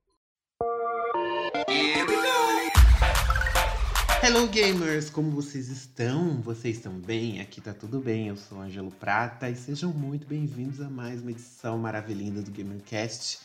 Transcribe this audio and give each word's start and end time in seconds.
Hello 4.23 4.47
gamers, 4.47 5.11
como 5.11 5.33
vocês 5.33 5.69
estão? 5.69 6.41
Vocês 6.43 6.77
estão 6.77 6.93
bem? 6.93 7.41
Aqui 7.41 7.61
tá 7.61 7.75
tudo 7.75 7.99
bem. 7.99 8.29
Eu 8.29 8.37
sou 8.37 8.61
Angelo 8.61 8.93
Prata 8.93 9.51
e 9.51 9.57
sejam 9.57 9.93
muito 9.93 10.29
bem-vindos 10.29 10.81
a 10.81 10.89
mais 10.89 11.23
uma 11.23 11.33
edição 11.33 11.77
maravilhosa 11.77 12.43
do 12.43 12.53
Gamercast. 12.53 13.41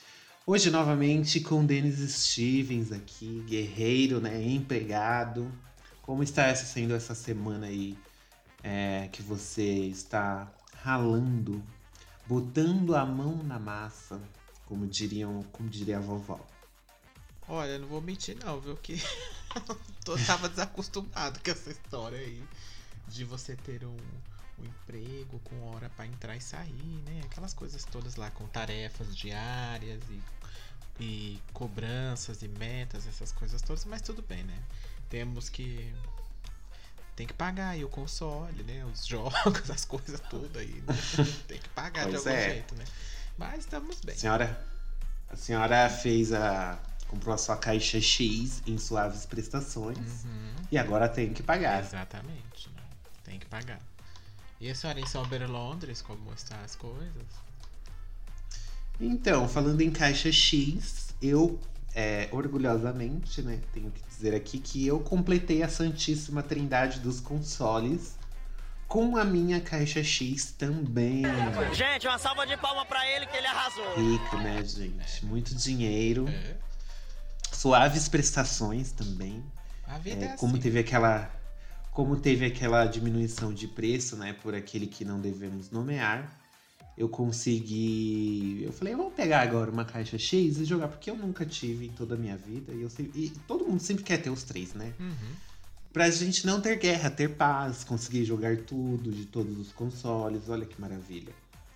Hoje, 0.51 0.71
novamente, 0.71 1.39
com 1.41 1.63
Denis 1.63 1.99
Stevens 2.11 2.91
aqui, 2.91 3.43
guerreiro, 3.47 4.19
né? 4.19 4.43
Empregado. 4.43 5.47
Como 6.01 6.23
está 6.23 6.47
essa, 6.47 6.65
sendo 6.65 6.95
essa 6.95 7.13
semana 7.13 7.67
aí 7.67 7.95
é, 8.63 9.07
que 9.11 9.21
você 9.21 9.61
está 9.61 10.51
ralando, 10.81 11.63
botando 12.25 12.95
a 12.95 13.05
mão 13.05 13.43
na 13.43 13.59
massa, 13.59 14.19
como 14.65 14.87
diriam, 14.87 15.43
como 15.51 15.69
diria 15.69 15.97
a 15.99 16.01
vovó? 16.01 16.43
Olha, 17.47 17.77
não 17.77 17.87
vou 17.87 18.01
mentir 18.01 18.35
não, 18.43 18.59
viu? 18.59 18.75
Que 18.75 18.99
tô, 20.03 20.17
tava 20.17 20.49
desacostumado 20.49 21.39
com 21.43 21.51
essa 21.51 21.69
história 21.69 22.17
aí 22.17 22.43
de 23.07 23.23
você 23.23 23.55
ter 23.55 23.85
um, 23.85 23.97
um 24.57 24.65
emprego 24.65 25.39
com 25.43 25.61
hora 25.67 25.91
para 25.91 26.07
entrar 26.07 26.35
e 26.35 26.41
sair, 26.41 27.03
né? 27.05 27.21
Aquelas 27.25 27.53
coisas 27.53 27.85
todas 27.85 28.15
lá 28.15 28.31
com 28.31 28.47
tarefas 28.47 29.15
diárias 29.15 30.01
e 30.09 30.38
e 30.99 31.41
cobranças 31.53 32.41
e 32.41 32.47
metas, 32.47 33.07
essas 33.07 33.31
coisas 33.31 33.61
todas, 33.61 33.85
mas 33.85 34.01
tudo 34.01 34.21
bem, 34.21 34.43
né? 34.43 34.57
Temos 35.09 35.49
que 35.49 35.93
tem 37.15 37.27
que 37.27 37.33
pagar 37.33 37.69
aí 37.69 37.83
o 37.83 37.89
console, 37.89 38.63
né? 38.63 38.85
Os 38.85 39.05
jogos, 39.07 39.69
as 39.69 39.85
coisas 39.85 40.19
tudo 40.29 40.57
aí, 40.59 40.83
né? 40.87 40.95
Tem 41.47 41.59
que 41.59 41.69
pagar 41.69 42.09
de 42.09 42.15
algum 42.15 42.29
é. 42.29 42.49
jeito, 42.49 42.75
né? 42.75 42.85
Mas 43.37 43.59
estamos 43.59 43.99
bem. 44.01 44.15
A 44.15 44.17
senhora, 44.17 44.67
a 45.29 45.35
senhora 45.35 45.89
fez 45.89 46.33
a 46.33 46.79
comprou 47.09 47.33
a 47.33 47.37
sua 47.37 47.57
caixa 47.57 47.99
X 47.99 48.61
em 48.67 48.77
suaves 48.77 49.25
prestações 49.25 50.23
uhum. 50.23 50.55
e 50.71 50.77
agora 50.77 51.09
tem 51.09 51.33
que 51.33 51.41
pagar. 51.41 51.83
Exatamente, 51.83 52.69
né? 52.69 52.83
tem 53.23 53.39
que 53.39 53.47
pagar. 53.47 53.79
E 54.61 54.69
a 54.69 54.75
senhora 54.75 54.99
em 54.99 55.05
Sauber 55.07 55.49
Londres, 55.49 56.01
como 56.01 56.31
estão 56.33 56.57
as 56.63 56.75
coisas? 56.75 57.25
Então, 58.99 59.47
falando 59.47 59.81
em 59.81 59.89
caixa 59.89 60.31
X, 60.31 61.15
eu 61.21 61.59
é, 61.95 62.29
orgulhosamente, 62.31 63.41
né, 63.41 63.59
tenho 63.73 63.91
que 63.91 64.01
dizer 64.07 64.35
aqui 64.35 64.59
que 64.59 64.85
eu 64.85 64.99
completei 64.99 65.63
a 65.63 65.69
Santíssima 65.69 66.43
Trindade 66.43 66.99
dos 66.99 67.19
consoles 67.19 68.17
com 68.87 69.17
a 69.17 69.23
minha 69.23 69.61
caixa 69.61 70.03
X 70.03 70.51
também. 70.51 71.23
Gente, 71.73 72.07
uma 72.07 72.17
salva 72.17 72.45
de 72.45 72.57
palma 72.57 72.85
para 72.85 73.07
ele 73.07 73.25
que 73.27 73.37
ele 73.37 73.47
arrasou. 73.47 73.95
Rico, 73.95 74.37
né, 74.37 74.63
gente? 74.63 75.25
Muito 75.25 75.53
dinheiro. 75.55 76.27
É. 76.27 76.55
Suaves 77.51 78.07
prestações 78.07 78.91
também. 78.91 79.43
A 79.87 79.97
vida 79.97 80.25
é, 80.25 80.27
é 80.29 80.37
como 80.37 80.53
assim. 80.53 80.61
teve 80.61 80.79
aquela 80.79 81.31
como 81.91 82.15
teve 82.15 82.45
aquela 82.45 82.85
diminuição 82.85 83.53
de 83.53 83.67
preço, 83.67 84.15
né, 84.15 84.31
por 84.41 84.55
aquele 84.55 84.87
que 84.87 85.03
não 85.03 85.19
devemos 85.19 85.69
nomear 85.69 86.38
eu 86.99 87.07
consegui. 87.07 88.61
Eu 88.61 88.73
falei, 88.73 88.93
vamos 88.93 89.13
pegar 89.13 89.39
agora 89.39 89.71
uma 89.71 89.85
caixa 89.85 90.19
X 90.19 90.57
e 90.57 90.65
jogar, 90.65 90.89
porque 90.89 91.09
eu 91.09 91.15
nunca 91.15 91.45
tive 91.45 91.85
em 91.85 91.91
toda 91.91 92.15
a 92.15 92.17
minha 92.17 92.35
vida. 92.35 92.73
E, 92.73 92.81
eu 92.81 92.89
sempre, 92.89 93.23
e 93.23 93.29
todo 93.47 93.65
mundo 93.65 93.79
sempre 93.79 94.03
quer 94.03 94.17
ter 94.17 94.29
os 94.29 94.43
três, 94.43 94.73
né? 94.73 94.93
Uhum. 94.99 95.31
Pra 95.93 96.09
gente 96.09 96.45
não 96.45 96.59
ter 96.59 96.77
guerra, 96.77 97.09
ter 97.09 97.29
paz, 97.29 97.85
conseguir 97.85 98.25
jogar 98.25 98.57
tudo 98.57 99.11
de 99.11 99.25
todos 99.25 99.57
os 99.57 99.71
consoles. 99.71 100.49
Olha 100.49 100.65
que 100.65 100.79
maravilha. 100.79 101.33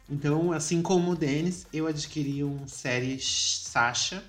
Então, 0.10 0.52
assim 0.52 0.82
como 0.82 1.12
o 1.12 1.16
Denis, 1.16 1.66
eu 1.72 1.88
adquiri 1.88 2.44
um 2.44 2.68
série 2.68 3.18
Sasha, 3.18 4.22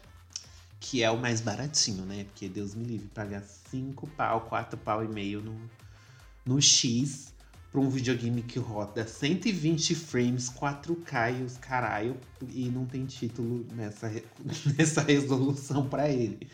que 0.78 1.02
é 1.02 1.10
o 1.10 1.18
mais 1.18 1.40
baratinho, 1.40 2.04
né? 2.04 2.22
Porque 2.22 2.48
Deus 2.48 2.72
me 2.72 2.84
livre, 2.84 3.08
pagar 3.08 3.42
5 3.42 4.06
pau, 4.16 4.42
4 4.42 4.78
pau 4.78 5.04
e 5.04 5.08
meio 5.08 5.42
no, 5.42 5.60
no 6.46 6.62
X 6.62 7.33
para 7.74 7.80
um 7.80 7.90
videogame 7.90 8.40
que 8.40 8.56
roda 8.56 9.04
120 9.04 9.96
frames, 9.96 10.48
4K 10.48 11.40
e 11.40 11.42
os 11.42 11.56
caralho, 11.56 12.16
e 12.50 12.68
não 12.68 12.86
tem 12.86 13.04
título 13.04 13.66
nessa, 13.72 14.08
nessa 14.78 15.02
resolução 15.02 15.88
para 15.88 16.08
ele. 16.08 16.48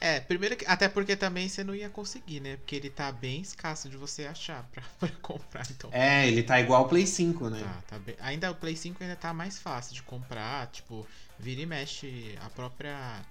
É, 0.00 0.18
primeiro 0.18 0.56
que, 0.56 0.66
até 0.66 0.88
porque 0.88 1.14
também 1.14 1.48
você 1.48 1.62
não 1.62 1.72
ia 1.72 1.88
conseguir, 1.88 2.40
né? 2.40 2.56
Porque 2.56 2.74
ele 2.74 2.90
tá 2.90 3.12
bem 3.12 3.40
escasso 3.40 3.88
de 3.88 3.96
você 3.96 4.26
achar 4.26 4.68
pra, 4.72 4.82
pra 4.98 5.08
comprar, 5.22 5.64
então. 5.70 5.88
É, 5.92 6.26
ele 6.26 6.42
tá 6.42 6.58
igual 6.58 6.82
ao 6.82 6.88
Play 6.88 7.06
5, 7.06 7.48
né? 7.48 7.60
Tá, 7.60 7.82
tá 7.90 7.98
bem. 8.00 8.16
Ainda 8.18 8.50
o 8.50 8.54
Play 8.56 8.74
5 8.74 9.00
ainda 9.04 9.14
tá 9.14 9.32
mais 9.32 9.56
fácil 9.56 9.94
de 9.94 10.02
comprar, 10.02 10.66
tipo, 10.72 11.06
vira 11.38 11.60
e 11.60 11.66
mexe 11.66 12.36
a 12.40 12.50
própria 12.50 13.24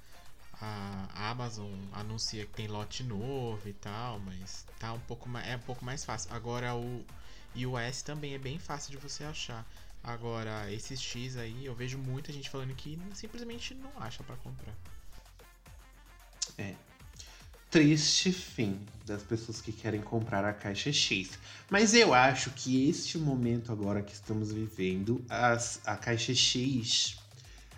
a 0.62 1.30
Amazon 1.30 1.72
anuncia 1.94 2.46
que 2.46 2.53
tem 2.53 2.68
lote 2.68 3.03
novo 3.03 3.68
e 3.68 3.74
tal, 3.74 4.20
mas 4.20 4.66
tá 4.78 4.92
um 4.94 5.00
pouco 5.00 5.30
mais, 5.30 5.47
é 5.47 5.56
um 5.56 5.62
pouco 5.62 5.86
mais 5.86 6.03
fácil. 6.03 6.34
Agora 6.34 6.75
o 6.75 7.06
iOS 7.56 8.02
também 8.02 8.34
é 8.34 8.38
bem 8.38 8.59
fácil 8.59 8.92
de 8.92 8.98
você 8.98 9.24
achar. 9.24 9.66
Agora 10.03 10.72
esses 10.72 11.02
X 11.02 11.38
aí, 11.38 11.66
eu 11.66 11.75
vejo 11.75 11.98
muita 11.98 12.31
gente 12.31 12.50
falando 12.50 12.74
que 12.75 13.00
simplesmente 13.14 13.74
não 13.74 13.92
acha 13.98 14.24
para 14.24 14.36
comprar. 14.38 14.74
É. 16.58 16.75
Triste 17.69 18.31
fim 18.31 18.81
das 19.06 19.22
pessoas 19.22 19.62
que 19.62 19.72
querem 19.72 20.02
comprar 20.02 20.44
a 20.44 20.52
caixa 20.52 20.92
X. 20.92 21.38
Mas 21.69 21.94
eu 21.94 22.14
acho 22.14 22.50
que 22.52 22.90
este 22.90 23.18
momento 23.18 23.72
agora 23.72 24.02
que 24.02 24.12
estamos 24.12 24.52
vivendo, 24.52 25.24
as, 25.30 25.80
a 25.86 25.96
caixa 25.96 26.34
X, 26.34 27.18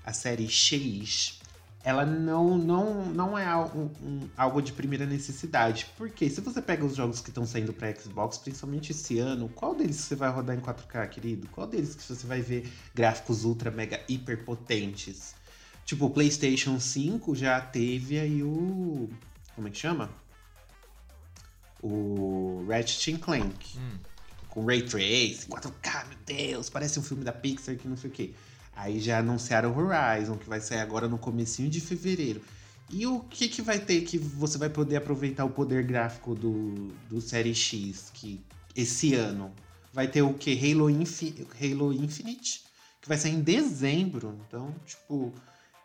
a 0.06 0.14
série 0.14 0.48
X, 0.48 1.41
ela 1.84 2.06
não, 2.06 2.58
não, 2.58 3.06
não 3.06 3.38
é 3.38 3.46
algo, 3.46 3.92
um, 4.02 4.30
algo 4.38 4.62
de 4.62 4.72
primeira 4.72 5.06
necessidade. 5.06 5.88
Porque 5.98 6.30
se 6.30 6.40
você 6.42 6.62
pega 6.62 6.86
os 6.86 6.96
jogos 6.96 7.22
que 7.22 7.30
estão 7.30 7.46
saindo 7.46 7.74
para 7.74 7.94
Xbox, 7.96 8.38
principalmente 8.38 8.92
esse 8.92 9.18
ano, 9.18 9.50
qual 9.50 9.74
deles 9.74 9.96
você 9.96 10.16
vai 10.16 10.30
rodar 10.30 10.56
em 10.56 10.60
4K, 10.60 11.10
querido? 11.10 11.48
Qual 11.48 11.66
deles 11.66 11.96
que 11.96 12.04
você 12.04 12.28
vai 12.28 12.42
ver 12.42 12.72
gráficos 12.94 13.44
ultra, 13.44 13.72
mega, 13.72 14.00
hiper 14.08 14.44
potentes? 14.46 15.34
Tipo, 15.86 16.06
o 16.06 16.10
PlayStation 16.12 16.80
5 16.80 17.36
já 17.36 17.60
teve 17.60 18.20
aí 18.20 18.44
o. 18.44 19.10
Como 19.56 19.68
é 19.68 19.72
que 19.72 19.78
chama? 19.78 20.10
O 21.82 22.64
Ratchet 22.70 23.18
Clank. 23.18 23.78
Hum. 23.78 23.98
Com 24.50 24.66
Ray 24.66 24.84
Tracing, 24.84 25.48
4K, 25.50 26.08
meu 26.10 26.18
Deus, 26.26 26.70
parece 26.70 27.00
um 27.00 27.02
filme 27.02 27.24
da 27.24 27.32
Pixar 27.32 27.78
que 27.78 27.88
não 27.88 27.96
sei 27.96 28.10
o 28.10 28.14
quê. 28.14 28.34
Aí 28.76 29.00
já 29.00 29.20
anunciaram 29.20 29.76
Horizon, 29.76 30.38
que 30.38 30.48
vai 30.48 30.60
sair 30.60 30.80
agora 30.80 31.08
no 31.08 31.18
comecinho 31.18 31.70
de 31.70 31.82
fevereiro. 31.82 32.42
E 32.90 33.08
o 33.08 33.20
que, 33.22 33.48
que 33.48 33.62
vai 33.62 33.80
ter 33.80 34.02
que 34.02 34.18
você 34.18 34.58
vai 34.58 34.70
poder 34.70 34.98
aproveitar 34.98 35.46
o 35.46 35.50
poder 35.50 35.84
gráfico 35.84 36.36
do, 36.36 36.90
do 37.10 37.22
Série 37.22 37.56
X 37.56 38.12
que 38.14 38.44
esse 38.76 39.14
ano? 39.14 39.52
Vai 39.94 40.08
ter 40.08 40.22
o 40.22 40.34
que? 40.34 40.52
Halo, 40.52 40.90
Infi 40.90 41.48
Halo 41.60 41.94
Infinite, 41.94 42.64
que 43.02 43.08
vai 43.08 43.18
sair 43.18 43.34
em 43.34 43.42
dezembro. 43.42 44.40
Então, 44.48 44.74
tipo, 44.86 45.34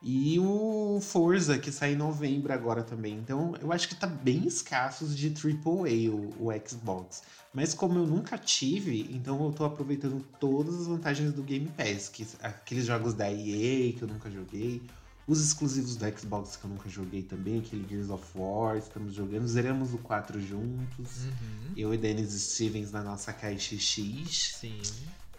e 0.02 0.38
o 0.38 1.00
Forza, 1.00 1.58
que 1.58 1.72
sai 1.72 1.94
em 1.94 1.96
novembro 1.96 2.52
agora 2.52 2.82
também. 2.82 3.14
Então, 3.14 3.54
eu 3.60 3.72
acho 3.72 3.88
que 3.88 3.94
tá 3.94 4.06
bem 4.06 4.46
escassos 4.46 5.16
de 5.16 5.28
AAA 5.28 6.14
o, 6.14 6.48
o 6.48 6.68
Xbox. 6.68 7.22
Mas 7.52 7.72
como 7.72 7.98
eu 7.98 8.06
nunca 8.06 8.36
tive, 8.36 9.08
então 9.10 9.42
eu 9.46 9.52
tô 9.52 9.64
aproveitando 9.64 10.22
todas 10.38 10.74
as 10.80 10.86
vantagens 10.86 11.32
do 11.32 11.42
Game 11.42 11.68
Pass. 11.68 12.08
Que, 12.08 12.26
aqueles 12.42 12.84
jogos 12.84 13.14
da 13.14 13.30
EA 13.30 13.92
que 13.94 14.02
eu 14.02 14.08
nunca 14.08 14.30
joguei. 14.30 14.82
Os 15.26 15.44
exclusivos 15.44 15.96
do 15.96 16.18
Xbox 16.18 16.54
que 16.54 16.64
eu 16.64 16.70
nunca 16.70 16.88
joguei 16.88 17.22
também, 17.22 17.58
aquele 17.58 17.84
Gears 17.88 18.10
of 18.10 18.24
War, 18.36 18.76
estamos 18.76 19.14
jogando. 19.14 19.48
Zeramos 19.48 19.92
o 19.92 19.98
4 19.98 20.40
juntos. 20.40 21.24
Uhum. 21.24 21.72
Eu 21.76 21.94
e 21.94 21.96
Dennis 21.96 22.30
Stevens 22.30 22.92
na 22.92 23.02
nossa 23.02 23.32
caixa 23.32 23.76
X. 23.76 24.58
Sim. 24.60 24.80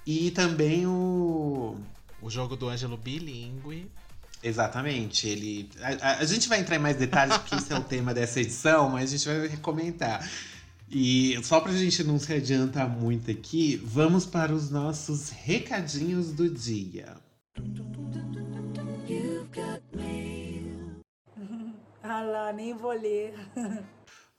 E 0.05 0.31
também 0.31 0.85
o. 0.85 1.77
O 2.21 2.29
jogo 2.29 2.57
do 2.57 2.67
Ângelo 2.67 2.97
Bilingue. 2.97 3.89
Exatamente. 4.47 5.27
Ele. 5.27 5.69
A, 6.01 6.19
a, 6.19 6.25
gente 6.25 6.47
vai 6.47 6.59
entrar 6.59 6.77
em 6.77 6.79
mais 6.79 6.97
detalhes, 6.97 7.38
porque 7.38 7.55
esse 7.55 7.71
é 7.71 7.77
o 7.77 7.83
tema 7.83 8.13
dessa 8.13 8.39
edição, 8.39 8.89
mas 8.89 9.13
a 9.13 9.17
gente 9.17 9.27
vai 9.27 9.47
recomendar. 9.47 10.27
E 10.89 11.38
só 11.44 11.59
pra 11.59 11.73
gente 11.73 12.01
não 12.03 12.17
se 12.17 12.31
adiantar 12.31 12.89
muito 12.89 13.29
aqui, 13.29 13.75
vamos 13.83 14.25
para 14.25 14.53
os 14.53 14.69
nossos 14.69 15.29
recadinhos 15.29 16.31
do 16.31 16.49
dia. 16.49 17.15
ah 22.01 22.21
lá, 22.21 22.53
nem 22.53 22.73
vou 22.73 22.94
ler. 22.94 23.33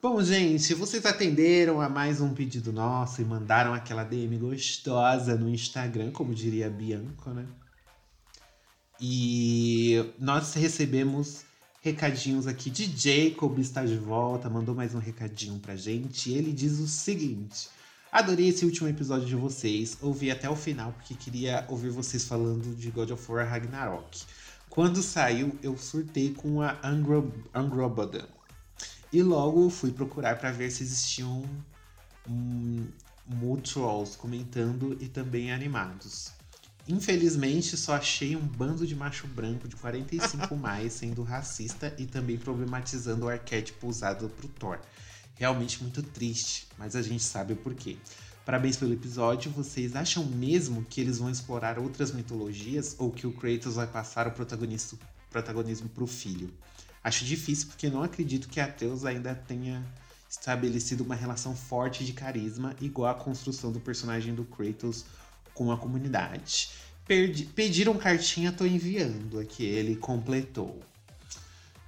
Bom, 0.00 0.22
gente, 0.22 0.74
vocês 0.74 1.04
atenderam 1.04 1.80
a 1.80 1.88
mais 1.88 2.20
um 2.20 2.32
pedido 2.32 2.72
nosso 2.72 3.20
e 3.20 3.24
mandaram 3.24 3.74
aquela 3.74 4.04
DM 4.04 4.38
gostosa 4.38 5.36
no 5.36 5.50
Instagram, 5.50 6.12
como 6.12 6.32
diria 6.32 6.68
a 6.68 6.70
Bianca, 6.70 7.34
né? 7.34 7.44
E 9.00 9.77
nós 10.18 10.54
recebemos 10.54 11.42
recadinhos 11.80 12.46
aqui 12.46 12.70
de 12.70 12.84
Jacob, 12.84 13.58
está 13.58 13.84
de 13.84 13.96
volta, 13.96 14.50
mandou 14.50 14.74
mais 14.74 14.94
um 14.94 14.98
recadinho 14.98 15.58
pra 15.58 15.76
gente. 15.76 16.32
Ele 16.32 16.52
diz 16.52 16.78
o 16.78 16.88
seguinte: 16.88 17.68
Adorei 18.10 18.48
esse 18.48 18.64
último 18.64 18.88
episódio 18.88 19.26
de 19.26 19.36
vocês, 19.36 19.98
ouvi 20.00 20.30
até 20.30 20.48
o 20.48 20.56
final 20.56 20.92
porque 20.92 21.14
queria 21.14 21.66
ouvir 21.68 21.90
vocês 21.90 22.24
falando 22.24 22.74
de 22.74 22.90
God 22.90 23.10
of 23.10 23.30
War 23.30 23.46
Ragnarok. 23.46 24.24
Quando 24.70 25.02
saiu, 25.02 25.58
eu 25.62 25.76
surtei 25.76 26.32
com 26.32 26.62
a 26.62 26.78
Angrobodan. 27.54 28.26
E 29.12 29.22
logo 29.22 29.68
fui 29.70 29.90
procurar 29.90 30.38
para 30.38 30.52
ver 30.52 30.70
se 30.70 30.82
existiam 30.82 31.44
um, 32.28 32.86
Trolls 33.62 34.16
comentando 34.16 34.96
e 35.00 35.08
também 35.08 35.52
animados. 35.52 36.32
Infelizmente, 36.88 37.76
só 37.76 37.96
achei 37.96 38.34
um 38.34 38.40
bando 38.40 38.86
de 38.86 38.96
macho 38.96 39.26
branco 39.26 39.68
de 39.68 39.76
45 39.76 40.56
mais 40.56 40.94
sendo 40.94 41.22
racista 41.22 41.94
e 41.98 42.06
também 42.06 42.38
problematizando 42.38 43.26
o 43.26 43.28
arquétipo 43.28 43.86
usado 43.86 44.30
pro 44.30 44.48
Thor. 44.48 44.78
Realmente 45.34 45.82
muito 45.82 46.02
triste, 46.02 46.66
mas 46.78 46.96
a 46.96 47.02
gente 47.02 47.22
sabe 47.22 47.52
o 47.52 47.56
porquê. 47.56 47.98
Parabéns 48.42 48.76
pelo 48.76 48.94
episódio. 48.94 49.50
Vocês 49.50 49.94
acham 49.94 50.24
mesmo 50.24 50.82
que 50.82 51.02
eles 51.02 51.18
vão 51.18 51.30
explorar 51.30 51.78
outras 51.78 52.10
mitologias 52.10 52.96
ou 52.98 53.10
que 53.10 53.26
o 53.26 53.32
Kratos 53.32 53.74
vai 53.74 53.86
passar 53.86 54.26
o 54.26 54.32
protagonismo 54.32 55.88
pro 55.90 56.06
filho? 56.06 56.50
Acho 57.04 57.26
difícil 57.26 57.68
porque 57.68 57.90
não 57.90 58.02
acredito 58.02 58.48
que 58.48 58.60
Atreus 58.60 59.04
ainda 59.04 59.34
tenha 59.34 59.84
estabelecido 60.30 61.04
uma 61.04 61.14
relação 61.14 61.54
forte 61.54 62.02
de 62.04 62.14
carisma 62.14 62.74
igual 62.80 63.10
a 63.10 63.14
construção 63.14 63.70
do 63.70 63.80
personagem 63.80 64.34
do 64.34 64.44
Kratos 64.46 65.04
com 65.58 65.72
a 65.72 65.76
comunidade. 65.76 66.70
Perdi, 67.04 67.44
pediram 67.46 67.96
cartinha, 67.96 68.52
tô 68.52 68.64
enviando 68.64 69.40
aqui. 69.40 69.64
Ele 69.64 69.96
completou. 69.96 70.80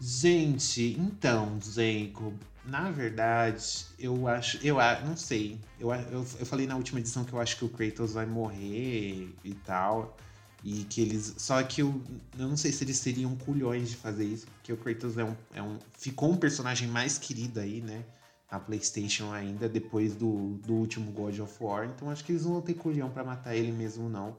Gente, 0.00 0.96
então, 0.98 1.60
Jacob, 1.62 2.34
na 2.64 2.90
verdade, 2.90 3.86
eu 3.96 4.26
acho. 4.26 4.58
Eu 4.66 4.76
não 5.06 5.16
sei. 5.16 5.60
Eu, 5.78 5.92
eu, 5.92 6.26
eu 6.40 6.46
falei 6.46 6.66
na 6.66 6.74
última 6.74 6.98
edição 6.98 7.22
que 7.24 7.32
eu 7.32 7.40
acho 7.40 7.56
que 7.56 7.64
o 7.64 7.68
Kratos 7.68 8.14
vai 8.14 8.26
morrer 8.26 9.32
e 9.44 9.54
tal. 9.64 10.16
E 10.64 10.84
que 10.84 11.00
eles. 11.00 11.34
Só 11.38 11.62
que 11.62 11.82
eu, 11.82 12.02
eu 12.36 12.48
não 12.48 12.56
sei 12.56 12.72
se 12.72 12.82
eles 12.82 12.96
seriam 12.96 13.36
culhões 13.36 13.90
de 13.90 13.96
fazer 13.96 14.24
isso, 14.24 14.46
porque 14.46 14.72
o 14.72 14.76
Kratos 14.76 15.16
é 15.16 15.24
um, 15.24 15.36
é 15.54 15.62
um. 15.62 15.78
Ficou 15.96 16.32
um 16.32 16.36
personagem 16.36 16.88
mais 16.88 17.18
querido 17.18 17.60
aí, 17.60 17.80
né? 17.80 18.02
Na 18.50 18.58
PlayStation 18.58 19.32
ainda, 19.32 19.68
depois 19.68 20.14
do, 20.14 20.54
do 20.66 20.74
último 20.74 21.12
God 21.12 21.38
of 21.38 21.54
War. 21.62 21.86
Então 21.86 22.10
acho 22.10 22.24
que 22.24 22.32
eles 22.32 22.44
não 22.44 22.54
vão 22.54 22.62
ter 22.62 22.74
culhão 22.74 23.08
para 23.08 23.22
matar 23.22 23.54
ele 23.54 23.70
mesmo, 23.70 24.08
não. 24.08 24.36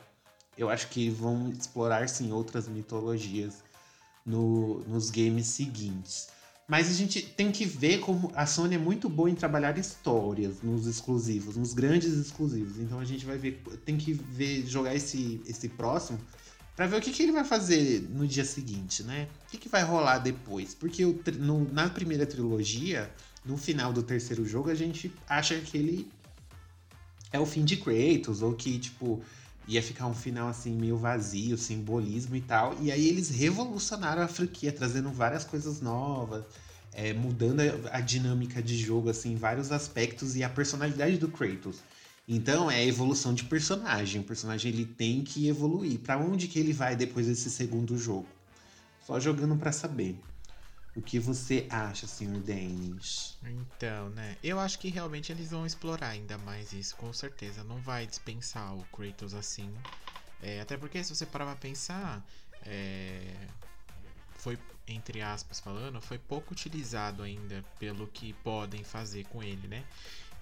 Eu 0.58 0.70
acho 0.70 0.90
que 0.90 1.10
vão 1.10 1.50
explorar 1.50 2.10
sim 2.10 2.32
outras 2.32 2.68
mitologias 2.68 3.64
no, 4.26 4.80
nos 4.82 5.10
games 5.10 5.48
seguintes. 5.48 6.30
Mas 6.68 6.90
a 6.90 6.94
gente 6.94 7.22
tem 7.22 7.52
que 7.52 7.66
ver 7.66 8.00
como 8.00 8.32
a 8.34 8.46
Sony 8.46 8.76
é 8.76 8.78
muito 8.78 9.10
boa 9.10 9.30
em 9.30 9.36
trabalhar 9.36 9.78
histórias 9.78 10.62
nos 10.62 10.88
exclusivos, 10.88 11.58
nos 11.58 11.74
grandes 11.74 12.14
exclusivos. 12.14 12.80
Então 12.80 13.00
a 13.00 13.04
gente 13.04 13.26
vai 13.26 13.38
ver, 13.38 13.62
tem 13.84 13.98
que 13.98 14.14
ver, 14.14 14.66
jogar 14.66 14.96
esse, 14.96 15.42
esse 15.46 15.68
próximo 15.68 16.18
para 16.74 16.88
ver 16.88 16.98
o 16.98 17.02
que, 17.02 17.12
que 17.12 17.24
ele 17.24 17.34
vai 17.34 17.44
fazer 17.44 18.08
no 18.10 18.26
dia 18.26 18.46
seguinte, 18.46 19.04
né? 19.04 19.28
O 19.48 19.52
que, 19.52 19.58
que 19.58 19.68
vai 19.68 19.84
rolar 19.84 20.20
depois? 20.20 20.74
Porque 20.74 21.04
o, 21.04 21.22
no, 21.40 21.70
na 21.74 21.90
primeira 21.90 22.26
trilogia, 22.26 23.12
no 23.44 23.58
final 23.58 23.92
do 23.92 24.04
terceiro 24.04 24.46
jogo, 24.46 24.70
a 24.70 24.76
gente 24.76 25.12
acha 25.28 25.60
que 25.60 25.78
ele 25.78 26.12
é 27.32 27.40
o 27.40 27.46
fim 27.46 27.64
de 27.64 27.78
Kratos, 27.78 28.42
ou 28.42 28.54
que, 28.54 28.78
tipo, 28.78 29.22
ia 29.68 29.82
ficar 29.82 30.08
um 30.08 30.14
final 30.14 30.50
assim 30.50 30.72
meio 30.74 30.98
vazio, 30.98 31.58
simbolismo 31.58 32.36
e 32.36 32.42
tal. 32.42 32.76
E 32.82 32.92
aí 32.92 33.08
eles 33.08 33.30
revolucionaram 33.30 34.22
a 34.22 34.28
franquia, 34.28 34.72
trazendo 34.72 35.10
várias 35.10 35.44
coisas 35.44 35.82
novas, 35.82 36.44
é, 36.94 37.14
mudando 37.14 37.62
a, 37.62 37.98
a, 37.98 38.02
dinâmica 38.02 38.62
de 38.62 38.78
jogo 38.78 39.10
assim, 39.10 39.36
vários 39.36 39.72
aspectos 39.72 40.36
e 40.36 40.44
a 40.44 40.50
personalidade 40.50 41.18
do 41.18 41.30
Kratos. 41.30 41.78
Então 42.28 42.70
é 42.70 42.76
a 42.76 42.86
evolução 42.86 43.34
de 43.34 43.44
personagem. 43.46 44.22
O 44.22 44.24
personagem 44.24 44.72
ele 44.72 44.86
tem 44.86 45.24
que 45.24 45.48
evoluir. 45.48 46.00
Para 46.00 46.18
onde 46.18 46.48
que 46.48 46.60
ele 46.60 46.74
vai 46.74 46.96
depois 46.96 47.28
desse 47.28 47.50
segundo 47.50 47.98
jogo? 47.98 48.28
Só 49.06 49.20
jogando 49.20 49.56
para 49.56 49.72
saber. 49.72 50.20
O 50.96 51.02
que 51.02 51.20
você 51.20 51.68
acha, 51.70 52.06
senhor 52.06 52.42
Dennis? 52.42 53.38
Então, 53.44 54.10
né? 54.10 54.36
Eu 54.44 54.60
acho 54.60 54.78
que 54.78 54.90
realmente 54.90 55.32
eles 55.32 55.52
vão 55.52 55.66
explorar 55.66 56.10
ainda 56.10 56.38
mais 56.38 56.74
isso, 56.74 56.96
com 56.96 57.14
certeza. 57.14 57.64
Não 57.64 57.80
vai 57.80 58.06
dispensar 58.06 58.76
o 58.76 58.84
Kratos 58.86 59.34
assim. 59.34 59.74
É, 60.42 60.60
até 60.60 60.76
porque, 60.76 61.02
se 61.04 61.16
você 61.16 61.26
parar 61.26 61.46
pra 61.46 61.56
pensar, 61.56 62.22
é, 62.66 63.48
foi, 64.38 64.58
entre 64.88 65.22
aspas 65.22 65.60
falando, 65.60 66.02
foi 66.02 66.18
pouco 66.18 66.52
utilizado 66.52 67.24
ainda 67.24 67.64
pelo 67.80 68.08
que 68.08 68.34
podem 68.34 68.84
fazer 68.84 69.24
com 69.26 69.42
ele, 69.42 69.68
né? 69.68 69.84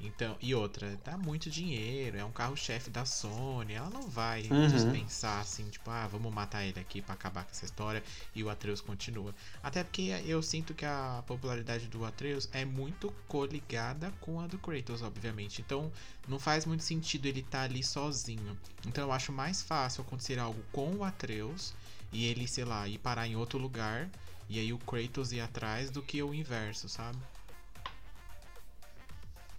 Então, 0.02 0.38
e 0.42 0.56
outra, 0.56 0.98
dá 1.04 1.18
muito 1.18 1.50
dinheiro, 1.50 2.18
é 2.18 2.24
um 2.24 2.32
carro-chefe 2.32 2.90
da 2.90 3.04
Sony, 3.04 3.74
ela 3.74 3.90
não 3.90 4.04
vai 4.10 4.44
uhum. 4.44 4.68
dispensar 4.68 5.42
assim, 5.42 5.70
tipo, 5.70 5.90
ah, 5.92 6.08
vamos 6.08 6.34
matar 6.34 6.64
ele 6.64 6.80
aqui 6.80 7.02
para 7.02 7.14
acabar 7.14 7.44
com 7.44 7.52
essa 7.52 7.66
história 7.66 8.02
e 8.34 8.42
o 8.42 8.50
Atreus 8.50 8.80
continua. 8.80 9.36
Até 9.62 9.84
porque 9.84 10.04
eu 10.26 10.42
sinto 10.42 10.74
que 10.74 10.86
a 10.86 11.22
popularidade 11.28 11.88
do 11.88 12.06
Atreus 12.06 12.48
é 12.54 12.64
muito 12.64 13.14
coligada 13.28 14.12
com 14.22 14.40
a 14.40 14.48
do 14.48 14.58
Kratos, 14.58 15.02
obviamente. 15.02 15.62
Então, 15.62 15.92
não 16.28 16.40
faz 16.40 16.66
muito 16.66 16.84
sentido 16.84 17.26
ele 17.26 17.42
estar 17.42 17.60
tá 17.60 17.64
ali 17.66 17.84
sozinho. 17.84 18.58
Então, 18.88 19.04
eu 19.04 19.12
acho 19.12 19.34
mais 19.34 19.62
fácil 19.62 20.02
acontecer 20.02 20.40
algo 20.40 20.64
com 20.72 20.96
o 20.96 21.04
Atreus 21.04 21.74
e 22.14 22.26
ele, 22.26 22.48
sei 22.48 22.64
lá, 22.64 22.88
ir 22.88 23.00
parar 23.00 23.28
em 23.28 23.36
outro 23.36 23.60
lugar 23.60 24.10
e 24.48 24.58
aí 24.60 24.72
o 24.72 24.80
Kratos 24.80 25.34
ir 25.34 25.42
atrás 25.42 25.92
do 25.92 26.02
que 26.02 26.24
o 26.24 26.34
inverso, 26.34 26.88
sabe? 26.88 27.20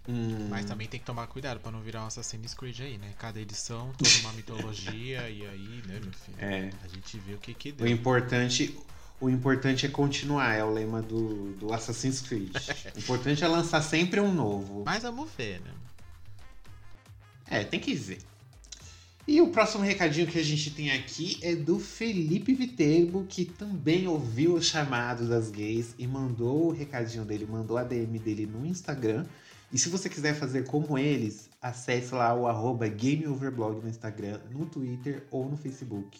Hum. 0.07 0.47
Mas 0.49 0.65
também 0.65 0.87
tem 0.87 0.99
que 0.99 1.05
tomar 1.05 1.27
cuidado 1.27 1.59
para 1.59 1.71
não 1.71 1.81
virar 1.81 2.03
um 2.03 2.07
Assassin's 2.07 2.53
Creed 2.53 2.79
aí, 2.81 2.97
né? 2.97 3.13
Cada 3.19 3.39
edição, 3.39 3.93
toda 3.97 4.09
uma 4.21 4.33
mitologia, 4.33 5.27
e 5.29 5.45
aí, 5.45 5.83
né, 5.85 5.99
meu 6.01 6.11
filho? 6.11 6.37
É. 6.39 6.69
A 6.83 6.87
gente 6.87 7.19
vê 7.19 7.33
o 7.33 7.37
que 7.37 7.53
que 7.53 7.71
deu. 7.71 7.85
O 7.85 7.89
importante, 7.89 8.77
o 9.19 9.29
importante 9.29 9.85
é 9.85 9.89
continuar, 9.89 10.55
é 10.55 10.63
o 10.63 10.71
lema 10.71 11.01
do, 11.01 11.53
do 11.53 11.71
Assassin's 11.71 12.19
Creed. 12.21 12.51
o 12.95 12.99
importante 12.99 13.43
é 13.43 13.47
lançar 13.47 13.81
sempre 13.81 14.19
um 14.19 14.33
novo. 14.33 14.83
Mas 14.85 15.03
vamos 15.03 15.29
ver, 15.37 15.61
né? 15.61 15.71
É, 17.45 17.63
tem 17.63 17.79
que 17.79 17.93
ver. 17.93 18.19
E 19.27 19.39
o 19.39 19.49
próximo 19.49 19.83
recadinho 19.83 20.25
que 20.25 20.39
a 20.39 20.43
gente 20.43 20.71
tem 20.71 20.91
aqui 20.91 21.37
é 21.43 21.55
do 21.55 21.79
Felipe 21.79 22.55
Viterbo, 22.55 23.23
que 23.29 23.45
também 23.45 24.07
ouviu 24.07 24.55
o 24.55 24.61
chamado 24.61 25.29
das 25.29 25.51
gays 25.51 25.93
e 25.99 26.07
mandou 26.07 26.67
o 26.67 26.71
recadinho 26.71 27.23
dele, 27.23 27.45
mandou 27.45 27.77
a 27.77 27.83
DM 27.83 28.17
dele 28.17 28.47
no 28.47 28.65
Instagram 28.65 29.25
e 29.71 29.77
se 29.77 29.89
você 29.89 30.09
quiser 30.09 30.35
fazer 30.35 30.65
como 30.65 30.97
eles, 30.97 31.49
acesse 31.61 32.13
lá 32.13 32.33
o 32.33 32.45
arroba 32.47 32.87
GameOverblog 32.87 33.81
no 33.81 33.89
Instagram, 33.89 34.39
no 34.51 34.65
Twitter 34.65 35.25
ou 35.31 35.49
no 35.49 35.55
Facebook. 35.55 36.19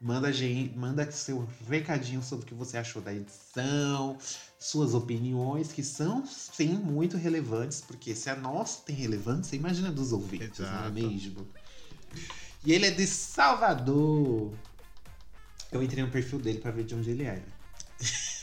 Manda, 0.00 0.32
gente, 0.32 0.76
manda 0.76 1.10
seu 1.12 1.46
recadinho 1.68 2.22
sobre 2.22 2.44
o 2.44 2.48
que 2.48 2.54
você 2.54 2.76
achou 2.76 3.00
da 3.00 3.14
edição, 3.14 4.16
suas 4.58 4.94
opiniões, 4.94 5.72
que 5.72 5.82
são 5.82 6.26
sim 6.26 6.74
muito 6.74 7.16
relevantes, 7.16 7.80
porque 7.80 8.14
se 8.14 8.28
a 8.28 8.36
nossa 8.36 8.82
tem 8.82 8.96
relevância, 8.96 9.54
imagina 9.54 9.92
dos 9.92 10.12
ouvintes, 10.12 10.60
Exato. 10.60 10.74
não 10.74 10.86
é 10.86 10.90
mesmo? 10.90 11.46
E 12.64 12.72
ele 12.72 12.86
é 12.86 12.90
de 12.90 13.06
Salvador. 13.06 14.52
Eu 15.70 15.82
entrei 15.82 16.04
no 16.04 16.10
perfil 16.10 16.38
dele 16.38 16.58
para 16.58 16.70
ver 16.70 16.84
de 16.84 16.94
onde 16.94 17.10
ele 17.10 17.24
era. 17.24 17.44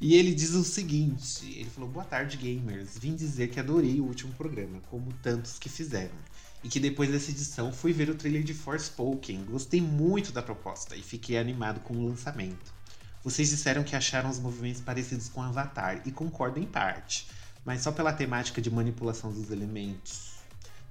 e 0.00 0.14
ele 0.14 0.34
diz 0.34 0.50
o 0.50 0.64
seguinte: 0.64 1.46
ele 1.58 1.70
falou, 1.70 1.90
boa 1.90 2.04
tarde, 2.04 2.36
gamers. 2.36 2.98
Vim 2.98 3.14
dizer 3.14 3.48
que 3.48 3.60
adorei 3.60 4.00
o 4.00 4.04
último 4.04 4.32
programa, 4.34 4.80
como 4.90 5.12
tantos 5.22 5.58
que 5.58 5.68
fizeram. 5.68 6.16
E 6.64 6.68
que 6.68 6.80
depois 6.80 7.10
dessa 7.10 7.30
edição 7.30 7.72
fui 7.72 7.92
ver 7.92 8.10
o 8.10 8.14
trailer 8.14 8.42
de 8.42 8.54
Forspoken. 8.54 9.44
Gostei 9.44 9.80
muito 9.80 10.32
da 10.32 10.42
proposta 10.42 10.96
e 10.96 11.02
fiquei 11.02 11.38
animado 11.38 11.80
com 11.80 11.94
o 11.94 12.08
lançamento. 12.08 12.74
Vocês 13.22 13.50
disseram 13.50 13.82
que 13.82 13.96
acharam 13.96 14.30
os 14.30 14.38
movimentos 14.38 14.80
parecidos 14.80 15.28
com 15.28 15.42
Avatar, 15.42 16.00
e 16.06 16.12
concordo 16.12 16.60
em 16.60 16.64
parte, 16.64 17.26
mas 17.64 17.82
só 17.82 17.90
pela 17.90 18.12
temática 18.12 18.62
de 18.62 18.70
manipulação 18.70 19.32
dos 19.32 19.50
elementos. 19.50 20.36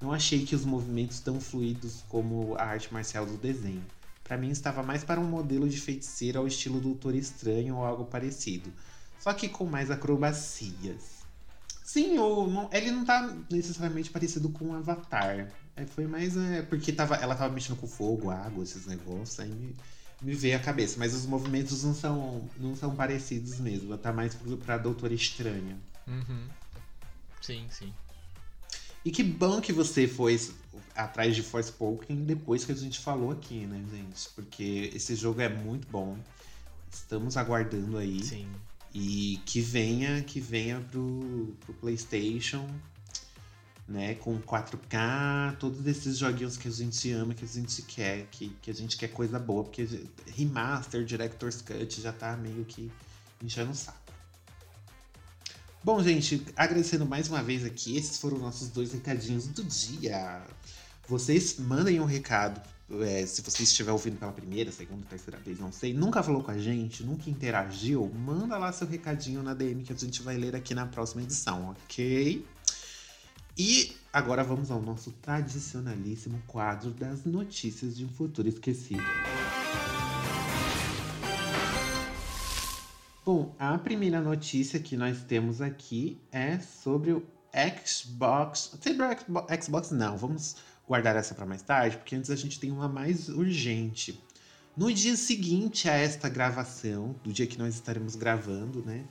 Não 0.00 0.12
achei 0.12 0.44
que 0.44 0.54
os 0.54 0.64
movimentos 0.64 1.18
tão 1.20 1.40
fluidos 1.40 2.04
como 2.08 2.54
a 2.56 2.64
arte 2.64 2.92
marcial 2.92 3.24
do 3.24 3.38
desenho. 3.38 3.86
Para 4.26 4.36
mim 4.36 4.50
estava 4.50 4.82
mais 4.82 5.04
para 5.04 5.20
um 5.20 5.24
modelo 5.24 5.68
de 5.68 5.80
feiticeiro 5.80 6.40
ao 6.40 6.46
estilo 6.48 6.80
Doutor 6.80 7.14
Estranho 7.14 7.76
ou 7.76 7.84
algo 7.84 8.04
parecido, 8.06 8.72
só 9.20 9.32
que 9.32 9.48
com 9.48 9.64
mais 9.64 9.90
acrobacias. 9.90 11.16
Sim, 11.84 12.18
ou 12.18 12.50
não, 12.50 12.68
ele 12.72 12.90
não 12.90 13.04
tá 13.04 13.32
necessariamente 13.48 14.10
parecido 14.10 14.48
com 14.48 14.66
um 14.66 14.74
Avatar. 14.74 15.52
É, 15.76 15.86
foi 15.86 16.08
mais 16.08 16.36
é, 16.36 16.62
porque 16.62 16.92
tava, 16.92 17.14
ela 17.14 17.36
tava 17.36 17.54
mexendo 17.54 17.76
com 17.76 17.86
fogo, 17.86 18.28
água, 18.28 18.64
esses 18.64 18.86
negócios, 18.86 19.38
aí 19.38 19.48
me, 19.48 19.76
me 20.20 20.34
veio 20.34 20.56
a 20.56 20.60
cabeça. 20.60 20.96
Mas 20.98 21.14
os 21.14 21.24
movimentos 21.26 21.84
não 21.84 21.94
são, 21.94 22.50
não 22.58 22.74
são 22.74 22.96
parecidos 22.96 23.60
mesmo. 23.60 23.88
Ela 23.90 23.98
tá 23.98 24.12
mais 24.12 24.36
pra 24.64 24.76
Doutor 24.76 25.12
Estranho. 25.12 25.78
Uhum. 26.08 26.48
Sim, 27.40 27.66
sim. 27.70 27.92
E 29.04 29.12
que 29.12 29.22
bom 29.22 29.60
que 29.60 29.72
você 29.72 30.08
foi 30.08 30.36
atrás 30.94 31.34
de 31.34 31.42
Forspoken 31.42 32.24
depois 32.24 32.64
que 32.64 32.72
a 32.72 32.74
gente 32.74 32.98
falou 32.98 33.30
aqui, 33.30 33.66
né, 33.66 33.82
gente? 33.90 34.28
Porque 34.34 34.90
esse 34.94 35.14
jogo 35.14 35.40
é 35.40 35.48
muito 35.48 35.86
bom. 35.88 36.16
Estamos 36.92 37.36
aguardando 37.36 37.98
aí. 37.98 38.22
Sim. 38.22 38.48
E 38.94 39.40
que 39.44 39.60
venha, 39.60 40.22
que 40.22 40.40
venha 40.40 40.80
pro, 40.80 41.54
pro 41.60 41.74
PlayStation, 41.74 42.66
né? 43.86 44.14
Com 44.14 44.40
4K, 44.40 45.56
todos 45.58 45.86
esses 45.86 46.18
joguinhos 46.18 46.56
que 46.56 46.68
a 46.68 46.70
gente 46.70 47.12
ama, 47.12 47.34
que 47.34 47.44
a 47.44 47.48
gente 47.48 47.82
quer, 47.82 48.26
que, 48.30 48.48
que 48.62 48.70
a 48.70 48.74
gente 48.74 48.96
quer 48.96 49.08
coisa 49.08 49.38
boa, 49.38 49.64
porque 49.64 49.86
remaster, 50.34 51.04
Director's 51.04 51.60
Cut 51.60 52.00
já 52.00 52.12
tá 52.12 52.36
meio 52.36 52.64
que 52.64 52.90
enchendo 53.42 53.70
o 53.70 53.74
saco. 53.74 54.05
Bom, 55.86 56.02
gente, 56.02 56.44
agradecendo 56.56 57.06
mais 57.06 57.28
uma 57.28 57.40
vez 57.44 57.64
aqui, 57.64 57.96
esses 57.96 58.18
foram 58.18 58.38
nossos 58.38 58.70
dois 58.70 58.92
recadinhos 58.92 59.46
do 59.46 59.62
dia. 59.62 60.42
Vocês 61.06 61.60
mandem 61.60 62.00
um 62.00 62.04
recado, 62.04 62.60
é, 63.02 63.24
se 63.24 63.40
você 63.40 63.62
estiver 63.62 63.92
ouvindo 63.92 64.18
pela 64.18 64.32
primeira, 64.32 64.72
segunda, 64.72 65.06
terceira 65.08 65.38
vez, 65.38 65.60
não 65.60 65.70
sei, 65.70 65.94
nunca 65.94 66.24
falou 66.24 66.42
com 66.42 66.50
a 66.50 66.58
gente, 66.58 67.04
nunca 67.04 67.30
interagiu, 67.30 68.04
manda 68.12 68.58
lá 68.58 68.72
seu 68.72 68.88
recadinho 68.88 69.44
na 69.44 69.54
DM 69.54 69.84
que 69.84 69.92
a 69.92 69.96
gente 69.96 70.22
vai 70.22 70.36
ler 70.36 70.56
aqui 70.56 70.74
na 70.74 70.86
próxima 70.86 71.22
edição, 71.22 71.70
ok? 71.70 72.44
E 73.56 73.96
agora 74.12 74.42
vamos 74.42 74.72
ao 74.72 74.82
nosso 74.82 75.12
tradicionalíssimo 75.22 76.42
quadro 76.48 76.90
das 76.90 77.24
notícias 77.24 77.96
de 77.96 78.04
um 78.04 78.08
futuro 78.08 78.48
esquecido. 78.48 79.04
Bom, 83.26 83.52
a 83.58 83.76
primeira 83.76 84.20
notícia 84.20 84.78
que 84.78 84.96
nós 84.96 85.20
temos 85.24 85.60
aqui 85.60 86.16
é 86.30 86.60
sobre 86.60 87.10
o 87.10 87.24
Xbox. 87.84 88.78
Sobre 88.80 89.02
o 89.02 89.60
Xbox, 89.60 89.90
não, 89.90 90.16
vamos 90.16 90.54
guardar 90.86 91.16
essa 91.16 91.34
para 91.34 91.44
mais 91.44 91.60
tarde, 91.60 91.96
porque 91.96 92.14
antes 92.14 92.30
a 92.30 92.36
gente 92.36 92.60
tem 92.60 92.70
uma 92.70 92.88
mais 92.88 93.28
urgente. 93.28 94.22
No 94.76 94.92
dia 94.92 95.16
seguinte 95.16 95.88
a 95.88 95.94
esta 95.94 96.28
gravação, 96.28 97.16
do 97.24 97.32
dia 97.32 97.48
que 97.48 97.58
nós 97.58 97.74
estaremos 97.74 98.14
gravando, 98.14 98.84
né? 98.86 99.04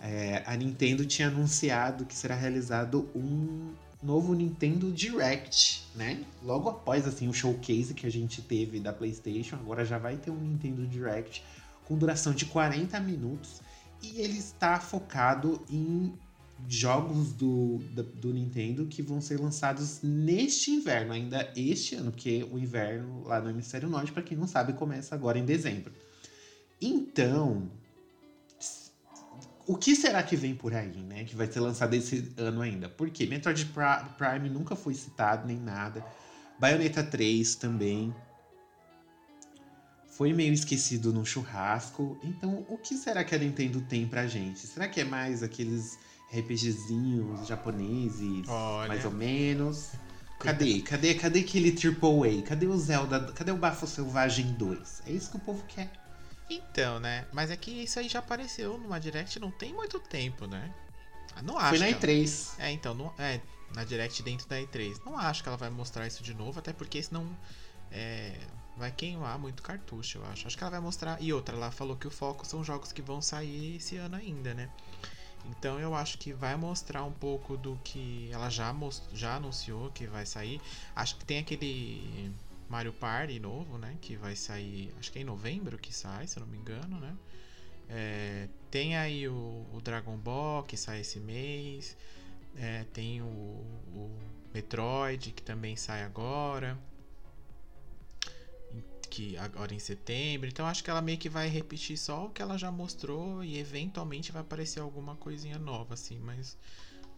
É, 0.00 0.42
a 0.46 0.56
Nintendo 0.56 1.06
tinha 1.06 1.28
anunciado 1.28 2.04
que 2.04 2.16
será 2.16 2.34
realizado 2.34 3.08
um 3.14 3.72
novo 4.02 4.34
Nintendo 4.34 4.90
Direct, 4.90 5.86
né? 5.94 6.24
Logo 6.42 6.68
após 6.68 7.06
assim 7.06 7.28
o 7.28 7.32
showcase 7.32 7.94
que 7.94 8.04
a 8.04 8.10
gente 8.10 8.42
teve 8.42 8.80
da 8.80 8.92
PlayStation, 8.92 9.54
agora 9.54 9.84
já 9.84 9.96
vai 9.96 10.16
ter 10.16 10.32
um 10.32 10.40
Nintendo 10.40 10.84
Direct 10.88 11.44
com 11.90 11.98
duração 11.98 12.32
de 12.32 12.46
40 12.46 13.00
minutos 13.00 13.60
e 14.00 14.20
ele 14.20 14.38
está 14.38 14.78
focado 14.78 15.60
em 15.68 16.14
jogos 16.68 17.32
do, 17.32 17.78
do, 17.90 18.04
do, 18.04 18.32
Nintendo 18.32 18.86
que 18.86 19.02
vão 19.02 19.20
ser 19.20 19.40
lançados 19.40 20.00
neste 20.00 20.70
inverno, 20.70 21.12
ainda 21.12 21.52
este 21.56 21.96
ano, 21.96 22.12
porque 22.12 22.46
o 22.52 22.56
inverno 22.60 23.24
lá 23.26 23.40
no 23.40 23.50
Hemisfério 23.50 23.88
Norte, 23.88 24.12
para 24.12 24.22
quem 24.22 24.38
não 24.38 24.46
sabe, 24.46 24.72
começa 24.74 25.16
agora 25.16 25.36
em 25.36 25.44
dezembro. 25.44 25.92
Então, 26.80 27.68
o 29.66 29.76
que 29.76 29.96
será 29.96 30.22
que 30.22 30.36
vem 30.36 30.54
por 30.54 30.72
aí, 30.72 30.96
né? 31.02 31.24
Que 31.24 31.34
vai 31.34 31.50
ser 31.50 31.58
lançado 31.58 31.92
esse 31.94 32.32
ano 32.36 32.62
ainda? 32.62 32.88
Porque 32.88 33.26
Metroid 33.26 33.68
Prime 34.16 34.48
nunca 34.48 34.76
foi 34.76 34.94
citado 34.94 35.44
nem 35.44 35.58
nada. 35.58 36.06
Bayonetta 36.56 37.02
3 37.02 37.56
também 37.56 38.14
foi 40.20 40.34
meio 40.34 40.52
esquecido 40.52 41.14
no 41.14 41.24
churrasco. 41.24 42.18
Então, 42.22 42.62
o 42.68 42.76
que 42.76 42.94
será 42.94 43.24
que 43.24 43.34
a 43.34 43.38
Nintendo 43.38 43.80
tem 43.80 44.06
pra 44.06 44.26
gente? 44.26 44.66
Será 44.66 44.86
que 44.86 45.00
é 45.00 45.04
mais 45.04 45.42
aqueles 45.42 45.98
RPGzinhos 46.30 47.48
japoneses, 47.48 48.46
Olha. 48.46 48.88
mais 48.88 49.02
ou 49.06 49.12
menos? 49.12 49.92
Cadê? 50.38 50.82
Cadê? 50.82 51.14
Cadê 51.14 51.40
aquele 51.40 51.72
Triple 51.72 52.38
A? 52.38 52.42
Cadê 52.42 52.66
o 52.66 52.76
Zelda? 52.76 53.32
Cadê 53.32 53.50
o 53.50 53.56
Bafo 53.56 53.86
Selvagem 53.86 54.52
2? 54.52 55.04
É 55.06 55.10
isso 55.10 55.30
que 55.30 55.38
o 55.38 55.40
povo 55.40 55.64
quer. 55.66 55.90
Então, 56.50 57.00
né? 57.00 57.24
Mas 57.32 57.50
é 57.50 57.56
que 57.56 57.70
isso 57.70 57.98
aí 57.98 58.06
já 58.06 58.18
apareceu 58.18 58.76
numa 58.76 59.00
Direct 59.00 59.40
não 59.40 59.50
tem 59.50 59.72
muito 59.72 59.98
tempo, 59.98 60.46
né? 60.46 60.70
Ah, 61.34 61.40
não 61.40 61.56
acho. 61.56 61.78
Foi 61.78 61.78
na 61.78 61.98
E3. 61.98 62.58
Ela... 62.58 62.68
É, 62.68 62.72
então, 62.72 62.92
não... 62.92 63.10
é, 63.18 63.40
na 63.74 63.84
Direct 63.84 64.22
dentro 64.22 64.46
da 64.46 64.60
E3. 64.60 65.00
Não 65.02 65.18
acho 65.18 65.42
que 65.42 65.48
ela 65.48 65.56
vai 65.56 65.70
mostrar 65.70 66.06
isso 66.06 66.22
de 66.22 66.34
novo, 66.34 66.58
até 66.58 66.74
porque 66.74 67.02
senão 67.02 67.26
é, 67.90 68.38
vai 68.80 68.90
queimar 68.90 69.38
muito 69.38 69.62
cartucho, 69.62 70.18
eu 70.18 70.26
acho. 70.26 70.46
Acho 70.46 70.56
que 70.56 70.64
ela 70.64 70.70
vai 70.70 70.80
mostrar. 70.80 71.22
E 71.22 71.32
outra, 71.32 71.54
ela 71.54 71.70
falou 71.70 71.96
que 71.96 72.06
o 72.06 72.10
foco 72.10 72.46
são 72.46 72.64
jogos 72.64 72.90
que 72.92 73.02
vão 73.02 73.20
sair 73.20 73.76
esse 73.76 73.96
ano 73.96 74.16
ainda, 74.16 74.54
né? 74.54 74.70
Então 75.46 75.78
eu 75.78 75.94
acho 75.94 76.18
que 76.18 76.32
vai 76.32 76.56
mostrar 76.56 77.04
um 77.04 77.12
pouco 77.12 77.56
do 77.56 77.78
que 77.84 78.28
ela 78.32 78.48
já, 78.50 78.72
most... 78.72 79.04
já 79.12 79.36
anunciou 79.36 79.90
que 79.90 80.06
vai 80.06 80.24
sair. 80.26 80.60
Acho 80.96 81.16
que 81.16 81.24
tem 81.24 81.38
aquele 81.38 82.32
Mario 82.68 82.92
Party 82.92 83.38
novo, 83.38 83.76
né? 83.78 83.96
Que 84.00 84.16
vai 84.16 84.34
sair, 84.34 84.92
acho 84.98 85.12
que 85.12 85.18
é 85.18 85.22
em 85.22 85.24
novembro 85.24 85.78
que 85.78 85.94
sai, 85.94 86.26
se 86.26 86.38
eu 86.38 86.40
não 86.44 86.50
me 86.50 86.58
engano, 86.58 86.98
né? 86.98 87.14
É, 87.88 88.48
tem 88.70 88.96
aí 88.96 89.28
o, 89.28 89.66
o, 89.74 89.80
Dragon 89.82 90.16
Ball 90.16 90.62
que 90.62 90.76
sai 90.76 91.00
esse 91.00 91.20
mês. 91.20 91.96
É, 92.56 92.84
tem 92.92 93.20
o, 93.20 93.26
o 93.26 94.18
Metroid 94.54 95.32
que 95.32 95.42
também 95.42 95.76
sai 95.76 96.02
agora 96.02 96.78
que 99.10 99.36
agora 99.36 99.74
em 99.74 99.78
setembro. 99.78 100.48
Então 100.48 100.66
acho 100.66 100.82
que 100.82 100.90
ela 100.90 101.02
meio 101.02 101.18
que 101.18 101.28
vai 101.28 101.48
repetir 101.48 101.98
só 101.98 102.26
o 102.26 102.30
que 102.30 102.40
ela 102.40 102.56
já 102.56 102.70
mostrou 102.70 103.42
e 103.42 103.58
eventualmente 103.58 104.30
vai 104.32 104.42
aparecer 104.42 104.80
alguma 104.80 105.16
coisinha 105.16 105.58
nova, 105.58 105.94
assim, 105.94 106.18
mas 106.20 106.56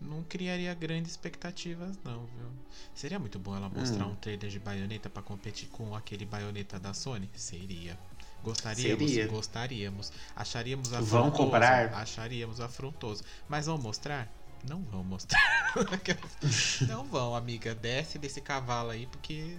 não 0.00 0.22
criaria 0.25 0.75
grandes 0.75 1.12
expectativas, 1.12 1.99
não, 2.04 2.26
viu? 2.26 2.49
Seria 2.94 3.18
muito 3.18 3.38
bom 3.38 3.54
ela 3.54 3.68
mostrar 3.68 4.06
hum. 4.06 4.12
um 4.12 4.16
trailer 4.16 4.50
de 4.50 4.58
baioneta 4.58 5.08
para 5.08 5.22
competir 5.22 5.68
com 5.68 5.94
aquele 5.94 6.25
baioneta 6.25 6.80
da 6.80 6.92
Sony? 6.92 7.30
Seria. 7.34 7.96
Gostaríamos, 8.42 9.11
Seria. 9.11 9.28
gostaríamos. 9.28 10.12
Acharíamos 10.34 10.92
afrontoso. 10.92 11.11
Vão 11.11 11.30
comprar? 11.30 11.94
Acharíamos 11.94 12.61
afrontoso. 12.61 13.22
Mas 13.49 13.66
vão 13.66 13.78
mostrar? 13.78 14.28
Não 14.68 14.82
vão 14.82 15.04
mostrar. 15.04 15.40
não 16.88 17.04
vão, 17.04 17.37
amiga. 17.37 17.75
Desce 17.75 18.18
desse 18.18 18.40
cavalo 18.40 18.90
aí, 18.90 19.06
porque. 19.06 19.56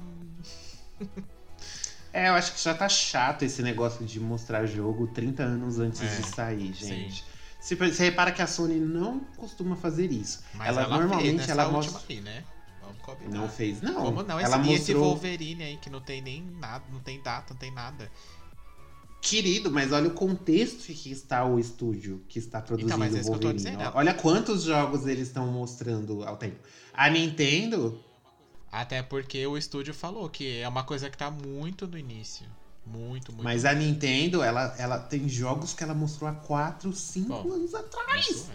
É, 2.13 2.29
eu 2.29 2.33
acho 2.33 2.53
que 2.53 2.63
já 2.63 2.75
tá 2.75 2.87
chato 2.87 3.41
esse 3.41 3.63
negócio 3.63 4.05
de 4.05 4.19
mostrar 4.19 4.67
jogo 4.67 5.07
30 5.07 5.41
anos 5.41 5.79
antes 5.79 5.99
é, 5.99 6.05
de 6.05 6.27
sair, 6.27 6.71
gente. 6.73 7.25
Sim. 7.59 7.75
Você, 7.75 8.03
repara 8.03 8.31
que 8.31 8.41
a 8.41 8.45
Sony 8.45 8.75
não 8.75 9.21
costuma 9.35 9.75
fazer 9.75 10.11
isso. 10.11 10.43
Mas 10.53 10.67
ela, 10.67 10.83
ela 10.83 10.97
normalmente 10.97 11.49
ela 11.49 11.69
mostra. 11.69 11.99
Aí, 12.07 12.21
né? 12.21 12.43
Não 13.29 13.49
fez, 13.49 13.81
não. 13.81 13.95
Como 13.95 14.23
não? 14.23 14.39
Esse, 14.39 14.45
ela 14.45 14.57
mostrou... 14.57 14.75
esse 14.75 14.93
Wolverine 14.93 15.63
aí 15.63 15.77
que 15.77 15.89
não 15.89 16.01
tem 16.01 16.21
nem 16.21 16.43
nada, 16.43 16.83
não 16.91 16.99
tem 16.99 17.21
data, 17.21 17.53
não 17.53 17.59
tem 17.59 17.71
nada. 17.71 18.11
Querido, 19.21 19.71
mas 19.71 19.91
olha 19.93 20.09
o 20.09 20.13
contexto 20.13 20.91
que 20.91 21.11
está 21.11 21.45
o 21.45 21.57
estúdio 21.57 22.21
que 22.27 22.37
está 22.37 22.61
produzindo 22.61 22.93
então, 22.93 22.99
mas 22.99 23.15
é 23.15 23.21
Wolverine. 23.21 23.55
Dizendo, 23.55 23.91
olha 23.93 24.13
quantos 24.13 24.63
jogos 24.63 25.07
eles 25.07 25.29
estão 25.29 25.47
mostrando 25.47 26.23
ao 26.23 26.37
tempo. 26.37 26.59
A 26.93 27.09
Nintendo 27.09 27.99
até 28.73 29.03
porque 29.03 29.45
o 29.45 29.55
estúdio 29.55 29.93
falou 29.93 30.27
que 30.27 30.57
é 30.57 30.67
uma 30.67 30.83
coisa 30.83 31.07
que 31.07 31.15
tá 31.15 31.29
muito 31.29 31.85
no 31.85 31.95
início. 31.95 32.47
Muito, 32.83 33.31
muito. 33.31 33.43
Mas 33.43 33.65
a 33.65 33.73
Nintendo, 33.73 34.41
ela, 34.41 34.75
ela 34.79 34.97
tem 34.97 35.29
jogos 35.29 35.73
que 35.73 35.83
ela 35.83 35.93
mostrou 35.93 36.27
há 36.27 36.33
4, 36.33 36.91
5 36.91 37.53
anos 37.53 37.75
atrás. 37.75 38.49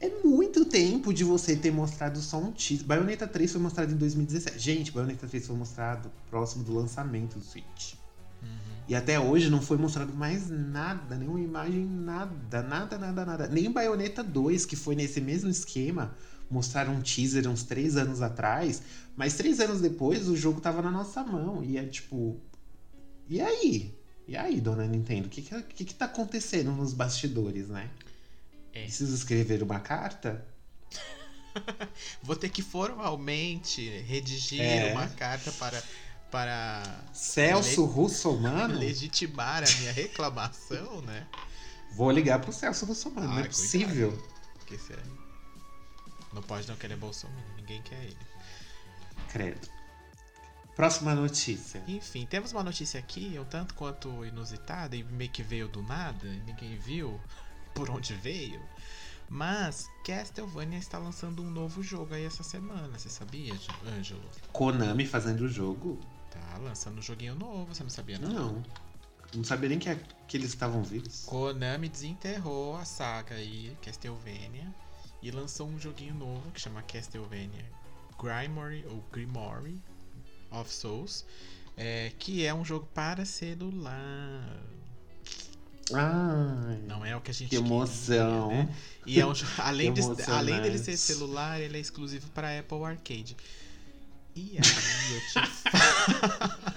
É. 0.00 0.08
é 0.08 0.10
muito 0.24 0.64
tempo 0.64 1.14
de 1.14 1.22
você 1.22 1.54
ter 1.54 1.70
mostrado 1.70 2.18
só 2.20 2.38
um 2.38 2.50
teaser. 2.50 2.84
Bayonetta 2.84 3.26
3 3.26 3.52
foi 3.52 3.60
mostrado 3.60 3.92
em 3.92 3.96
2017. 3.96 4.58
Gente, 4.58 4.90
Bayonetta 4.90 5.28
3 5.28 5.46
foi 5.46 5.56
mostrado 5.56 6.10
próximo 6.28 6.64
do 6.64 6.74
lançamento 6.74 7.38
do 7.38 7.44
Switch. 7.44 7.94
Uhum. 8.42 8.48
E 8.88 8.96
até 8.96 9.18
hoje 9.20 9.48
não 9.48 9.62
foi 9.62 9.78
mostrado 9.78 10.12
mais 10.12 10.50
nada, 10.50 11.16
nenhuma 11.16 11.40
imagem, 11.40 11.86
nada, 11.86 12.62
nada, 12.62 12.98
nada, 12.98 13.24
nada. 13.24 13.46
Nem 13.46 13.70
Bayonetta 13.70 14.24
2, 14.24 14.66
que 14.66 14.74
foi 14.74 14.96
nesse 14.96 15.20
mesmo 15.20 15.48
esquema, 15.48 16.14
mostraram 16.54 16.94
um 16.94 17.02
teaser 17.02 17.48
uns 17.48 17.64
três 17.64 17.96
anos 17.96 18.22
atrás, 18.22 18.80
mas 19.16 19.34
três 19.34 19.58
anos 19.58 19.80
depois 19.80 20.28
o 20.28 20.36
jogo 20.36 20.60
tava 20.60 20.80
na 20.80 20.90
nossa 20.90 21.22
mão. 21.24 21.64
E 21.64 21.76
é 21.76 21.84
tipo. 21.84 22.40
E 23.28 23.40
aí? 23.40 23.92
E 24.28 24.36
aí, 24.36 24.60
dona 24.60 24.86
Nintendo? 24.86 25.26
O 25.26 25.30
que, 25.30 25.42
que, 25.42 25.84
que 25.84 25.94
tá 25.94 26.04
acontecendo 26.04 26.70
nos 26.70 26.94
bastidores, 26.94 27.68
né? 27.68 27.90
É. 28.72 28.82
Preciso 28.84 29.14
escrever 29.14 29.62
uma 29.62 29.80
carta? 29.80 30.46
Vou 32.22 32.36
ter 32.36 32.48
que 32.48 32.62
formalmente 32.62 33.86
redigir 34.00 34.62
é. 34.62 34.92
uma 34.92 35.08
carta 35.08 35.50
para. 35.52 35.82
Para. 36.30 37.04
Celso 37.12 37.82
le... 37.82 37.92
Russomano? 37.92 38.78
Legitimar 38.78 39.64
a 39.64 39.78
minha 39.78 39.92
reclamação, 39.92 41.02
né? 41.02 41.26
Vou 41.96 42.10
ligar 42.10 42.40
pro 42.40 42.52
Celso 42.52 42.86
Russomano, 42.86 43.28
ah, 43.28 43.34
não 43.34 43.40
é 43.40 43.44
possível. 43.44 44.16
Que 44.66 44.78
sério. 44.78 45.23
Não 46.34 46.42
pode 46.42 46.68
não 46.68 46.76
querer 46.76 46.96
Bolsonaro, 46.96 47.40
ninguém 47.56 47.80
quer 47.82 48.02
ele. 48.02 48.16
Credo. 49.28 49.68
Próxima 50.74 51.14
notícia. 51.14 51.82
Enfim, 51.86 52.26
temos 52.26 52.50
uma 52.50 52.62
notícia 52.62 52.98
aqui, 52.98 53.38
um 53.38 53.44
tanto 53.44 53.74
quanto 53.74 54.24
inusitada, 54.24 54.96
e 54.96 55.04
meio 55.04 55.30
que 55.30 55.42
veio 55.42 55.68
do 55.68 55.82
nada, 55.82 56.28
ninguém 56.44 56.76
viu 56.76 57.20
por 57.72 57.88
onde 57.90 58.14
veio. 58.14 58.60
Mas 59.28 59.88
Castlevania 60.04 60.78
está 60.78 60.98
lançando 60.98 61.42
um 61.42 61.50
novo 61.50 61.82
jogo 61.82 62.14
aí 62.14 62.24
essa 62.24 62.42
semana, 62.42 62.98
você 62.98 63.08
sabia, 63.08 63.54
Ângelo? 63.86 64.28
Konami 64.52 65.06
fazendo 65.06 65.42
o 65.42 65.48
jogo? 65.48 65.98
Tá 66.30 66.58
lançando 66.58 66.98
um 66.98 67.02
joguinho 67.02 67.34
novo, 67.34 67.72
você 67.74 67.82
não 67.82 67.90
sabia 67.90 68.18
não? 68.18 68.30
Não. 68.30 68.62
Não 69.34 69.44
sabia 69.44 69.68
nem 69.68 69.78
que, 69.78 69.94
que 70.28 70.36
eles 70.36 70.50
estavam 70.50 70.82
vivos. 70.82 71.24
Konami 71.24 71.88
desenterrou 71.88 72.76
a 72.76 72.84
saga 72.84 73.36
aí, 73.36 73.76
Castlevania, 73.82 74.72
e 75.24 75.30
lançou 75.30 75.66
um 75.66 75.78
joguinho 75.80 76.14
novo 76.14 76.50
que 76.52 76.60
chama 76.60 76.82
Castlevania 76.82 77.64
Grimory 78.22 78.84
ou 78.90 79.02
Grimory 79.10 79.80
of 80.50 80.70
Souls, 80.70 81.24
é, 81.78 82.12
que 82.18 82.44
é 82.44 82.52
um 82.52 82.62
jogo 82.62 82.86
para 82.94 83.24
celular. 83.24 84.46
Ah, 85.94 86.76
Não 86.86 87.04
é 87.04 87.16
o 87.16 87.22
que 87.22 87.30
a 87.30 87.34
gente 87.34 87.48
que 87.48 87.56
emoção. 87.56 88.48
queria, 88.48 88.64
né? 88.64 88.74
E 89.06 89.18
é 89.18 89.26
um 89.26 89.32
além, 89.58 89.92
de, 89.94 90.02
além 90.30 90.60
dele 90.60 90.78
ser 90.78 90.96
celular, 90.98 91.58
ele 91.58 91.78
é 91.78 91.80
exclusivo 91.80 92.28
para 92.30 92.58
Apple 92.58 92.84
Arcade. 92.84 93.34
E 94.36 94.58
aí 94.58 95.14
eu 95.14 95.20
te 95.20 95.32
falo. 95.70 96.73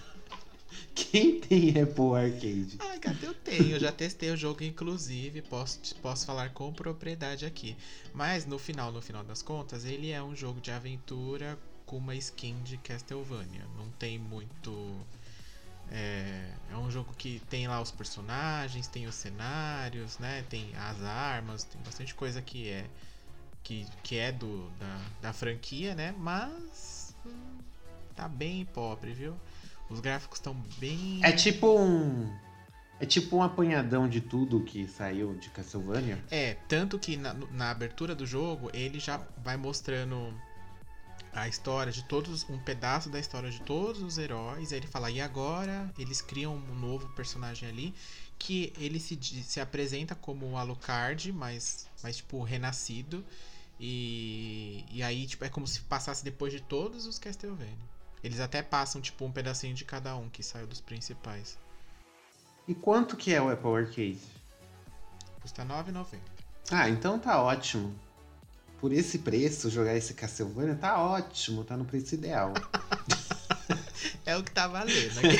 Quem 1.12 1.40
tem 1.40 1.70
Apple 1.82 2.16
Arcade? 2.16 2.78
Ah, 2.80 2.98
cadê 3.00 3.28
eu 3.28 3.34
tenho? 3.34 3.76
Eu 3.76 3.80
já 3.80 3.92
testei 3.92 4.30
o 4.32 4.38
jogo, 4.38 4.64
inclusive, 4.64 5.42
posso, 5.42 5.80
posso 6.02 6.26
falar 6.26 6.50
com 6.50 6.74
propriedade 6.74 7.46
aqui. 7.46 7.78
Mas 8.14 8.46
no 8.46 8.60
final, 8.60 8.92
no 8.92 9.02
final 9.02 9.24
das 9.24 9.42
contas, 9.42 9.86
ele 9.86 10.12
é 10.12 10.22
um 10.22 10.36
jogo 10.36 10.60
de 10.60 10.72
aventura 10.72 11.58
com 11.86 11.98
uma 11.98 12.16
skin 12.16 12.62
de 12.64 12.78
Castlevania. 12.78 13.66
Não 13.78 13.90
tem 13.92 14.20
muito. 14.20 15.00
É, 15.90 16.52
é 16.70 16.78
um 16.78 16.92
jogo 16.92 17.14
que 17.18 17.42
tem 17.50 17.68
lá 17.68 17.82
os 17.82 17.92
personagens, 17.92 18.88
tem 18.88 19.08
os 19.08 19.16
cenários, 19.16 20.20
né? 20.20 20.44
Tem 20.50 20.76
as 20.76 21.02
armas, 21.02 21.64
tem 21.64 21.82
bastante 21.82 22.14
coisa 22.14 22.42
que 22.42 22.70
é 22.70 22.86
que, 23.64 23.86
que 24.02 24.18
é 24.18 24.32
do 24.32 24.70
da, 24.72 25.02
da 25.22 25.34
franquia, 25.34 25.96
né? 25.96 26.14
Mas 26.18 27.16
hum, 27.26 27.58
tá 28.16 28.28
bem 28.28 28.66
pobre, 28.66 29.14
viu? 29.14 29.38
Os 29.90 30.00
gráficos 30.00 30.40
estão 30.40 30.54
bem 30.78 31.20
É 31.24 31.32
tipo 31.32 31.80
um. 31.80 32.32
É 33.00 33.06
tipo 33.06 33.38
um 33.38 33.44
apanhadão 33.44 34.10
de 34.10 34.20
tudo 34.20 34.62
que 34.62 34.88
saiu 34.88 35.36
de 35.36 35.50
Castlevania. 35.50 36.24
É, 36.32 36.56
tanto 36.68 36.98
que 36.98 37.16
na, 37.16 37.34
na 37.52 37.70
abertura 37.70 38.16
do 38.16 38.26
jogo 38.26 38.72
ele 38.74 39.00
já 39.00 39.22
vai 39.44 39.56
mostrando 39.56 40.34
a 41.32 41.48
história 41.48 41.92
de 41.92 42.04
todos, 42.04 42.50
um 42.50 42.58
pedaço 42.58 43.10
da 43.10 43.20
história 43.20 43.52
de 43.52 43.62
todos 43.62 44.02
os 44.02 44.18
heróis. 44.18 44.72
Aí 44.72 44.80
ele 44.80 44.88
fala, 44.88 45.12
e 45.12 45.22
agora 45.22 45.94
eles 45.98 46.22
criam 46.22 46.56
um 46.56 46.76
novo 46.76 47.08
personagem 47.10 47.70
ali 47.70 47.94
que 48.40 48.74
ele 48.78 49.00
se, 49.00 49.18
se 49.44 49.60
apresenta 49.60 50.16
como 50.16 50.48
o 50.48 50.58
Alucard, 50.58 51.32
mas, 51.32 51.88
mas 52.02 52.18
tipo 52.18 52.42
renascido. 52.42 53.24
E, 53.80 54.84
e 54.92 55.04
aí 55.04 55.28
tipo, 55.28 55.46
é 55.46 55.50
como 55.50 55.68
se 55.68 55.82
passasse 55.82 56.24
depois 56.24 56.52
de 56.52 56.60
todos 56.60 57.06
os 57.06 57.20
Castlevania. 57.20 57.97
Eles 58.24 58.40
até 58.40 58.62
passam 58.62 59.02
tipo 59.02 59.26
um 59.26 59.32
pedacinho 59.32 59.74
de 59.74 59.86
cada 59.86 60.16
um 60.16 60.30
que 60.30 60.44
saiu 60.44 60.68
dos 60.68 60.82
principais. 60.82 61.58
E 62.68 62.76
quanto 62.76 63.16
que 63.16 63.34
é 63.34 63.42
o 63.42 63.50
Apple 63.50 63.76
Arcade? 63.76 64.20
Custa 65.42 65.64
R$ 65.64 65.70
9,90. 65.70 66.18
Ah, 66.72 66.90
então 66.90 67.18
tá 67.18 67.42
ótimo. 67.42 67.96
Por 68.80 68.92
esse 68.92 69.20
preço, 69.20 69.70
jogar 69.70 69.96
esse 69.96 70.14
Castlevania 70.14 70.76
tá 70.76 71.02
ótimo, 71.02 71.64
tá 71.64 71.78
no 71.78 71.86
preço 71.86 72.16
ideal. 72.16 72.54
É 74.26 74.36
o 74.36 74.44
que 74.44 74.52
tá 74.52 74.68
valendo. 74.68 75.20
aqui. 75.20 75.38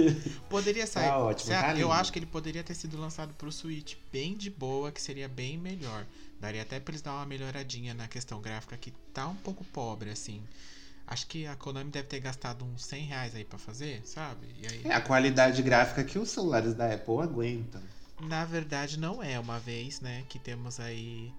poderia 0.48 0.86
sair. 0.86 1.08
Tá 1.08 1.18
ótimo, 1.18 1.50
tá 1.50 1.70
eu 1.72 1.76
lindo. 1.76 1.92
acho 1.92 2.12
que 2.12 2.18
ele 2.20 2.26
poderia 2.26 2.62
ter 2.62 2.74
sido 2.74 2.96
lançado 2.96 3.34
pro 3.34 3.50
Switch 3.50 3.96
bem 4.12 4.36
de 4.36 4.48
boa, 4.48 4.92
que 4.92 5.02
seria 5.02 5.28
bem 5.28 5.58
melhor. 5.58 6.06
Daria 6.40 6.62
até 6.62 6.78
pra 6.78 6.92
eles 6.92 7.02
dar 7.02 7.14
uma 7.14 7.26
melhoradinha 7.26 7.94
na 7.94 8.06
questão 8.08 8.40
gráfica, 8.40 8.76
que 8.76 8.92
tá 9.12 9.26
um 9.26 9.36
pouco 9.36 9.64
pobre, 9.64 10.10
assim. 10.10 10.42
Acho 11.06 11.26
que 11.28 11.46
a 11.46 11.54
Konami 11.54 11.90
deve 11.90 12.08
ter 12.08 12.20
gastado 12.20 12.64
uns 12.64 12.84
100 12.84 13.04
reais 13.04 13.34
aí 13.34 13.44
pra 13.44 13.58
fazer, 13.58 14.02
sabe? 14.04 14.46
E 14.60 14.66
aí, 14.66 14.82
É 14.84 14.94
a 14.94 15.00
qualidade 15.00 15.62
gráfica 15.62 16.02
que 16.04 16.18
os 16.18 16.28
celulares 16.30 16.74
da 16.74 16.92
Apple 16.92 17.20
aguentam. 17.22 17.80
na 18.20 18.44
verdade, 18.44 18.98
não 18.98 19.22
é 19.22 19.38
uma 19.38 19.58
vez, 19.60 20.00
né, 20.00 20.24
que 20.28 20.38
temos 20.38 20.80
aí 20.80 21.32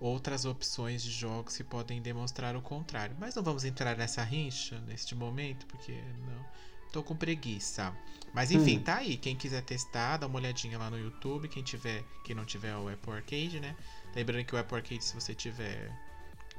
outras 0.00 0.44
opções 0.44 1.02
de 1.02 1.10
jogos 1.10 1.56
que 1.56 1.64
podem 1.64 2.00
demonstrar 2.00 2.56
o 2.56 2.62
contrário. 2.62 3.16
Mas 3.18 3.34
não 3.34 3.42
vamos 3.42 3.64
entrar 3.64 3.96
nessa 3.96 4.22
rincha 4.22 4.78
neste 4.80 5.14
momento, 5.14 5.66
porque 5.66 5.92
não 5.92 6.44
tô 6.92 7.02
com 7.02 7.14
preguiça. 7.16 7.92
Mas 8.32 8.50
enfim, 8.50 8.78
Hum. 8.78 8.82
tá 8.82 8.96
aí. 8.96 9.16
Quem 9.16 9.34
quiser 9.34 9.62
testar, 9.62 10.18
dá 10.18 10.26
uma 10.26 10.38
olhadinha 10.38 10.78
lá 10.78 10.90
no 10.90 10.98
YouTube. 10.98 11.48
Quem 11.48 11.62
tiver, 11.62 12.04
quem 12.24 12.36
não 12.36 12.44
tiver 12.44 12.76
o 12.76 12.88
Apple 12.88 13.12
Arcade, 13.12 13.58
né? 13.60 13.74
Lembrando 14.14 14.44
que 14.44 14.54
o 14.54 14.58
Apple 14.58 14.76
Arcade, 14.76 15.02
se 15.04 15.14
você 15.14 15.34
tiver 15.34 15.90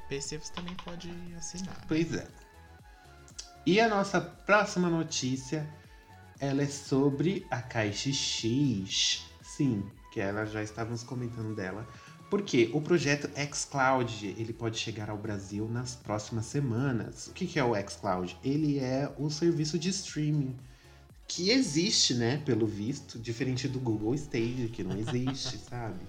PC, 0.07 0.39
você 0.39 0.51
também 0.53 0.75
pode 0.75 1.09
assinar. 1.37 1.85
Pois 1.87 2.13
é. 2.13 2.27
E 3.65 3.79
a 3.79 3.87
nossa 3.87 4.19
próxima 4.19 4.89
notícia, 4.89 5.69
ela 6.39 6.63
é 6.63 6.67
sobre 6.67 7.45
a 7.51 7.61
Caixa 7.61 8.11
X. 8.11 9.25
Sim, 9.41 9.87
que 10.11 10.19
ela 10.19 10.45
já 10.45 10.63
estávamos 10.63 11.03
comentando 11.03 11.53
dela. 11.55 11.87
Porque 12.29 12.69
o 12.73 12.79
projeto 12.81 13.27
xCloud, 13.53 14.35
ele 14.37 14.53
pode 14.53 14.77
chegar 14.77 15.09
ao 15.09 15.17
Brasil 15.17 15.67
nas 15.67 15.95
próximas 15.95 16.45
semanas. 16.45 17.27
O 17.27 17.33
que 17.33 17.47
que 17.47 17.57
é 17.59 17.63
o 17.63 17.73
xCloud? 17.89 18.37
Ele 18.43 18.77
é 18.77 19.11
o 19.17 19.29
serviço 19.29 19.79
de 19.79 19.89
streaming 19.89 20.55
que 21.27 21.49
existe, 21.49 22.13
né, 22.13 22.41
pelo 22.45 22.65
visto, 22.65 23.17
diferente 23.19 23.67
do 23.67 23.79
Google 23.79 24.13
Stage, 24.15 24.69
que 24.73 24.83
não 24.83 24.97
existe, 24.97 25.57
sabe? 25.69 25.99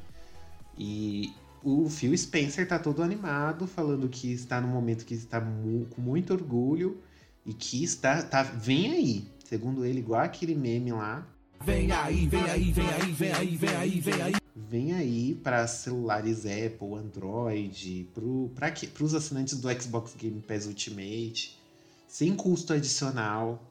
E 0.79 1.33
o 1.63 1.89
Phil 1.91 2.17
Spencer 2.17 2.67
tá 2.67 2.79
todo 2.79 3.03
animado, 3.03 3.67
falando 3.67 4.09
que 4.09 4.33
está 4.33 4.61
no 4.61 4.69
momento 4.69 5.05
que 5.05 5.15
está 5.15 5.41
mu- 5.41 5.87
com 5.91 6.01
muito 6.01 6.33
orgulho 6.33 7.03
e 7.45 7.53
que 7.53 7.83
está 7.85 8.23
tá 8.23 8.43
vem 8.43 8.93
aí, 8.93 9.29
segundo 9.45 9.85
ele, 9.85 9.99
igual 10.01 10.21
aquele 10.23 10.55
meme 10.55 10.93
lá, 10.93 11.27
Vem 11.63 11.93
aí, 11.93 12.27
vem 12.27 12.43
aí, 12.45 12.73
vem 12.73 12.89
aí, 12.89 13.13
vem 13.13 13.33
aí, 13.33 13.57
vem 13.57 13.77
aí, 13.77 14.01
vem 14.01 14.23
aí. 14.23 14.40
Vem 14.69 14.93
aí 14.93 15.35
para 15.35 15.67
celulares 15.67 16.45
Apple, 16.45 16.95
Android, 16.95 18.09
para 18.55 19.05
os 19.05 19.15
assinantes 19.15 19.59
do 19.59 19.81
Xbox 19.81 20.15
Game 20.17 20.41
Pass 20.43 20.67
Ultimate, 20.67 21.59
sem 22.07 22.35
custo 22.35 22.73
adicional. 22.73 23.63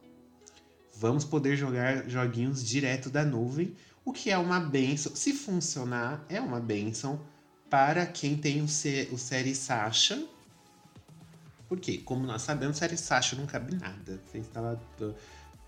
Vamos 0.95 1.23
poder 1.23 1.55
jogar 1.55 2.09
joguinhos 2.09 2.63
direto 2.63 3.09
da 3.09 3.23
nuvem, 3.23 3.75
o 4.03 4.11
que 4.11 4.31
é 4.31 4.37
uma 4.37 4.59
benção. 4.59 5.15
Se 5.15 5.33
funcionar, 5.33 6.25
é 6.27 6.41
uma 6.41 6.59
benção 6.59 7.21
para 7.69 8.05
quem 8.05 8.35
tem 8.35 8.61
o, 8.61 8.67
C, 8.67 9.07
o 9.11 9.17
Série 9.17 9.55
Sasha. 9.55 10.25
Porque, 11.67 11.99
como 11.99 12.25
nós 12.25 12.41
sabemos, 12.41 12.77
o 12.77 12.79
Série 12.79 12.97
Sasha 12.97 13.35
não 13.35 13.45
cabe 13.45 13.75
nada. 13.75 14.19
Você 14.25 14.39
instala 14.39 14.81
uh, 14.99 15.13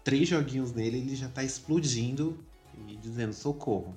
três 0.04 0.28
joguinhos 0.28 0.74
nele, 0.74 0.98
ele 0.98 1.16
já 1.16 1.28
está 1.28 1.44
explodindo 1.44 2.38
e 2.88 2.96
dizendo 2.98 3.34
socorro. 3.34 3.96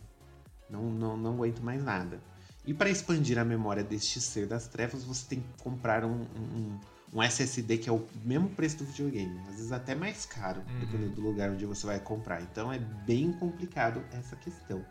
Não, 0.68 0.82
não, 0.90 1.16
não 1.16 1.34
aguento 1.34 1.60
mais 1.60 1.82
nada. 1.82 2.20
E 2.66 2.72
para 2.72 2.88
expandir 2.88 3.38
a 3.38 3.44
memória 3.44 3.84
deste 3.84 4.20
ser 4.20 4.46
das 4.46 4.66
trevas, 4.66 5.04
você 5.04 5.26
tem 5.28 5.40
que 5.40 5.62
comprar 5.62 6.04
um, 6.04 6.22
um, 6.22 6.78
um 7.12 7.22
SSD 7.22 7.76
que 7.78 7.88
é 7.88 7.92
o 7.92 8.06
mesmo 8.24 8.48
preço 8.48 8.78
do 8.78 8.84
videogame. 8.84 9.38
Às 9.48 9.56
vezes 9.56 9.72
até 9.72 9.94
mais 9.94 10.24
caro, 10.24 10.62
Uhum. 10.68 10.80
dependendo 10.80 11.14
do 11.14 11.20
lugar 11.20 11.50
onde 11.50 11.66
você 11.66 11.84
vai 11.86 12.00
comprar. 12.00 12.40
Então 12.42 12.72
é 12.72 12.78
bem 12.78 13.32
complicado 13.32 14.02
essa 14.12 14.34
questão. 14.36 14.84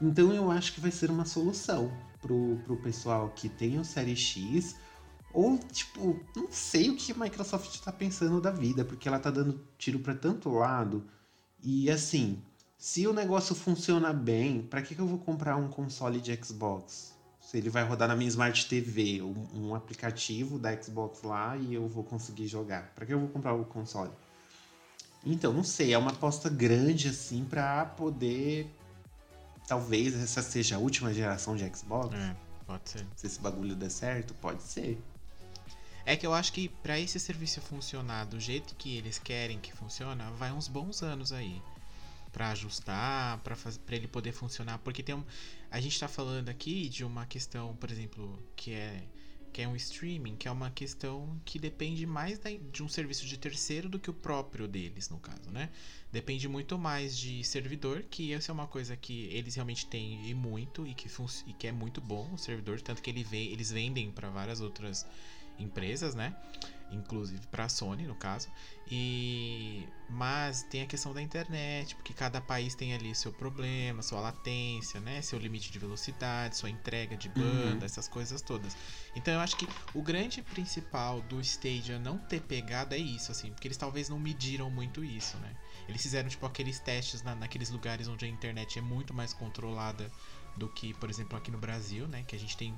Então 0.00 0.32
eu 0.32 0.50
acho 0.50 0.72
que 0.72 0.80
vai 0.80 0.90
ser 0.90 1.10
uma 1.10 1.24
solução 1.26 1.92
pro, 2.20 2.58
pro 2.64 2.76
pessoal 2.78 3.28
que 3.36 3.48
tem 3.48 3.78
o 3.78 3.84
Série 3.84 4.16
X. 4.16 4.76
Ou, 5.32 5.58
tipo, 5.58 6.18
não 6.36 6.46
sei 6.50 6.90
o 6.90 6.96
que 6.96 7.10
a 7.12 7.14
Microsoft 7.16 7.80
tá 7.80 7.90
pensando 7.92 8.40
da 8.40 8.50
vida, 8.52 8.84
porque 8.84 9.08
ela 9.08 9.18
tá 9.18 9.30
dando 9.30 9.60
tiro 9.76 9.98
para 9.98 10.14
tanto 10.14 10.48
lado. 10.48 11.04
E 11.62 11.90
assim, 11.90 12.40
se 12.84 13.06
o 13.06 13.14
negócio 13.14 13.54
funciona 13.54 14.12
bem, 14.12 14.60
pra 14.60 14.82
que, 14.82 14.94
que 14.94 15.00
eu 15.00 15.06
vou 15.06 15.18
comprar 15.18 15.56
um 15.56 15.68
console 15.68 16.20
de 16.20 16.38
Xbox? 16.44 17.14
Se 17.40 17.56
ele 17.56 17.70
vai 17.70 17.82
rodar 17.82 18.06
na 18.06 18.14
minha 18.14 18.28
Smart 18.28 18.66
TV, 18.66 19.22
um, 19.22 19.46
um 19.54 19.74
aplicativo 19.74 20.58
da 20.58 20.70
Xbox 20.78 21.22
lá 21.22 21.56
e 21.56 21.72
eu 21.72 21.88
vou 21.88 22.04
conseguir 22.04 22.46
jogar. 22.46 22.92
Pra 22.94 23.06
que 23.06 23.14
eu 23.14 23.18
vou 23.18 23.30
comprar 23.30 23.54
o 23.54 23.64
console? 23.64 24.10
Então, 25.24 25.50
não 25.50 25.64
sei, 25.64 25.94
é 25.94 25.98
uma 25.98 26.10
aposta 26.10 26.50
grande 26.50 27.08
assim 27.08 27.46
pra 27.46 27.86
poder. 27.86 28.70
Talvez 29.66 30.14
essa 30.14 30.42
seja 30.42 30.76
a 30.76 30.78
última 30.78 31.10
geração 31.10 31.56
de 31.56 31.64
Xbox. 31.74 32.14
É, 32.14 32.36
pode 32.66 32.90
ser. 32.90 33.06
Se 33.16 33.26
esse 33.26 33.40
bagulho 33.40 33.74
der 33.74 33.90
certo, 33.90 34.34
pode 34.34 34.62
ser. 34.62 35.02
É 36.04 36.16
que 36.16 36.26
eu 36.26 36.34
acho 36.34 36.52
que 36.52 36.68
pra 36.68 37.00
esse 37.00 37.18
serviço 37.18 37.62
funcionar 37.62 38.26
do 38.26 38.38
jeito 38.38 38.74
que 38.74 38.94
eles 38.94 39.18
querem 39.18 39.58
que 39.58 39.74
funciona, 39.74 40.30
vai 40.32 40.52
uns 40.52 40.68
bons 40.68 41.02
anos 41.02 41.32
aí 41.32 41.62
Pra 42.34 42.50
ajustar, 42.50 43.40
pra 43.42 43.56
ele 43.96 44.08
poder 44.08 44.32
funcionar, 44.32 44.78
porque 44.80 45.02
tem 45.04 45.14
um, 45.14 45.24
a 45.70 45.80
gente 45.80 45.98
tá 46.00 46.08
falando 46.08 46.48
aqui 46.50 46.88
de 46.88 47.04
uma 47.04 47.26
questão, 47.26 47.76
por 47.76 47.90
exemplo, 47.90 48.42
que 48.56 48.72
é 48.72 49.04
que 49.52 49.62
é 49.62 49.68
um 49.68 49.76
streaming, 49.76 50.34
que 50.36 50.48
é 50.48 50.50
uma 50.50 50.68
questão 50.72 51.40
que 51.44 51.60
depende 51.60 52.04
mais 52.06 52.40
da- 52.40 52.50
de 52.72 52.82
um 52.82 52.88
serviço 52.88 53.24
de 53.24 53.38
terceiro 53.38 53.88
do 53.88 54.00
que 54.00 54.10
o 54.10 54.14
próprio 54.14 54.66
deles, 54.66 55.08
no 55.10 55.20
caso, 55.20 55.48
né? 55.52 55.70
Depende 56.10 56.48
muito 56.48 56.76
mais 56.76 57.16
de 57.16 57.44
servidor, 57.44 58.02
que 58.10 58.32
essa 58.32 58.50
é 58.50 58.52
uma 58.52 58.66
coisa 58.66 58.96
que 58.96 59.26
eles 59.26 59.54
realmente 59.54 59.86
têm 59.86 60.26
e 60.28 60.34
muito 60.34 60.84
e 60.88 60.92
que, 60.94 61.08
e 61.46 61.52
que 61.52 61.68
é 61.68 61.72
muito 61.72 62.00
bom 62.00 62.32
o 62.32 62.38
servidor, 62.38 62.80
tanto 62.80 63.00
que 63.00 63.10
ele 63.10 63.22
vem, 63.22 63.52
eles 63.52 63.70
vendem 63.70 64.10
para 64.10 64.28
várias 64.28 64.60
outras 64.60 65.06
empresas, 65.58 66.16
né? 66.16 66.34
Inclusive 66.94 67.46
para 67.48 67.64
a 67.64 67.68
Sony, 67.68 68.06
no 68.06 68.14
caso. 68.14 68.48
E 68.86 69.88
mas 70.06 70.62
tem 70.62 70.82
a 70.82 70.86
questão 70.86 71.14
da 71.14 71.22
internet, 71.22 71.96
porque 71.96 72.12
cada 72.12 72.38
país 72.40 72.74
tem 72.74 72.92
ali 72.92 73.14
seu 73.14 73.32
problema, 73.32 74.02
sua 74.02 74.20
latência, 74.20 75.00
né, 75.00 75.22
seu 75.22 75.38
limite 75.38 75.72
de 75.72 75.78
velocidade, 75.78 76.56
sua 76.58 76.68
entrega 76.68 77.16
de 77.16 77.28
banda, 77.28 77.80
Uhum. 77.80 77.86
essas 77.86 78.06
coisas 78.06 78.42
todas. 78.42 78.76
Então 79.16 79.32
eu 79.32 79.40
acho 79.40 79.56
que 79.56 79.66
o 79.94 80.02
grande 80.02 80.42
principal 80.42 81.22
do 81.22 81.40
Stadia 81.40 81.98
não 81.98 82.18
ter 82.18 82.40
pegado 82.40 82.94
é 82.94 82.98
isso, 82.98 83.32
assim, 83.32 83.50
porque 83.52 83.66
eles 83.66 83.78
talvez 83.78 84.08
não 84.10 84.18
mediram 84.18 84.70
muito 84.70 85.02
isso, 85.02 85.38
né? 85.38 85.56
Eles 85.88 86.02
fizeram 86.02 86.28
tipo 86.28 86.44
aqueles 86.44 86.78
testes 86.78 87.22
na, 87.22 87.34
naqueles 87.34 87.70
lugares 87.70 88.06
onde 88.06 88.24
a 88.26 88.28
internet 88.28 88.78
é 88.78 88.82
muito 88.82 89.14
mais 89.14 89.32
controlada 89.32 90.10
do 90.56 90.68
que, 90.68 90.92
por 90.94 91.08
exemplo, 91.10 91.36
aqui 91.36 91.50
no 91.50 91.58
Brasil, 91.58 92.06
né? 92.06 92.22
Que 92.26 92.36
a 92.36 92.38
gente 92.38 92.56
tem 92.56 92.74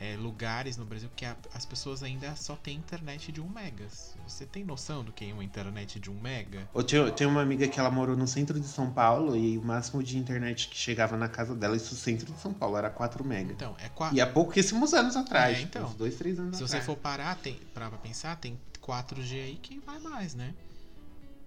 é, 0.00 0.16
lugares 0.16 0.76
no 0.76 0.84
Brasil 0.84 1.10
que 1.16 1.24
a- 1.24 1.36
as 1.52 1.66
pessoas 1.66 2.04
ainda 2.04 2.36
só 2.36 2.54
têm 2.54 2.76
internet 2.76 3.32
de 3.32 3.40
1 3.40 3.48
mega. 3.48 3.86
Você 4.26 4.46
tem 4.46 4.64
noção 4.64 5.02
do 5.02 5.10
que 5.12 5.28
é 5.28 5.32
uma 5.32 5.42
internet 5.42 5.98
de 5.98 6.08
1 6.08 6.14
mega? 6.20 6.68
Eu 6.72 6.82
tinha, 6.84 7.10
tinha 7.10 7.28
uma 7.28 7.42
amiga 7.42 7.66
que 7.66 7.80
ela 7.80 7.90
morou 7.90 8.16
no 8.16 8.26
centro 8.28 8.60
de 8.60 8.66
São 8.68 8.92
Paulo 8.92 9.36
e 9.36 9.58
o 9.58 9.62
máximo 9.62 10.00
de 10.02 10.16
internet 10.16 10.68
que 10.68 10.76
chegava 10.76 11.16
na 11.16 11.28
casa 11.28 11.52
dela, 11.54 11.76
isso 11.76 11.94
no 11.94 12.00
centro 12.00 12.32
de 12.32 12.38
São 12.40 12.54
Paulo, 12.54 12.76
era 12.76 12.88
4 12.88 13.24
mega. 13.24 13.52
Então, 13.52 13.74
é 13.80 13.88
qua- 13.88 14.10
E 14.12 14.20
há 14.20 14.26
pouquíssimos 14.26 14.94
anos 14.94 15.16
atrás, 15.16 15.58
É, 15.58 15.62
então. 15.62 15.86
uns 15.88 15.94
dois, 15.96 16.14
três 16.16 16.38
anos 16.38 16.56
Se 16.56 16.62
atrás. 16.62 16.82
você 16.84 16.86
for 16.86 16.96
parar, 16.96 17.34
tem, 17.36 17.58
pra 17.74 17.90
pensar, 17.90 18.36
tem 18.36 18.56
4G 18.80 19.34
aí 19.40 19.56
que 19.60 19.80
vai 19.80 19.98
mais, 19.98 20.32
né? 20.34 20.54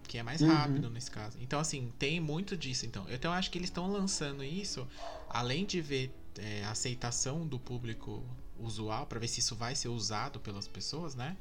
Que 0.04 0.18
é 0.18 0.24
mais 0.24 0.42
Uhum. 0.42 0.50
rápido 0.54 0.90
nesse 0.90 1.10
caso. 1.10 1.38
Então, 1.40 1.58
assim, 1.58 1.90
tem 1.98 2.20
muito 2.20 2.58
disso. 2.58 2.86
Então, 2.86 3.06
então 3.10 3.32
eu 3.32 3.38
acho 3.38 3.50
que 3.50 3.58
eles 3.58 3.70
estão 3.70 3.90
lançando 3.90 4.44
isso, 4.44 4.86
além 5.30 5.66
de 5.66 5.80
ver 5.80 6.14
é, 6.38 6.64
a 6.64 6.72
aceitação 6.72 7.46
do 7.46 7.60
público 7.60 8.24
usual, 8.64 9.06
pra 9.06 9.20
ver 9.20 9.28
se 9.28 9.40
isso 9.40 9.56
vai 9.56 9.76
ser 9.76 9.90
usado 9.90 10.40
pelas 10.40 10.68
pessoas, 10.68 11.16
né? 11.16 11.38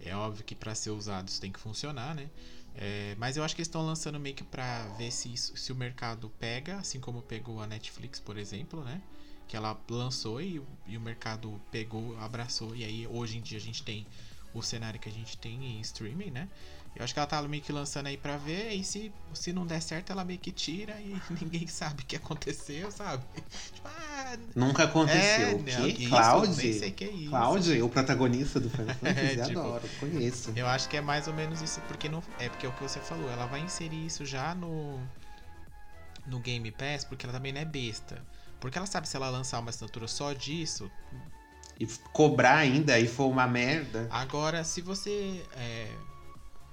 É 0.00 0.14
óbvio 0.14 0.44
que 0.44 0.54
pra 0.54 0.74
ser 0.74 0.90
usado 0.90 1.28
isso 1.28 1.40
tem 1.40 1.52
que 1.52 1.60
funcionar, 1.60 2.14
né? 2.14 2.28
É, 2.74 3.14
mas 3.18 3.36
eu 3.36 3.44
acho 3.44 3.54
que 3.54 3.60
eles 3.60 3.68
estão 3.68 3.86
lançando 3.86 4.18
meio 4.18 4.34
que 4.34 4.42
pra 4.42 4.86
ver 4.98 5.10
se, 5.12 5.32
isso, 5.32 5.56
se 5.56 5.72
o 5.72 5.76
mercado 5.76 6.28
pega, 6.40 6.76
assim 6.78 6.98
como 6.98 7.22
pegou 7.22 7.60
a 7.60 7.66
Netflix, 7.66 8.18
por 8.18 8.36
exemplo, 8.36 8.82
né? 8.82 9.00
Que 9.46 9.56
ela 9.56 9.80
lançou 9.88 10.40
e, 10.40 10.60
e 10.86 10.96
o 10.96 11.00
mercado 11.00 11.60
pegou, 11.70 12.18
abraçou. 12.18 12.74
E 12.74 12.84
aí 12.84 13.06
hoje 13.06 13.38
em 13.38 13.40
dia 13.40 13.58
a 13.58 13.60
gente 13.60 13.82
tem 13.84 14.06
o 14.52 14.62
cenário 14.62 14.98
que 14.98 15.08
a 15.08 15.12
gente 15.12 15.36
tem 15.38 15.76
em 15.76 15.80
streaming, 15.80 16.30
né? 16.30 16.48
Eu 16.96 17.02
acho 17.02 17.12
que 17.12 17.18
ela 17.18 17.26
tá 17.26 17.42
meio 17.42 17.62
que 17.62 17.72
lançando 17.72 18.06
aí 18.06 18.16
pra 18.16 18.36
ver. 18.36 18.72
E 18.72 18.84
se, 18.84 19.12
se 19.32 19.52
não 19.52 19.66
der 19.66 19.82
certo, 19.82 20.10
ela 20.12 20.24
meio 20.24 20.38
que 20.38 20.52
tira 20.52 20.92
e 21.00 21.20
ninguém 21.42 21.66
sabe 21.66 22.02
o 22.02 22.06
que 22.06 22.14
aconteceu, 22.16 22.90
sabe? 22.92 23.24
Tipo, 23.72 23.88
ah, 23.88 24.36
Nunca 24.54 24.84
aconteceu. 24.84 25.48
É, 25.48 25.54
o 25.54 25.58
não, 25.58 25.64
quê? 25.64 25.88
isso, 25.98 26.08
Cloud? 26.08 26.54
sei 26.54 26.90
que 26.92 27.04
é 27.04 27.10
isso. 27.10 27.30
Cloud, 27.30 27.82
o 27.82 27.88
protagonista 27.88 28.60
do 28.60 28.70
Final 28.70 28.94
Fantasy, 28.94 29.40
É, 29.40 29.44
tipo, 29.44 29.58
adoro, 29.58 29.88
conheço. 29.98 30.52
Eu 30.54 30.68
acho 30.68 30.88
que 30.88 30.96
é 30.96 31.00
mais 31.00 31.26
ou 31.26 31.34
menos 31.34 31.60
isso, 31.60 31.80
porque 31.82 32.08
não 32.08 32.22
é 32.38 32.48
porque 32.48 32.64
é 32.64 32.68
o 32.68 32.72
que 32.72 32.82
você 32.82 33.00
falou, 33.00 33.28
ela 33.30 33.46
vai 33.46 33.60
inserir 33.60 34.06
isso 34.06 34.24
já 34.24 34.54
no 34.54 35.00
no 36.26 36.38
Game 36.38 36.70
Pass, 36.70 37.04
porque 37.04 37.26
ela 37.26 37.32
também 37.32 37.52
não 37.52 37.60
é 37.60 37.64
besta. 37.64 38.22
Porque 38.60 38.78
ela 38.78 38.86
sabe 38.86 39.08
se 39.08 39.16
ela 39.16 39.28
lançar 39.28 39.58
uma 39.58 39.70
assinatura 39.70 40.08
só 40.08 40.32
disso. 40.32 40.90
E 41.78 41.86
cobrar 42.12 42.56
ainda 42.56 42.98
e 42.98 43.06
for 43.06 43.26
uma 43.26 43.46
merda. 43.46 44.06
Agora, 44.10 44.64
se 44.64 44.80
você 44.80 45.44
é, 45.56 45.88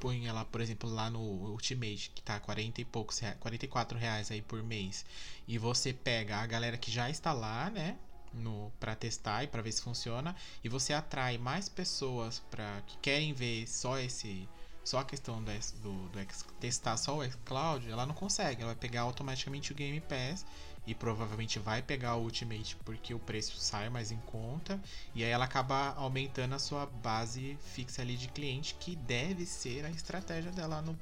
põe 0.02 0.28
ela, 0.28 0.44
por 0.44 0.60
exemplo, 0.62 0.90
lá 0.90 1.10
no 1.10 1.20
Ultimate, 1.20 2.12
que 2.16 2.22
tá 2.22 2.40
40 2.40 2.82
e 2.82 2.86
poucos 2.86 3.20
reais, 3.20 3.38
44 3.40 3.98
reais 3.98 4.32
aí 4.32 4.42
por 4.42 4.62
mês, 4.64 5.06
e 5.48 5.58
você 5.58 5.94
pega 5.94 6.38
a 6.38 6.46
galera 6.48 6.78
que 6.78 6.92
já 6.92 7.10
está 7.10 7.32
lá, 7.32 7.70
né? 7.70 7.98
No, 8.34 8.72
pra 8.80 8.96
testar 8.96 9.44
e 9.44 9.48
pra 9.48 9.62
ver 9.62 9.72
se 9.74 9.82
funciona, 9.82 10.36
e 10.64 10.70
você 10.70 10.94
atrai 10.94 11.38
mais 11.38 11.68
pessoas 11.70 12.40
para 12.50 12.82
que 12.88 12.98
querem 12.98 13.34
ver 13.34 13.68
só 13.68 14.00
esse 14.00 14.48
só 14.84 15.00
a 15.00 15.06
questão 15.06 15.44
do, 15.44 15.52
do, 15.84 16.10
do 16.10 16.20
X- 16.20 16.44
testar 16.60 16.98
só 16.98 17.18
o 17.18 17.24
xCloud, 17.30 17.88
ela 17.90 18.04
não 18.06 18.16
consegue. 18.16 18.64
Ela 18.64 18.72
vai 18.74 18.80
pegar 18.82 19.02
automaticamente 19.02 19.72
o 19.72 19.76
Game 19.76 20.02
Pass 20.02 20.44
e 20.86 20.96
provavelmente 20.96 21.60
vai 21.60 21.82
pegar 21.82 22.16
o 22.16 22.24
Ultimate 22.24 22.76
porque 22.84 23.14
o 23.14 23.20
preço 23.20 23.58
sai 23.58 23.90
mais 23.90 24.12
em 24.12 24.18
conta. 24.26 24.82
E 25.14 25.24
aí 25.24 25.30
ela 25.30 25.46
acaba 25.46 25.94
aumentando 25.96 26.54
a 26.56 26.60
sua 26.60 26.86
base 26.86 27.58
fixa 27.74 28.02
ali 28.02 28.18
de 28.18 28.28
cliente, 28.28 28.76
que 28.80 28.96
deve 28.96 29.46
ser 29.46 29.86
a 29.86 29.90
estratégia 29.90 30.52
dela 30.52 30.82
no, 30.82 30.98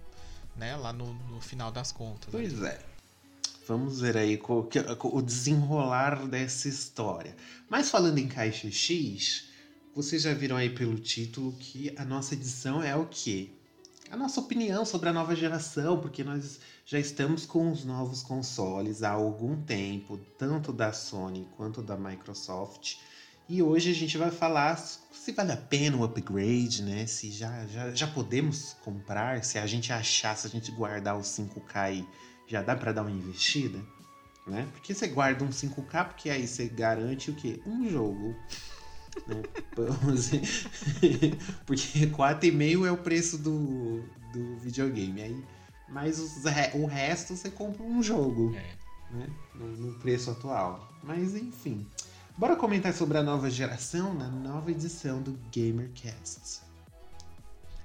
né, 0.56 0.76
lá 0.76 0.92
no, 0.92 1.14
no 1.14 1.40
final 1.40 1.72
das 1.72 1.92
contas. 1.92 2.34
né? 2.34 2.40
Pois 2.40 2.62
é. 2.62 2.80
Vamos 3.68 4.02
ver 4.02 4.18
aí 4.18 4.40
o 4.42 5.22
desenrolar 5.22 6.26
dessa 6.28 6.68
história. 6.68 7.36
Mas 7.70 7.92
falando 7.92 8.18
em 8.18 8.28
Caixa 8.28 8.72
X, 8.72 9.48
vocês 9.96 10.24
já 10.24 10.34
viram 10.34 10.58
aí 10.58 10.72
pelo 10.72 10.98
título 10.98 11.52
que 11.54 11.94
a 11.96 12.04
nossa 12.04 12.34
edição 12.34 12.82
é 12.82 12.96
o 12.96 13.06
quê? 13.06 13.52
A 14.12 14.18
nossa 14.18 14.40
opinião 14.40 14.84
sobre 14.86 15.10
a 15.10 15.14
nova 15.14 15.36
geração, 15.36 16.00
porque 16.00 16.24
nós 16.24 16.60
já 16.84 17.00
estamos 17.00 17.46
com 17.46 17.72
os 17.72 17.86
novos 17.86 18.24
consoles 18.24 19.04
há 19.04 19.12
algum 19.12 19.62
tempo, 19.62 20.18
tanto 20.36 20.74
da 20.74 20.92
Sony 20.92 21.48
quanto 21.56 21.84
da 21.84 21.96
Microsoft. 21.96 22.98
E 23.48 23.62
hoje 23.62 23.92
a 23.92 23.94
gente 23.94 24.18
vai 24.18 24.32
falar 24.32 24.78
se 24.78 25.32
vale 25.32 25.52
a 25.52 25.58
pena 25.58 25.98
o 25.98 26.04
upgrade, 26.04 26.82
né? 26.82 27.06
Se 27.06 27.32
já, 27.32 27.68
já, 27.68 27.92
já 27.92 28.08
podemos 28.08 28.76
comprar, 28.84 29.44
se 29.44 29.60
a 29.60 29.68
gente 29.68 29.94
achar, 29.94 30.36
se 30.36 30.48
a 30.48 30.50
gente 30.50 30.72
guardar 30.72 31.16
os 31.16 31.28
5K 31.28 31.76
aí, 31.76 32.08
já 32.48 32.64
dá 32.64 32.76
para 32.76 32.92
dar 32.92 33.04
uma 33.04 33.12
investida, 33.12 33.80
né? 34.48 34.68
Porque 34.72 34.92
você 34.92 35.08
guarda 35.08 35.44
um 35.44 35.50
5K, 35.50 36.06
porque 36.06 36.32
aí 36.32 36.48
você 36.48 36.68
garante 36.68 37.30
o 37.30 37.36
quê? 37.36 37.62
Um 37.64 37.88
jogo. 37.88 38.36
Né? 39.28 39.42
porque 41.66 42.08
4,5 42.08 42.86
é 42.86 42.92
o 42.92 42.98
preço 42.98 43.38
do, 43.38 44.04
do 44.34 44.58
videogame. 44.58 45.22
Aí, 45.22 45.46
mas 45.88 46.20
os 46.20 46.44
o 46.74 46.86
resto 46.86 47.36
você 47.36 47.50
compra 47.50 47.84
um 47.84 48.02
jogo 48.02 48.54
É. 48.56 48.76
né? 49.12 49.28
No, 49.56 49.68
no 49.68 50.00
preço 50.00 50.32
atual. 50.32 50.88
Mas 51.04 51.36
enfim. 51.36 51.86
Bora 52.38 52.56
comentar 52.56 52.94
sobre 52.94 53.18
a 53.18 53.24
nova 53.24 53.50
geração 53.50 54.14
na 54.14 54.30
nova 54.30 54.72
edição 54.72 55.22
do 55.22 55.38
GamerCast. 55.54 56.62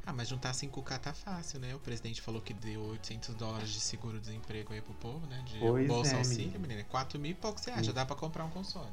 Ah, 0.07 0.13
mas 0.13 0.29
juntar 0.29 0.53
5K 0.53 0.99
tá 0.99 1.15
fácil, 1.15 1.59
né? 1.59 1.75
O 1.75 1.79
presidente 1.79 2.21
falou 2.21 2.41
que 2.41 2.53
deu 2.53 2.83
800 2.83 3.35
dólares 3.37 3.71
de 3.71 3.81
seguro-desemprego 3.81 4.73
aí 4.75 4.83
pro 4.83 4.93
povo, 4.95 5.27
né? 5.27 5.43
De 5.47 5.59
Pois 5.59 5.89
bolsa 5.89 6.15
é, 6.15 6.19
auxílio, 6.19 6.61
menina. 6.61 6.85
4 6.85 7.19
mil 7.19 7.31
e 7.31 7.35
poucos 7.35 7.65
reais, 7.65 7.87
já 7.87 7.93
dá 7.93 8.05
pra 8.05 8.15
comprar 8.15 8.45
um 8.45 8.51
console. 8.51 8.93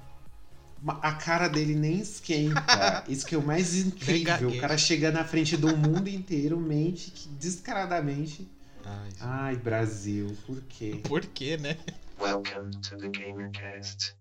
A 0.88 1.12
cara 1.14 1.48
dele 1.48 1.76
nem 1.76 2.00
esquenta. 2.00 3.04
Isso 3.08 3.26
que 3.26 3.36
é 3.36 3.38
o 3.38 3.46
mais 3.46 3.76
incrível. 3.76 4.50
O 4.50 4.60
cara 4.60 4.78
chega 4.78 5.12
na 5.12 5.24
frente 5.24 5.56
do 5.56 5.76
mundo 5.78 6.08
inteiro, 6.08 6.60
mente 6.60 7.12
que 7.12 7.30
descaradamente. 7.30 8.50
Ai. 8.84 9.10
Ai, 9.20 9.56
Brasil, 9.56 10.36
por 10.46 10.62
quê? 10.64 11.00
Por 11.04 11.22
quê, 11.26 11.58
né? 11.58 11.78
Welcome 12.20 12.72
to 12.82 12.98
the 12.98 13.10
GamerCast. 13.10 14.16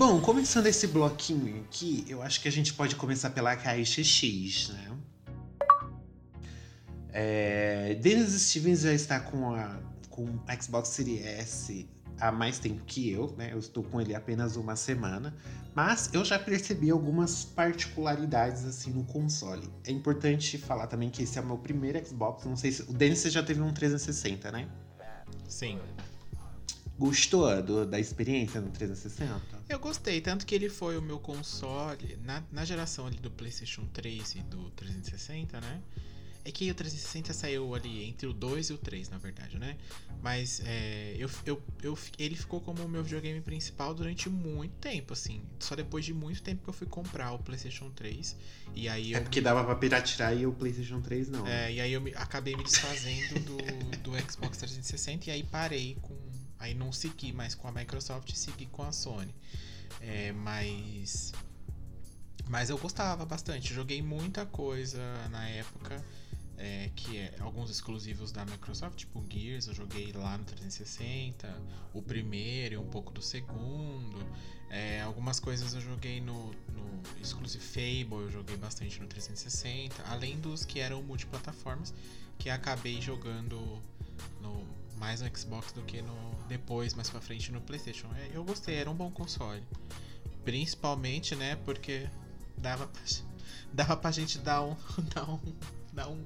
Bom, 0.00 0.18
começando 0.18 0.64
esse 0.64 0.86
bloquinho 0.86 1.60
aqui, 1.60 2.06
eu 2.08 2.22
acho 2.22 2.40
que 2.40 2.48
a 2.48 2.50
gente 2.50 2.72
pode 2.72 2.96
começar 2.96 3.28
pela 3.28 3.54
caixa 3.54 4.02
X, 4.02 4.70
né? 4.70 4.96
É, 7.12 7.94
Dennis 7.96 8.30
Stevens 8.30 8.80
já 8.80 8.94
está 8.94 9.20
com 9.20 9.54
a 9.54 9.78
com 10.08 10.26
a 10.46 10.58
Xbox 10.58 10.88
Series 10.88 11.22
S 11.22 11.86
há 12.18 12.32
mais 12.32 12.58
tempo 12.58 12.82
que 12.86 13.10
eu, 13.10 13.34
né? 13.36 13.50
Eu 13.52 13.58
estou 13.58 13.84
com 13.84 14.00
ele 14.00 14.14
apenas 14.14 14.56
uma 14.56 14.74
semana, 14.74 15.36
mas 15.74 16.08
eu 16.14 16.24
já 16.24 16.38
percebi 16.38 16.88
algumas 16.88 17.44
particularidades 17.44 18.64
assim 18.64 18.92
no 18.92 19.04
console. 19.04 19.68
É 19.84 19.92
importante 19.92 20.56
falar 20.56 20.86
também 20.86 21.10
que 21.10 21.24
esse 21.24 21.38
é 21.38 21.42
o 21.42 21.46
meu 21.46 21.58
primeiro 21.58 22.02
Xbox, 22.06 22.46
não 22.46 22.56
sei 22.56 22.72
se 22.72 22.82
o 22.88 22.94
Dennis 22.94 23.22
já 23.24 23.42
teve 23.42 23.60
um 23.60 23.70
360, 23.70 24.50
né? 24.50 24.66
Sim. 25.46 25.78
Gostou 27.00 27.62
do- 27.62 27.86
da 27.86 27.98
experiência 27.98 28.60
no 28.60 28.68
360? 28.70 29.40
Eu 29.70 29.78
gostei, 29.78 30.20
tanto 30.20 30.44
que 30.44 30.54
ele 30.54 30.68
foi 30.68 30.98
o 30.98 31.02
meu 31.02 31.18
console 31.18 32.18
na, 32.22 32.42
na 32.52 32.62
geração 32.64 33.06
ali 33.06 33.16
do 33.16 33.30
PlayStation 33.30 33.86
3 33.86 34.34
e 34.34 34.40
do 34.42 34.70
360, 34.72 35.58
né? 35.62 35.80
É 36.44 36.50
que 36.50 36.70
o 36.70 36.74
360 36.74 37.32
saiu 37.34 37.74
ali 37.74 38.04
entre 38.04 38.26
o 38.26 38.32
2 38.34 38.70
e 38.70 38.72
o 38.74 38.78
3, 38.78 39.08
na 39.10 39.18
verdade, 39.18 39.58
né? 39.58 39.76
Mas 40.22 40.60
é, 40.64 41.14
eu, 41.18 41.28
eu, 41.46 41.62
eu, 41.82 41.98
ele 42.18 42.34
ficou 42.34 42.60
como 42.62 42.82
o 42.82 42.88
meu 42.88 43.02
videogame 43.02 43.40
principal 43.42 43.94
durante 43.94 44.28
muito 44.28 44.72
tempo, 44.76 45.12
assim. 45.14 45.42
Só 45.58 45.74
depois 45.76 46.04
de 46.04 46.12
muito 46.14 46.42
tempo 46.42 46.62
que 46.62 46.68
eu 46.68 46.74
fui 46.74 46.86
comprar 46.86 47.32
o 47.32 47.38
PlayStation 47.38 47.90
3. 47.90 48.36
E 48.74 48.88
aí 48.88 49.12
eu. 49.12 49.18
É 49.18 49.20
porque 49.20 49.40
dava 49.40 49.64
pra 49.64 49.74
piratear 49.74 50.34
e 50.36 50.46
o 50.46 50.52
PlayStation 50.52 51.00
3 51.00 51.28
não. 51.28 51.46
É, 51.46 51.72
e 51.72 51.80
aí 51.80 51.92
eu 51.92 52.00
me- 52.00 52.12
acabei 52.14 52.54
me 52.56 52.64
desfazendo 52.64 53.38
do, 53.40 53.56
do 53.98 54.30
Xbox 54.30 54.56
360 54.58 55.28
e 55.28 55.32
aí 55.32 55.42
parei 55.42 55.96
com. 56.02 56.14
Aí 56.60 56.74
não 56.74 56.92
segui 56.92 57.32
mais 57.32 57.54
com 57.54 57.66
a 57.66 57.72
Microsoft 57.72 58.30
e 58.30 58.36
segui 58.36 58.66
com 58.66 58.82
a 58.82 58.92
Sony. 58.92 59.34
É, 60.00 60.30
mas. 60.32 61.32
Mas 62.48 62.70
eu 62.70 62.78
gostava 62.78 63.24
bastante. 63.26 63.74
Joguei 63.74 64.00
muita 64.02 64.46
coisa 64.46 65.00
na 65.30 65.48
época. 65.48 66.04
é, 66.60 66.90
que 66.94 67.16
é 67.16 67.34
alguns 67.40 67.70
exclusivos 67.70 68.30
da 68.30 68.44
Microsoft, 68.44 68.98
tipo 68.98 69.24
Gears, 69.30 69.66
eu 69.66 69.74
joguei 69.74 70.12
lá 70.12 70.36
no 70.36 70.44
360, 70.44 71.48
o 71.94 72.02
primeiro 72.02 72.74
e 72.74 72.76
um 72.76 72.86
pouco 72.86 73.10
do 73.10 73.22
segundo. 73.22 74.18
É, 74.68 75.00
algumas 75.00 75.40
coisas 75.40 75.72
eu 75.74 75.80
joguei 75.80 76.20
no, 76.20 76.50
no 76.68 77.02
Exclusive 77.20 77.64
Fable, 77.64 78.24
eu 78.24 78.30
joguei 78.30 78.58
bastante 78.58 79.00
no 79.00 79.06
360, 79.06 80.02
além 80.10 80.38
dos 80.38 80.66
que 80.66 80.80
eram 80.80 81.02
multiplataformas, 81.02 81.94
que 82.38 82.50
acabei 82.50 83.00
jogando 83.00 83.58
no, 84.42 84.66
mais 85.00 85.22
no 85.22 85.36
Xbox 85.36 85.72
do 85.72 85.80
que 85.82 86.02
no 86.02 86.14
depois, 86.46 86.94
mais 86.94 87.08
pra 87.08 87.20
frente 87.20 87.50
no 87.50 87.60
PlayStation. 87.60 88.06
É, 88.16 88.36
eu 88.36 88.44
gostei, 88.44 88.76
era 88.76 88.90
um 88.90 88.94
bom 88.94 89.10
console. 89.10 89.62
Principalmente, 90.44 91.34
né, 91.34 91.56
porque 91.64 92.06
dava 92.58 92.86
pra, 92.86 93.02
dava 93.72 93.96
pra 93.96 94.10
gente 94.10 94.38
dar 94.38 94.62
um, 94.62 94.76
dar 95.14 95.28
um, 95.28 95.40
dar 95.92 96.08
um, 96.08 96.22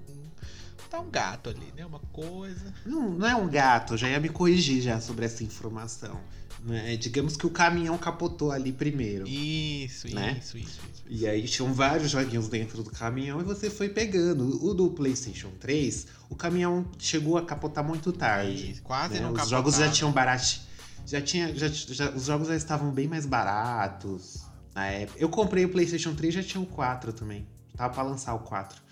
dar 0.90 1.00
um 1.00 1.10
gato 1.10 1.50
ali, 1.50 1.72
né, 1.76 1.86
uma 1.86 2.00
coisa. 2.00 2.74
Não, 2.84 3.10
não 3.10 3.26
é 3.26 3.36
um 3.36 3.48
gato, 3.48 3.96
já 3.96 4.08
ia 4.08 4.18
me 4.18 4.28
corrigir 4.28 4.82
já 4.82 5.00
sobre 5.00 5.24
essa 5.24 5.44
informação. 5.44 6.20
Né? 6.64 6.96
Digamos 6.96 7.36
que 7.36 7.46
o 7.46 7.50
caminhão 7.50 7.96
capotou 7.98 8.50
ali 8.50 8.72
primeiro. 8.72 9.26
Isso, 9.28 10.12
Né? 10.14 10.38
isso, 10.40 10.56
isso, 10.58 10.80
isso. 10.92 11.04
E 11.08 11.26
aí 11.26 11.42
tinham 11.46 11.72
vários 11.72 12.10
joguinhos 12.10 12.48
dentro 12.48 12.82
do 12.82 12.90
caminhão 12.90 13.40
e 13.40 13.44
você 13.44 13.68
foi 13.70 13.88
pegando. 13.90 14.64
O 14.64 14.72
do 14.74 14.90
PlayStation 14.90 15.50
3, 15.60 16.06
o 16.30 16.34
caminhão 16.34 16.86
chegou 16.98 17.36
a 17.36 17.44
capotar 17.44 17.84
muito 17.84 18.10
tarde. 18.12 18.70
Isso, 18.72 18.82
quase 18.82 19.14
né? 19.14 19.20
não 19.20 19.32
Os 19.32 19.48
jogos 19.48 19.74
já 19.74 19.78
capotava. 19.80 19.92
tinham 19.92 20.12
barato. 20.12 20.60
Já 21.06 21.20
tinha. 21.20 21.54
Já, 21.54 21.68
já- 21.68 22.10
os 22.10 22.24
jogos 22.24 22.48
já 22.48 22.56
estavam 22.56 22.90
bem 22.90 23.06
mais 23.06 23.26
baratos 23.26 24.42
na 24.74 24.86
época. 24.86 25.18
Eu 25.20 25.28
comprei 25.28 25.64
o 25.64 25.68
PlayStation 25.68 26.14
3 26.14 26.32
já 26.34 26.42
tinha 26.42 26.62
o 26.62 26.66
4 26.66 27.12
também. 27.12 27.46
Tava 27.76 27.92
pra 27.92 28.02
lançar 28.02 28.34
o 28.34 28.38
4. 28.40 28.82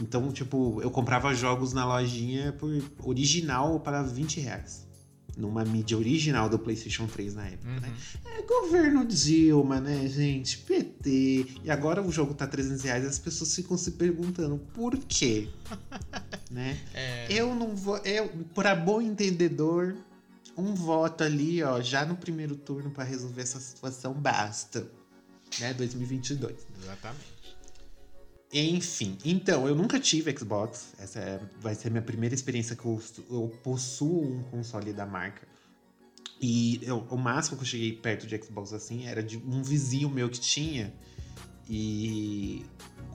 Então, 0.00 0.32
tipo, 0.32 0.80
eu 0.82 0.90
comprava 0.90 1.32
jogos 1.34 1.72
na 1.72 1.84
lojinha 1.84 2.52
por 2.52 2.70
original 3.04 3.78
para 3.80 4.02
20 4.02 4.40
reais. 4.40 4.88
Numa 5.36 5.64
mídia 5.64 5.96
original 5.96 6.48
do 6.48 6.58
PlayStation 6.58 7.06
3 7.06 7.34
na 7.34 7.46
época, 7.46 7.80
né? 7.80 7.88
Uhum. 7.88 8.30
É 8.30 8.42
governo 8.42 9.06
Dilma, 9.06 9.80
né, 9.80 10.06
gente? 10.06 10.58
PT. 10.58 11.46
E 11.64 11.70
agora 11.70 12.02
o 12.02 12.12
jogo 12.12 12.34
tá 12.34 12.46
300 12.46 12.82
reais 12.82 13.04
e 13.04 13.06
as 13.06 13.18
pessoas 13.18 13.54
ficam 13.54 13.78
se 13.78 13.92
perguntando 13.92 14.58
por 14.74 14.96
quê? 14.98 15.48
né? 16.50 16.78
É, 16.92 17.26
Eu 17.30 17.54
não 17.54 17.74
vou. 17.74 17.96
Eu, 17.98 18.28
para 18.54 18.74
bom 18.74 19.00
entendedor, 19.00 19.96
um 20.56 20.74
voto 20.74 21.24
ali, 21.24 21.62
ó, 21.62 21.80
já 21.80 22.04
no 22.04 22.16
primeiro 22.16 22.54
turno 22.54 22.90
pra 22.90 23.04
resolver 23.04 23.42
essa 23.42 23.58
situação 23.58 24.12
basta. 24.12 24.86
Né? 25.60 25.74
2022. 25.74 26.54
exatamente. 26.82 27.31
Enfim, 28.52 29.16
então, 29.24 29.66
eu 29.66 29.74
nunca 29.74 29.98
tive 29.98 30.36
Xbox. 30.36 30.92
Essa 30.98 31.18
é- 31.20 31.40
vai 31.60 31.74
ser 31.74 31.88
a 31.88 31.90
minha 31.90 32.02
primeira 32.02 32.34
experiência 32.34 32.76
que 32.76 32.84
eu, 32.84 33.00
eu 33.30 33.48
possuo 33.62 34.24
um 34.24 34.42
console 34.44 34.92
da 34.92 35.06
marca. 35.06 35.46
E 36.40 36.80
eu- 36.82 37.06
o 37.08 37.16
máximo 37.16 37.56
que 37.56 37.62
eu 37.62 37.66
cheguei 37.66 37.92
perto 37.92 38.26
de 38.26 38.36
Xbox 38.42 38.72
assim 38.72 39.06
era 39.06 39.22
de 39.22 39.38
um 39.38 39.62
vizinho 39.62 40.10
meu 40.10 40.28
que 40.28 40.38
tinha. 40.40 40.92
E 41.68 42.66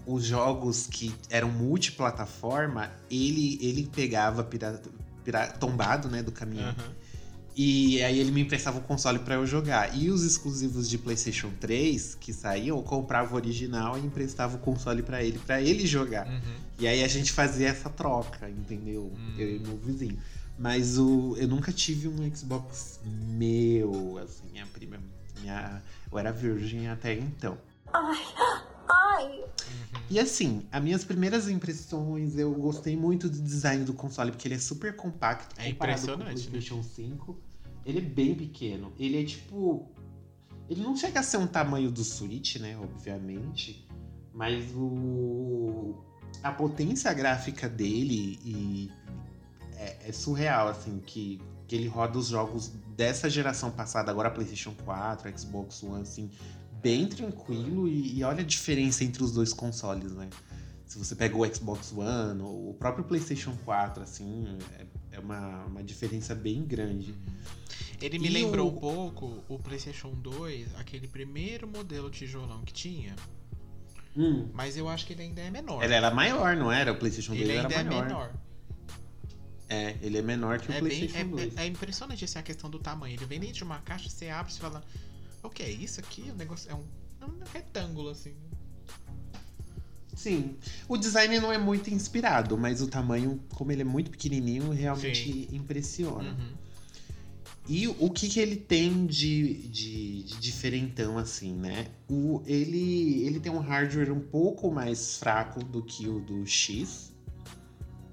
os 0.08 0.24
jogos 0.24 0.88
que 0.88 1.14
eram 1.30 1.52
multiplataforma, 1.52 2.92
ele, 3.12 3.60
ele 3.62 3.90
pegava 3.94 4.44
pira, 4.44 4.82
pira- 5.24 5.48
tombado 5.52 6.08
né, 6.10 6.24
do 6.24 6.32
caminhão. 6.32 6.70
Aham. 6.70 6.96
E 7.60 8.04
aí 8.04 8.20
ele 8.20 8.30
me 8.30 8.42
emprestava 8.42 8.78
o 8.78 8.82
console 8.82 9.18
pra 9.18 9.34
eu 9.34 9.48
jogar. 9.48 9.98
E 9.98 10.12
os 10.12 10.24
exclusivos 10.24 10.88
de 10.88 10.96
PlayStation 10.96 11.50
3 11.60 12.14
que 12.14 12.32
saíam, 12.32 12.78
eu 12.78 12.84
comprava 12.84 13.34
o 13.34 13.36
original 13.36 13.98
e 13.98 14.06
emprestava 14.06 14.58
o 14.58 14.60
console 14.60 15.02
pra 15.02 15.24
ele, 15.24 15.40
pra 15.40 15.60
ele 15.60 15.88
jogar. 15.88 16.28
Uhum. 16.28 16.56
E 16.78 16.88
aí 16.88 17.04
a 17.04 17.08
gente 17.08 17.32
fazia 17.32 17.70
essa 17.70 17.90
troca, 17.90 18.48
entendeu? 18.48 19.12
Hum. 19.18 19.36
Eu 19.40 19.56
e 19.56 19.60
meu 19.60 19.76
vizinho. 19.76 20.20
Mas 20.60 21.00
o, 21.00 21.36
eu 21.38 21.48
nunca 21.48 21.72
tive 21.72 22.08
um 22.08 22.36
Xbox 22.36 23.00
meu, 23.04 24.20
assim, 24.24 24.44
minha 24.52 24.68
prima. 24.68 25.00
Minha, 25.42 25.82
eu 26.12 26.20
era 26.20 26.32
virgem 26.32 26.88
até 26.88 27.16
então. 27.16 27.58
E 30.10 30.20
assim, 30.20 30.66
as 30.72 30.82
minhas 30.82 31.04
primeiras 31.04 31.50
impressões, 31.50 32.38
eu 32.38 32.54
gostei 32.54 32.96
muito 32.96 33.28
do 33.28 33.42
design 33.42 33.84
do 33.84 33.94
console, 33.94 34.32
porque 34.32 34.48
ele 34.48 34.56
é 34.56 34.60
super 34.60 34.96
compacto. 34.96 35.54
É 35.60 35.72
comparado 35.72 36.00
impressionante, 36.00 36.44
Com 36.44 36.48
o 36.48 36.52
PlayStation 36.52 36.84
5. 36.84 37.47
Ele 37.88 38.00
é 38.00 38.02
bem 38.02 38.36
pequeno. 38.36 38.94
Ele 39.00 39.22
é 39.22 39.24
tipo. 39.24 39.90
Ele 40.70 40.82
não 40.82 40.98
chega 40.98 41.22
a 41.22 41.24
ser 41.24 41.38
um 41.38 41.48
tamanho 41.48 41.90
do 41.90 42.04
Switch, 42.04 42.58
né? 42.58 42.78
Obviamente. 42.78 43.88
Mas 44.34 44.70
o. 44.76 45.96
A 46.44 46.52
potência 46.52 47.12
gráfica 47.14 47.70
dele 47.70 48.38
e. 48.44 48.92
É, 49.78 50.10
é 50.10 50.12
surreal, 50.12 50.68
assim, 50.68 51.00
que, 51.00 51.40
que 51.68 51.76
ele 51.76 51.88
roda 51.88 52.18
os 52.18 52.28
jogos 52.28 52.74
dessa 52.96 53.30
geração 53.30 53.72
passada, 53.72 54.10
agora 54.12 54.30
PlayStation 54.32 54.74
4, 54.84 55.40
Xbox 55.40 55.84
One, 55.84 56.02
assim, 56.02 56.32
bem 56.82 57.08
tranquilo 57.08 57.88
e, 57.88 58.18
e 58.18 58.24
olha 58.24 58.42
a 58.42 58.46
diferença 58.46 59.04
entre 59.04 59.24
os 59.24 59.32
dois 59.32 59.54
consoles, 59.54 60.14
né? 60.14 60.30
Se 60.88 60.98
você 60.98 61.16
pega 61.16 61.38
o 61.38 61.54
Xbox 61.54 61.94
One 61.94 62.42
ou 62.42 62.72
o 62.72 62.74
próprio 62.74 63.06
PlayStation 63.06 63.56
4, 63.64 64.02
assim, 64.02 64.58
é, 64.80 64.86
é 65.18 65.20
uma, 65.20 65.66
uma 65.66 65.84
diferença 65.84 66.36
bem 66.36 66.64
grande. 66.64 67.14
Ele 68.00 68.20
me 68.20 68.28
E 68.28 68.30
lembrou 68.32 68.72
o- 68.72 68.76
um 68.76 68.80
pouco 68.80 69.44
o 69.50 69.58
PlayStation 69.60 70.12
2, 70.12 70.76
aquele 70.76 71.08
primeiro 71.08 71.68
modelo 71.68 72.10
tijolão 72.10 72.62
que 72.64 72.72
tinha, 72.74 73.16
Hum. 74.16 74.50
mas 74.54 74.78
eu 74.78 74.88
acho 74.88 75.06
que 75.06 75.14
ele 75.14 75.24
ainda 75.24 75.42
é 75.42 75.50
menor. 75.50 75.84
Ele 75.84 75.94
era 75.94 76.12
maior, 76.12 76.56
não 76.56 76.72
era? 76.72 76.92
O 76.92 76.98
PlayStation 76.98 77.32
2 77.34 77.42
Ele 77.42 77.54
era 77.58 77.62
ainda 77.68 77.74
é 77.76 77.84
maior. 77.84 78.06
menor. 78.06 78.34
É, 79.70 79.98
ele 80.02 80.18
é 80.18 80.22
menor 80.22 80.60
que 80.62 80.70
o 80.70 80.74
É, 80.74 80.80
bem, 80.82 80.90
PlayStation 80.90 81.18
é, 81.18 81.24
2. 81.26 81.58
é- 81.58 81.64
é 81.64 81.68
impressionante 81.68 82.24
assim, 82.24 82.40
a 82.40 82.44
questão 82.44 82.70
do 82.70 82.80
tamanho. 82.80 83.16
Ele 83.16 83.26
vem 83.26 83.40
dentro 83.40 83.56
de 83.58 83.64
uma 83.64 83.80
caixa, 83.80 84.10
você 84.10 84.30
abre 84.30 84.52
e 84.54 84.58
fala: 84.58 84.84
O 85.44 85.50
que 85.50 85.62
é 85.64 85.70
isso 85.70 86.00
aqui? 86.00 86.22
O 86.32 86.36
negócio 86.36 86.72
é 86.72 86.76
um, 86.76 86.86
é 87.22 87.26
um 87.26 87.40
retângulo 87.52 88.10
assim. 88.10 88.34
Sim. 90.18 90.56
O 90.90 90.98
design 90.98 91.40
não 91.40 91.54
é 91.54 91.60
muito 91.60 91.92
inspirado, 91.92 92.58
mas 92.58 92.82
o 92.82 92.88
tamanho, 92.88 93.40
como 93.54 93.72
ele 93.72 93.84
é 93.84 93.86
muito 93.86 94.10
pequenininho, 94.10 94.72
realmente 94.72 95.48
impressiona. 95.54 96.32
Uhum. 96.32 96.58
E 97.70 97.88
o 97.88 98.10
que, 98.10 98.28
que 98.28 98.40
ele 98.40 98.56
tem 98.56 99.06
de, 99.06 99.68
de, 99.68 100.24
de 100.24 100.38
diferentão, 100.40 101.18
assim, 101.18 101.54
né? 101.54 101.88
O, 102.10 102.42
ele, 102.48 103.26
ele 103.26 103.40
tem 103.40 103.52
um 103.52 103.60
hardware 103.60 104.12
um 104.12 104.22
pouco 104.22 104.72
mais 104.72 105.18
fraco 105.18 105.64
do 105.64 105.84
que 105.84 106.08
o 106.08 106.20
do 106.20 106.48
X, 106.48 107.14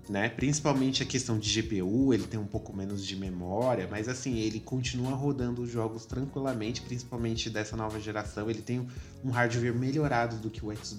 né? 0.08 0.28
Principalmente 0.28 1.02
a 1.02 1.06
questão 1.06 1.38
de 1.38 1.48
GPU, 1.48 2.12
ele 2.12 2.26
tem 2.26 2.38
um 2.38 2.46
pouco 2.46 2.74
menos 2.76 3.04
de 3.06 3.16
memória, 3.16 3.88
mas 3.90 4.08
assim, 4.08 4.38
ele 4.38 4.60
continua 4.60 5.12
rodando 5.14 5.62
os 5.62 5.70
jogos 5.70 6.04
tranquilamente, 6.06 6.82
principalmente 6.82 7.48
dessa 7.50 7.76
nova 7.76 7.98
geração. 8.00 8.48
Ele 8.50 8.62
tem 8.62 8.86
um 9.24 9.30
hardware 9.30 9.74
melhorado 9.74 10.36
do 10.36 10.50
que 10.50 10.64
o 10.64 10.70
X, 10.72 10.96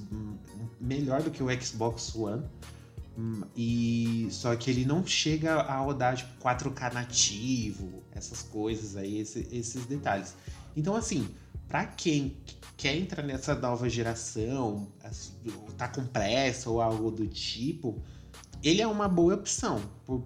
melhor 0.80 1.22
do 1.22 1.30
que 1.32 1.42
o 1.44 1.62
Xbox 1.62 2.14
One. 2.16 2.44
Hum, 3.18 3.44
E 3.56 4.28
só 4.32 4.54
que 4.58 4.70
ele 4.70 4.84
não 4.86 5.06
chega 5.08 5.56
a 5.62 5.78
rodar 5.80 6.18
tipo 6.18 6.32
4K 6.40 6.94
nativo, 6.94 8.04
essas 8.12 8.42
coisas 8.42 8.96
aí, 8.98 9.20
esse- 9.20 9.48
esses 9.52 9.86
detalhes. 9.86 10.36
Então 10.76 10.96
assim, 10.96 11.30
pra 11.70 11.86
quem 11.86 12.36
quer 12.76 12.94
entrar 12.98 13.24
nessa 13.24 13.56
nova 13.56 13.88
geração, 13.88 14.90
tá 15.78 15.88
com 15.88 16.06
pressa 16.06 16.70
ou 16.70 16.82
algo 16.82 17.10
do 17.10 17.26
tipo, 17.26 18.02
ele 18.64 18.82
é 18.82 18.88
uma 18.88 19.08
boa 19.08 19.36
opção 19.36 19.82
por, 20.06 20.22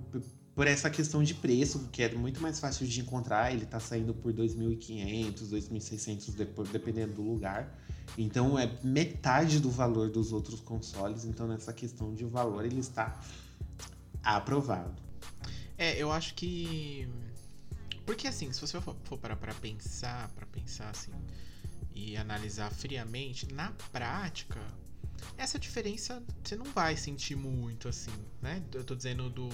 por- 0.55 0.67
essa 0.67 0.89
questão 0.89 1.23
de 1.23 1.33
preço, 1.33 1.87
que 1.91 2.03
é 2.03 2.13
muito 2.13 2.41
mais 2.41 2.59
fácil 2.59 2.85
de 2.85 2.99
encontrar. 2.99 3.53
Ele 3.53 3.65
tá 3.65 3.79
saindo 3.79 4.13
por 4.13 4.33
2.500, 4.33 5.49
2.600 5.49 6.35
depois, 6.35 6.69
dependendo 6.69 7.13
do 7.13 7.21
lugar. 7.21 7.79
Então 8.17 8.59
é 8.59 8.69
metade 8.83 9.59
do 9.59 9.69
valor 9.69 10.09
dos 10.09 10.33
outros 10.33 10.59
consoles. 10.59 11.23
Então 11.23 11.47
nessa 11.47 11.71
questão 11.71 12.13
de 12.13 12.25
valor 12.25 12.65
ele 12.65 12.79
está 12.79 13.19
aprovado. 14.23 14.93
É, 15.77 15.97
eu 15.97 16.11
acho 16.11 16.33
que 16.33 17.07
Porque 18.05 18.27
assim, 18.27 18.51
se 18.51 18.59
você 18.59 18.79
for, 18.81 18.95
for 19.05 19.17
parar 19.17 19.35
pra 19.37 19.53
pensar, 19.53 20.29
para 20.29 20.45
pensar 20.47 20.89
assim, 20.89 21.11
e 21.93 22.17
analisar 22.17 22.71
friamente, 22.71 23.51
na 23.53 23.71
prática, 23.91 24.59
essa 25.37 25.57
diferença 25.59 26.21
você 26.43 26.55
não 26.55 26.65
vai 26.65 26.95
sentir 26.97 27.35
muito 27.35 27.87
assim, 27.87 28.13
né? 28.41 28.61
Eu 28.73 28.83
tô 28.83 28.95
dizendo 28.95 29.29
do, 29.29 29.49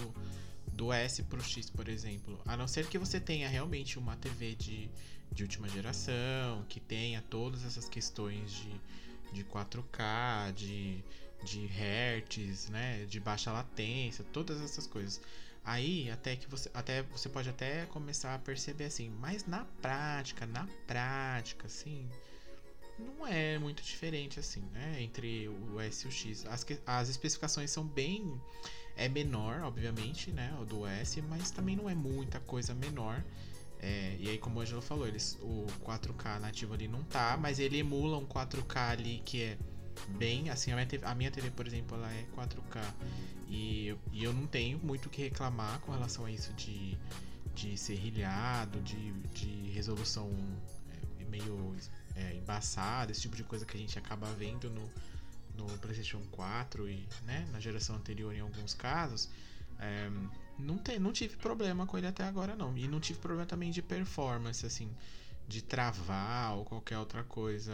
do 0.73 0.91
S 0.91 1.23
pro 1.23 1.43
X, 1.43 1.69
por 1.69 1.87
exemplo. 1.87 2.39
A 2.45 2.57
não 2.57 2.67
ser 2.67 2.87
que 2.87 2.97
você 2.97 3.19
tenha 3.19 3.47
realmente 3.47 3.97
uma 3.97 4.15
TV 4.15 4.55
de, 4.55 4.89
de 5.31 5.43
última 5.43 5.67
geração, 5.69 6.65
que 6.67 6.79
tenha 6.79 7.21
todas 7.29 7.63
essas 7.63 7.87
questões 7.87 8.51
de, 8.51 8.81
de 9.31 9.43
4K, 9.43 10.53
de, 10.53 11.03
de 11.43 11.65
hertz, 11.67 12.69
né? 12.69 13.05
De 13.05 13.19
baixa 13.19 13.51
latência, 13.51 14.23
todas 14.31 14.61
essas 14.61 14.87
coisas. 14.87 15.21
Aí 15.63 16.11
até 16.11 16.35
que 16.35 16.47
você 16.47 16.69
até 16.73 17.01
você 17.01 17.27
pode 17.27 17.49
até 17.49 17.87
começar 17.87 18.35
a 18.35 18.39
perceber 18.39 18.85
assim, 18.85 19.09
mas 19.09 19.47
na 19.47 19.65
prática, 19.81 20.45
na 20.45 20.67
prática, 20.85 21.65
assim, 21.65 22.07
não 22.97 23.27
é 23.27 23.57
muito 23.57 23.83
diferente 23.83 24.39
assim, 24.39 24.61
né, 24.73 25.01
entre 25.01 25.47
o 25.47 25.79
S 25.79 26.05
e 26.05 26.09
o 26.09 26.11
X. 26.11 26.45
As, 26.45 26.65
as 26.85 27.09
especificações 27.09 27.71
são 27.71 27.85
bem 27.85 28.39
é 28.97 29.09
menor, 29.09 29.61
obviamente, 29.61 30.31
né, 30.31 30.55
o 30.61 30.65
do 30.65 30.87
S, 30.87 31.21
mas 31.23 31.51
também 31.51 31.75
não 31.75 31.89
é 31.89 31.95
muita 31.95 32.39
coisa 32.39 32.73
menor. 32.73 33.23
É, 33.79 34.15
e 34.19 34.29
aí, 34.29 34.37
como 34.37 34.59
o 34.59 34.61
Angelo 34.61 34.81
falou, 34.81 35.07
eles, 35.07 35.37
o 35.41 35.65
4K 35.83 36.39
nativo 36.39 36.73
ali 36.73 36.87
não 36.87 37.03
tá, 37.03 37.37
mas 37.37 37.59
ele 37.59 37.77
emula 37.77 38.17
um 38.17 38.25
4K 38.25 38.91
ali 38.91 39.21
que 39.25 39.43
é 39.43 39.57
bem. 40.17 40.49
Assim, 40.49 40.71
a 40.71 40.75
minha 40.75 40.87
TV, 40.87 41.05
a 41.05 41.13
minha 41.13 41.29
TV 41.29 41.51
por 41.51 41.67
exemplo, 41.67 41.97
ela 41.97 42.11
é 42.11 42.25
4K. 42.35 42.81
E, 43.49 43.95
e 44.11 44.23
eu 44.23 44.33
não 44.33 44.47
tenho 44.47 44.79
muito 44.79 45.07
o 45.07 45.09
que 45.09 45.21
reclamar 45.21 45.79
com 45.81 45.91
relação 45.91 46.25
a 46.25 46.31
isso 46.31 46.53
de, 46.53 46.97
de 47.53 47.77
serrilhado, 47.77 48.79
de, 48.79 49.11
de 49.33 49.69
resolução 49.71 50.31
é, 51.19 51.25
meio 51.25 51.75
é, 52.15 52.33
embaçada, 52.35 53.11
esse 53.11 53.21
tipo 53.21 53.35
de 53.35 53.43
coisa 53.43 53.65
que 53.65 53.75
a 53.75 53.79
gente 53.79 53.97
acaba 53.99 54.27
vendo 54.33 54.69
no, 54.69 54.89
no 55.55 55.77
PlayStation 55.79 56.21
4 56.31 56.89
e 56.89 57.07
né, 57.25 57.47
na 57.51 57.59
geração 57.59 57.95
anterior 57.95 58.33
em 58.33 58.39
alguns 58.39 58.73
casos. 58.73 59.29
É, 59.79 60.09
não, 60.57 60.77
tem, 60.77 60.99
não 60.99 61.11
tive 61.11 61.35
problema 61.35 61.85
com 61.85 61.97
ele 61.97 62.07
até 62.07 62.23
agora, 62.23 62.55
não. 62.55 62.77
E 62.77 62.87
não 62.87 62.99
tive 62.99 63.19
problema 63.19 63.45
também 63.45 63.71
de 63.71 63.81
performance, 63.81 64.65
assim, 64.65 64.89
de 65.47 65.61
travar 65.61 66.55
ou 66.55 66.65
qualquer 66.65 66.97
outra 66.97 67.23
coisa 67.23 67.73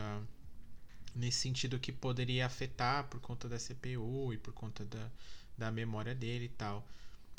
nesse 1.13 1.39
sentido 1.39 1.77
que 1.79 1.91
poderia 1.91 2.45
afetar 2.45 3.05
por 3.05 3.19
conta 3.19 3.47
da 3.47 3.57
CPU 3.57 4.33
e 4.33 4.37
por 4.37 4.53
conta 4.53 4.85
da, 4.85 5.09
da 5.57 5.71
memória 5.71 6.15
dele 6.15 6.45
e 6.45 6.49
tal. 6.49 6.85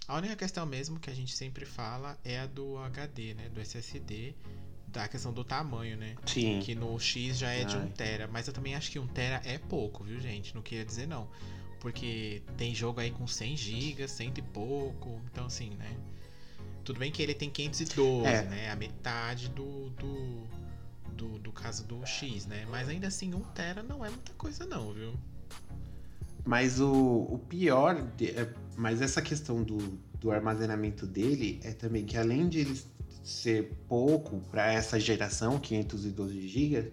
A 0.07 0.17
única 0.17 0.37
questão 0.37 0.67
mesmo 0.67 0.99
que 0.99 1.11
a 1.11 1.15
gente 1.15 1.35
sempre 1.35 1.65
fala 1.65 2.19
é 2.25 2.41
a 2.41 2.47
do 2.47 2.77
HD, 2.79 3.35
né? 3.35 3.49
Do 3.49 3.61
SSD, 3.61 4.35
da 4.93 5.09
questão 5.09 5.33
do 5.33 5.43
tamanho, 5.43 5.97
né? 5.97 6.15
Sim. 6.27 6.61
Que 6.63 6.75
no 6.75 6.99
X 7.01 7.39
já 7.39 7.51
é 7.51 7.65
de 7.65 7.77
1 7.77 7.81
Ai. 7.81 7.89
tera, 7.97 8.29
mas 8.31 8.47
eu 8.47 8.53
também 8.53 8.75
acho 8.75 8.91
que 8.91 8.99
1 8.99 9.07
tera 9.09 9.41
é 9.45 9.59
pouco, 9.59 10.05
viu, 10.05 10.21
gente? 10.21 10.55
Não 10.55 10.63
queria 10.63 10.85
dizer 10.85 11.07
não. 11.07 11.29
Porque 11.81 12.43
tem 12.57 12.75
jogo 12.75 13.01
aí 13.01 13.11
com 13.11 13.27
100 13.27 13.57
GB, 13.57 14.07
cento 14.07 14.39
e 14.39 14.43
pouco, 14.43 15.21
então 15.33 15.47
assim, 15.47 15.71
né? 15.71 15.97
Tudo 16.85 16.99
bem 16.99 17.11
que 17.11 17.23
ele 17.23 17.35
tem 17.35 17.49
512, 17.51 18.27
É. 18.29 18.43
né? 18.45 18.71
A 18.71 18.77
metade 18.77 19.49
do, 19.49 19.91
do, 19.91 20.47
do, 21.17 21.39
do 21.39 21.53
caso 21.53 21.85
do 21.85 22.05
X, 22.07 22.47
né? 22.47 22.67
Mas 22.71 22.89
ainda 22.89 23.07
assim, 23.09 23.35
1 23.35 23.41
tera 23.55 23.83
não 23.83 24.05
é 24.05 24.11
muita 24.11 24.33
coisa 24.35 24.65
não, 24.67 24.93
viu? 24.93 25.15
Mas 26.45 26.81
o, 26.81 26.93
o 26.93 27.39
pior, 27.49 28.03
de- 28.17 28.31
é- 28.31 28.53
mas 28.77 29.01
essa 29.01 29.23
questão 29.23 29.63
do, 29.63 29.79
do 30.21 30.31
armazenamento 30.33 31.07
dele 31.07 31.61
é 31.63 31.73
também 31.73 32.05
que 32.05 32.17
além 32.17 32.49
de 32.49 32.59
ele 32.61 32.81
ser 33.23 33.73
pouco 33.89 34.41
para 34.51 34.73
essa 34.73 34.99
geração, 34.99 35.59
512 35.59 36.49
GB, 36.49 36.91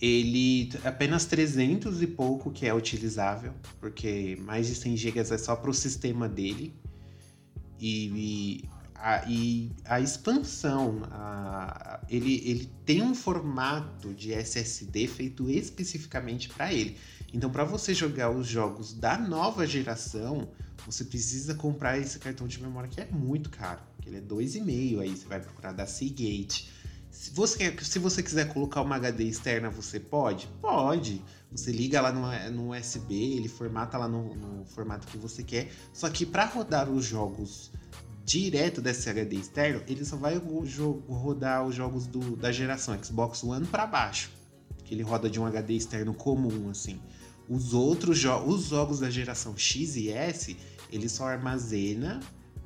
ele 0.00 0.70
apenas 0.84 1.24
300 1.24 2.02
e 2.02 2.06
pouco 2.06 2.50
que 2.50 2.66
é 2.66 2.74
utilizável, 2.74 3.52
porque 3.80 4.36
mais 4.42 4.66
de 4.66 4.74
100 4.74 4.96
GB 4.96 5.20
é 5.20 5.38
só 5.38 5.56
para 5.56 5.70
o 5.70 5.74
sistema 5.74 6.28
dele. 6.28 6.74
E, 7.78 8.06
e 8.14 8.68
a, 8.94 9.24
e 9.28 9.72
a 9.84 10.00
expansão, 10.00 11.02
a- 11.10 12.00
ele, 12.08 12.42
ele 12.44 12.70
tem 12.84 13.02
um 13.02 13.14
formato 13.14 14.14
de 14.14 14.32
SSD 14.32 15.06
feito 15.06 15.50
especificamente 15.50 16.48
para 16.48 16.72
ele. 16.72 16.96
Então, 17.32 17.50
para 17.50 17.64
você 17.64 17.92
jogar 17.92 18.30
os 18.30 18.46
jogos 18.46 18.94
da 18.94 19.18
nova 19.18 19.66
geração, 19.66 20.48
você 20.86 21.04
precisa 21.04 21.54
comprar 21.54 21.98
esse 21.98 22.18
cartão 22.18 22.46
de 22.46 22.60
memória 22.62 22.88
que 22.88 23.00
é 23.00 23.06
muito 23.06 23.50
caro. 23.50 23.80
Que 24.04 24.10
Ele 24.10 24.18
é 24.18 24.20
2,5, 24.20 25.00
aí 25.00 25.16
você 25.16 25.26
vai 25.26 25.40
procurar 25.40 25.72
da 25.72 25.86
Seagate. 25.86 26.70
Se 27.10 27.30
você, 27.32 27.74
se 27.80 27.98
você 27.98 28.22
quiser 28.22 28.52
colocar 28.52 28.82
uma 28.82 28.96
HD 28.96 29.24
externa, 29.24 29.70
você 29.70 29.98
pode? 29.98 30.46
Pode. 30.60 31.22
Você 31.50 31.72
liga 31.72 32.00
lá 32.00 32.12
no, 32.12 32.50
no 32.50 32.76
USB, 32.76 33.36
ele 33.36 33.48
formata 33.48 33.96
lá 33.96 34.08
no, 34.08 34.34
no 34.34 34.64
formato 34.66 35.06
que 35.06 35.16
você 35.16 35.42
quer. 35.42 35.70
Só 35.92 36.10
que 36.10 36.26
para 36.26 36.44
rodar 36.44 36.90
os 36.90 37.04
jogos 37.04 37.70
direto 38.24 38.80
desse 38.80 39.08
HD 39.08 39.36
externo, 39.36 39.82
ele 39.86 40.04
só 40.04 40.16
vai 40.16 40.34
jogo, 40.64 41.12
rodar 41.12 41.64
os 41.64 41.74
jogos 41.74 42.06
do, 42.06 42.36
da 42.36 42.50
geração 42.50 42.98
Xbox 43.02 43.44
One 43.44 43.66
para 43.66 43.86
baixo. 43.86 44.30
Que 44.84 44.94
ele 44.94 45.02
roda 45.02 45.30
de 45.30 45.38
um 45.40 45.46
HD 45.46 45.74
externo 45.74 46.12
comum, 46.12 46.68
assim. 46.68 47.00
Os 47.48 47.72
outros 47.72 48.18
jo 48.18 48.36
os 48.44 48.66
jogos 48.66 49.00
da 49.00 49.08
geração 49.08 49.56
X 49.56 49.96
e 49.96 50.10
S, 50.10 50.56
ele 50.90 51.08
só 51.08 51.28
armazena. 51.28 52.20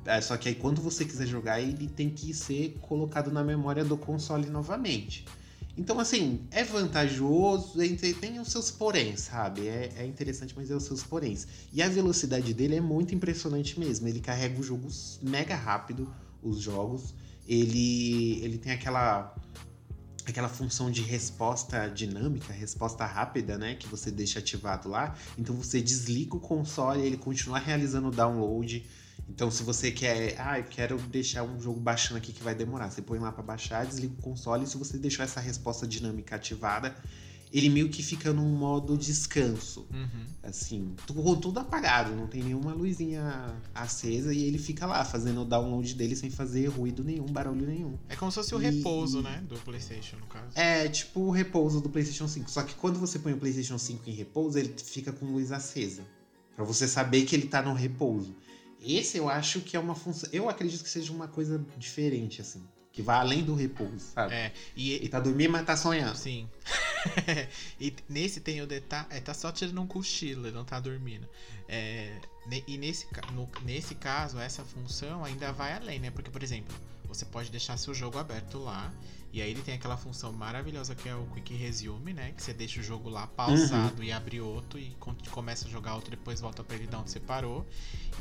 É, 0.08 0.20
Só 0.20 0.36
que 0.36 0.48
aí 0.48 0.54
quando 0.54 0.80
você 0.80 1.04
quiser 1.04 1.26
jogar, 1.26 1.60
ele 1.60 1.86
tem 1.88 2.10
que 2.10 2.32
ser 2.34 2.76
colocado 2.80 3.30
na 3.30 3.44
memória 3.44 3.84
do 3.84 3.96
console 3.96 4.48
novamente. 4.48 5.24
Então, 5.76 6.00
assim, 6.00 6.40
é 6.50 6.64
vantajoso, 6.64 7.80
e 7.80 7.96
tem- 7.96 8.40
os 8.40 8.50
seus 8.50 8.68
porém, 8.68 9.16
sabe? 9.16 9.68
É, 9.68 9.92
é 9.98 10.04
interessante, 10.06 10.52
mas 10.56 10.70
é 10.72 10.74
os 10.74 10.82
seus 10.82 11.04
poréns. 11.04 11.46
E 11.72 11.80
a 11.80 11.88
velocidade 11.88 12.52
dele 12.52 12.74
é 12.74 12.80
muito 12.80 13.14
impressionante 13.14 13.78
mesmo. 13.78 14.08
Ele 14.08 14.18
carrega 14.18 14.58
os 14.58 14.66
jogos 14.66 15.20
mega 15.22 15.54
rápido, 15.54 16.12
os 16.42 16.58
jogos. 16.60 17.14
Ele, 17.46 18.40
ele 18.42 18.58
tem 18.58 18.72
aquela 18.72 19.34
aquela 20.26 20.48
função 20.48 20.90
de 20.90 21.00
resposta 21.00 21.88
dinâmica, 21.88 22.52
resposta 22.52 23.06
rápida, 23.06 23.56
né, 23.56 23.74
que 23.74 23.88
você 23.88 24.10
deixa 24.10 24.40
ativado 24.40 24.88
lá. 24.88 25.16
Então 25.38 25.54
você 25.54 25.80
desliga 25.80 26.36
o 26.36 26.40
console, 26.40 27.00
ele 27.02 27.16
continua 27.16 27.58
realizando 27.58 28.08
o 28.08 28.10
download. 28.10 28.84
Então 29.28 29.50
se 29.50 29.62
você 29.62 29.90
quer, 29.90 30.34
ah, 30.40 30.58
eu 30.58 30.64
quero 30.64 30.96
deixar 30.98 31.42
um 31.42 31.60
jogo 31.60 31.78
baixando 31.78 32.16
aqui 32.18 32.32
que 32.32 32.42
vai 32.42 32.54
demorar, 32.54 32.90
você 32.90 33.02
põe 33.02 33.18
lá 33.18 33.30
para 33.30 33.42
baixar, 33.42 33.84
desliga 33.86 34.14
o 34.18 34.22
console 34.22 34.64
e 34.64 34.66
se 34.66 34.76
você 34.76 34.96
deixou 34.98 35.24
essa 35.24 35.38
resposta 35.40 35.86
dinâmica 35.86 36.36
ativada, 36.36 36.96
ele 37.52 37.68
meio 37.70 37.88
que 37.88 38.02
fica 38.02 38.32
num 38.32 38.48
modo 38.48 38.96
descanso. 38.96 39.86
Uhum. 39.92 40.26
Assim, 40.42 40.94
tu- 41.06 41.36
tudo 41.36 41.60
apagado, 41.60 42.14
não 42.14 42.26
tem 42.26 42.42
nenhuma 42.42 42.72
luzinha 42.74 43.54
acesa 43.74 44.32
e 44.34 44.42
ele 44.44 44.58
fica 44.58 44.84
lá 44.86 45.04
fazendo 45.04 45.42
o 45.42 45.44
download 45.44 45.94
dele 45.94 46.14
sem 46.16 46.30
fazer 46.30 46.66
ruído 46.66 47.02
nenhum, 47.04 47.24
barulho 47.26 47.66
nenhum. 47.66 47.98
É 48.08 48.16
como 48.16 48.30
se 48.30 48.36
fosse 48.36 48.54
o 48.54 48.60
E- 48.62 48.64
repouso, 48.70 49.22
né? 49.22 49.42
Do 49.48 49.56
PlayStation, 49.60 50.16
no 50.16 50.26
caso. 50.26 50.48
É 50.54 50.88
tipo 50.88 51.20
o 51.20 51.30
repouso 51.30 51.80
do 51.80 51.88
PlayStation 51.88 52.28
5. 52.28 52.50
Só 52.50 52.62
que 52.62 52.74
quando 52.74 52.98
você 52.98 53.18
põe 53.18 53.32
o 53.32 53.38
PlayStation 53.38 53.78
5 53.78 54.08
em 54.08 54.12
repouso, 54.14 54.58
ele 54.58 54.74
fica 54.76 55.12
com 55.12 55.26
luz 55.26 55.52
acesa. 55.52 56.02
Pra 56.54 56.64
você 56.64 56.88
saber 56.88 57.24
que 57.24 57.34
ele 57.36 57.46
tá 57.46 57.62
no 57.62 57.72
repouso. 57.72 58.34
Esse 58.80 59.18
eu 59.18 59.28
acho 59.28 59.60
que 59.60 59.76
é 59.76 59.80
uma 59.80 59.94
função. 59.94 60.28
Eu 60.32 60.48
acredito 60.48 60.82
que 60.82 60.90
seja 60.90 61.12
uma 61.12 61.28
coisa 61.28 61.64
diferente, 61.76 62.40
assim. 62.40 62.62
Que 62.92 63.02
vai 63.02 63.18
além 63.18 63.44
do 63.44 63.54
repouso, 63.54 63.98
sabe? 64.14 64.34
É, 64.34 64.52
e, 64.74 64.92
Ele 64.92 65.08
tá 65.08 65.20
dormindo, 65.20 65.50
mas 65.52 65.64
tá 65.64 65.76
sonhando. 65.76 66.16
Sim. 66.16 66.48
e 67.80 67.94
nesse 68.08 68.40
tem 68.40 68.60
o 68.60 68.66
detalhe. 68.66 69.06
É, 69.10 69.20
tá 69.20 69.34
só 69.34 69.52
tirando 69.52 69.80
um 69.80 69.86
cochilo, 69.86 70.46
ele 70.46 70.56
não 70.56 70.64
tá 70.64 70.80
dormindo. 70.80 71.28
É, 71.68 72.18
e 72.66 72.76
nesse, 72.78 73.06
no- 73.32 73.48
nesse 73.62 73.94
caso, 73.94 74.38
essa 74.38 74.64
função 74.64 75.24
ainda 75.24 75.52
vai 75.52 75.74
além, 75.74 76.00
né? 76.00 76.10
Porque, 76.10 76.30
por 76.30 76.42
exemplo, 76.42 76.74
você 77.04 77.24
pode 77.24 77.50
deixar 77.50 77.76
seu 77.76 77.94
jogo 77.94 78.18
aberto 78.18 78.58
lá. 78.58 78.92
E 79.30 79.42
aí 79.42 79.50
ele 79.50 79.60
tem 79.62 79.74
aquela 79.74 79.96
função 79.96 80.32
maravilhosa 80.32 80.94
que 80.94 81.06
é 81.08 81.14
o 81.14 81.26
Quick 81.26 81.52
Resume, 81.54 82.14
né? 82.14 82.32
Que 82.32 82.42
você 82.42 82.54
deixa 82.54 82.80
o 82.80 82.82
jogo 82.82 83.10
lá 83.10 83.26
pausado 83.26 84.02
e 84.02 84.10
abre 84.10 84.40
outro 84.40 84.78
e 84.78 84.96
começa 85.30 85.68
a 85.68 85.70
jogar 85.70 85.94
outro, 85.96 86.10
depois 86.10 86.40
volta 86.40 86.64
pra 86.64 86.76
ele 86.76 86.86
de 86.86 86.96
onde 86.96 87.10
você 87.10 87.20
parou. 87.20 87.66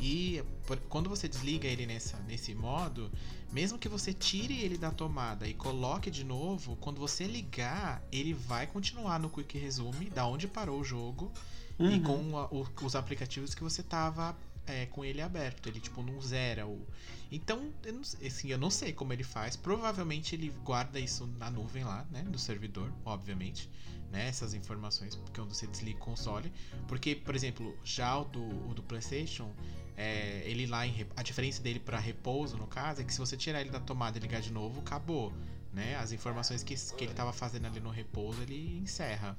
E 0.00 0.42
por- 0.66 0.76
quando 0.80 1.08
você 1.08 1.26
desliga 1.26 1.66
ele 1.66 1.86
nessa, 1.86 2.18
nesse 2.28 2.54
modo, 2.54 3.10
mesmo 3.50 3.78
que 3.78 3.88
você 3.88 4.12
tire 4.12 4.60
ele 4.60 4.76
da 4.76 4.90
tomada 4.90 5.48
e 5.48 5.54
coloque 5.54 6.10
de 6.10 6.24
novo, 6.24 6.76
quando 6.76 6.98
você 7.00 7.24
ligar, 7.24 8.02
ele 8.12 8.34
vai 8.34 8.66
continuar 8.66 9.18
no 9.18 9.30
Quick 9.30 9.56
Resume, 9.58 10.10
da 10.10 10.26
onde 10.26 10.46
parou 10.46 10.78
o 10.80 10.84
jogo, 10.84 11.32
e 11.78 11.84
Uhum. 11.84 12.02
com 12.02 12.36
a- 12.38 12.46
o- 12.52 12.66
os 12.84 12.94
aplicativos 12.94 13.54
que 13.54 13.62
você 13.62 13.82
tava 13.82 14.36
é, 14.70 14.84
com 14.84 15.02
ele 15.02 15.22
aberto. 15.22 15.66
Ele, 15.70 15.80
tipo, 15.80 16.02
não 16.02 16.20
zera 16.20 16.66
o. 16.66 16.86
Então, 17.30 17.72
eu 17.84 17.92
não, 17.92 18.04
sei- 18.04 18.26
assim, 18.26 18.48
eu 18.48 18.58
não 18.58 18.70
sei 18.70 18.92
como 18.92 19.12
ele 19.12 19.22
faz. 19.24 19.54
Provavelmente 19.56 20.34
ele 20.34 20.48
guarda 20.64 20.98
isso 20.98 21.26
na 21.38 21.50
nuvem 21.50 21.84
lá, 21.84 22.06
né? 22.10 22.22
Do 22.22 22.38
servidor, 22.38 22.92
obviamente. 23.04 23.68
Né, 24.10 24.26
essas 24.26 24.54
informações, 24.54 25.14
porque 25.14 25.38
quando 25.38 25.52
você 25.54 25.66
desliga 25.66 25.98
o 25.98 26.00
console. 26.00 26.50
Porque, 26.86 27.14
por 27.14 27.34
exemplo, 27.34 27.76
já 27.84 28.16
o 28.18 28.24
do, 28.24 28.40
o 28.70 28.72
do 28.72 28.82
PlayStation, 28.82 29.52
é, 29.98 30.42
ele 30.46 30.66
lá 30.66 30.86
em. 30.86 31.06
A 31.14 31.22
diferença 31.22 31.60
dele 31.62 31.78
pra 31.78 31.98
repouso, 31.98 32.56
no 32.56 32.66
caso, 32.66 33.02
é 33.02 33.04
que 33.04 33.12
se 33.12 33.18
você 33.18 33.36
tirar 33.36 33.60
ele 33.60 33.68
da 33.68 33.78
tomada 33.80 34.16
e 34.16 34.20
ligar 34.22 34.40
de 34.40 34.50
novo, 34.50 34.80
acabou. 34.80 35.30
Né? 35.74 35.94
As 35.96 36.10
informações 36.12 36.62
que, 36.62 36.74
que 36.74 37.04
ele 37.04 37.12
tava 37.12 37.34
fazendo 37.34 37.66
ali 37.66 37.80
no 37.80 37.90
repouso, 37.90 38.40
ele 38.40 38.78
encerra. 38.78 39.36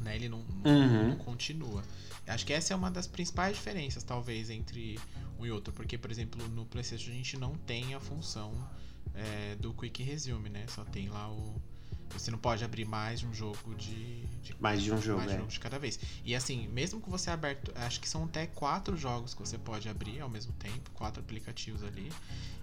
Né? 0.00 0.14
Ele 0.14 0.28
não, 0.28 0.44
não- 0.44 0.70
Uhum. 0.72 1.08
não 1.08 1.16
continua. 1.16 1.82
Acho 2.28 2.46
que 2.46 2.52
essa 2.52 2.72
é 2.72 2.76
uma 2.76 2.92
das 2.92 3.08
principais 3.08 3.56
diferenças, 3.56 4.04
talvez, 4.04 4.50
entre 4.50 5.00
um 5.38 5.46
e 5.46 5.50
outro. 5.50 5.72
Porque, 5.72 5.96
por 5.96 6.10
exemplo, 6.10 6.46
no 6.48 6.66
PlayStation 6.66 7.10
a 7.10 7.14
gente 7.14 7.38
não 7.38 7.54
tem 7.54 7.94
a 7.94 8.00
função 8.00 8.52
é, 9.14 9.56
do 9.56 9.72
Quick 9.72 10.02
Resume, 10.02 10.48
né? 10.48 10.66
Só 10.68 10.84
tem 10.84 11.08
lá 11.08 11.30
o. 11.30 11.60
Você 12.10 12.30
não 12.30 12.38
pode 12.38 12.64
abrir 12.64 12.86
mais 12.86 13.20
de 13.20 13.26
um 13.26 13.34
jogo 13.34 13.74
de. 13.74 14.24
de 14.42 14.56
Mais 14.58 14.82
de 14.82 14.92
um 14.92 15.00
jogo, 15.00 15.18
mais 15.18 15.30
de 15.30 15.36
é. 15.36 15.38
jogo 15.40 15.50
de 15.50 15.60
cada 15.60 15.78
vez. 15.78 15.98
E 16.24 16.34
assim, 16.34 16.66
mesmo 16.68 17.00
que 17.00 17.10
você 17.10 17.30
aberto. 17.30 17.72
Acho 17.74 18.00
que 18.00 18.08
são 18.08 18.24
até 18.24 18.46
quatro 18.46 18.96
jogos 18.96 19.34
que 19.34 19.40
você 19.40 19.58
pode 19.58 19.88
abrir 19.88 20.20
ao 20.20 20.28
mesmo 20.28 20.52
tempo, 20.54 20.90
quatro 20.92 21.20
aplicativos 21.20 21.82
ali. 21.82 22.10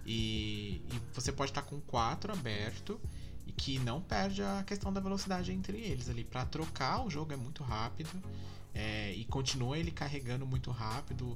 E, 0.05 0.82
e 0.91 1.01
você 1.13 1.32
pode 1.32 1.51
estar 1.51 1.61
com 1.63 1.80
quatro 1.82 2.32
aberto 2.32 2.99
e 3.47 3.51
que 3.51 3.80
não 3.80 4.01
perde 4.01 4.41
a 4.41 4.63
questão 4.65 4.91
da 4.91 4.99
velocidade 4.99 5.51
entre 5.51 5.78
eles 5.80 6.09
ali. 6.09 6.23
Pra 6.23 6.45
trocar 6.45 7.05
o 7.05 7.09
jogo 7.09 7.34
é 7.34 7.36
muito 7.36 7.63
rápido. 7.63 8.09
É, 8.76 9.13
e 9.13 9.23
continua 9.26 9.78
ele 9.80 9.89
carregando 9.89 10.45
muito 10.45 10.69
rápido. 10.69 11.36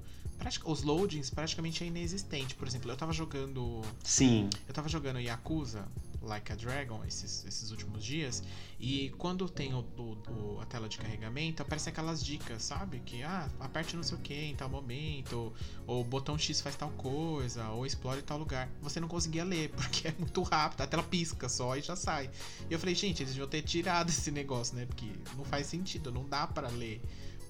Os 0.66 0.84
loadings 0.84 1.30
praticamente 1.30 1.84
é 1.84 1.88
inexistente. 1.88 2.56
Por 2.56 2.68
exemplo, 2.68 2.90
eu 2.92 2.96
tava 2.96 3.12
jogando. 3.12 3.82
Sim. 4.04 4.50
Eu 4.68 4.74
tava 4.74 4.88
jogando 4.88 5.20
Yakuza 5.20 5.86
Like 6.22 6.52
a 6.54 6.56
Dragon 6.56 7.04
esses, 7.06 7.44
esses 7.46 7.72
últimos 7.72 8.04
dias. 8.06 8.42
E 8.80 9.10
quando 9.18 9.50
tem 9.50 9.74
o, 9.74 9.80
o- 9.98 10.18
o- 10.32 10.62
a 10.62 10.66
tela 10.66 10.88
de 10.88 10.98
carregamento, 10.98 11.62
aparece 11.62 11.90
aquelas 11.90 12.24
dicas, 12.24 12.64
sabe? 12.64 13.02
Que 13.06 13.22
ah, 13.22 13.50
aperte 13.60 13.98
não 13.98 14.04
sei 14.04 14.18
o 14.18 14.22
que 14.22 14.34
em 14.34 14.56
tal 14.56 14.70
momento, 14.70 15.54
ou 15.86 16.00
o 16.02 16.04
botão 16.06 16.38
X 16.38 16.62
faz 16.62 16.76
tal 16.78 16.90
coisa, 16.92 17.68
ou 17.72 17.86
explore 17.86 18.22
tal 18.22 18.38
lugar. 18.38 18.70
Você 18.82 19.02
não 19.02 19.10
conseguia 19.10 19.44
ler, 19.44 19.70
porque 19.76 20.08
é 20.08 20.16
muito 20.18 20.42
rápido, 20.44 20.82
a 20.82 20.88
tela 20.88 21.04
pisca 21.04 21.50
só 21.50 21.76
e 21.76 21.82
já 21.82 21.98
sai. 21.98 22.30
E 22.70 22.74
eu 22.74 22.80
falei, 22.80 22.96
gente, 22.96 23.22
eles 23.24 23.34
deviam 23.34 23.48
ter 23.50 23.62
tirado 23.62 24.10
esse 24.10 24.32
negócio, 24.32 24.76
né? 24.78 24.86
Porque 24.86 25.12
não 25.36 25.44
faz 25.44 25.68
sentido, 25.68 26.14
não 26.14 26.26
dá 26.28 26.48
para 26.48 26.70
ler 26.70 27.02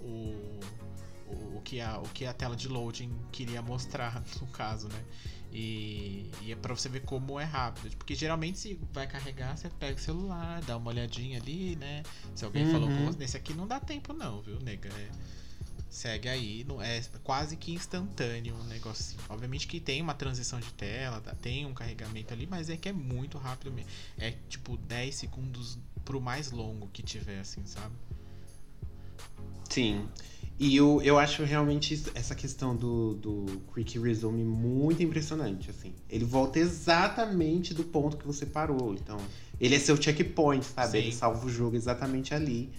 o, 0.01 0.59
o, 1.27 1.57
o 1.57 1.61
que 1.63 1.79
a, 1.81 1.99
o 1.99 2.09
que 2.09 2.25
a 2.25 2.33
tela 2.33 2.55
de 2.55 2.67
loading 2.67 3.11
queria 3.31 3.61
mostrar, 3.61 4.23
no 4.41 4.47
caso, 4.47 4.87
né? 4.89 5.03
E, 5.51 6.29
e 6.43 6.51
é 6.51 6.55
pra 6.55 6.75
você 6.75 6.87
ver 6.89 7.01
como 7.01 7.39
é 7.39 7.43
rápido. 7.43 7.95
Porque 7.97 8.13
geralmente 8.13 8.59
se 8.59 8.79
vai 8.93 9.07
carregar, 9.07 9.57
você 9.57 9.67
pega 9.69 9.95
o 9.97 9.99
celular, 10.01 10.61
dá 10.61 10.77
uma 10.77 10.91
olhadinha 10.91 11.39
ali, 11.39 11.75
né? 11.75 12.03
Se 12.35 12.45
alguém 12.45 12.65
falou 12.65 12.89
com 12.91 12.97
Uhum. 13.01 13.05
você. 13.07 13.17
Nesse 13.17 13.35
aqui 13.37 13.53
não 13.53 13.67
dá 13.67 13.79
tempo, 13.79 14.13
não, 14.13 14.41
viu, 14.41 14.59
nega? 14.59 14.89
É, 14.89 15.09
segue 15.89 16.29
aí, 16.29 16.63
não, 16.65 16.79
é 16.79 17.01
quase 17.23 17.57
que 17.57 17.71
instantâneo 17.73 18.55
um 18.55 18.63
negocinho. 18.65 19.19
Obviamente 19.27 19.67
que 19.67 19.79
tem 19.79 20.01
uma 20.03 20.13
transição 20.13 20.59
de 20.59 20.71
tela, 20.73 21.19
tem 21.41 21.65
um 21.65 21.73
carregamento 21.73 22.31
ali, 22.31 22.45
mas 22.45 22.69
é 22.69 22.77
que 22.77 22.87
é 22.89 22.93
muito 22.93 23.39
rápido 23.39 23.71
mesmo. 23.71 23.89
É 24.19 24.31
tipo 24.47 24.77
10 24.77 25.15
segundos 25.15 25.79
pro 26.05 26.21
mais 26.21 26.51
longo 26.51 26.87
que 26.89 27.01
tiver, 27.01 27.39
assim, 27.39 27.65
sabe? 27.65 27.95
Sim. 29.69 30.07
E 30.59 30.75
eu, 30.75 31.01
eu 31.01 31.17
acho 31.17 31.43
realmente 31.43 31.93
isso- 31.93 32.11
essa 32.13 32.35
questão 32.35 32.75
do, 32.75 33.13
do 33.13 33.45
Quick 33.73 33.97
Resume 33.97 34.43
muito 34.43 35.01
impressionante, 35.01 35.69
assim. 35.69 35.93
Ele 36.09 36.25
volta 36.25 36.59
exatamente 36.59 37.73
do 37.73 37.83
ponto 37.85 38.17
que 38.17 38.27
você 38.27 38.45
parou. 38.45 38.93
Então, 38.93 39.17
ele 39.59 39.75
é 39.75 39.79
seu 39.79 39.95
checkpoint, 40.01 40.65
sabe? 40.65 40.91
Sim. 40.91 40.97
Ele 40.97 41.11
salva 41.13 41.45
o 41.45 41.49
jogo 41.49 41.75
exatamente 41.77 42.33
ali. 42.33 42.69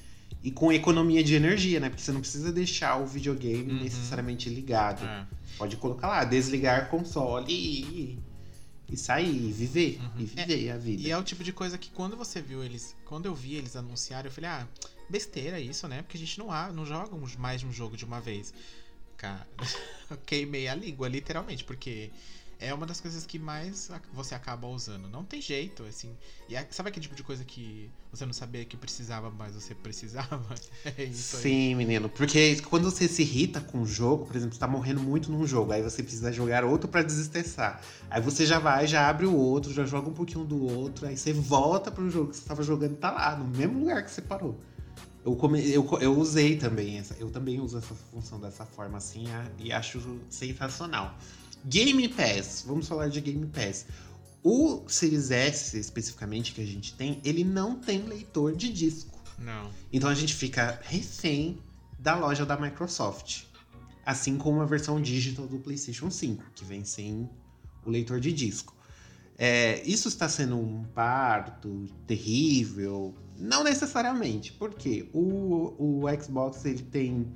E 0.43 0.51
com 0.51 0.71
economia 0.73 1.25
de 1.25 1.35
energia, 1.35 1.81
né? 1.81 1.89
Porque 1.89 2.03
você 2.03 2.13
não 2.13 2.21
precisa 2.21 2.53
deixar 2.53 2.97
o 3.01 3.07
videogame 3.07 3.73
Uhum. 3.73 3.83
necessariamente 3.83 4.49
ligado. 4.51 5.05
É. 5.05 5.27
Pode 5.57 5.77
colocar 5.77 6.09
lá, 6.09 6.25
desligar 6.25 6.89
console 6.91 7.47
e, 7.53 8.19
e 8.91 8.97
sair, 8.97 9.49
e 9.49 9.53
viver. 9.53 9.99
Uhum. 10.03 10.11
E 10.21 10.25
viver 10.27 10.71
a 10.71 10.77
vida. 10.77 11.03
E 11.03 11.11
é 11.11 11.17
o 11.19 11.23
tipo 11.23 11.43
de 11.43 11.53
coisa 11.53 11.79
que 11.79 11.91
quando 11.91 12.15
você 12.17 12.41
viu 12.43 12.63
eles. 12.63 12.95
Quando 13.07 13.25
eu 13.27 13.35
vi 13.35 13.55
eles 13.55 13.75
anunciarem, 13.75 14.29
eu 14.29 14.33
falei, 14.35 14.51
ah, 14.51 14.67
besteira 15.11 15.61
isso, 15.61 15.87
né? 15.89 16.03
Porque 16.03 16.17
a 16.17 16.21
gente 16.21 16.39
não, 16.39 16.51
há, 16.53 16.73
não 16.73 16.87
joga 16.87 17.15
um- 17.15 17.27
mais 17.39 17.63
um 17.65 17.73
jogo 17.73 17.97
de 17.97 18.05
uma 18.05 18.21
vez. 18.21 18.55
Cara, 19.17 19.47
queimei 20.25 20.69
a 20.69 20.75
língua, 20.75 21.09
literalmente, 21.09 21.65
porque 21.65 22.11
é 22.59 22.73
uma 22.73 22.87
das 22.87 23.01
coisas 23.01 23.27
que 23.27 23.39
mais 23.39 23.91
você 24.13 24.35
acaba 24.35 24.67
usando. 24.69 25.09
Não 25.09 25.25
tem 25.25 25.41
jeito, 25.43 25.83
assim. 25.85 26.17
E 26.49 26.55
sabe 26.71 26.91
aquele 26.91 27.03
tipo 27.03 27.15
de 27.15 27.23
coisa 27.23 27.45
que 27.45 27.91
você 28.13 28.25
não 28.27 28.33
sabia 28.33 28.65
que 28.65 28.77
precisava, 28.77 29.31
mas 29.31 29.55
você 29.55 29.75
precisava? 29.75 30.55
É 30.97 31.05
isso 31.05 31.37
aí. 31.37 31.43
Sim, 31.43 31.75
menino. 31.75 32.09
Porque 32.09 32.61
quando 32.63 32.85
você 32.91 33.07
se 33.09 33.23
irrita 33.23 33.61
com 33.61 33.83
o 33.83 33.87
jogo, 33.87 34.25
por 34.27 34.37
exemplo, 34.37 34.55
você 34.55 34.61
tá 34.61 34.67
morrendo 34.69 35.01
muito 35.03 35.31
num 35.31 35.47
jogo, 35.47 35.73
aí 35.73 35.83
você 35.83 36.03
precisa 36.03 36.33
jogar 36.33 36.65
outro 36.65 36.89
pra 36.89 37.03
desestressar. 37.03 37.83
Aí 38.11 38.21
você 38.23 38.47
já 38.47 38.59
vai, 38.59 38.87
já 38.87 39.09
abre 39.09 39.27
o 39.27 39.35
outro, 39.35 39.73
já 39.73 39.85
joga 39.85 40.09
um 40.09 40.15
pouquinho 40.15 40.45
do 40.45 40.63
outro, 40.65 41.07
aí 41.07 41.17
você 41.17 41.33
volta 41.33 41.91
pro 41.91 42.09
jogo 42.11 42.31
que 42.31 42.37
você 42.37 42.49
tava 42.49 42.63
jogando 42.63 42.93
e 42.93 42.97
tá 42.97 43.11
lá, 43.11 43.37
no 43.37 43.45
mesmo 43.47 43.81
lugar 43.81 44.03
que 44.03 44.11
você 44.11 44.23
parou. 44.23 44.59
Eu, 45.25 45.37
come, 45.37 45.61
eu, 45.71 45.87
eu 46.01 46.19
usei 46.19 46.57
também 46.57 46.99
essa. 46.99 47.15
Eu 47.19 47.31
também 47.31 47.61
uso 47.61 47.79
essa 47.79 47.95
função 47.95 48.41
dessa 48.41 48.65
forma 48.65 48.99
assim 48.99 49.25
e 49.59 49.73
acho 49.73 50.21
sensacional. 50.29 51.17
Game 51.65 52.09
Pass, 52.09 52.65
vamos 52.67 52.89
falar 52.89 53.09
de 53.09 53.21
Game 53.21 53.47
Pass. 53.47 53.87
O 54.43 54.89
Series 54.89 55.31
S, 55.31 55.79
especificamente, 55.79 56.55
que 56.55 56.63
a 56.63 56.67
gente 56.67 56.95
tem, 56.95 57.21
ele 57.23 57.45
não 57.45 57.77
tem 57.77 58.03
leitor 58.03 58.57
de 58.57 58.73
disco. 58.73 59.19
Não. 59.39 59.71
Então 59.93 60.09
a 60.09 60.15
gente 60.15 60.35
fica 60.35 60.81
refém 60.83 61.59
da 61.99 62.17
loja 62.17 62.47
da 62.47 62.57
Microsoft. 62.57 63.45
Assim 64.05 64.39
como 64.39 64.63
a 64.63 64.65
versão 64.65 65.01
digital 65.01 65.47
do 65.47 65.59
PlayStation 65.59 66.11
5, 66.11 66.43
que 66.55 66.65
vem 66.65 66.85
sem 66.85 67.29
o 67.85 67.91
leitor 67.91 68.19
de 68.19 68.33
disco. 68.33 68.75
É, 69.43 69.83
isso 69.87 70.07
está 70.09 70.29
sendo 70.29 70.59
um 70.59 70.85
parto 70.95 71.87
terrível? 72.07 73.15
Não 73.39 73.65
necessariamente, 73.65 74.53
porque 74.53 75.09
o, 75.15 75.73
o 75.79 76.23
Xbox 76.23 76.63
ele 76.67 76.83
tem 76.83 77.27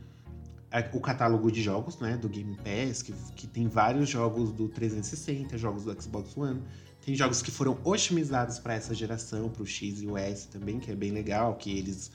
a- 0.70 0.84
o 0.92 1.00
catálogo 1.00 1.50
de 1.50 1.62
jogos 1.62 1.98
né, 2.00 2.18
do 2.18 2.28
Game 2.28 2.54
Pass, 2.56 3.00
que, 3.02 3.14
que 3.34 3.46
tem 3.46 3.68
vários 3.68 4.10
jogos 4.10 4.52
do 4.52 4.68
360, 4.68 5.56
jogos 5.56 5.84
do 5.84 6.02
Xbox 6.02 6.36
One. 6.36 6.60
Tem 7.02 7.14
jogos 7.14 7.40
que 7.40 7.50
foram 7.50 7.78
otimizados 7.84 8.58
para 8.58 8.74
essa 8.74 8.94
geração, 8.94 9.48
para 9.48 9.62
o 9.62 9.66
X 9.66 10.02
e 10.02 10.06
o 10.06 10.18
S 10.18 10.48
também, 10.48 10.78
que 10.78 10.90
é 10.90 10.94
bem 10.94 11.10
legal, 11.10 11.54
que 11.56 11.70
eles. 11.70 12.10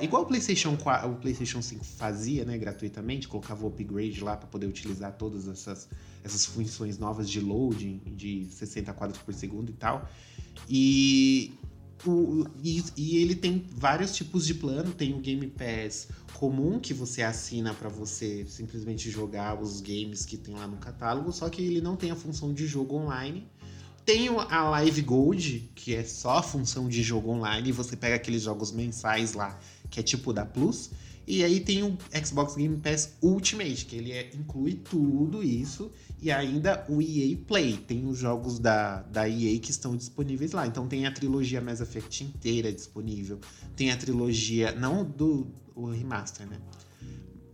Igual 0.00 0.22
o 0.22 0.26
PlayStation 0.26 0.76
4, 0.76 1.10
o 1.10 1.16
PlayStation 1.16 1.60
5 1.60 1.84
fazia, 1.84 2.44
né, 2.44 2.56
gratuitamente, 2.56 3.26
colocava 3.26 3.64
o 3.64 3.68
upgrade 3.68 4.22
lá 4.22 4.36
para 4.36 4.46
poder 4.46 4.66
utilizar 4.66 5.12
todas 5.16 5.48
essas, 5.48 5.88
essas 6.22 6.46
funções 6.46 6.98
novas 6.98 7.28
de 7.28 7.40
loading, 7.40 8.00
de 8.06 8.46
60 8.46 8.92
quadros 8.92 9.20
por 9.20 9.34
segundo 9.34 9.70
e 9.70 9.72
tal. 9.72 10.08
E, 10.68 11.52
o, 12.06 12.46
e, 12.62 12.82
e 12.96 13.16
ele 13.16 13.34
tem 13.34 13.66
vários 13.72 14.14
tipos 14.14 14.46
de 14.46 14.54
plano. 14.54 14.92
Tem 14.92 15.14
o 15.14 15.18
Game 15.18 15.46
Pass 15.48 16.08
comum 16.34 16.80
que 16.80 16.92
você 16.92 17.22
assina 17.22 17.72
para 17.72 17.88
você 17.88 18.44
simplesmente 18.46 19.10
jogar 19.10 19.60
os 19.60 19.80
games 19.80 20.24
que 20.24 20.36
tem 20.36 20.54
lá 20.54 20.66
no 20.66 20.76
catálogo, 20.76 21.30
só 21.32 21.48
que 21.48 21.62
ele 21.62 21.80
não 21.80 21.94
tem 21.94 22.10
a 22.10 22.16
função 22.16 22.52
de 22.52 22.66
jogo 22.66 22.96
online. 22.96 23.48
Tem 24.04 24.28
a 24.28 24.68
Live 24.70 25.02
Gold, 25.02 25.70
que 25.74 25.94
é 25.94 26.02
só 26.02 26.38
a 26.38 26.42
função 26.42 26.88
de 26.88 27.02
jogo 27.02 27.30
online, 27.30 27.70
você 27.70 27.96
pega 27.96 28.16
aqueles 28.16 28.42
jogos 28.42 28.72
mensais 28.72 29.34
lá, 29.34 29.58
que 29.90 30.00
é 30.00 30.02
tipo 30.02 30.32
da 30.32 30.44
Plus. 30.44 30.90
E 31.24 31.44
aí 31.44 31.60
tem 31.60 31.84
o 31.84 31.96
Xbox 32.24 32.56
Game 32.56 32.76
Pass 32.78 33.10
Ultimate, 33.22 33.86
que 33.86 33.94
ele 33.94 34.10
é- 34.10 34.30
inclui 34.34 34.74
tudo 34.74 35.40
isso. 35.42 35.90
E 36.20 36.32
ainda 36.32 36.84
o 36.88 37.00
EA 37.00 37.36
Play, 37.46 37.76
tem 37.76 38.06
os 38.06 38.18
jogos 38.18 38.58
da, 38.58 39.02
da 39.02 39.28
EA 39.28 39.58
que 39.60 39.70
estão 39.70 39.96
disponíveis 39.96 40.50
lá. 40.50 40.66
Então 40.66 40.88
tem 40.88 41.06
a 41.06 41.12
trilogia 41.12 41.60
Mass 41.60 41.80
Effect 41.80 42.24
inteira 42.24 42.72
disponível. 42.72 43.38
Tem 43.76 43.92
a 43.92 43.96
trilogia, 43.96 44.72
não 44.72 45.04
do 45.04 45.46
o 45.74 45.86
remaster, 45.86 46.46
né? 46.46 46.58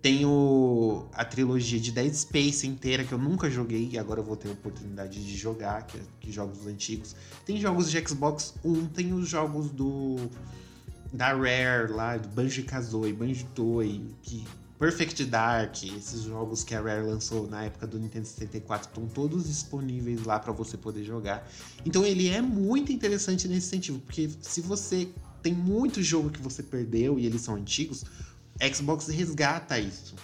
Tem 0.01 0.25
o, 0.25 1.07
a 1.13 1.25
trilogia 1.25 1.81
de 1.81 1.91
Dead 1.91 2.15
Space 2.15 2.67
inteira, 2.67 3.03
que 3.03 3.13
eu 3.13 3.19
nunca 3.19 3.51
joguei 3.51 3.89
e 3.93 3.99
agora 3.99 4.21
eu 4.21 4.25
vou 4.25 4.37
ter 4.37 4.49
a 4.49 4.53
oportunidade 4.53 5.25
de 5.25 5.37
jogar, 5.37 5.87
que, 5.87 5.99
é- 5.99 6.03
que 6.21 6.31
jogos 6.31 6.67
antigos. 6.67 7.17
Tem 7.45 7.61
jogos 7.61 7.91
de 7.91 8.07
Xbox 8.07 8.55
One, 8.63 8.89
tem 8.89 9.13
os 9.13 9.29
jogos 9.29 9.71
do 9.71 10.17
da 11.13 11.29
Rare 11.33 11.91
lá, 11.91 12.17
do 12.17 12.29
Banjo-Kazooie, 12.29 13.13
Banjo-Toy, 13.13 14.15
que 14.23 14.45
Perfect 14.79 15.25
Dark, 15.25 15.83
esses 15.83 16.23
jogos 16.23 16.63
que 16.63 16.75
a 16.75 16.81
Rare 16.81 17.03
lançou 17.03 17.49
na 17.49 17.65
época 17.65 17.87
do 17.87 17.99
Nintendo 17.99 18.27
64 18.27 18.89
estão 18.89 19.09
todos 19.09 19.49
disponíveis 19.49 20.25
lá 20.25 20.39
para 20.39 20.53
você 20.53 20.77
poder 20.77 21.03
jogar. 21.03 21.51
Então 21.85 22.05
ele 22.05 22.29
é 22.29 22.41
muito 22.41 22.93
interessante 22.93 23.49
nesse 23.49 23.67
sentido, 23.67 23.99
porque 23.99 24.31
se 24.41 24.61
você 24.61 25.09
tem 25.43 25.53
muito 25.53 26.03
jogo 26.03 26.31
que 26.31 26.41
você 26.41 26.63
perdeu 26.63 27.19
e 27.19 27.27
eles 27.27 27.41
são 27.41 27.57
antigos, 27.57 28.05
Xbox 28.61 29.07
resgata 29.09 29.79
isso. 29.79 30.15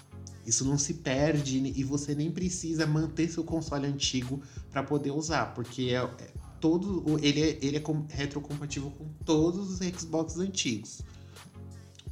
Isso 0.47 0.65
não 0.65 0.77
se 0.77 0.95
perde 0.95 1.59
e 1.75 1.83
você 1.83 2.15
nem 2.15 2.31
precisa 2.31 2.87
manter 2.87 3.29
seu 3.31 3.45
console 3.45 3.87
antigo 3.87 4.43
para 4.71 4.83
poder 4.83 5.11
usar, 5.11 5.55
porque 5.55 5.91
é, 5.91 5.97
é 5.97 6.33
todo 6.61 7.19
ele 7.23 7.41
é, 7.43 7.59
ele 7.63 7.77
é 7.77 7.81
com- 7.81 8.07
retrocompatível 8.09 8.91
com 8.91 9.09
todos 9.25 9.71
os 9.71 9.79
Xbox 9.79 10.37
antigos. 10.39 11.01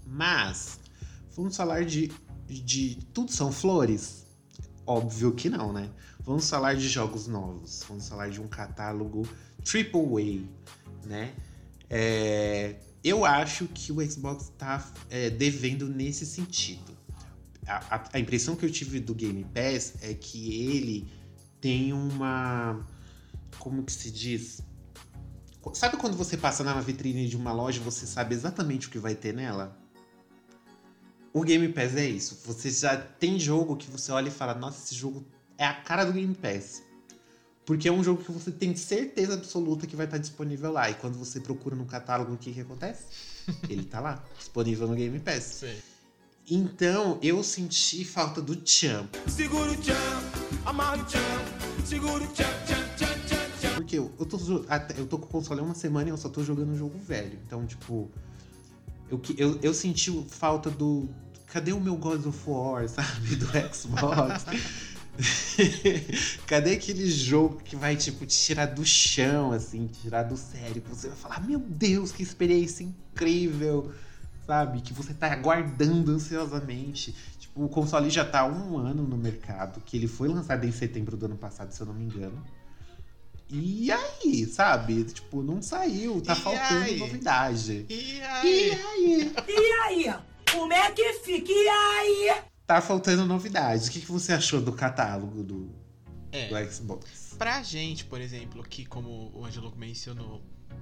Mas 0.06 0.78
vamos 1.34 1.56
falar 1.56 1.84
de, 1.84 2.10
de 2.46 2.98
tudo 3.12 3.30
são 3.32 3.52
flores. 3.52 4.26
Óbvio 4.86 5.32
que 5.32 5.48
não, 5.48 5.72
né? 5.72 5.90
Vamos 6.20 6.48
falar 6.48 6.74
de 6.74 6.88
jogos 6.88 7.26
novos. 7.26 7.84
Vamos 7.88 8.08
falar 8.08 8.28
de 8.30 8.40
um 8.40 8.48
catálogo 8.48 9.26
Triple 9.64 10.00
A, 11.04 11.06
né? 11.08 11.34
É, 11.88 12.76
eu 13.05 13.24
acho 13.24 13.66
que 13.68 13.90
o 13.92 14.11
Xbox 14.11 14.44
está 14.44 14.86
é, 15.11 15.30
devendo 15.30 15.88
nesse 15.88 16.24
sentido. 16.26 16.96
A, 17.66 17.96
a- 17.96 18.09
a 18.14 18.18
impressão 18.18 18.57
que 18.57 18.64
eu 18.64 18.70
tive 18.70 19.00
do 19.00 19.14
Game 19.14 19.44
Pass 19.44 19.94
é 20.03 20.14
que 20.14 20.62
ele 20.68 21.09
tem 21.61 21.92
uma. 21.92 22.84
Como 23.59 23.82
que 23.84 23.92
se 23.92 24.11
diz? 24.11 24.61
Sabe 25.74 25.96
quando 25.96 26.16
você 26.16 26.36
passa 26.36 26.64
na 26.64 26.80
vitrine 26.80 27.28
de 27.28 27.36
uma 27.36 27.53
loja 27.53 27.78
e 27.78 27.82
você 27.84 28.05
sabe 28.07 28.34
exatamente 28.34 28.88
o 28.88 28.90
que 28.90 28.98
vai 28.98 29.14
ter 29.14 29.32
nela? 29.32 29.78
O 31.32 31.42
Game 31.42 31.68
Pass 31.68 31.94
é 31.96 32.05
isso. 32.07 32.40
Você 32.44 32.68
já 32.70 32.96
tem 32.96 33.38
jogo 33.38 33.76
que 33.76 33.88
você 33.90 34.11
olha 34.12 34.28
e 34.28 34.32
fala: 34.32 34.55
Nossa, 34.55 34.84
esse 34.84 34.94
jogo 34.94 35.24
é 35.57 35.64
a 35.64 35.72
cara 35.72 36.05
do 36.05 36.12
Game 36.12 36.34
Pass. 36.34 36.82
Porque 37.64 37.88
é 37.88 37.92
um 37.92 38.02
jogo 38.02 38.22
que 38.24 38.32
você 38.32 38.50
tem 38.50 38.74
certeza 38.74 39.34
absoluta 39.34 39.86
que 39.86 39.94
vai 39.94 40.06
estar 40.06 40.18
disponível 40.18 40.72
lá. 40.72 40.90
E 40.90 40.94
quando 40.94 41.16
você 41.16 41.40
procura 41.40 41.76
no 41.76 41.84
catálogo, 41.86 42.32
o 42.32 42.36
que, 42.36 42.52
que 42.52 42.60
acontece? 42.60 43.04
Ele 43.70 43.84
tá 43.84 44.00
lá, 44.00 44.24
disponível 44.38 44.88
no 44.88 44.94
Game 44.94 45.18
Pass. 45.20 45.42
Sei. 45.44 45.78
Então, 46.50 47.18
eu 47.22 47.42
senti 47.44 48.04
falta 48.04 48.42
do 48.42 48.60
Champ. 48.68 49.08
Segura 49.28 49.70
o 49.70 49.76
tchan, 49.76 49.94
amarra 50.64 51.00
o 51.00 51.04
tchan, 51.06 51.20
segura 51.86 52.24
o 52.24 52.26
tchan, 52.28 52.44
tchan, 52.66 52.96
tchan, 52.96 53.58
tchan. 53.60 53.74
Porque 53.76 53.96
eu, 53.96 54.12
eu, 54.18 54.26
tô, 54.26 54.38
eu 54.98 55.06
tô 55.06 55.18
com 55.18 55.26
o 55.26 55.28
console 55.28 55.60
há 55.60 55.62
uma 55.62 55.74
semana 55.74 56.08
e 56.08 56.10
eu 56.10 56.16
só 56.16 56.28
tô 56.28 56.42
jogando 56.42 56.70
um 56.72 56.76
jogo 56.76 56.98
velho. 56.98 57.38
Então, 57.46 57.64
tipo. 57.64 58.10
Eu, 59.08 59.18
que- 59.20 59.36
eu, 59.40 59.58
eu 59.62 59.72
senti 59.72 60.10
falta 60.28 60.68
do. 60.68 61.08
Cadê 61.46 61.72
o 61.72 61.80
meu 61.80 61.94
God 61.96 62.26
of 62.26 62.38
War, 62.46 62.88
sabe? 62.90 63.36
Do 63.36 63.46
Xbox. 63.72 64.44
Cadê 66.46 66.72
aquele 66.72 67.10
jogo 67.10 67.60
que 67.62 67.76
vai, 67.76 67.96
tipo, 67.96 68.24
te 68.26 68.36
tirar 68.36 68.66
do 68.66 68.84
chão, 68.84 69.52
assim, 69.52 69.86
te 69.86 70.00
tirar 70.02 70.22
do 70.24 70.36
sério? 70.36 70.80
Que 70.82 70.88
você 70.88 71.08
vai 71.08 71.16
falar, 71.16 71.40
meu 71.40 71.58
Deus, 71.58 72.12
que 72.12 72.22
experiência 72.22 72.84
incrível, 72.84 73.92
sabe? 74.46 74.80
Que 74.80 74.92
você 74.92 75.12
tá 75.14 75.32
aguardando 75.32 76.12
ansiosamente. 76.12 77.14
Tipo, 77.38 77.64
o 77.64 77.68
console 77.68 78.08
já 78.10 78.24
tá 78.24 78.40
há 78.40 78.46
um 78.46 78.78
ano 78.78 79.02
no 79.06 79.16
mercado, 79.16 79.80
que 79.84 79.96
ele 79.96 80.08
foi 80.08 80.28
lançado 80.28 80.64
em 80.64 80.72
setembro 80.72 81.16
do 81.16 81.26
ano 81.26 81.36
passado, 81.36 81.72
se 81.72 81.80
eu 81.80 81.86
não 81.86 81.94
me 81.94 82.04
engano. 82.04 82.42
E 83.50 83.92
aí, 83.92 84.46
sabe? 84.46 85.04
Tipo, 85.04 85.42
não 85.42 85.60
saiu, 85.60 86.22
tá 86.22 86.32
E 86.32 86.36
faltando 86.36 86.84
aí? 86.84 86.98
novidade. 86.98 87.84
E 87.88 88.16
E 88.16 88.22
aí? 88.22 88.70
aí? 88.72 89.32
E 89.46 89.72
aí? 90.08 90.14
Como 90.50 90.72
é 90.72 90.90
que 90.92 91.12
fica? 91.14 91.52
E 91.52 91.68
aí? 91.68 92.42
Tá 92.72 92.80
faltando 92.80 93.26
novidade. 93.26 93.86
O 93.86 93.92
que, 93.92 94.00
que 94.00 94.10
você 94.10 94.32
achou 94.32 94.58
do 94.58 94.72
catálogo 94.72 95.42
do, 95.42 95.70
É. 96.32 96.48
do 96.48 96.72
Xbox? 96.72 97.34
Pra 97.36 97.62
gente, 97.62 98.06
por 98.06 98.18
exemplo, 98.18 98.62
que 98.62 98.86
como 98.86 99.30
o 99.34 99.44
Angelo 99.44 99.70
mencionou, 99.76 100.40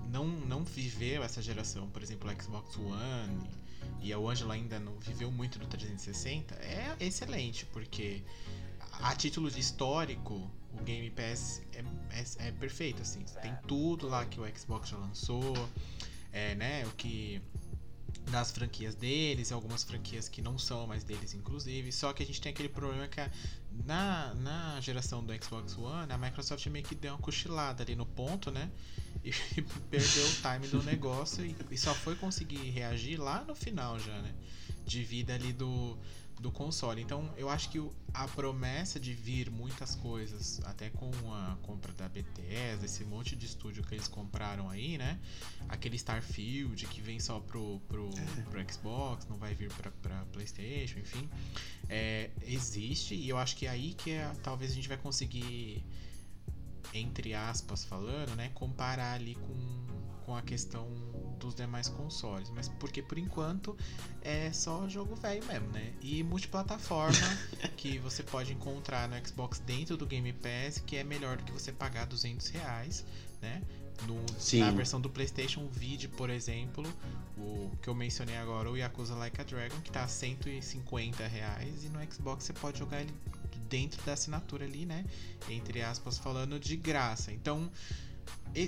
não, 0.09 0.25
não 0.25 0.63
viveu 0.63 1.25
essa 1.25 1.43
geração, 1.43 1.89
por 1.89 2.01
exemplo, 2.01 2.31
o 2.31 2.43
Xbox 2.43 2.77
One, 2.77 3.51
e 4.01 4.15
o 4.15 4.31
Angelo 4.31 4.53
ainda 4.53 4.79
não 4.79 5.01
viveu 5.01 5.33
muito 5.33 5.59
do 5.59 5.67
360, 5.67 6.55
é 6.55 6.95
excelente, 7.01 7.67
porque 7.67 8.23
a 8.93 9.13
título 9.17 9.51
de 9.51 9.59
histórico, 9.59 10.49
o 10.73 10.85
Game 10.85 11.11
Pass 11.11 11.61
é, 11.73 11.83
é, 12.17 12.47
é 12.47 12.53
perfeito, 12.53 13.03
assim. 13.03 13.25
Tem 13.43 13.53
tudo 13.67 14.07
lá 14.07 14.25
que 14.27 14.39
o 14.39 14.45
Xbox 14.57 14.91
já 14.91 14.97
lançou, 14.97 15.69
é, 16.33 16.55
né, 16.55 16.85
o 16.87 16.91
que 16.91 17.43
das 18.31 18.51
franquias 18.51 18.95
deles, 18.95 19.53
algumas 19.53 19.83
franquias 19.83 20.29
que 20.29 20.41
não 20.43 20.59
são 20.59 20.87
mais 20.87 21.03
deles, 21.05 21.35
inclusive. 21.35 21.93
Só 21.93 22.13
que 22.13 22.23
a 22.23 22.27
gente 22.27 22.41
tem 22.41 22.51
aquele 22.53 22.69
problema 22.69 23.07
que 23.09 23.21
a- 23.21 23.31
na, 23.85 24.35
na 24.35 24.81
geração 24.81 25.25
do 25.25 25.33
Xbox 25.45 25.77
One, 25.77 26.13
a 26.13 26.19
Microsoft 26.19 26.67
meio 26.67 26.85
que 26.85 26.95
deu 26.95 27.13
uma 27.13 27.19
cochilada 27.19 27.83
ali 27.83 27.95
no 27.95 28.07
ponto, 28.07 28.51
né? 28.51 28.71
E 29.25 29.33
perdeu 29.91 30.27
o 30.27 30.33
time 30.37 30.69
do 30.69 30.83
negócio 30.83 31.45
e, 31.45 31.55
e 31.71 31.77
só 31.77 31.95
foi 31.95 32.15
conseguir 32.17 32.71
reagir 32.71 33.21
lá 33.21 33.45
no 33.45 33.55
final 33.55 33.99
já, 33.99 34.17
né? 34.23 34.33
De 34.87 35.03
vida 35.03 35.35
ali 35.35 35.53
do, 35.53 35.99
do 36.41 36.51
console. 36.51 37.01
Então 37.03 37.29
eu 37.37 37.49
acho 37.49 37.69
que 37.69 37.79
o- 37.79 37.93
a 38.15 38.27
promessa 38.27 38.99
de 38.99 39.13
vir 39.13 39.51
muitas 39.51 39.95
coisas, 39.95 40.61
até 40.65 40.89
com 40.91 41.11
a 41.33 41.57
compra 41.63 41.93
da 41.93 42.09
BTS, 42.09 42.85
esse 42.85 43.05
monte 43.05 43.37
de 43.37 43.47
estúdio 43.47 43.83
que 43.85 43.95
eles 43.95 44.09
compraram 44.09 44.69
aí, 44.69 44.97
né? 44.99 45.21
Aquele 45.69 45.97
Starfield 45.97 46.87
que 46.87 47.01
vem 47.01 47.21
só 47.21 47.39
pro, 47.41 47.81
pro, 47.87 48.11
pro 48.51 48.73
Xbox, 48.73 49.27
não 49.29 49.37
vai 49.37 49.55
vir 49.55 49.71
pra, 49.75 49.91
pra 49.91 50.25
PlayStation, 50.33 50.99
enfim. 50.99 51.29
É, 51.89 52.31
existe 52.43 53.15
e 53.15 53.29
eu 53.29 53.37
acho 53.39 53.55
que 53.57 53.67
é 53.67 53.71
aí 53.71 53.95
que 53.95 54.11
é, 54.13 54.33
talvez 54.43 54.73
a 54.73 54.75
gente 54.75 54.89
vai 54.89 54.97
conseguir, 54.97 55.85
entre 56.93 57.35
aspas 57.35 57.85
falando, 57.85 58.35
né? 58.35 58.51
Comparar 58.55 59.13
ali 59.15 59.35
com, 59.37 59.87
com 60.25 60.37
a 60.37 60.43
questão 60.43 60.89
dos 61.41 61.55
demais 61.55 61.89
consoles. 61.89 62.49
Mas 62.51 62.69
porque 62.69 63.03
por 63.03 63.19
enquanto 63.19 63.77
é 64.23 64.53
só 64.53 64.89
jogo 64.89 65.17
velho 65.17 65.45
mesmo, 65.47 65.69
né? 65.69 65.93
E 66.01 66.23
multiplataforma 66.23 67.19
que 67.77 67.99
você 67.99 68.23
pode 68.23 68.53
encontrar 68.53 69.09
no 69.09 69.27
Xbox 69.27 69.59
dentro 69.61 69.97
do 69.97 70.07
Game 70.07 70.33
Pass, 70.35 70.79
que 70.87 70.97
é 70.97 71.05
melhor 71.05 71.37
do 71.37 71.45
que 71.45 71.53
você 71.53 71.73
pagar 71.73 72.07
200 72.07 72.49
reais, 72.49 73.05
né? 73.41 73.63
No, 74.07 74.19
Sim. 74.39 74.61
na 74.61 74.71
versão 74.71 75.01
do 75.01 75.11
PlayStation 75.11 75.67
Vide, 75.69 76.09
por 76.09 76.31
exemplo, 76.31 76.91
o 77.37 77.71
que 77.83 77.89
eu 77.89 77.95
mencionei 77.95 78.37
agora, 78.37 78.71
o 78.71 78.77
Yakuza 78.77 79.15
Like 79.15 79.41
a 79.41 79.45
Dragon, 79.45 79.79
que 79.83 79.91
tá 79.91 80.05
a 80.05 80.09
150 80.09 81.27
reais, 81.27 81.85
e 81.85 81.89
no 81.91 82.01
Xbox 82.11 82.45
você 82.45 82.55
pode 82.55 82.79
jogar 82.79 83.03
ele 83.03 83.13
dentro 83.69 84.03
da 84.05 84.15
assinatura 84.15 84.65
ali, 84.65 84.87
né? 84.87 85.05
Entre 85.49 85.83
aspas, 85.83 86.19
falando 86.19 86.59
de 86.59 86.77
graça. 86.77 87.31
Então, 87.31 87.71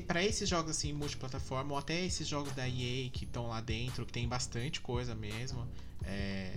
para 0.07 0.25
esses 0.25 0.49
jogos 0.49 0.71
assim 0.71 0.93
multiplataforma 0.93 1.73
ou 1.73 1.79
até 1.79 2.05
esses 2.05 2.27
jogos 2.29 2.53
da 2.55 2.69
EA 2.69 3.09
que 3.11 3.25
estão 3.25 3.49
lá 3.49 3.61
dentro, 3.61 4.07
que 4.07 4.13
tem 4.13 4.29
bastante 4.29 4.81
coisa 4.81 5.15
mesmo, 5.15 5.67
é, 6.05 6.53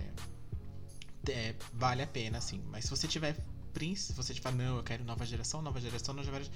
é, 1.28 1.54
vale 1.72 2.02
a 2.02 2.06
pena 2.06 2.38
assim. 2.38 2.62
Mas 2.70 2.84
se 2.84 2.90
você 2.90 3.06
tiver 3.08 3.36
prin- 3.72 3.94
se 3.96 4.12
você 4.12 4.32
tiver 4.32 4.52
não, 4.52 4.76
eu 4.76 4.82
quero 4.82 5.04
nova 5.04 5.24
geração, 5.26 5.60
nova 5.60 5.80
geração, 5.80 6.14
nova 6.14 6.30
geração, 6.30 6.52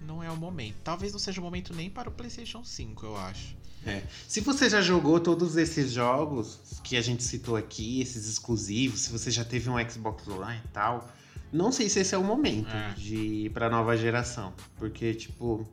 não 0.00 0.22
é 0.22 0.30
o 0.30 0.36
momento. 0.36 0.76
Talvez 0.82 1.12
não 1.12 1.18
seja 1.18 1.40
o 1.40 1.44
momento 1.44 1.74
nem 1.74 1.90
para 1.90 2.08
o 2.08 2.12
PlayStation 2.12 2.64
5, 2.64 3.04
eu 3.06 3.16
acho. 3.16 3.56
É. 3.86 4.02
Se 4.26 4.40
você 4.40 4.70
já 4.70 4.80
jogou 4.80 5.20
todos 5.20 5.56
esses 5.58 5.92
jogos 5.92 6.58
que 6.82 6.96
a 6.96 7.02
gente 7.02 7.22
citou 7.22 7.54
aqui, 7.54 8.00
esses 8.00 8.26
exclusivos, 8.26 9.00
se 9.00 9.12
você 9.12 9.30
já 9.30 9.44
teve 9.44 9.68
um 9.68 9.74
Xbox 9.90 10.26
One 10.26 10.58
e 10.64 10.68
tal, 10.68 11.06
não 11.52 11.70
sei 11.70 11.90
se 11.90 12.00
esse 12.00 12.14
é 12.14 12.18
o 12.18 12.24
momento 12.24 12.70
É. 12.74 12.94
de 12.94 13.14
ir 13.16 13.50
pra 13.50 13.68
nova 13.68 13.94
geração. 13.94 14.54
Porque, 14.76 15.12
tipo, 15.14 15.68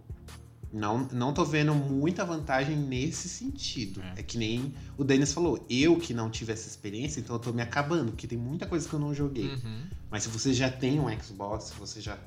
não, 0.74 1.08
não 1.12 1.34
tô 1.34 1.44
vendo 1.44 1.74
muita 1.74 2.24
vantagem 2.24 2.76
nesse 2.78 3.28
sentido. 3.28 4.02
É. 4.02 4.22
É. 4.22 4.24
que 4.24 4.38
nem 4.38 4.74
o 4.98 5.04
Denis 5.04 5.34
falou, 5.34 5.66
eu 5.70 5.98
que 5.98 6.14
não 6.14 6.30
tive 6.30 6.54
essa 6.54 6.68
experiência, 6.68 7.20
então 7.20 7.36
eu 7.36 7.40
tô 7.40 7.52
me 7.52 7.62
acabando, 7.62 8.12
porque 8.12 8.28
tem 8.28 8.38
muita 8.38 8.66
coisa 8.66 8.88
que 8.88 8.94
eu 8.94 9.00
não 9.00 9.14
joguei. 9.14 9.48
Uhum. 9.48 9.84
Mas 10.10 10.24
se 10.24 10.30
você 10.30 10.54
já 10.54 10.70
tem 10.70 11.00
um 11.00 11.08
Xbox, 11.22 11.66
se 11.66 11.74
você 11.76 12.02
já. 12.02 12.18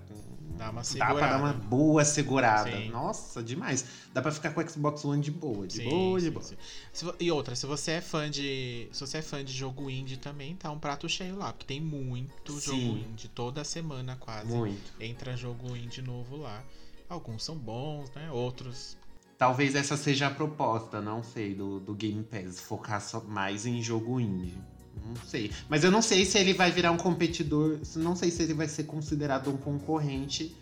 Dá 0.57 0.71
uma 0.71 0.83
Dá 0.83 1.15
pra 1.15 1.27
dar 1.27 1.39
uma 1.39 1.49
segurada. 1.49 1.53
boa 1.53 2.05
segurada. 2.05 2.71
Sim. 2.71 2.89
Nossa, 2.91 3.43
demais. 3.43 3.85
Dá 4.13 4.23
pra 4.23 4.31
ficar 4.31 4.53
com 4.53 4.61
o 4.61 4.69
Xbox 4.71 5.05
One 5.05 5.21
de 5.21 5.33
boa, 5.33 5.67
de 5.67 5.75
Sim, 5.75 5.89
boa, 5.89 6.19
de 6.21 6.27
sim, 6.27 6.31
boa. 6.31 6.45
Se 6.93 7.07
e 7.19 7.31
outra, 7.33 7.57
se 7.57 7.67
você 7.67 7.93
é 7.93 8.01
fã 8.01 8.31
de. 8.31 8.89
Se 8.93 9.01
você 9.01 9.19
é 9.19 9.23
fã 9.23 9.45
de 9.45 9.53
jogo 9.53 9.91
indie 9.91 10.17
também, 10.17 10.55
tá 10.55 10.71
um 10.71 10.79
prato 10.79 11.09
cheio 11.09 11.37
lá, 11.37 11.53
porque 11.53 11.67
tem 11.67 11.81
muito 11.81 12.61
jogo 12.61 12.79
indie. 12.79 13.29
Toda 13.29 13.65
semana 13.65 14.17
quase. 14.17 14.47
Muito. 14.47 14.93
Entra 15.01 15.37
jogo 15.37 15.77
indie 15.77 16.03
novo 16.03 16.37
lá. 16.37 16.63
Alguns 17.09 17.45
são 17.45 17.57
bons, 17.57 18.11
né? 18.15 18.31
Outros. 18.31 18.97
Talvez 19.37 19.75
essa 19.75 19.97
seja 19.97 20.29
a 20.29 20.31
proposta, 20.31 21.01
não 21.01 21.23
sei, 21.23 21.55
do, 21.55 21.81
do 21.81 21.95
Game 21.95 22.23
Pass. 22.23 22.61
Focar 22.61 23.01
só 23.01 23.21
mais 23.21 23.67
em 23.67 23.83
jogo 23.83 24.21
indie. 24.21 24.57
Não 25.05 25.17
sei. 25.27 25.51
Mas 25.69 25.85
eu 25.85 25.91
não 25.91 26.01
sei 26.01 26.25
se 26.25 26.39
ele 26.39 26.55
vai 26.55 26.71
virar 26.71 26.93
um 26.93 26.97
competidor. 26.97 27.79
Não 27.97 28.15
sei 28.15 28.31
se 28.31 28.43
ele 28.43 28.55
vai 28.55 28.69
ser 28.69 28.85
considerado 28.85 29.51
um 29.51 29.57
concorrente 29.57 30.57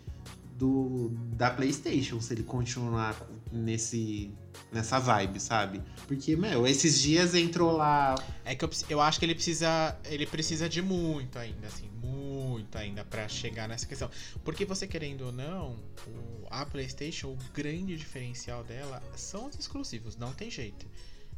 do 0.57 1.09
da 1.35 1.49
PlayStation, 1.49 2.21
se 2.21 2.33
ele 2.33 2.43
continuar 2.43 3.15
nesse, 3.51 4.31
nessa 4.71 4.99
vibe, 4.99 5.39
sabe? 5.39 5.81
Porque, 6.07 6.35
meu, 6.35 6.67
esses 6.67 6.99
dias 6.99 7.35
entrou 7.35 7.71
lá. 7.71 8.15
É 8.43 8.55
que 8.55 8.65
eu, 8.65 8.69
eu 8.89 9.01
acho 9.01 9.19
que 9.19 9.25
ele 9.25 9.35
precisa. 9.35 9.97
Ele 10.05 10.25
precisa 10.25 10.67
de 10.67 10.81
muito 10.81 11.37
ainda, 11.37 11.67
assim, 11.67 11.89
muito 12.01 12.32
ainda 12.73 13.03
pra 13.03 13.27
chegar 13.27 13.67
nessa 13.67 13.85
questão. 13.85 14.09
Porque 14.43 14.65
você 14.65 14.87
querendo 14.87 15.21
ou 15.25 15.31
não, 15.31 15.73
o- 16.07 16.47
a 16.49 16.65
PlayStation, 16.65 17.29
o 17.29 17.37
grande 17.53 17.95
diferencial 17.97 18.63
dela 18.63 19.01
são 19.15 19.47
os 19.47 19.57
exclusivos, 19.57 20.15
não 20.17 20.33
tem 20.33 20.49
jeito. 20.51 20.85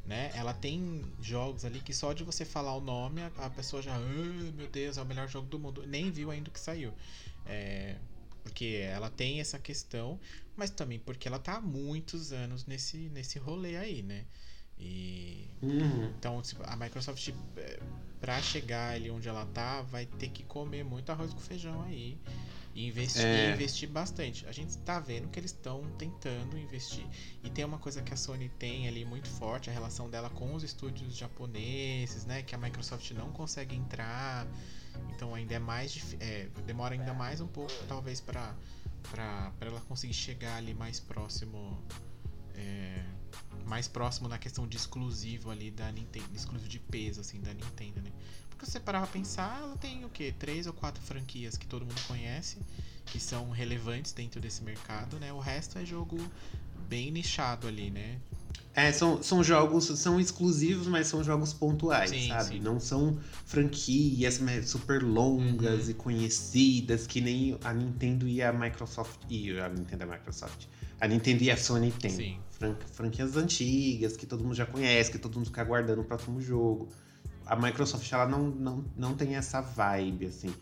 Né? 0.05 0.29
Ela 0.35 0.53
tem 0.53 1.03
jogos 1.19 1.65
ali 1.65 1.79
que 1.79 1.91
só 1.93 2.13
de 2.13 2.23
você 2.23 2.45
falar 2.45 2.75
o 2.75 2.81
nome, 2.81 3.21
a, 3.21 3.31
a 3.45 3.49
pessoa 3.49 3.81
já. 3.81 3.95
"Ah, 3.95 3.99
meu 4.55 4.67
Deus, 4.67 4.97
é 4.97 5.01
o 5.01 5.05
melhor 5.05 5.27
jogo 5.27 5.47
do 5.47 5.57
mundo. 5.57 5.83
Nem 5.87 6.11
viu 6.11 6.29
ainda 6.29 6.49
o 6.49 6.53
que 6.53 6.59
saiu. 6.59 6.93
É, 7.45 7.95
porque 8.43 8.81
ela 8.87 9.09
tem 9.09 9.39
essa 9.39 9.57
questão, 9.57 10.19
mas 10.55 10.69
também 10.69 10.99
porque 10.99 11.27
ela 11.27 11.39
tá 11.39 11.55
há 11.55 11.61
muitos 11.61 12.31
anos 12.31 12.67
nesse, 12.67 12.97
nesse 13.09 13.39
rolê 13.39 13.77
aí, 13.77 14.03
né? 14.03 14.25
E 14.77 15.47
Uhum. 15.63 16.13
então 16.19 16.39
tipo, 16.43 16.61
a 16.67 16.75
Microsoft 16.75 17.31
pra 18.25 18.41
chegar 18.41 18.95
ali 18.95 19.11
onde 19.11 19.29
ela 19.29 19.45
tá, 19.53 19.83
vai 19.83 20.07
ter 20.07 20.29
que 20.29 20.41
comer 20.41 20.83
muito 20.83 21.11
arroz 21.11 21.31
com 21.31 21.39
feijão 21.39 21.83
aí. 21.83 22.17
E 22.73 22.87
investir, 22.87 23.23
É. 23.23 23.49
e 23.51 23.53
investir 23.53 23.87
bastante. 23.87 24.47
A 24.47 24.51
gente 24.51 24.75
tá 24.79 24.99
vendo 24.99 25.27
que 25.29 25.39
eles 25.39 25.51
estão 25.51 25.83
tentando 25.99 26.57
investir. 26.57 27.05
E 27.43 27.51
tem 27.51 27.63
uma 27.63 27.77
coisa 27.77 28.01
que 28.01 28.11
a 28.11 28.17
Sony 28.17 28.49
tem 28.57 28.87
ali 28.87 29.05
muito 29.05 29.29
forte, 29.29 29.69
a 29.69 29.73
relação 29.73 30.09
dela 30.09 30.29
com 30.31 30.55
os 30.55 30.63
estúdios 30.63 31.15
japoneses, 31.15 32.25
né? 32.25 32.41
Que 32.41 32.55
a 32.55 32.57
Microsoft 32.57 33.11
não 33.11 33.29
consegue 33.31 33.75
entrar. 33.75 34.47
Então 35.15 35.35
ainda 35.35 35.53
é 35.53 35.59
mais 35.59 36.17
é, 36.19 36.49
demora 36.65 36.95
ainda 36.95 37.13
mais 37.13 37.39
um 37.39 37.47
pouco, 37.47 37.71
talvez, 37.87 38.19
pra 38.19 38.55
ela 39.61 39.81
conseguir 39.81 40.15
chegar 40.15 40.55
ali 40.57 40.73
mais 40.73 40.99
próximo. 40.99 41.77
é, 42.55 43.03
mais 43.65 43.87
próximo 43.87 44.27
na 44.29 44.37
questão 44.37 44.67
de 44.67 44.77
exclusivo 44.77 45.49
ali 45.51 45.71
da 45.71 45.91
Nintendo, 45.91 46.27
exclusivo 46.35 46.69
de 46.69 46.79
peso 46.79 47.21
assim 47.21 47.39
da 47.41 47.53
Nintendo, 47.53 48.01
né? 48.01 48.11
Porque 48.49 48.65
você 48.65 48.79
parar 48.79 49.01
pra 49.01 49.07
pensar, 49.07 49.59
ela 49.61 49.75
tem 49.75 50.05
o 50.05 50.09
quê? 50.09 50.33
Três 50.37 50.65
ou 50.65 50.73
quatro 50.73 51.01
franquias 51.03 51.57
que 51.57 51.67
todo 51.67 51.81
mundo 51.85 52.01
conhece, 52.07 52.57
que 53.07 53.19
são 53.19 53.49
relevantes 53.51 54.13
dentro 54.13 54.39
desse 54.39 54.63
mercado, 54.63 55.19
né? 55.19 55.33
O 55.33 55.39
resto 55.39 55.77
é 55.77 55.85
jogo 55.85 56.17
bem 56.87 57.11
nichado 57.11 57.67
ali, 57.67 57.91
né? 57.91 58.17
É, 58.73 58.91
são, 58.91 59.23
são 59.23 59.41
jogos, 59.43 59.85
são 59.99 60.19
exclusivos, 60.19 60.85
mas 60.87 61.07
são 61.07 61.23
jogos 61.23 61.53
pontuais, 61.53 62.09
Sim, 62.09 62.27
sabe? 62.27 62.55
sim. 62.55 62.59
Não 62.59 62.77
são 62.79 63.17
franquias 63.45 64.39
super 64.65 65.01
longas 65.01 65.85
Uhum. 65.85 65.91
e 65.91 65.93
conhecidas, 65.93 67.07
que 67.07 67.21
nem 67.21 67.57
a 67.63 67.73
Nintendo 67.73 68.27
e 68.27 68.41
a 68.41 68.51
Microsoft. 68.51 69.19
E 69.29 69.57
a 69.59 69.69
Nintendo 69.69 70.03
e 70.03 70.07
a 70.09 70.11
Microsoft. 70.11 70.65
A 70.99 71.07
Nintendo 71.07 71.43
e 71.43 71.51
a 71.51 71.57
Sony 71.57 71.91
tem. 71.91 72.11
Sim. 72.11 72.39
Fran- 72.51 72.75
franquias 72.93 73.35
antigas, 73.35 74.15
que 74.15 74.25
todo 74.25 74.43
mundo 74.43 74.55
já 74.55 74.65
conhece, 74.65 75.11
que 75.11 75.17
todo 75.17 75.35
mundo 75.35 75.45
fica 75.47 75.61
aguardando 75.61 76.01
o 76.01 76.05
próximo 76.05 76.39
jogo. 76.41 76.87
A 77.45 77.55
Microsoft, 77.55 78.11
ela 78.11 78.25
não, 78.27 78.47
não, 78.49 78.85
não 78.97 79.13
tem 79.13 79.35
essa 79.35 79.61
vibe, 79.61 80.27
assim. 80.27 80.53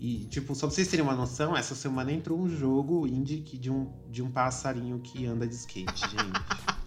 E, 0.00 0.24
tipo, 0.24 0.54
só 0.54 0.66
pra 0.66 0.74
vocês 0.74 0.88
terem 0.88 1.04
uma 1.04 1.14
noção, 1.14 1.56
essa 1.56 1.74
semana 1.76 2.10
entrou 2.10 2.36
um 2.40 2.48
jogo 2.48 3.06
indie 3.06 3.38
de 3.40 3.70
um, 3.70 3.88
de 4.10 4.20
um 4.22 4.30
passarinho 4.30 4.98
que 4.98 5.26
anda 5.26 5.46
de 5.46 5.54
skate, 5.54 6.00
gente. 6.00 6.16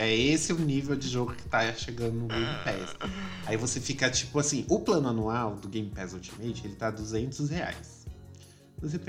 É 0.00 0.14
esse 0.14 0.52
o 0.52 0.56
nível 0.60 0.94
de 0.94 1.08
jogo 1.08 1.34
que 1.34 1.42
tá 1.48 1.72
chegando 1.74 2.12
no 2.20 2.28
Game 2.28 2.46
Pass. 2.62 2.94
Aí 3.46 3.56
você 3.56 3.80
fica 3.80 4.08
tipo 4.08 4.38
assim, 4.38 4.64
o 4.68 4.78
plano 4.78 5.08
anual 5.08 5.56
do 5.56 5.68
Game 5.68 5.90
Pass 5.90 6.12
Ultimate, 6.12 6.64
ele 6.64 6.76
tá 6.76 6.88
200 6.88 7.50
reais. 7.50 8.06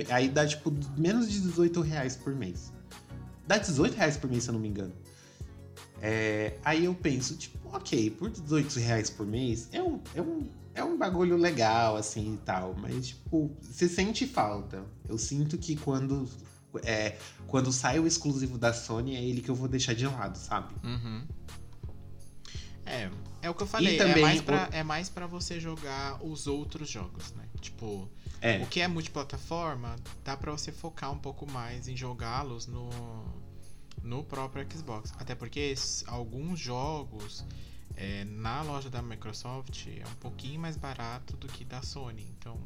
Aí 0.09 0.29
dá 0.29 0.47
tipo 0.47 0.73
menos 0.97 1.29
de 1.29 1.41
18 1.41 1.79
reais 1.81 2.15
por 2.15 2.33
mês. 2.33 2.73
Dá 3.49 3.57
18 3.57 3.95
reais 3.95 4.15
por 4.15 4.29
mês, 4.29 4.43
se 4.43 4.49
eu 4.51 4.53
não 4.53 4.59
me 4.59 4.67
engano. 4.67 4.93
É, 5.99 6.55
aí 6.63 6.85
eu 6.85 6.93
penso, 6.93 7.35
tipo, 7.35 7.57
ok, 7.75 8.11
por 8.11 8.29
18 8.29 8.79
reais 8.79 9.09
por 9.09 9.25
mês 9.25 9.67
é 9.71 9.81
um, 9.81 9.99
é 10.13 10.21
um, 10.21 10.47
é 10.75 10.83
um 10.83 10.95
bagulho 10.95 11.35
legal, 11.35 11.97
assim 11.97 12.35
e 12.35 12.37
tal. 12.45 12.75
Mas, 12.79 13.07
tipo, 13.07 13.51
você 13.59 13.89
sente 13.89 14.27
falta. 14.27 14.85
Eu 15.07 15.17
sinto 15.17 15.57
que 15.57 15.75
quando, 15.75 16.29
é, 16.83 17.17
quando 17.47 17.71
sai 17.71 17.99
o 17.99 18.05
exclusivo 18.05 18.55
da 18.55 18.71
Sony, 18.71 19.15
é 19.15 19.23
ele 19.23 19.41
que 19.41 19.49
eu 19.49 19.55
vou 19.55 19.67
deixar 19.67 19.95
de 19.95 20.05
lado, 20.05 20.37
sabe? 20.37 20.75
Uhum. 20.83 21.23
É, 22.85 23.09
é 23.41 23.49
o 23.49 23.55
que 23.55 23.63
eu 23.63 23.67
falei, 23.67 23.97
também 23.97 24.13
é, 24.13 24.21
mais 24.27 24.39
o- 24.41 24.43
pra, 24.43 24.69
é 24.71 24.83
mais 24.83 25.09
pra 25.09 25.25
você 25.25 25.59
jogar 25.59 26.23
os 26.23 26.45
outros 26.45 26.87
jogos, 26.87 27.33
né? 27.33 27.45
Tipo, 27.59 28.07
É. 28.41 28.59
o 28.59 28.67
que 28.67 28.81
é 28.81 28.87
multiplataforma, 28.87 29.95
dá 30.23 30.37
pra 30.37 30.51
você 30.51 30.71
focar 30.71 31.11
um 31.11 31.17
pouco 31.17 31.49
mais 31.49 31.87
em 31.87 31.95
jogá-los 31.95 32.67
no, 32.67 32.89
no 34.01 34.23
próprio 34.23 34.65
Xbox. 34.71 35.13
Até 35.17 35.35
porque 35.35 35.73
alguns 36.07 36.59
jogos 36.59 37.45
é, 37.95 38.23
na 38.23 38.61
loja 38.61 38.89
da 38.89 39.01
Microsoft 39.01 39.87
é 39.87 40.07
um 40.07 40.15
pouquinho 40.15 40.59
mais 40.59 40.77
barato 40.77 41.35
do 41.35 41.47
que 41.47 41.65
da 41.65 41.81
Sony. 41.81 42.25
Então, 42.37 42.57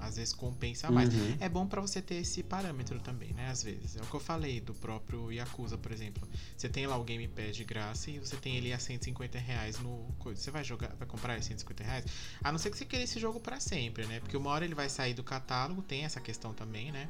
às 0.00 0.16
vezes 0.16 0.34
compensa 0.34 0.90
mais. 0.90 1.12
Uhum. 1.14 1.36
É 1.40 1.48
bom 1.48 1.66
pra 1.66 1.80
você 1.80 2.02
ter 2.02 2.16
esse 2.16 2.42
parâmetro 2.42 2.98
também, 3.00 3.32
né? 3.34 3.48
Às 3.50 3.62
vezes. 3.62 3.96
É 3.96 4.00
o 4.00 4.06
que 4.06 4.14
eu 4.14 4.20
falei 4.20 4.60
do 4.60 4.74
próprio 4.74 5.30
Yakuza, 5.32 5.78
por 5.78 5.92
exemplo. 5.92 6.26
Você 6.56 6.68
tem 6.68 6.86
lá 6.86 6.96
o 6.96 7.04
Game 7.04 7.26
Pass 7.28 7.56
de 7.56 7.64
graça 7.64 8.10
e 8.10 8.18
você 8.18 8.36
tem 8.36 8.56
ele 8.56 8.72
a 8.72 8.78
150 8.78 9.38
reais 9.38 9.78
no. 9.78 10.12
coisa. 10.18 10.40
Você 10.40 10.50
vai 10.50 10.64
jogar, 10.64 10.88
vai 10.98 11.06
comprar 11.06 11.34
ele 11.34 11.42
150 11.42 11.84
reais? 11.84 12.04
A 12.42 12.50
não 12.50 12.58
ser 12.58 12.70
que 12.70 12.78
você 12.78 12.84
queira 12.84 13.04
esse 13.04 13.18
jogo 13.20 13.38
pra 13.40 13.60
sempre, 13.60 14.06
né? 14.06 14.20
Porque 14.20 14.36
uma 14.36 14.50
hora 14.50 14.64
ele 14.64 14.74
vai 14.74 14.88
sair 14.88 15.14
do 15.14 15.22
catálogo, 15.22 15.82
tem 15.82 16.04
essa 16.04 16.20
questão 16.20 16.52
também, 16.52 16.90
né? 16.90 17.08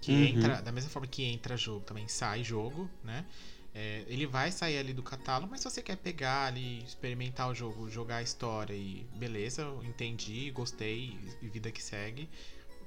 Que 0.00 0.12
Uhum. 0.12 0.24
entra, 0.24 0.60
da 0.62 0.70
mesma 0.72 0.90
forma 0.90 1.06
que 1.08 1.24
entra 1.24 1.56
jogo, 1.56 1.84
também 1.84 2.06
sai 2.08 2.44
jogo, 2.44 2.88
né? 3.02 3.24
É, 3.78 4.06
ele 4.08 4.26
vai 4.26 4.50
sair 4.50 4.78
ali 4.78 4.94
do 4.94 5.02
catálogo, 5.02 5.50
mas 5.50 5.60
se 5.60 5.68
você 5.68 5.82
quer 5.82 5.98
pegar 5.98 6.46
ali, 6.46 6.82
experimentar 6.82 7.50
o 7.50 7.54
jogo, 7.54 7.90
jogar 7.90 8.16
a 8.16 8.22
história 8.22 8.72
e 8.72 9.06
beleza, 9.14 9.66
entendi, 9.84 10.50
gostei 10.50 11.18
e 11.42 11.48
vida 11.48 11.70
que 11.70 11.82
segue, 11.82 12.26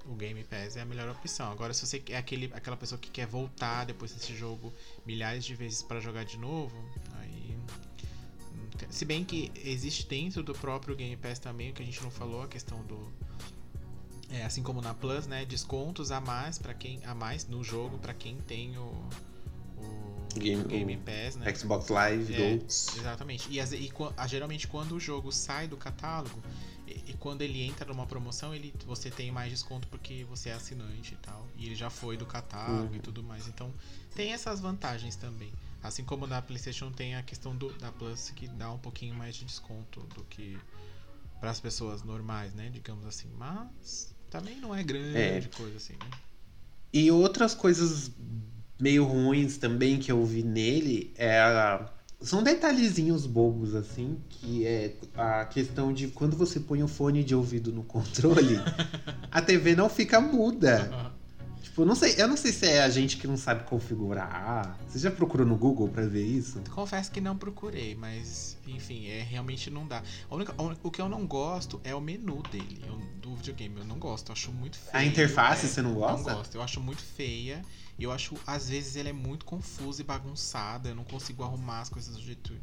o 0.07 0.15
Game 0.15 0.43
Pass 0.45 0.77
é 0.77 0.81
a 0.81 0.85
melhor 0.85 1.07
opção. 1.09 1.51
Agora, 1.51 1.75
se 1.75 1.85
você 1.85 2.01
é 2.09 2.17
aquele, 2.17 2.49
aquela 2.55 2.75
pessoa 2.75 2.97
que 2.97 3.11
quer 3.11 3.27
voltar 3.27 3.85
depois 3.85 4.11
desse 4.11 4.35
jogo 4.35 4.73
milhares 5.05 5.45
de 5.45 5.53
vezes 5.53 5.83
para 5.83 5.99
jogar 5.99 6.25
de 6.25 6.39
novo, 6.39 6.75
aí. 7.19 7.55
Se 8.89 9.05
bem 9.05 9.23
que 9.23 9.51
existe 9.63 10.07
dentro 10.07 10.41
do 10.41 10.55
próprio 10.55 10.95
Game 10.95 11.15
Pass 11.17 11.37
também, 11.37 11.69
o 11.69 11.73
que 11.73 11.83
a 11.83 11.85
gente 11.85 12.01
não 12.01 12.09
falou, 12.09 12.41
a 12.41 12.47
questão 12.47 12.81
do. 12.85 13.13
É, 14.31 14.43
assim 14.43 14.63
como 14.63 14.81
na 14.81 14.95
Plus, 14.95 15.27
né? 15.27 15.45
Descontos 15.45 16.09
a 16.09 16.19
mais 16.19 16.57
para 16.57 16.73
quem. 16.73 16.99
A 17.05 17.13
mais 17.13 17.47
no 17.47 17.63
jogo 17.63 17.99
para 17.99 18.15
quem 18.15 18.37
tem 18.37 18.75
o. 18.75 19.07
Game- 20.36 20.63
Game 20.65 20.97
Pass, 20.97 21.36
né? 21.36 21.53
Xbox 21.55 21.88
Live, 21.89 22.34
É, 22.34 22.38
Gold. 22.38 22.65
Exatamente. 22.65 23.49
E, 23.49 23.59
as- 23.59 23.71
e 23.71 23.91
ah, 24.17 24.27
geralmente 24.27 24.67
quando 24.67 24.93
o 24.95 24.99
jogo 24.99 25.32
sai 25.32 25.67
do 25.67 25.75
catálogo 25.77 26.41
e, 26.88 27.11
e 27.11 27.13
quando 27.13 27.41
ele 27.41 27.61
entra 27.63 27.86
numa 27.88 28.05
promoção, 28.05 28.53
ele, 28.53 28.73
você 28.86 29.09
tem 29.09 29.32
mais 29.32 29.49
desconto 29.51 29.88
porque 29.88 30.23
você 30.25 30.49
é 30.49 30.53
assinante 30.53 31.13
e 31.13 31.17
tal. 31.17 31.47
E 31.57 31.65
ele 31.65 31.75
já 31.75 31.89
foi 31.89 32.15
do 32.17 32.25
catálogo 32.25 32.89
Uhum. 32.91 32.95
e 32.95 32.99
tudo 32.99 33.23
mais. 33.23 33.47
Então 33.47 33.73
tem 34.15 34.32
essas 34.34 34.59
vantagens 34.59 35.15
também. 35.15 35.51
Assim 35.82 36.03
como 36.03 36.27
na 36.27 36.41
PlayStation 36.41 36.91
tem 36.91 37.15
a 37.15 37.23
questão 37.23 37.55
do, 37.55 37.71
da 37.73 37.91
Plus 37.91 38.30
que 38.32 38.47
dá 38.49 38.71
um 38.71 38.77
pouquinho 38.80 39.15
mais 39.15 39.36
de 39.36 39.45
desconto 39.45 40.01
do 40.13 40.23
que 40.25 40.59
para 41.39 41.49
as 41.51 41.59
pessoas 41.61 42.03
normais, 42.03 42.53
né? 42.53 42.69
Digamos 42.69 43.05
assim. 43.05 43.30
Mas 43.38 44.13
também 44.30 44.57
não 44.59 44.75
é 44.75 44.84
grande 44.84 45.17
É. 45.17 45.41
coisa 45.55 45.77
assim, 45.77 45.93
né? 45.93 46.09
E 46.91 47.09
outras 47.11 47.53
coisas 47.55 48.11
meio 48.80 49.03
ruins 49.05 49.57
também 49.57 49.97
que 49.99 50.11
eu 50.11 50.23
vi 50.25 50.43
nele 50.43 51.13
é 51.17 51.80
são 52.21 52.43
detalhezinhos 52.43 53.25
bobos 53.25 53.73
assim, 53.73 54.17
que 54.30 54.65
é 54.65 54.93
a 55.15 55.45
questão 55.45 55.93
de 55.93 56.09
quando 56.09 56.36
você 56.36 56.59
põe 56.59 56.84
o 56.84 56.88
fone 56.88 57.23
de 57.23 57.34
ouvido 57.34 57.71
no 57.71 57.82
controle, 57.86 58.57
a 59.32 59.41
TV 59.41 59.73
não 59.75 59.89
fica 59.89 60.19
muda. 60.19 61.13
Tipo, 61.61 61.82
eu 61.82 61.86
não 61.86 61.95
sei, 61.95 62.15
eu 62.17 62.27
não 62.27 62.36
sei 62.36 62.51
se 62.51 62.65
é 62.65 62.82
a 62.84 62.89
gente 62.89 63.15
que 63.17 63.25
não 63.27 63.38
sabe 63.38 63.63
configurar. 63.65 64.77
Você 64.88 64.99
já 64.99 65.11
procurou 65.11 65.45
no 65.47 65.55
Google 65.55 65.88
pra 65.88 66.05
ver 66.05 66.25
isso? 66.25 66.61
Confesso 66.71 67.09
que 67.11 67.21
não 67.21 67.38
procurei, 67.38 67.95
mas 67.95 68.57
enfim, 68.67 69.07
é 69.07 69.21
realmente 69.21 69.69
não 69.69 69.88
dá. 69.88 70.01
Única- 70.30 70.53
o 70.84 70.91
que 70.91 71.01
eu 71.01 71.07
não 71.07 71.25
gosto 71.25 71.80
é 71.86 71.93
o 71.95 72.01
menu 72.01 72.41
dele, 72.51 72.82
eu- 72.86 72.99
do 73.21 73.36
videogame. 73.36 73.77
Eu 73.80 73.86
não 73.86 73.97
gosto, 73.97 74.30
eu 74.30 74.34
acho 74.34 74.51
muito 74.51 74.77
feio. 74.77 74.89
A 74.93 75.05
interface 75.05 75.65
é, 75.65 75.69
você 75.69 75.82
não 75.82 75.93
gosta? 75.93 76.30
Não 76.32 76.38
gosto, 76.38 76.55
eu 76.55 76.61
acho 76.61 76.82
muito 76.82 77.01
feia. 77.01 77.61
E 78.00 78.04
eu 78.04 78.12
acho, 78.12 78.36
às 78.47 78.70
vezes, 78.70 78.95
ele 78.95 79.10
é 79.10 79.14
muito 79.14 79.45
confuso 79.45 80.00
e 80.02 80.04
bagunçada. 80.06 80.89
Eu 80.89 80.95
não 80.95 81.04
consigo 81.04 81.43
arrumar 81.43 81.82
as 81.82 81.89
coisas 81.89 82.16
do 82.16 82.22
jeito. 82.22 82.54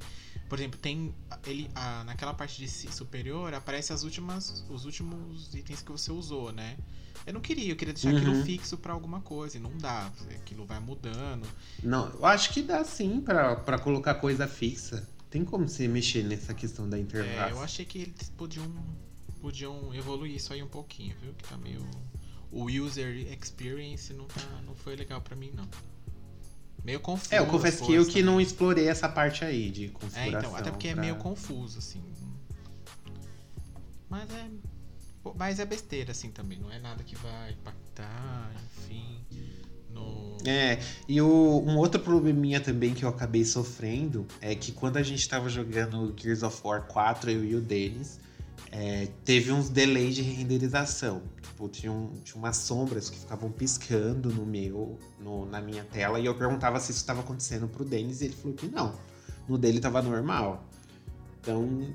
Por 0.49 0.59
exemplo, 0.59 0.78
tem. 0.80 1.14
Ele, 1.47 1.70
ah, 1.74 2.03
naquela 2.05 2.32
parte 2.32 2.59
de 2.59 2.68
superior 2.68 3.53
aparece 3.53 3.93
as 3.93 4.03
últimas, 4.03 4.64
os 4.70 4.84
últimos 4.87 5.55
itens 5.55 5.82
que 5.82 5.93
você 5.93 6.11
usou, 6.11 6.53
né? 6.53 6.76
Eu 7.26 7.34
não 7.34 7.41
queria, 7.41 7.72
eu 7.72 7.76
queria 7.76 7.93
deixar 7.93 8.11
aquilo 8.11 8.32
Uhum. 8.32 8.45
fixo 8.45 8.78
pra 8.78 8.93
alguma 8.93 9.20
coisa. 9.20 9.57
E 9.57 9.61
não 9.61 9.76
dá. 9.76 10.11
Aquilo 10.37 10.64
vai 10.64 10.80
mudando. 10.80 11.47
Não, 11.82 12.09
eu 12.11 12.24
acho 12.24 12.53
que 12.53 12.62
dá 12.62 12.82
sim 12.84 13.20
pra, 13.20 13.57
pra 13.57 13.78
colocar 13.78 14.14
coisa 14.14 14.47
fixa. 14.49 15.07
Tem 15.28 15.45
como 15.45 15.68
você 15.68 15.87
mexer 15.89 16.22
nessa 16.24 16.55
questão 16.55 16.89
da 16.89 16.99
interface. 16.99 17.51
É, 17.51 17.53
eu 17.53 17.61
achei 17.61 17.84
que 17.84 17.99
eles 17.99 18.30
podiam, 18.30 18.64
podiam 19.43 19.93
evoluir 19.93 20.34
isso 20.37 20.53
aí 20.53 20.62
um 20.62 20.68
pouquinho, 20.68 21.14
viu? 21.20 21.34
Que 21.34 21.45
tá 21.49 21.57
meio. 21.59 21.84
O 22.53 22.64
user 22.70 23.14
experience 23.32 24.12
não, 24.14 24.24
tá, 24.26 24.40
não 24.66 24.74
foi 24.74 24.97
legal 24.97 25.20
pra 25.20 25.34
mim, 25.36 25.51
não. 25.55 25.66
Meio 26.84 27.01
confuso. 27.01 27.34
É, 27.34 27.38
eu 27.40 27.47
confesso 27.47 27.78
que 27.78 27.82
eu 27.92 27.97
coisas 27.97 28.12
que 28.12 28.22
não 28.22 28.34
também. 28.34 28.47
explorei 28.47 28.88
essa 28.88 29.09
parte 29.09 29.44
aí 29.44 29.70
de 29.70 29.86
É, 29.86 29.88
configuração. 29.88 30.38
então, 30.51 30.57
até 30.57 30.70
porque 30.70 30.88
é 30.88 30.92
pra- 30.92 31.01
meio 31.03 31.16
confuso, 31.16 31.78
assim. 31.78 32.01
Mas 34.09 34.30
é. 34.30 34.47
Mas 35.36 35.59
é 35.59 35.64
besteira, 35.66 36.12
assim, 36.12 36.30
também. 36.30 36.59
Não 36.59 36.70
é 36.70 36.78
nada 36.78 37.03
que 37.03 37.16
vai 37.16 37.51
impactar, 37.51 38.53
enfim. 38.78 39.18
No. 39.90 40.36
É, 40.47 40.78
e 41.09 41.20
o, 41.20 41.26
um 41.66 41.76
outro 41.78 41.99
probleminha 42.01 42.61
também 42.61 42.94
que 42.94 43.05
eu 43.05 43.09
acabei 43.09 43.44
sofrendo 43.44 44.24
é 44.40 44.55
que 44.55 44.70
quando 44.70 44.99
a 44.99 45.03
gente 45.03 45.28
tava 45.28 45.49
jogando 45.49 46.14
Gears 46.16 46.42
of 46.44 46.61
War 46.64 46.86
4, 46.86 47.30
eu 47.30 47.44
e 47.44 47.55
o 47.57 47.61
Denis, 47.61 48.20
é, 48.72 49.08
teve 49.24 49.52
uns 49.52 49.68
delays 49.68 50.14
de 50.14 50.22
renderização. 50.22 51.22
Tipo, 51.42 51.68
tinha, 51.68 51.90
um- 51.92 52.12
tinha 52.22 52.36
umas 52.36 52.56
sombras 52.56 53.08
que 53.08 53.18
ficavam 53.18 53.50
piscando 53.50 54.30
no 54.30 54.44
meu, 54.44 54.98
no- 55.18 55.46
na 55.46 55.60
minha 55.60 55.84
tela, 55.84 56.20
e 56.20 56.26
eu 56.26 56.34
perguntava 56.36 56.78
se 56.80 56.90
isso 56.90 57.00
estava 57.00 57.20
acontecendo 57.20 57.68
pro 57.68 57.84
Denis, 57.84 58.20
e 58.20 58.26
ele 58.26 58.34
falou 58.34 58.56
que 58.56 58.66
não. 58.66 58.94
No 59.48 59.56
dele 59.56 59.80
tava 59.80 60.02
normal. 60.02 60.66
Então, 61.40 61.94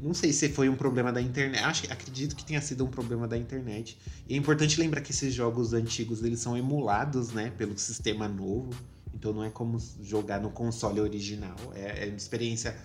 não 0.00 0.12
sei 0.12 0.32
se 0.32 0.48
foi 0.48 0.68
um 0.68 0.76
problema 0.76 1.12
da 1.12 1.22
internet. 1.22 1.62
Acho, 1.64 1.92
acredito 1.92 2.34
que 2.34 2.44
tenha 2.44 2.60
sido 2.60 2.84
um 2.84 2.88
problema 2.88 3.26
da 3.28 3.38
internet. 3.38 3.96
E 4.28 4.34
é 4.34 4.36
importante 4.36 4.78
lembrar 4.80 5.00
que 5.00 5.12
esses 5.12 5.32
jogos 5.32 5.72
antigos 5.72 6.22
eles 6.22 6.40
são 6.40 6.56
emulados, 6.56 7.30
né, 7.30 7.50
pelo 7.56 7.78
sistema 7.78 8.28
novo. 8.28 8.70
Então 9.14 9.32
não 9.32 9.44
é 9.44 9.48
como 9.50 9.78
jogar 10.02 10.40
no 10.40 10.50
console 10.50 11.00
original. 11.00 11.56
É, 11.74 12.04
é 12.04 12.08
uma 12.08 12.16
experiência 12.16 12.76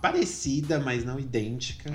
parecida, 0.00 0.78
mas 0.78 1.04
não 1.04 1.18
idêntica. 1.18 1.90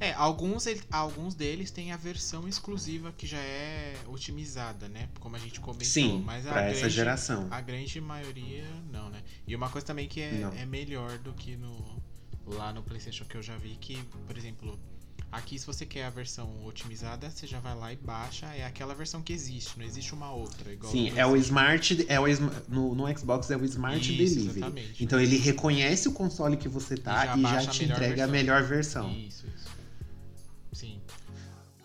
É, 0.00 0.08
é 0.08 0.12
alguns, 0.14 0.66
alguns 0.90 1.34
deles 1.34 1.70
têm 1.70 1.92
a 1.92 1.96
versão 1.96 2.46
exclusiva 2.48 3.12
que 3.12 3.26
já 3.26 3.38
é 3.38 3.94
otimizada, 4.06 4.88
né? 4.88 5.08
Como 5.20 5.34
a 5.36 5.38
gente 5.38 5.60
comentou. 5.60 5.86
Sim, 5.86 6.22
mas 6.24 6.46
a 6.46 6.52
pra 6.52 6.62
essa 6.66 6.80
grande- 6.80 6.94
geração. 6.94 7.48
A 7.50 7.60
grande 7.60 8.00
maioria, 8.00 8.64
não, 8.92 9.10
né? 9.10 9.22
E 9.46 9.54
uma 9.54 9.68
coisa 9.68 9.86
também 9.86 10.08
que 10.08 10.20
é, 10.20 10.42
é 10.56 10.66
melhor 10.66 11.18
do 11.18 11.32
que 11.32 11.56
no 11.56 12.02
lá 12.46 12.72
no 12.72 12.82
PlayStation 12.82 13.24
que 13.24 13.36
eu 13.36 13.42
já 13.42 13.56
vi, 13.56 13.76
que, 13.80 13.96
por 14.26 14.36
exemplo, 14.36 14.78
aqui 15.36 15.58
se 15.58 15.66
você 15.66 15.84
quer 15.84 16.04
a 16.04 16.10
versão 16.10 16.48
otimizada, 16.64 17.30
você 17.30 17.46
já 17.46 17.60
vai 17.60 17.74
lá 17.74 17.92
e 17.92 17.96
baixa. 17.96 18.46
É 18.54 18.64
aquela 18.64 18.94
versão 18.94 19.20
que 19.22 19.32
existe, 19.32 19.78
não 19.78 19.84
existe 19.84 20.14
uma 20.14 20.32
outra. 20.32 20.70
Sim, 20.90 21.12
é 21.16 21.26
o. 21.26 21.36
Smart. 21.36 22.06
É 22.08 22.18
o, 22.20 22.24
no, 22.68 22.94
no 22.94 23.18
Xbox 23.18 23.50
é 23.50 23.56
o 23.56 23.64
Smart 23.64 23.98
Isso, 23.98 24.16
Delivery. 24.36 24.58
exatamente. 24.58 25.04
Então 25.04 25.20
ele 25.20 25.36
reconhece 25.36 26.08
o 26.08 26.12
console 26.12 26.56
que 26.56 26.68
você 26.68 26.96
tá 26.96 27.24
E 27.24 27.26
já 27.26 27.36
e 27.36 27.42
já, 27.42 27.58
a 27.58 27.66
te 27.66 27.80
melhor 27.82 27.96
entrega 27.96 28.24
a 28.24 28.26
versão. 28.26 28.32
melhor 28.32 28.62
versão. 28.62 29.10
Isso, 29.12 29.46
isso. 29.46 29.68
Sim. 30.72 31.00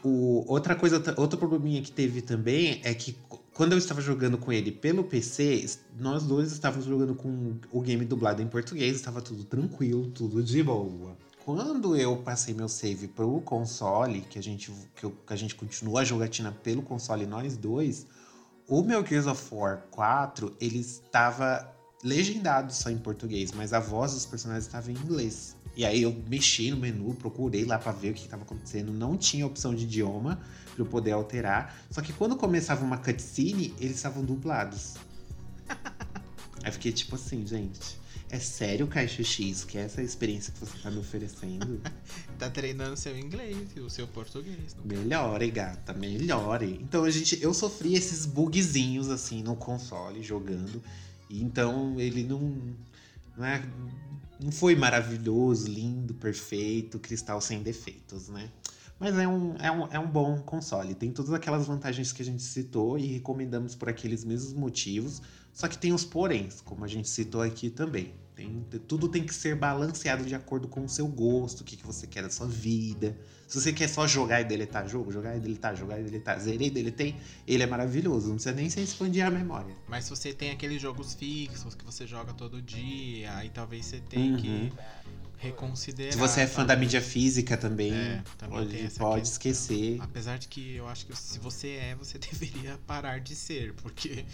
O, 0.03 0.45
outra 0.47 0.75
coisa, 0.75 1.03
outro 1.17 1.37
probleminha 1.37 1.81
que 1.81 1.91
teve 1.91 2.21
também 2.21 2.79
é 2.83 2.93
que 2.93 3.17
quando 3.53 3.73
eu 3.73 3.77
estava 3.77 3.99
jogando 3.99 4.37
com 4.37 4.53
ele 4.53 4.71
pelo 4.71 5.03
PC, 5.03 5.65
nós 5.99 6.23
dois 6.23 6.51
estávamos 6.53 6.85
jogando 6.85 7.13
com 7.13 7.55
o 7.71 7.81
game 7.81 8.05
dublado 8.05 8.41
em 8.41 8.47
português, 8.47 8.95
estava 8.95 9.21
tudo 9.21 9.43
tranquilo, 9.43 10.07
tudo 10.11 10.41
de 10.41 10.63
boa. 10.63 11.17
Quando 11.45 11.95
eu 11.95 12.17
passei 12.17 12.53
meu 12.53 12.67
save 12.69 13.07
pro 13.07 13.41
console, 13.41 14.21
que 14.21 14.37
a 14.37 14.43
gente, 14.43 14.71
que, 14.95 15.03
eu- 15.05 15.11
que 15.25 15.33
a 15.33 15.35
gente 15.35 15.55
continua 15.55 16.01
a 16.01 16.03
jogatina 16.03 16.51
pelo 16.51 16.81
console 16.81 17.25
nós 17.25 17.57
dois, 17.57 18.05
o 18.67 18.83
meu 18.83 19.05
Gears 19.05 19.25
of 19.25 19.43
War 19.53 19.83
4, 19.89 20.55
ele 20.59 20.79
estava 20.79 21.73
legendado 22.03 22.71
só 22.73 22.89
em 22.89 22.97
português, 22.97 23.51
mas 23.51 23.73
a 23.73 23.79
voz 23.79 24.13
dos 24.13 24.25
personagens 24.25 24.65
estava 24.65 24.91
em 24.91 24.95
inglês. 24.95 25.55
E 25.75 25.85
aí 25.85 26.03
eu 26.03 26.11
mexi 26.27 26.69
no 26.71 26.77
menu, 26.77 27.13
procurei 27.15 27.65
lá 27.65 27.79
pra 27.79 27.91
ver 27.91 28.11
o 28.11 28.13
que 28.13 28.25
estava 28.25 28.43
acontecendo, 28.43 28.91
não 28.91 29.17
tinha 29.17 29.45
opção 29.45 29.73
de 29.73 29.83
idioma 29.85 30.39
pra 30.75 30.83
eu 30.83 30.85
poder 30.85 31.11
alterar. 31.11 31.75
Só 31.89 32.01
que 32.01 32.13
quando 32.13 32.35
começava 32.35 32.83
uma 32.85 32.97
cutscene, 32.97 33.73
eles 33.79 33.95
estavam 33.95 34.23
dublados. 34.23 34.95
Aí 36.63 36.71
fiquei 36.71 36.91
tipo 36.91 37.15
assim, 37.15 37.45
gente, 37.47 37.98
é 38.31 38.39
sério, 38.39 38.87
Caixa 38.87 39.23
X, 39.23 39.63
que 39.63 39.77
é 39.77 39.81
essa 39.81 40.03
experiência 40.03 40.53
que 40.53 40.59
você 40.59 40.77
tá 40.77 40.91
me 40.91 40.99
oferecendo? 40.99 41.81
Tá 42.37 42.49
treinando 42.49 42.95
seu 42.95 43.19
inglês 43.19 43.67
e 43.75 43.81
o 43.81 43.89
seu 43.89 44.07
português. 44.07 44.73
Melhore, 44.85 45.51
gata, 45.51 45.91
melhore. 45.91 46.79
Então 46.81 47.03
a 47.03 47.09
gente, 47.09 47.37
eu 47.43 47.53
sofri 47.53 47.95
esses 47.95 48.25
bugzinhos 48.25 49.09
assim 49.09 49.43
no 49.43 49.57
console 49.57 50.23
jogando. 50.23 50.81
E 51.29 51.43
então 51.43 51.99
ele 51.99 52.23
não, 52.23 52.57
não 53.35 53.45
é, 53.45 53.61
não 54.41 54.53
foi 54.53 54.73
maravilhoso, 54.73 55.67
lindo, 55.67 56.13
perfeito, 56.13 56.97
cristal 56.97 57.41
sem 57.41 57.61
defeitos, 57.61 58.29
né? 58.29 58.49
Mas 58.97 59.17
é 59.17 59.27
um, 59.27 59.55
é, 59.57 59.69
um, 59.69 59.87
é 59.91 59.99
um 59.99 60.07
bom 60.07 60.39
console. 60.39 60.95
Tem 60.95 61.11
todas 61.11 61.33
aquelas 61.33 61.67
vantagens 61.67 62.13
que 62.13 62.21
a 62.21 62.25
gente 62.25 62.43
citou 62.43 62.97
e 62.97 63.05
recomendamos 63.05 63.75
por 63.75 63.89
aqueles 63.89 64.23
mesmos 64.23 64.53
motivos. 64.53 65.21
Só 65.59 65.67
que 65.67 65.77
tem 65.77 65.91
os 65.91 66.05
poréns, 66.05 66.61
como 66.61 66.85
a 66.85 66.87
gente 66.87 67.09
citou 67.09 67.41
aqui 67.41 67.69
também. 67.69 68.13
Tem, 68.33 68.63
tudo 68.87 69.09
tem 69.09 69.25
que 69.25 69.33
ser 69.35 69.57
balanceado 69.57 70.23
de 70.23 70.33
acordo 70.33 70.69
com 70.69 70.85
o 70.85 70.87
seu 70.87 71.05
gosto, 71.05 71.59
o 71.59 71.63
que, 71.65 71.75
que 71.75 71.85
você 71.85 72.07
quer 72.07 72.23
da 72.23 72.29
sua 72.29 72.47
vida. 72.47 73.13
Se 73.45 73.59
você 73.59 73.73
quer 73.73 73.89
só 73.89 74.07
jogar 74.07 74.39
e 74.39 74.45
deletar 74.45 74.87
jogo, 74.87 75.11
jogar 75.11 75.35
e 75.35 75.39
deletar, 75.41 75.75
jogar 75.75 75.99
e 75.99 76.03
deletar, 76.05 76.39
zerei 76.39 76.67
e 76.67 76.71
deletei, 76.71 77.13
ele 77.45 77.61
é 77.61 77.65
maravilhoso. 77.67 78.29
Não 78.29 78.35
precisa 78.35 78.55
nem 78.55 78.69
se 78.69 78.79
expandir 78.79 79.25
a 79.25 79.29
memória. 79.29 79.75
Mas 79.85 80.05
se 80.05 80.11
você 80.11 80.31
tem 80.31 80.51
aqueles 80.51 80.81
jogos 80.81 81.13
fixos 81.13 81.75
que 81.75 81.83
você 81.83 82.07
joga 82.07 82.31
todo 82.33 82.61
dia, 82.61 83.35
aí 83.35 83.49
talvez 83.49 83.85
você 83.85 83.99
tenha 83.99 84.31
Uhum. 84.31 84.37
que 84.37 84.71
reconsiderar. 85.39 86.13
Se 86.13 86.17
você 86.19 86.41
é 86.41 86.47
fã 86.47 86.61
da 86.61 86.67
talvez. 86.69 86.79
mídia 86.87 87.01
física 87.01 87.57
também, 87.57 87.93
É, 87.93 88.23
também 88.37 88.65
pode, 88.67 88.89
pode 88.97 89.27
esquecer. 89.27 89.97
Apesar 90.01 90.37
de 90.37 90.47
que 90.47 90.75
eu 90.75 90.87
acho 90.87 91.05
que 91.05 91.17
se 91.17 91.39
você 91.39 91.69
é, 91.69 91.95
você 91.95 92.17
deveria 92.19 92.77
parar 92.87 93.19
de 93.19 93.35
ser, 93.35 93.73
porque 93.73 94.25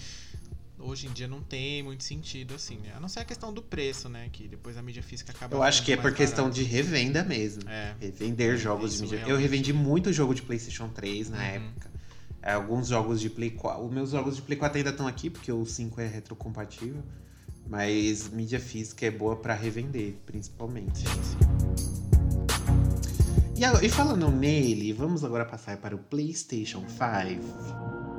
hoje 0.79 1.07
em 1.07 1.11
dia 1.11 1.27
não 1.27 1.41
tem 1.41 1.81
muito 1.83 2.03
sentido 2.03 2.53
assim, 2.55 2.77
né? 2.77 2.93
A 2.95 2.99
não 2.99 3.07
ser 3.07 3.21
a 3.21 3.25
questão 3.25 3.53
do 3.53 3.61
preço, 3.61 4.07
né? 4.09 4.29
Que 4.31 4.47
depois 4.47 4.77
a 4.77 4.81
mídia 4.81 5.01
física 5.03 5.31
acaba. 5.31 5.55
Eu 5.55 5.63
acho 5.63 5.83
que 5.83 5.91
é 5.91 5.97
por 5.97 6.13
questão 6.13 6.49
de 6.49 6.63
revenda 6.63 7.23
mesmo. 7.23 7.69
É. 7.69 7.95
Revender 7.99 8.53
É, 8.55 8.57
jogos 8.57 8.95
de 8.97 9.01
mídia. 9.03 9.23
Eu 9.27 9.37
revendi 9.37 9.71
muito 9.73 10.11
jogo 10.13 10.33
de 10.35 10.41
PlayStation 10.41 10.87
3 10.89 11.29
na 11.29 11.37
Uhum. 11.37 11.43
época. 11.43 11.91
É, 12.41 12.53
Alguns 12.53 12.87
jogos 12.89 13.19
de 13.19 13.29
Play 13.29 13.49
4. 13.51 13.83
Os 13.85 13.91
meus 13.91 14.11
jogos 14.11 14.35
de 14.35 14.41
Play 14.43 14.57
4 14.57 14.77
ainda 14.77 14.91
estão 14.91 15.07
aqui, 15.07 15.29
porque 15.29 15.51
o 15.51 15.65
5 15.65 15.99
é 15.99 16.07
retrocompatível. 16.07 17.01
Mas 17.67 18.29
mídia 18.29 18.59
física 18.59 19.07
é 19.07 19.11
boa 19.11 19.35
pra 19.35 19.55
revender, 19.55 20.13
principalmente. 20.27 21.03
E, 23.57 23.85
e 23.85 23.89
falando 23.89 24.29
nele, 24.29 24.93
vamos 24.93 25.23
agora 25.23 25.45
passar 25.45 25.77
para 25.77 25.95
o 25.95 25.97
PlayStation 25.97 26.81
5. 26.87 28.14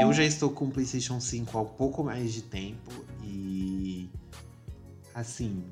Eu 0.00 0.12
já 0.12 0.24
estou 0.24 0.50
com 0.50 0.66
o 0.66 0.70
PlayStation 0.70 1.18
5 1.18 1.56
há 1.56 1.62
um 1.62 1.66
pouco 1.66 2.04
mais 2.04 2.32
de 2.32 2.42
tempo 2.42 2.92
e 3.22 4.10
assim, 5.14 5.64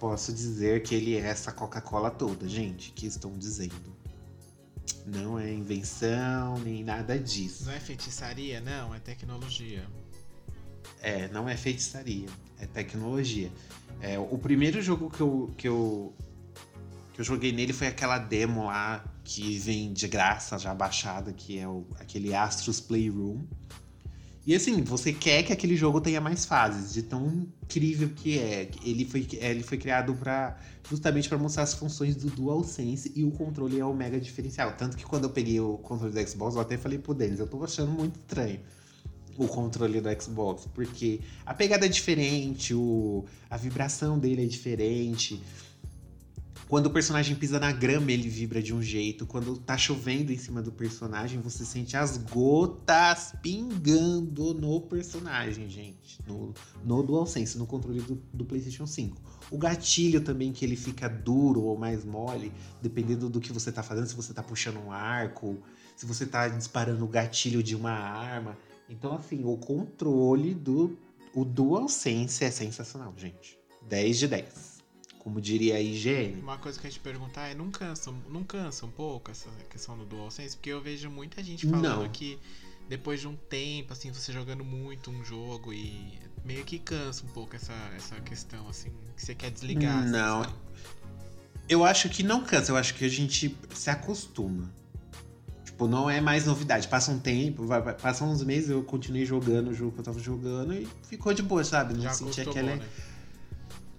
posso 0.00 0.32
dizer 0.32 0.82
que 0.82 0.94
ele 0.94 1.14
é 1.14 1.20
essa 1.20 1.52
Coca-Cola 1.52 2.10
toda, 2.10 2.48
gente, 2.48 2.90
que 2.90 3.06
estão 3.06 3.38
dizendo. 3.38 3.96
Não 5.06 5.38
é 5.38 5.52
invenção 5.52 6.58
nem 6.58 6.82
nada 6.82 7.16
disso. 7.16 7.66
Não 7.66 7.72
é 7.72 7.78
feitiçaria, 7.78 8.60
não, 8.60 8.92
é 8.92 8.98
tecnologia. 8.98 9.86
É, 11.00 11.28
não 11.28 11.48
é 11.48 11.56
feitiçaria, 11.56 12.28
é 12.58 12.66
tecnologia. 12.66 13.50
É, 14.00 14.18
o 14.18 14.36
primeiro 14.38 14.82
jogo 14.82 15.08
que 15.08 15.20
eu, 15.20 15.54
que 15.56 15.68
eu 15.68 16.12
que 17.12 17.20
eu 17.20 17.24
joguei 17.24 17.52
nele 17.52 17.72
foi 17.72 17.86
aquela 17.86 18.18
demo 18.18 18.64
lá 18.64 19.04
que 19.24 19.58
vem 19.58 19.92
de 19.92 20.08
graça 20.08 20.58
já 20.58 20.74
baixada, 20.74 21.32
que 21.32 21.58
é 21.58 21.68
o, 21.68 21.86
aquele 22.00 22.34
Astros 22.34 22.80
Playroom. 22.80 23.40
E 24.44 24.56
assim, 24.56 24.82
você 24.82 25.12
quer 25.12 25.44
que 25.44 25.52
aquele 25.52 25.76
jogo 25.76 26.00
tenha 26.00 26.20
mais 26.20 26.44
fases, 26.44 26.92
de 26.92 27.02
tão 27.02 27.46
incrível 27.62 28.08
que 28.08 28.38
é. 28.38 28.68
Ele 28.84 29.04
foi, 29.04 29.28
ele 29.34 29.62
foi 29.62 29.78
criado 29.78 30.14
para 30.14 30.58
justamente 30.88 31.28
para 31.28 31.38
mostrar 31.38 31.62
as 31.62 31.74
funções 31.74 32.16
do 32.16 32.28
DualSense 32.28 33.12
e 33.14 33.22
o 33.22 33.30
controle 33.30 33.78
é 33.78 33.84
o 33.84 33.94
mega 33.94 34.18
diferencial. 34.18 34.72
Tanto 34.72 34.96
que 34.96 35.04
quando 35.04 35.24
eu 35.24 35.30
peguei 35.30 35.60
o 35.60 35.78
controle 35.78 36.12
do 36.12 36.28
Xbox, 36.28 36.56
eu 36.56 36.60
até 36.60 36.76
falei 36.76 36.98
pro 36.98 37.14
Denis, 37.14 37.38
eu 37.38 37.46
tô 37.46 37.62
achando 37.62 37.92
muito 37.92 38.18
estranho 38.18 38.58
o 39.36 39.46
controle 39.46 40.00
do 40.00 40.22
Xbox, 40.22 40.68
porque 40.74 41.20
a 41.46 41.54
pegada 41.54 41.86
é 41.86 41.88
diferente, 41.88 42.74
o, 42.74 43.24
a 43.48 43.56
vibração 43.56 44.18
dele 44.18 44.44
é 44.44 44.46
diferente. 44.46 45.40
Quando 46.72 46.86
o 46.86 46.90
personagem 46.90 47.36
pisa 47.36 47.60
na 47.60 47.70
grama, 47.70 48.10
ele 48.10 48.30
vibra 48.30 48.62
de 48.62 48.74
um 48.74 48.82
jeito. 48.82 49.26
Quando 49.26 49.58
tá 49.58 49.76
chovendo 49.76 50.32
em 50.32 50.38
cima 50.38 50.62
do 50.62 50.72
personagem, 50.72 51.38
você 51.38 51.66
sente 51.66 51.98
as 51.98 52.16
gotas 52.16 53.34
pingando 53.42 54.54
no 54.54 54.80
personagem, 54.80 55.68
gente. 55.68 56.18
No, 56.26 56.54
no 56.82 57.02
DualSense, 57.02 57.58
no 57.58 57.66
controle 57.66 58.00
do, 58.00 58.14
do 58.32 58.46
PlayStation 58.46 58.86
5. 58.86 59.20
O 59.50 59.58
gatilho 59.58 60.22
também, 60.22 60.50
que 60.50 60.64
ele 60.64 60.74
fica 60.74 61.10
duro 61.10 61.60
ou 61.60 61.76
mais 61.76 62.06
mole, 62.06 62.50
dependendo 62.80 63.28
do 63.28 63.38
que 63.38 63.52
você 63.52 63.70
tá 63.70 63.82
fazendo. 63.82 64.06
Se 64.06 64.14
você 64.14 64.32
tá 64.32 64.42
puxando 64.42 64.78
um 64.78 64.90
arco, 64.90 65.58
se 65.94 66.06
você 66.06 66.24
tá 66.24 66.48
disparando 66.48 67.04
o 67.04 67.08
gatilho 67.08 67.62
de 67.62 67.76
uma 67.76 67.92
arma. 67.92 68.56
Então, 68.88 69.12
assim, 69.12 69.44
o 69.44 69.58
controle 69.58 70.54
do 70.54 70.96
o 71.34 71.44
DualSense 71.44 72.42
é 72.42 72.50
sensacional, 72.50 73.12
gente. 73.14 73.58
10 73.90 74.18
de 74.18 74.28
10. 74.28 74.71
Como 75.22 75.40
diria 75.40 75.76
a 75.76 75.80
IGN. 75.80 76.40
Uma 76.42 76.58
coisa 76.58 76.80
que 76.80 76.84
a 76.84 76.90
gente 76.90 76.98
perguntar 76.98 77.46
é, 77.46 77.54
não 77.54 77.70
cansa, 77.70 78.12
não 78.28 78.42
cansa 78.42 78.84
um 78.86 78.90
pouco 78.90 79.30
essa 79.30 79.48
questão 79.70 79.96
do 79.96 80.04
DualSense? 80.04 80.56
Porque 80.56 80.70
eu 80.70 80.80
vejo 80.80 81.08
muita 81.08 81.40
gente 81.44 81.64
falando 81.64 82.02
Não. 82.02 82.08
que 82.08 82.40
depois 82.88 83.20
de 83.20 83.28
um 83.28 83.36
tempo, 83.36 83.92
assim, 83.92 84.10
você 84.10 84.32
jogando 84.32 84.64
muito 84.64 85.12
um 85.12 85.24
jogo 85.24 85.72
e 85.72 86.18
meio 86.44 86.64
que 86.64 86.76
cansa 86.76 87.24
um 87.24 87.28
pouco 87.28 87.54
essa, 87.54 87.72
essa 87.96 88.16
questão, 88.22 88.68
assim, 88.68 88.90
que 89.14 89.24
você 89.24 89.32
quer 89.32 89.52
desligar. 89.52 89.96
assim, 90.00 90.10
Não. 90.10 90.42
sabe? 90.42 90.54
Eu 91.68 91.84
acho 91.84 92.08
que 92.08 92.24
não 92.24 92.42
cansa, 92.42 92.72
eu 92.72 92.76
acho 92.76 92.92
que 92.94 93.04
a 93.04 93.08
gente 93.08 93.56
se 93.72 93.90
acostuma. 93.90 94.68
Tipo, 95.64 95.86
não 95.86 96.10
é 96.10 96.20
mais 96.20 96.46
novidade. 96.46 96.88
Passa 96.88 97.12
um 97.12 97.20
tempo, 97.20 97.64
vai, 97.64 97.80
passa 97.94 98.24
uns 98.24 98.42
meses, 98.42 98.70
eu 98.70 98.82
continuei 98.82 99.24
jogando 99.24 99.68
o 99.70 99.72
jogo 99.74 99.92
que 99.92 100.00
eu 100.00 100.04
tava 100.04 100.18
jogando 100.18 100.74
e 100.74 100.88
ficou 101.04 101.32
de 101.32 101.44
boa, 101.44 101.62
sabe? 101.62 101.94
Não 101.94 102.02
Já 102.02 102.12
senti 102.12 102.40
acostumou, 102.40 102.72
aquela. 102.72 102.84
né? 102.84 102.90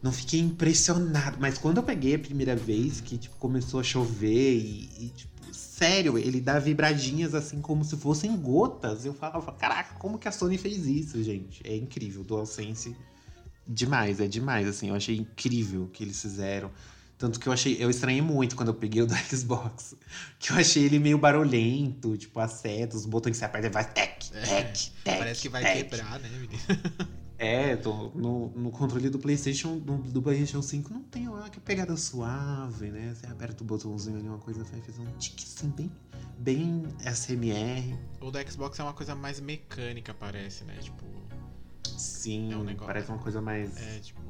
Não 0.03 0.11
fiquei 0.11 0.41
impressionado. 0.41 1.37
Mas 1.39 1.57
quando 1.57 1.77
eu 1.77 1.83
peguei 1.83 2.15
a 2.15 2.19
primeira 2.19 2.55
vez, 2.55 2.99
que 2.99 3.17
tipo, 3.17 3.35
começou 3.37 3.79
a 3.79 3.83
chover 3.83 4.57
e, 4.57 4.89
e, 4.99 5.09
tipo, 5.15 5.53
sério, 5.53 6.17
ele 6.17 6.41
dá 6.41 6.59
vibradinhas 6.59 7.33
assim 7.33 7.61
como 7.61 7.85
se 7.85 7.95
fossem 7.95 8.35
gotas. 8.35 9.05
Eu 9.05 9.13
falava, 9.13 9.53
caraca, 9.53 9.95
como 9.95 10.19
que 10.19 10.27
a 10.27 10.31
Sony 10.31 10.57
fez 10.57 10.85
isso, 10.85 11.23
gente? 11.23 11.61
É 11.65 11.75
incrível, 11.75 12.23
DualSense 12.23 12.95
demais, 13.65 14.19
é 14.19 14.27
demais, 14.27 14.67
assim, 14.67 14.89
eu 14.89 14.95
achei 14.95 15.15
incrível 15.15 15.83
o 15.83 15.87
que 15.87 16.03
eles 16.03 16.21
fizeram. 16.21 16.69
Tanto 17.17 17.39
que 17.39 17.47
eu 17.47 17.53
achei, 17.53 17.77
eu 17.79 17.89
estranhei 17.89 18.21
muito 18.21 18.55
quando 18.55 18.69
eu 18.69 18.73
peguei 18.73 19.01
o 19.01 19.05
do 19.07 19.15
Xbox. 19.15 19.95
Que 20.37 20.51
eu 20.51 20.57
achei 20.57 20.83
ele 20.83 20.99
meio 20.99 21.17
barulhento, 21.17 22.17
tipo, 22.17 22.39
as 22.39 22.51
setas, 22.51 23.01
os 23.01 23.05
botões 23.05 23.31
que 23.31 23.37
você 23.37 23.45
aperta 23.45 23.67
e 23.67 23.69
vai 23.69 23.89
tec, 23.89 24.25
tec, 24.29 24.91
tec. 25.03 25.17
Parece 25.17 25.41
que 25.41 25.49
vai 25.49 25.63
tec. 25.63 25.89
quebrar, 25.89 26.19
né, 26.19 26.29
menino? 26.29 27.13
É, 27.43 27.75
no, 28.15 28.49
no 28.51 28.71
controle 28.71 29.09
do 29.09 29.19
PlayStation, 29.19 29.77
do, 29.77 29.97
do 29.97 30.21
PlayStation 30.21 30.61
5 30.61 30.93
não 30.93 31.03
tem 31.03 31.27
olha 31.27 31.49
que 31.49 31.59
pegada 31.59 31.95
suave, 31.97 32.89
né? 32.89 33.13
Você 33.13 33.25
aperta 33.27 33.63
o 33.63 33.65
botãozinho 33.65 34.17
ali, 34.17 34.27
uma 34.29 34.37
coisa 34.37 34.63
vai 34.63 34.79
fazer 34.81 35.01
um 35.01 35.17
tique 35.17 35.43
assim, 35.43 35.69
bem, 35.69 35.91
bem 36.37 36.83
SMR. 37.13 37.97
O 38.21 38.31
do 38.31 38.51
Xbox 38.51 38.79
é 38.79 38.83
uma 38.83 38.93
coisa 38.93 39.13
mais 39.13 39.39
mecânica, 39.41 40.13
parece, 40.13 40.63
né? 40.63 40.77
Tipo, 40.79 41.03
Sim, 41.97 42.53
É 42.53 42.57
um 42.57 42.63
negócio- 42.63 42.87
parece 42.87 43.09
uma 43.11 43.19
coisa 43.19 43.41
mais 43.41 43.75
é 43.77 43.99
tipo, 43.99 44.21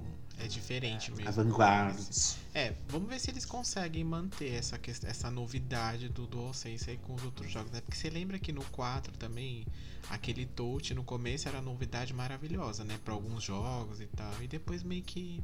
é 0.43 0.47
diferente 0.47 1.11
mesmo. 1.11 1.27
avant-garde. 1.27 2.35
É, 2.53 2.73
vamos 2.87 3.09
ver 3.09 3.19
se 3.19 3.31
eles 3.31 3.45
conseguem 3.45 4.03
manter 4.03 4.53
essa, 4.53 4.79
essa 5.05 5.31
novidade 5.31 6.09
do 6.09 6.27
DualSense 6.27 6.89
aí 6.89 6.97
com 6.97 7.13
os 7.15 7.23
outros 7.23 7.51
jogos, 7.51 7.71
né? 7.71 7.81
Porque 7.81 7.97
você 7.97 8.09
lembra 8.09 8.37
que 8.37 8.51
no 8.51 8.63
4 8.65 9.13
também, 9.17 9.65
aquele 10.09 10.45
touch 10.45 10.93
no 10.93 11.03
começo 11.03 11.47
era 11.47 11.61
novidade 11.61 12.13
maravilhosa, 12.13 12.83
né? 12.83 12.97
Pra 13.03 13.13
alguns 13.13 13.43
jogos 13.43 13.99
e 14.01 14.05
tal. 14.07 14.31
E 14.41 14.47
depois 14.47 14.83
meio 14.83 15.01
que 15.03 15.41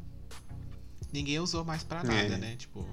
ninguém 1.11 1.39
usou 1.39 1.63
mais 1.65 1.83
pra 1.83 2.03
nada, 2.03 2.35
É. 2.35 2.37
né? 2.37 2.55
Tipo, 2.57 2.85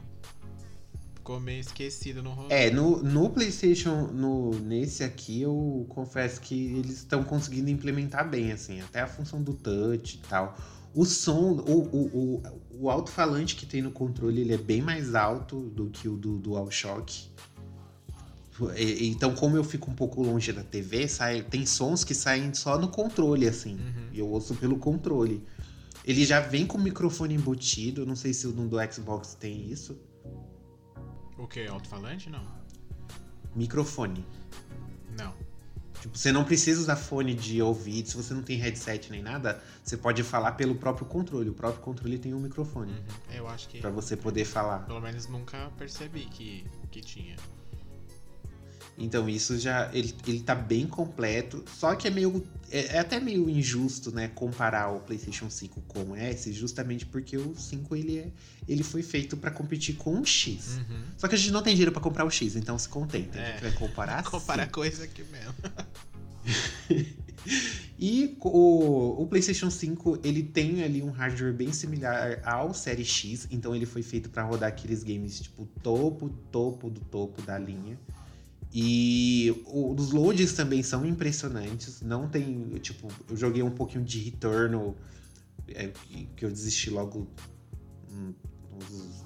ficou 1.14 1.40
meio 1.40 1.60
esquecido 1.60 2.22
no 2.22 2.30
rolê. 2.32 2.54
É, 2.54 2.70
no, 2.70 3.02
no 3.02 3.28
PlayStation, 3.30 4.06
no, 4.06 4.50
nesse 4.60 5.02
aqui, 5.02 5.42
eu 5.42 5.84
confesso 5.88 6.40
que 6.40 6.54
eles 6.76 6.98
estão 6.98 7.24
conseguindo 7.24 7.68
implementar 7.68 8.28
bem, 8.28 8.52
assim, 8.52 8.80
até 8.80 9.00
a 9.00 9.06
função 9.06 9.42
do 9.42 9.52
touch 9.52 10.16
e 10.16 10.28
tal. 10.28 10.56
O 10.96 11.04
som, 11.04 11.62
o, 11.68 11.82
o, 11.94 12.06
o, 12.16 12.42
o 12.80 12.90
alto-falante 12.90 13.54
que 13.54 13.66
tem 13.66 13.82
no 13.82 13.90
controle, 13.90 14.40
ele 14.40 14.54
é 14.54 14.56
bem 14.56 14.80
mais 14.80 15.14
alto 15.14 15.60
do 15.60 15.90
que 15.90 16.08
o 16.08 16.16
do 16.16 16.38
DualShock. 16.38 17.28
Então, 19.02 19.34
como 19.34 19.58
eu 19.58 19.62
fico 19.62 19.90
um 19.90 19.94
pouco 19.94 20.22
longe 20.22 20.50
da 20.54 20.64
TV, 20.64 21.06
sai, 21.06 21.42
tem 21.42 21.66
sons 21.66 22.02
que 22.02 22.14
saem 22.14 22.54
só 22.54 22.78
no 22.78 22.88
controle, 22.88 23.46
assim. 23.46 23.74
Uhum. 23.74 24.08
E 24.10 24.18
eu 24.18 24.26
ouço 24.26 24.54
pelo 24.54 24.78
controle. 24.78 25.44
Ele 26.02 26.24
já 26.24 26.40
vem 26.40 26.66
com 26.66 26.78
o 26.78 26.80
microfone 26.80 27.34
embutido, 27.34 28.06
não 28.06 28.16
sei 28.16 28.32
se 28.32 28.46
no 28.46 28.66
do 28.66 28.78
Xbox 28.90 29.34
tem 29.34 29.70
isso. 29.70 30.00
O 31.36 31.46
que? 31.46 31.66
Alto-falante? 31.66 32.30
Não. 32.30 32.46
Microfone. 33.54 34.24
Não. 35.18 35.34
Tipo, 36.06 36.18
você 36.18 36.32
não 36.32 36.44
precisa 36.44 36.80
usar 36.80 36.96
fone 36.96 37.34
de 37.34 37.60
ouvido, 37.60 38.08
se 38.08 38.16
você 38.16 38.32
não 38.32 38.42
tem 38.42 38.56
headset 38.56 39.10
nem 39.10 39.22
nada, 39.22 39.60
você 39.82 39.96
pode 39.96 40.22
falar 40.22 40.52
pelo 40.52 40.74
próprio 40.74 41.06
controle. 41.06 41.50
O 41.50 41.54
próprio 41.54 41.82
controle 41.82 42.18
tem 42.18 42.32
um 42.34 42.40
microfone 42.40 42.76
Uhum. 42.92 43.34
Eu 43.34 43.48
acho 43.48 43.68
que. 43.68 43.78
pra 43.78 43.90
você 43.90 44.16
poder 44.16 44.44
falar. 44.44 44.80
Pelo 44.80 45.00
menos 45.00 45.26
nunca 45.26 45.70
percebi 45.76 46.26
que, 46.26 46.64
que 46.90 47.00
tinha. 47.00 47.36
Então 48.98 49.28
isso 49.28 49.58
já 49.58 49.90
ele, 49.92 50.14
ele 50.26 50.40
tá 50.40 50.54
bem 50.54 50.86
completo, 50.86 51.62
só 51.78 51.94
que 51.94 52.08
é 52.08 52.10
meio 52.10 52.46
é, 52.70 52.96
é 52.96 52.98
até 52.98 53.20
meio 53.20 53.48
injusto, 53.48 54.10
né, 54.10 54.28
comparar 54.28 54.88
o 54.90 55.00
PlayStation 55.00 55.50
5 55.50 55.82
com 55.82 56.02
o 56.12 56.16
S, 56.16 56.50
justamente 56.52 57.04
porque 57.04 57.36
o 57.36 57.54
5 57.54 57.94
ele 57.94 58.18
é 58.18 58.28
ele 58.66 58.82
foi 58.82 59.02
feito 59.02 59.36
pra 59.36 59.50
competir 59.50 59.96
com 59.96 60.18
o 60.20 60.24
X. 60.24 60.78
Uhum. 60.78 61.02
Só 61.18 61.28
que 61.28 61.34
a 61.34 61.38
gente 61.38 61.50
não 61.52 61.62
tem 61.62 61.74
dinheiro 61.74 61.92
pra 61.92 62.00
comprar 62.00 62.24
o 62.24 62.30
X, 62.30 62.56
então 62.56 62.78
se 62.78 62.88
contenta, 62.88 63.38
a 63.38 63.42
É. 63.42 63.52
gente 63.52 63.62
vai 63.62 63.72
comparar 63.72 64.22
Comparar 64.30 64.68
coisa 64.68 65.04
aqui 65.04 65.22
mesmo. 65.24 65.54
E 67.98 68.36
o, 68.40 69.22
o 69.22 69.26
PlayStation 69.26 69.70
5 69.70 70.18
ele 70.22 70.42
tem 70.42 70.82
ali 70.82 71.02
um 71.02 71.10
hardware 71.10 71.54
bem 71.54 71.72
similar 71.72 72.40
ao 72.44 72.74
Série 72.74 73.04
X, 73.04 73.46
então 73.50 73.74
ele 73.74 73.86
foi 73.86 74.02
feito 74.02 74.28
para 74.28 74.42
rodar 74.42 74.68
aqueles 74.68 75.02
games 75.02 75.40
tipo 75.40 75.64
topo, 75.82 76.28
topo 76.52 76.90
do 76.90 77.00
topo 77.00 77.40
da 77.42 77.56
linha. 77.58 77.98
E 78.78 79.64
os 79.64 80.10
loads 80.10 80.52
também 80.52 80.82
são 80.82 81.06
impressionantes. 81.06 82.02
Não 82.02 82.28
tem, 82.28 82.68
tipo, 82.80 83.08
eu 83.30 83.34
joguei 83.34 83.62
um 83.62 83.70
pouquinho 83.70 84.04
de 84.04 84.18
Returnal, 84.18 84.94
é, 85.68 85.90
que 86.36 86.44
eu 86.44 86.50
desisti 86.50 86.90
logo 86.90 87.26
hum, 88.10 88.34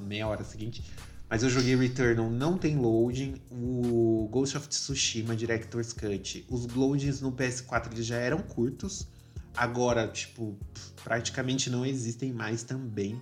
meia 0.02 0.28
hora 0.28 0.44
seguinte. 0.44 0.84
Mas 1.28 1.42
eu 1.42 1.50
joguei 1.50 1.74
Returnal, 1.74 2.30
não 2.30 2.56
tem 2.56 2.76
loading. 2.76 3.42
O 3.50 4.28
Ghost 4.30 4.56
of 4.56 4.68
Tsushima 4.68 5.34
Director's 5.34 5.92
Cut, 5.92 6.46
os 6.48 6.68
loadings 6.68 7.20
no 7.20 7.32
PS4 7.32 7.90
eles 7.90 8.06
já 8.06 8.18
eram 8.18 8.38
curtos. 8.42 9.08
Agora, 9.56 10.06
tipo, 10.06 10.56
praticamente 11.02 11.68
não 11.68 11.84
existem 11.84 12.32
mais 12.32 12.62
também. 12.62 13.20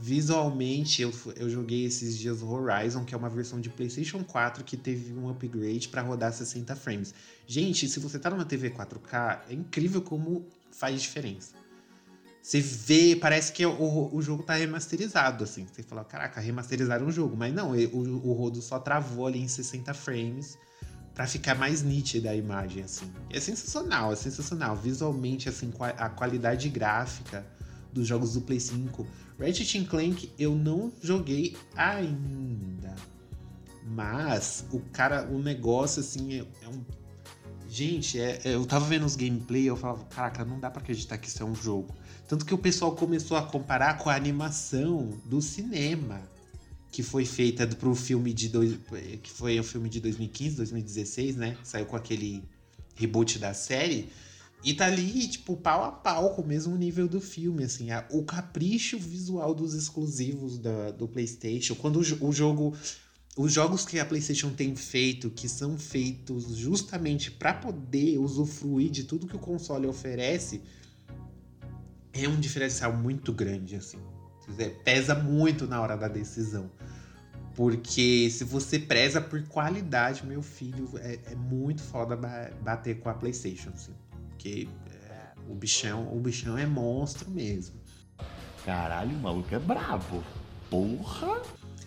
Visualmente, 0.00 1.02
eu, 1.02 1.12
eu 1.34 1.50
joguei 1.50 1.84
esses 1.84 2.16
dias 2.16 2.40
o 2.40 2.48
Horizon, 2.48 3.04
que 3.04 3.14
é 3.14 3.18
uma 3.18 3.28
versão 3.28 3.60
de 3.60 3.68
PlayStation 3.68 4.22
4 4.22 4.62
que 4.62 4.76
teve 4.76 5.12
um 5.12 5.28
upgrade 5.28 5.88
para 5.88 6.02
rodar 6.02 6.32
60 6.32 6.76
frames. 6.76 7.12
Gente, 7.48 7.88
se 7.88 7.98
você 7.98 8.16
tá 8.16 8.30
numa 8.30 8.44
TV 8.44 8.70
4K, 8.70 9.40
é 9.50 9.54
incrível 9.54 10.00
como 10.00 10.46
faz 10.70 11.02
diferença. 11.02 11.52
Você 12.40 12.60
vê, 12.60 13.16
parece 13.16 13.52
que 13.52 13.66
o, 13.66 14.14
o 14.14 14.22
jogo 14.22 14.44
tá 14.44 14.54
remasterizado, 14.54 15.42
assim. 15.42 15.66
Você 15.66 15.82
fala, 15.82 16.04
caraca, 16.04 16.40
remasterizaram 16.40 17.08
o 17.08 17.12
jogo. 17.12 17.36
Mas 17.36 17.52
não, 17.52 17.72
o, 17.72 18.28
o 18.28 18.32
rodo 18.32 18.62
só 18.62 18.78
travou 18.78 19.26
ali 19.26 19.40
em 19.40 19.48
60 19.48 19.92
frames 19.94 20.56
pra 21.12 21.26
ficar 21.26 21.56
mais 21.56 21.82
nítida 21.82 22.30
a 22.30 22.36
imagem, 22.36 22.84
assim. 22.84 23.12
É 23.28 23.40
sensacional, 23.40 24.12
é 24.12 24.16
sensacional. 24.16 24.76
Visualmente, 24.76 25.48
assim, 25.48 25.72
a 25.98 26.08
qualidade 26.08 26.68
gráfica 26.68 27.44
dos 27.92 28.06
jogos 28.06 28.34
do 28.34 28.40
Play 28.40 28.60
5. 28.60 29.04
Ratchet 29.38 29.84
Clank 29.84 30.32
eu 30.38 30.54
não 30.54 30.92
joguei 31.00 31.56
ainda. 31.76 32.96
Mas 33.84 34.66
o 34.72 34.80
cara, 34.80 35.28
o 35.30 35.38
negócio, 35.38 36.00
assim, 36.00 36.40
é, 36.40 36.44
é 36.62 36.68
um. 36.68 36.84
Gente, 37.68 38.18
é- 38.18 38.40
é- 38.44 38.54
eu 38.54 38.64
tava 38.66 38.86
vendo 38.86 39.04
os 39.04 39.14
gameplay 39.14 39.64
eu 39.64 39.76
falava, 39.76 40.04
caraca, 40.04 40.44
não 40.44 40.58
dá 40.58 40.70
pra 40.70 40.82
acreditar 40.82 41.18
que 41.18 41.28
isso 41.28 41.42
é 41.42 41.46
um 41.46 41.54
jogo. 41.54 41.94
Tanto 42.26 42.44
que 42.44 42.54
o 42.54 42.58
pessoal 42.58 42.94
começou 42.94 43.36
a 43.36 43.42
comparar 43.42 43.98
com 43.98 44.10
a 44.10 44.14
animação 44.14 45.10
do 45.24 45.40
cinema 45.40 46.20
que 46.90 47.02
foi 47.02 47.24
feita 47.24 47.66
pro 47.66 47.94
filme 47.94 48.32
de 48.32 48.48
dois, 48.48 48.78
que 49.22 49.30
foi 49.30 49.60
o 49.60 49.64
filme 49.64 49.88
de 49.88 50.00
2015, 50.00 50.56
2016, 50.56 51.36
né? 51.36 51.56
Saiu 51.62 51.86
com 51.86 51.96
aquele 51.96 52.42
reboot 52.94 53.38
da 53.38 53.54
série 53.54 54.08
e 54.64 54.74
tá 54.74 54.86
ali 54.86 55.28
tipo 55.28 55.56
pau 55.56 55.84
a 55.84 55.92
pau 55.92 56.34
com 56.34 56.42
o 56.42 56.46
mesmo 56.46 56.76
nível 56.76 57.08
do 57.08 57.20
filme, 57.20 57.64
assim, 57.64 57.90
a- 57.90 58.06
o 58.10 58.24
capricho 58.24 58.98
visual 58.98 59.54
dos 59.54 59.74
exclusivos 59.74 60.58
da- 60.58 60.90
do 60.90 61.06
PlayStation, 61.06 61.74
quando 61.74 61.96
o, 61.96 62.28
o 62.28 62.32
jogo 62.32 62.74
os 63.36 63.52
jogos 63.52 63.84
que 63.84 64.00
a 64.00 64.04
PlayStation 64.04 64.50
tem 64.50 64.74
feito, 64.74 65.30
que 65.30 65.48
são 65.48 65.78
feitos 65.78 66.56
justamente 66.56 67.30
para 67.30 67.54
poder 67.54 68.18
usufruir 68.18 68.90
de 68.90 69.04
tudo 69.04 69.28
que 69.28 69.36
o 69.36 69.38
console 69.38 69.86
oferece, 69.86 70.60
é 72.12 72.28
um 72.28 72.40
diferencial 72.40 72.92
muito 72.92 73.32
grande, 73.32 73.76
assim. 73.76 73.98
Pesa 74.82 75.14
muito 75.14 75.68
na 75.68 75.80
hora 75.80 75.96
da 75.96 76.08
decisão. 76.08 76.68
Porque 77.54 78.28
se 78.30 78.42
você 78.42 78.76
preza 78.76 79.20
por 79.20 79.40
qualidade, 79.44 80.26
meu 80.26 80.42
filho, 80.42 80.90
é, 80.96 81.20
é 81.26 81.34
muito 81.36 81.80
foda 81.80 82.16
ba- 82.16 82.50
bater 82.62 82.98
com 82.98 83.08
a 83.08 83.14
PlayStation, 83.14 83.70
assim. 83.70 83.92
Porque 84.38 84.68
é, 84.88 85.32
o, 85.50 85.54
bichão, 85.56 86.16
o 86.16 86.20
bichão 86.20 86.56
é 86.56 86.64
monstro 86.64 87.28
mesmo. 87.28 87.74
Caralho, 88.64 89.16
o 89.16 89.20
maluco 89.20 89.52
é 89.52 89.58
brabo. 89.58 90.22
Porra! 90.70 91.42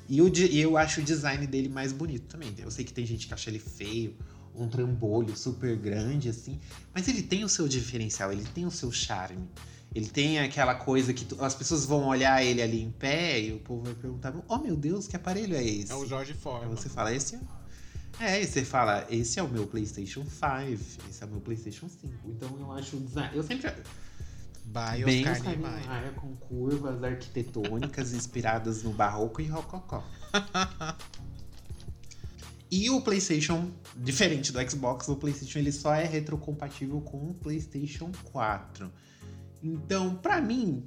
E, 0.10 0.22
o, 0.22 0.28
e 0.28 0.60
eu 0.60 0.76
acho 0.76 1.00
o 1.00 1.04
design 1.04 1.48
dele 1.48 1.70
mais 1.70 1.94
bonito 1.94 2.26
também. 2.28 2.54
Eu 2.58 2.70
sei 2.70 2.84
que 2.84 2.92
tem 2.92 3.06
gente 3.06 3.26
que 3.26 3.34
acha 3.34 3.50
ele 3.50 3.60
feio, 3.60 4.18
um 4.54 4.68
trambolho 4.68 5.34
super 5.38 5.78
grande, 5.78 6.28
assim. 6.28 6.60
Mas 6.94 7.08
ele 7.08 7.22
tem 7.24 7.46
o 7.46 7.50
seu 7.50 7.70
diferencial, 7.70 8.34
ele 8.34 8.44
tem 8.54 8.66
o 8.66 8.72
seu 8.72 8.92
charme. 8.92 9.48
Ele 9.96 10.08
tem 10.08 10.40
aquela 10.40 10.76
coisa 10.76 11.14
que 11.14 11.24
tu- 11.24 11.42
as 11.42 11.56
pessoas 11.56 11.86
vão 11.86 12.06
olhar 12.08 12.44
ele 12.44 12.62
ali 12.62 12.82
em 12.82 12.92
pé 12.92 13.40
e 13.40 13.54
o 13.54 13.60
povo 13.60 13.84
vai 13.84 13.94
perguntar: 13.94 14.34
Oh 14.50 14.58
meu 14.58 14.76
Deus, 14.76 15.08
que 15.08 15.16
aparelho 15.16 15.56
é 15.56 15.64
esse? 15.64 15.92
É 15.92 15.96
o 15.96 16.06
Jorge 16.06 16.34
Aí 16.34 16.38
Foreman. 16.38 16.76
você 16.76 16.90
fala: 16.90 17.14
Esse 17.14 17.36
é. 17.36 17.40
É, 18.22 18.40
e 18.40 18.46
você 18.46 18.64
fala: 18.64 19.08
Esse 19.10 19.40
é 19.40 19.44
o 19.44 19.50
meu 19.50 19.66
PlayStation 19.66 20.24
5, 20.24 21.10
esse 21.10 21.24
é 21.24 21.26
o 21.26 21.30
meu 21.30 21.42
PlayStation 21.42 21.90
5. 21.90 22.14
Então 22.26 22.56
eu 22.60 22.72
acho 22.72 22.98
o 22.98 23.00
design. 23.00 23.36
Eu 23.36 23.44
sempre. 23.44 23.72
By 24.66 25.04
Bem. 25.04 25.26
Niemeyer, 25.26 26.14
com 26.16 26.36
curvas 26.36 27.04
arquitetônicas 27.04 28.14
inspiradas 28.14 28.84
no 28.84 28.92
barroco 28.92 29.42
e 29.42 29.48
rococó. 29.48 30.04
E 32.74 32.90
o 32.90 33.02
PlayStation, 33.02 33.70
diferente 33.98 34.54
do 34.54 34.70
Xbox, 34.72 35.10
o 35.10 35.18
PlayStation 35.18 35.60
ele 35.60 35.74
só 35.74 35.94
é 35.94 36.06
retrocompatível 36.06 37.02
com 37.02 37.18
o 37.30 37.34
PlayStation 37.34 38.10
4. 38.32 38.90
Então, 39.62 40.16
pra 40.16 40.40
mim, 40.40 40.82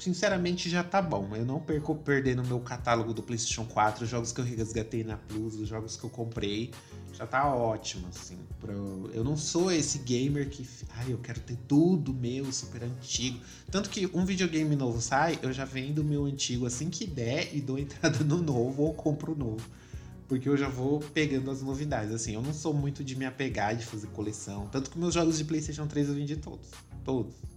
sinceramente, 0.00 0.68
já 0.68 0.82
tá 0.82 1.00
bom. 1.00 1.28
Eu 1.34 1.44
não 1.44 1.60
perco 1.60 1.94
perder 1.94 2.36
no 2.36 2.44
meu 2.44 2.60
catálogo 2.60 3.12
do 3.12 3.22
PlayStation 3.22 3.64
4 3.64 4.04
os 4.04 4.10
jogos 4.10 4.32
que 4.32 4.40
eu 4.40 4.44
resgatei 4.44 5.04
na 5.04 5.16
Plus, 5.16 5.54
os 5.54 5.68
jogos 5.68 5.96
que 5.96 6.04
eu 6.04 6.10
comprei. 6.10 6.70
Já 7.12 7.26
tá 7.26 7.54
ótimo, 7.54 8.08
assim. 8.08 8.38
Pra... 8.58 8.72
Eu 8.72 9.22
não 9.22 9.36
sou 9.36 9.70
esse 9.70 9.98
gamer 9.98 10.48
que. 10.48 10.66
Ai, 10.96 11.12
eu 11.12 11.18
quero 11.18 11.40
ter 11.40 11.56
tudo 11.68 12.14
meu, 12.14 12.50
super 12.52 12.82
antigo. 12.82 13.40
Tanto 13.70 13.90
que 13.90 14.10
um 14.14 14.24
videogame 14.24 14.74
novo 14.74 15.00
sai, 15.00 15.38
eu 15.42 15.52
já 15.52 15.64
vendo 15.64 16.00
o 16.00 16.04
meu 16.04 16.24
antigo 16.24 16.66
assim 16.66 16.88
que 16.88 17.06
der 17.06 17.54
e 17.54 17.60
dou 17.60 17.76
entrada 17.78 18.24
no 18.24 18.40
novo 18.40 18.82
ou 18.82 18.94
compro 18.94 19.32
o 19.32 19.36
novo. 19.36 19.68
Porque 20.26 20.48
eu 20.48 20.56
já 20.56 20.68
vou 20.68 21.00
pegando 21.00 21.50
as 21.50 21.60
novidades. 21.60 22.14
Assim, 22.14 22.34
eu 22.34 22.42
não 22.42 22.54
sou 22.54 22.72
muito 22.72 23.02
de 23.02 23.16
me 23.16 23.26
apegar, 23.26 23.76
de 23.76 23.84
fazer 23.84 24.06
coleção. 24.08 24.68
Tanto 24.68 24.88
que 24.88 24.98
meus 24.98 25.12
jogos 25.12 25.36
de 25.36 25.44
PlayStation 25.44 25.86
3 25.86 26.08
eu 26.08 26.14
vendi 26.14 26.36
todos. 26.36 26.68
Todos. 27.04 27.49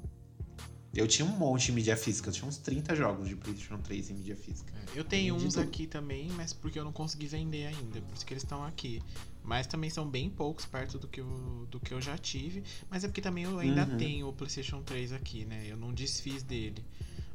Eu 0.93 1.07
tinha 1.07 1.25
um 1.27 1.35
monte 1.35 1.65
de 1.67 1.71
mídia 1.71 1.97
física, 1.97 2.29
eu 2.29 2.33
tinha 2.33 2.47
uns 2.47 2.57
30 2.57 2.95
jogos 2.95 3.27
de 3.27 3.35
PlayStation 3.35 3.79
3 3.79 4.11
em 4.11 4.13
mídia 4.13 4.35
física. 4.35 4.71
É, 4.93 4.99
eu 4.99 5.03
tenho 5.03 5.33
uns 5.35 5.55
tudo. 5.55 5.63
aqui 5.63 5.87
também, 5.87 6.29
mas 6.33 6.53
porque 6.53 6.77
eu 6.77 6.83
não 6.83 6.91
consegui 6.91 7.25
vender 7.25 7.65
ainda, 7.65 7.99
por 8.01 8.13
isso 8.15 8.23
que 8.25 8.33
eles 8.33 8.43
estão 8.43 8.63
aqui. 8.63 9.01
Mas 9.43 9.65
também 9.65 9.89
são 9.89 10.07
bem 10.07 10.29
poucos 10.29 10.65
perto 10.65 10.99
do 10.99 11.07
que 11.07 11.19
eu, 11.19 11.67
do 11.71 11.79
que 11.79 11.93
eu 11.93 11.99
já 11.99 12.17
tive. 12.17 12.63
Mas 12.89 13.03
é 13.03 13.07
porque 13.07 13.21
também 13.21 13.43
eu 13.45 13.57
ainda 13.59 13.85
Uhum. 13.85 13.97
tenho 13.97 14.27
o 14.29 14.33
PlayStation 14.33 14.81
3 14.83 15.11
aqui, 15.11 15.45
né? 15.45 15.65
Eu 15.67 15.75
não 15.77 15.91
desfiz 15.91 16.43
dele. 16.43 16.83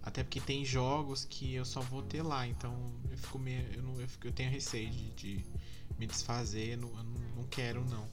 Até 0.04 0.22
porque 0.22 0.40
tem 0.40 0.64
jogos 0.64 1.24
que 1.28 1.52
eu 1.54 1.64
só 1.64 1.80
vou 1.80 2.00
ter 2.02 2.22
lá, 2.22 2.46
então 2.46 2.92
eu 3.10 3.18
fico 3.18 3.38
meio. 3.38 3.66
Eu, 3.74 3.82
não, 3.82 4.00
eu, 4.00 4.08
fico- 4.08 4.26
eu 4.28 4.32
tenho 4.32 4.50
receio 4.50 4.88
de, 4.88 5.10
de 5.10 5.44
me 5.98 6.06
desfazer, 6.06 6.74
eu 6.74 6.78
não, 6.78 6.88
eu 6.90 7.02
não, 7.04 7.20
não 7.38 7.44
quero 7.50 7.84
não. 7.84 8.08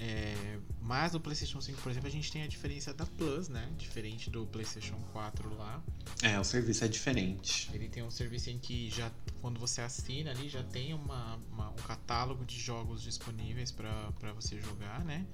É, 0.00 0.58
mas 0.80 1.12
no 1.12 1.18
PlayStation 1.20 1.60
5, 1.60 1.80
por 1.82 1.90
exemplo, 1.90 2.08
a 2.08 2.12
gente 2.12 2.30
tem 2.30 2.42
a 2.44 2.46
diferença 2.46 2.94
da 2.94 3.04
Plus, 3.04 3.48
né? 3.48 3.68
Diferente 3.76 4.30
do 4.30 4.46
PlayStation 4.46 4.94
4 5.12 5.52
lá. 5.56 5.82
É, 6.22 6.38
o 6.38 6.44
serviço 6.44 6.84
é 6.84 6.88
diferente. 6.88 7.68
Ele 7.74 7.88
tem 7.88 8.02
um 8.04 8.10
serviço 8.10 8.48
em 8.48 8.58
que 8.58 8.88
já 8.90 9.10
quando 9.40 9.58
você 9.58 9.80
assina 9.80 10.30
ali 10.30 10.48
já 10.48 10.62
tem 10.62 10.94
uma, 10.94 11.36
uma- 11.50 11.70
um 11.70 11.82
catálogo 11.86 12.44
de 12.44 12.58
jogos 12.60 13.02
disponíveis 13.02 13.72
para 13.72 14.32
você 14.36 14.60
jogar, 14.60 15.04
né? 15.04 15.26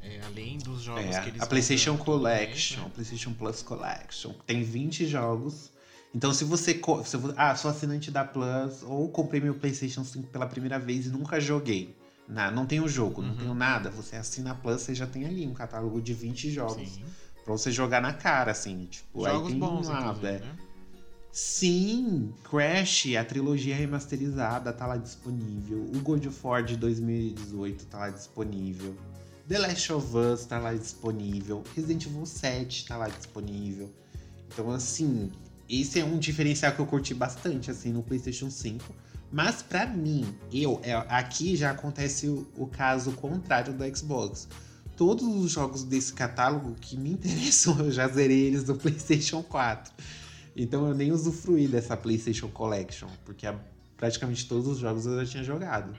É, 0.00 0.20
além 0.26 0.58
dos 0.58 0.82
jogos 0.82 1.16
É, 1.16 1.22
que 1.22 1.28
eles 1.30 1.42
a 1.42 1.46
PlayStation 1.46 1.96
Collection, 1.98 2.84
né? 2.84 2.90
PlayStation 2.94 3.32
Plus 3.34 3.62
Collection, 3.62 4.32
tem 4.46 4.62
20 4.62 5.06
jogos. 5.08 5.72
Então, 6.14 6.32
se 6.32 6.44
você. 6.44 6.80
Se 7.04 7.16
eu, 7.16 7.34
ah, 7.36 7.56
sou 7.56 7.68
assinante 7.68 8.10
da 8.12 8.24
Plus, 8.24 8.82
ou 8.84 9.08
comprei 9.08 9.40
meu 9.40 9.54
PlayStation 9.56 10.04
5 10.04 10.28
pela 10.28 10.46
primeira 10.46 10.78
vez 10.78 11.06
e 11.06 11.08
nunca 11.08 11.40
joguei. 11.40 11.96
Na, 12.28 12.50
não 12.50 12.64
tenho 12.66 12.88
jogo, 12.88 13.20
não 13.22 13.30
Uhum. 13.30 13.36
tenho 13.36 13.54
nada. 13.54 13.90
Você 13.90 14.16
assina 14.16 14.52
a 14.52 14.54
Plus, 14.54 14.80
você 14.82 14.94
já 14.94 15.06
tem 15.06 15.26
ali 15.26 15.46
um 15.46 15.52
catálogo 15.54 16.00
de 16.00 16.14
20 16.14 16.50
jogos. 16.50 16.88
Sim. 16.88 17.04
Pra 17.44 17.52
você 17.52 17.70
jogar 17.70 18.00
na 18.00 18.12
cara, 18.14 18.52
assim. 18.52 18.86
Tipo, 18.90 19.26
aí 19.26 19.34
Jogos 19.34 19.50
tem 19.50 19.58
bons, 19.60 19.88
uma, 19.88 19.98
inclusive, 20.00 20.26
é, 20.26 20.38
né? 20.38 20.56
Sim, 21.30 22.32
Crash, 22.48 23.16
a 23.20 23.24
trilogia 23.24 23.74
remasterizada 23.74 24.72
tá 24.72 24.86
lá 24.86 24.96
disponível. 24.96 25.78
O 25.94 25.98
God 26.00 26.24
of 26.26 26.38
War 26.46 26.62
de 26.62 26.76
2018 26.76 27.86
tá 27.86 27.98
lá 27.98 28.10
disponível. 28.10 28.94
The 29.48 29.58
Last 29.58 29.92
of 29.92 30.16
Us 30.16 30.46
tá 30.46 30.58
lá 30.58 30.72
disponível. 30.72 31.62
Resident 31.74 32.06
Evil 32.06 32.24
7 32.24 32.86
tá 32.86 32.96
lá 32.96 33.08
disponível. 33.08 33.92
Então, 34.48 34.70
assim, 34.70 35.30
esse 35.68 35.98
é 35.98 36.04
um 36.04 36.18
diferencial 36.18 36.72
que 36.72 36.78
eu 36.80 36.86
curti 36.86 37.12
bastante, 37.12 37.70
assim, 37.70 37.92
no 37.92 38.02
PlayStation 38.02 38.48
5. 38.48 38.94
Mas 39.34 39.62
pra 39.62 39.84
mim, 39.84 40.32
eu, 40.52 40.80
é, 40.84 40.92
aqui 41.08 41.56
já 41.56 41.72
acontece 41.72 42.28
o, 42.28 42.46
o 42.56 42.68
caso 42.68 43.10
contrário 43.10 43.74
do 43.74 43.96
Xbox. 43.96 44.46
Todos 44.96 45.26
os 45.26 45.50
jogos 45.50 45.82
desse 45.82 46.12
catálogo 46.12 46.76
que 46.80 46.96
me 46.96 47.10
interessam, 47.14 47.76
eu 47.80 47.90
já 47.90 48.06
zerei 48.06 48.42
eles 48.42 48.62
no 48.62 48.76
PlayStation 48.76 49.42
4. 49.42 49.92
Então 50.54 50.86
eu 50.86 50.94
nem 50.94 51.10
usufruí 51.10 51.66
dessa 51.66 51.96
PlayStation 51.96 52.46
Collection, 52.46 53.08
porque 53.24 53.52
praticamente 53.96 54.46
todos 54.46 54.68
os 54.68 54.78
jogos 54.78 55.04
eu 55.04 55.18
já 55.24 55.26
tinha 55.28 55.42
jogado. 55.42 55.96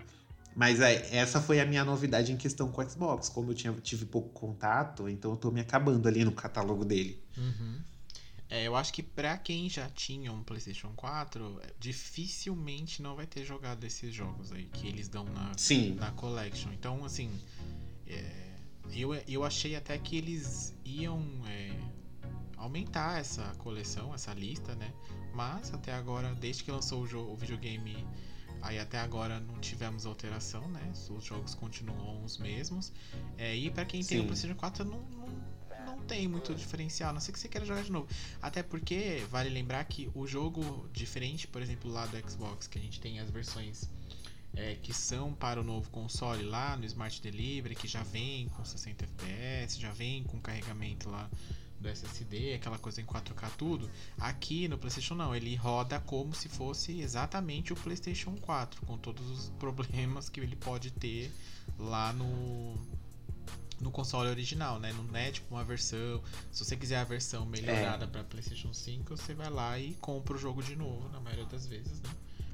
Mas 0.55 0.79
é, 0.79 1.13
essa 1.13 1.41
foi 1.41 1.59
a 1.59 1.65
minha 1.65 1.83
novidade 1.83 2.31
em 2.31 2.37
questão 2.37 2.69
com 2.71 2.81
o 2.81 2.89
Xbox. 2.89 3.27
Como 3.27 3.51
eu 3.51 3.53
tinha, 3.53 3.73
tive 3.83 4.05
pouco 4.05 4.29
contato, 4.29 5.09
então 5.09 5.31
eu 5.31 5.37
tô 5.37 5.51
me 5.51 5.59
acabando 5.59 6.07
ali 6.07 6.23
no 6.23 6.31
catálogo 6.31 6.85
dele. 6.85 7.21
Uhum. 7.37 7.81
É, 8.49 8.63
eu 8.67 8.75
acho 8.75 8.93
que 8.93 9.01
pra 9.01 9.37
quem 9.37 9.67
já 9.69 9.89
tinha 9.89 10.31
um 10.31 10.43
PlayStation 10.43 10.93
4, 10.95 11.59
é, 11.63 11.73
dificilmente 11.79 13.01
não 13.01 13.15
vai 13.15 13.25
ter 13.25 13.43
jogado 13.43 13.83
esses 13.83 14.13
jogos 14.13 14.51
aí 14.51 14.65
que 14.65 14.87
eles 14.87 15.07
dão 15.07 15.25
na, 15.25 15.51
Sim. 15.57 15.95
na 15.95 16.11
Collection. 16.11 16.71
Então, 16.71 17.03
assim, 17.03 17.31
é, 18.07 18.55
eu, 18.93 19.13
eu 19.27 19.43
achei 19.43 19.75
até 19.75 19.97
que 19.97 20.15
eles 20.15 20.75
iam 20.85 21.19
é, 21.47 21.71
aumentar 22.57 23.19
essa 23.19 23.53
coleção, 23.57 24.13
essa 24.13 24.33
lista, 24.33 24.75
né? 24.75 24.93
Mas 25.33 25.73
até 25.73 25.91
agora, 25.93 26.33
desde 26.35 26.63
que 26.63 26.71
lançou 26.71 27.01
o, 27.03 27.07
jo- 27.07 27.27
o 27.27 27.35
videogame, 27.35 28.05
aí 28.61 28.77
até 28.79 28.99
agora 28.99 29.39
não 29.39 29.59
tivemos 29.59 30.05
alteração, 30.05 30.67
né? 30.69 30.93
Os 31.09 31.23
jogos 31.23 31.55
continuam 31.55 32.23
os 32.23 32.37
mesmos. 32.37 32.93
É, 33.37 33.55
e 33.55 33.71
pra 33.71 33.85
quem 33.85 34.03
tem 34.03 34.19
o 34.19 34.21
Sim. 34.21 34.27
PlayStation 34.27 34.55
4, 34.55 34.85
não, 34.85 34.99
não, 35.09 35.54
não 35.85 35.99
tem 35.99 36.27
muito 36.27 36.53
diferencial, 36.53 37.11
a 37.11 37.13
não 37.13 37.21
sei 37.21 37.33
que 37.33 37.39
você 37.39 37.47
queira 37.47 37.65
jogar 37.65 37.83
de 37.83 37.91
novo. 37.91 38.07
Até 38.41 38.63
porque 38.63 39.23
vale 39.29 39.49
lembrar 39.49 39.83
que 39.85 40.09
o 40.13 40.25
jogo 40.27 40.89
diferente, 40.91 41.47
por 41.47 41.61
exemplo, 41.61 41.91
lá 41.91 42.05
do 42.05 42.29
Xbox, 42.29 42.67
que 42.67 42.77
a 42.77 42.81
gente 42.81 42.99
tem 42.99 43.19
as 43.19 43.29
versões 43.29 43.89
é, 44.55 44.75
que 44.81 44.93
são 44.93 45.33
para 45.33 45.59
o 45.59 45.63
novo 45.63 45.89
console 45.89 46.43
lá 46.43 46.75
no 46.77 46.85
Smart 46.85 47.21
Delivery, 47.21 47.75
que 47.75 47.87
já 47.87 48.03
vem 48.03 48.47
com 48.49 48.63
60 48.63 49.03
FPS, 49.03 49.79
já 49.79 49.91
vem 49.91 50.23
com 50.23 50.39
carregamento 50.39 51.09
lá 51.09 51.29
do 51.79 51.89
SSD, 51.89 52.53
aquela 52.53 52.77
coisa 52.77 53.01
em 53.01 53.05
4K 53.05 53.51
tudo. 53.57 53.89
Aqui 54.17 54.67
no 54.67 54.77
PlayStation 54.77 55.15
não, 55.15 55.35
ele 55.35 55.55
roda 55.55 55.99
como 55.99 56.33
se 56.33 56.49
fosse 56.49 56.99
exatamente 56.99 57.73
o 57.73 57.75
PlayStation 57.75 58.35
4, 58.37 58.85
com 58.85 58.97
todos 58.97 59.29
os 59.29 59.49
problemas 59.59 60.29
que 60.29 60.39
ele 60.39 60.55
pode 60.55 60.91
ter 60.91 61.31
lá 61.77 62.13
no 62.13 62.75
no 63.79 63.91
console 63.91 64.29
original, 64.29 64.79
né? 64.79 64.93
Não 64.93 65.17
é 65.17 65.31
tipo 65.31 65.53
uma 65.53 65.63
versão. 65.63 66.21
Se 66.51 66.63
você 66.63 66.75
quiser 66.75 66.97
a 66.97 67.03
versão 67.03 67.45
melhorada 67.45 68.07
para 68.07 68.23
PlayStation 68.23 68.73
5, 68.73 69.17
você 69.17 69.33
vai 69.33 69.49
lá 69.49 69.79
e 69.79 69.93
compra 69.95 70.35
o 70.35 70.37
jogo 70.37 70.63
de 70.63 70.75
novo, 70.75 71.09
na 71.09 71.19
maioria 71.19 71.45
das 71.45 71.65
vezes, 71.67 72.01
né? 72.01 72.09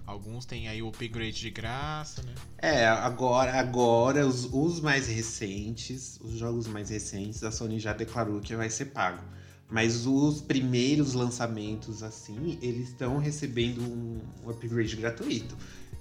Alguns 0.05 0.45
têm 0.45 0.67
aí 0.67 0.81
o 0.81 0.89
upgrade 0.89 1.39
de 1.39 1.49
graça, 1.49 2.21
né? 2.23 2.33
É, 2.57 2.87
agora, 2.87 3.57
agora 3.59 4.27
os, 4.27 4.45
os 4.51 4.81
mais 4.81 5.07
recentes, 5.07 6.19
os 6.21 6.33
jogos 6.33 6.67
mais 6.67 6.89
recentes, 6.89 7.43
a 7.43 7.51
Sony 7.51 7.79
já 7.79 7.93
declarou 7.93 8.41
que 8.41 8.55
vai 8.55 8.69
ser 8.69 8.85
pago. 8.85 9.23
Mas 9.69 10.05
os 10.05 10.41
primeiros 10.41 11.13
lançamentos, 11.13 12.03
assim, 12.03 12.59
eles 12.61 12.89
estão 12.89 13.19
recebendo 13.19 13.81
um, 13.81 14.19
um 14.43 14.49
upgrade 14.49 14.97
gratuito. 14.97 15.55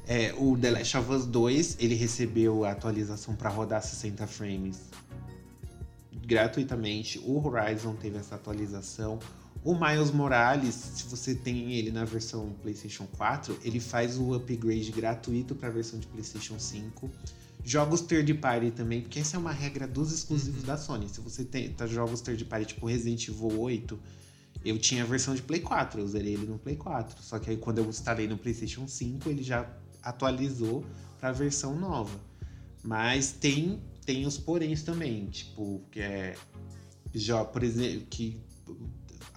É, 0.09 0.35
o 0.37 0.59
The 0.59 0.71
Last 0.73 0.97
of 0.97 1.13
Us 1.13 1.27
2, 1.27 1.77
ele 1.79 1.95
recebeu 1.95 2.65
a 2.65 2.73
atualização 2.73 3.37
para 3.37 3.49
rodar 3.49 3.81
60 3.81 4.27
frames 4.27 4.81
gratuitamente. 6.13 7.19
O 7.21 7.45
Horizon 7.47 7.95
teve 7.95 8.19
essa 8.19 8.35
atualização. 8.35 9.19
O 9.63 9.75
Miles 9.75 10.11
Morales, 10.11 10.75
se 10.75 11.05
você 11.05 11.35
tem 11.35 11.75
ele 11.75 11.91
na 11.91 12.05
versão 12.05 12.51
PlayStation 12.63 13.07
4, 13.07 13.59
ele 13.63 13.79
faz 13.79 14.17
o 14.17 14.33
upgrade 14.33 14.91
gratuito 14.91 15.55
para 15.55 15.69
a 15.69 15.73
versão 15.73 15.99
de 15.99 16.07
PlayStation 16.07 16.59
5. 16.59 17.11
Jogos 17.63 18.01
third 18.01 18.33
party 18.35 18.71
também, 18.71 19.03
porque 19.03 19.19
essa 19.21 19.37
é 19.37 19.39
uma 19.39 19.53
regra 19.53 19.87
dos 19.87 20.13
exclusivos 20.13 20.63
da 20.63 20.79
Sony. 20.79 21.11
Se 21.11 21.21
você 21.21 21.45
tem 21.45 21.71
tá, 21.71 21.87
jogos 21.87 22.23
third 22.23 22.43
party 22.47 22.69
tipo 22.69 22.87
Resident 22.87 23.29
Evil 23.29 23.61
8, 23.61 23.99
eu 24.65 24.79
tinha 24.79 25.03
a 25.03 25.07
versão 25.07 25.35
de 25.35 25.43
Play 25.43 25.61
4, 25.61 26.01
eu 26.01 26.09
zerei 26.09 26.35
ele 26.35 26.47
no 26.47 26.59
Play 26.59 26.77
4. 26.77 27.23
Só 27.23 27.39
que 27.39 27.51
aí 27.51 27.59
quando 27.59 27.79
eu 27.79 27.85
instalei 27.85 28.27
no 28.27 28.39
PlayStation 28.39 28.89
5, 28.89 29.29
ele 29.29 29.43
já 29.43 29.69
atualizou 30.03 30.87
para 31.19 31.29
a 31.29 31.33
versão 31.33 31.79
nova. 31.79 32.19
Mas 32.83 33.31
tem 33.31 33.79
tem 34.11 34.27
os 34.27 34.37
poréns 34.37 34.83
também, 34.83 35.27
tipo, 35.27 35.81
que 35.89 36.01
é 36.01 36.35
já, 37.15 37.45
por 37.45 37.63
exemplo, 37.63 38.07
que 38.11 38.41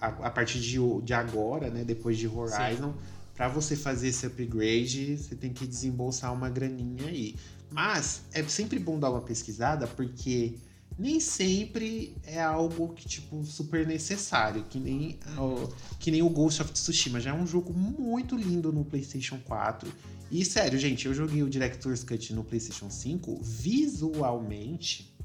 a, 0.00 0.08
a 0.08 0.30
partir 0.30 0.58
de, 0.60 0.78
de 1.02 1.14
agora, 1.14 1.70
né, 1.70 1.84
depois 1.84 2.18
de 2.18 2.26
Horizon, 2.26 2.92
para 3.36 3.46
você 3.46 3.76
fazer 3.76 4.08
esse 4.08 4.26
upgrade, 4.26 5.16
você 5.16 5.36
tem 5.36 5.52
que 5.52 5.64
desembolsar 5.64 6.32
uma 6.32 6.50
graninha 6.50 7.06
aí. 7.06 7.36
Mas 7.70 8.22
é 8.32 8.42
sempre 8.42 8.80
bom 8.80 8.98
dar 8.98 9.10
uma 9.10 9.20
pesquisada, 9.20 9.86
porque 9.86 10.56
nem 10.98 11.20
sempre 11.20 12.16
é 12.24 12.42
algo 12.42 12.94
que, 12.94 13.06
tipo, 13.06 13.44
super 13.44 13.86
necessário. 13.86 14.64
Que 14.64 14.80
nem, 14.80 15.20
o, 15.38 15.68
que 16.00 16.10
nem 16.10 16.22
o 16.22 16.28
Ghost 16.28 16.62
of 16.62 16.72
Tsushima. 16.72 17.20
Já 17.20 17.30
é 17.30 17.34
um 17.34 17.46
jogo 17.46 17.72
muito 17.72 18.36
lindo 18.36 18.72
no 18.72 18.84
PlayStation 18.84 19.38
4. 19.38 19.92
E 20.36 20.44
sério, 20.44 20.76
gente, 20.76 21.06
eu 21.06 21.14
joguei 21.14 21.44
o 21.44 21.48
Director's 21.48 22.02
Cut 22.02 22.32
no 22.34 22.42
PlayStation 22.42 22.90
5. 22.90 23.38
Visualmente, 23.40 25.16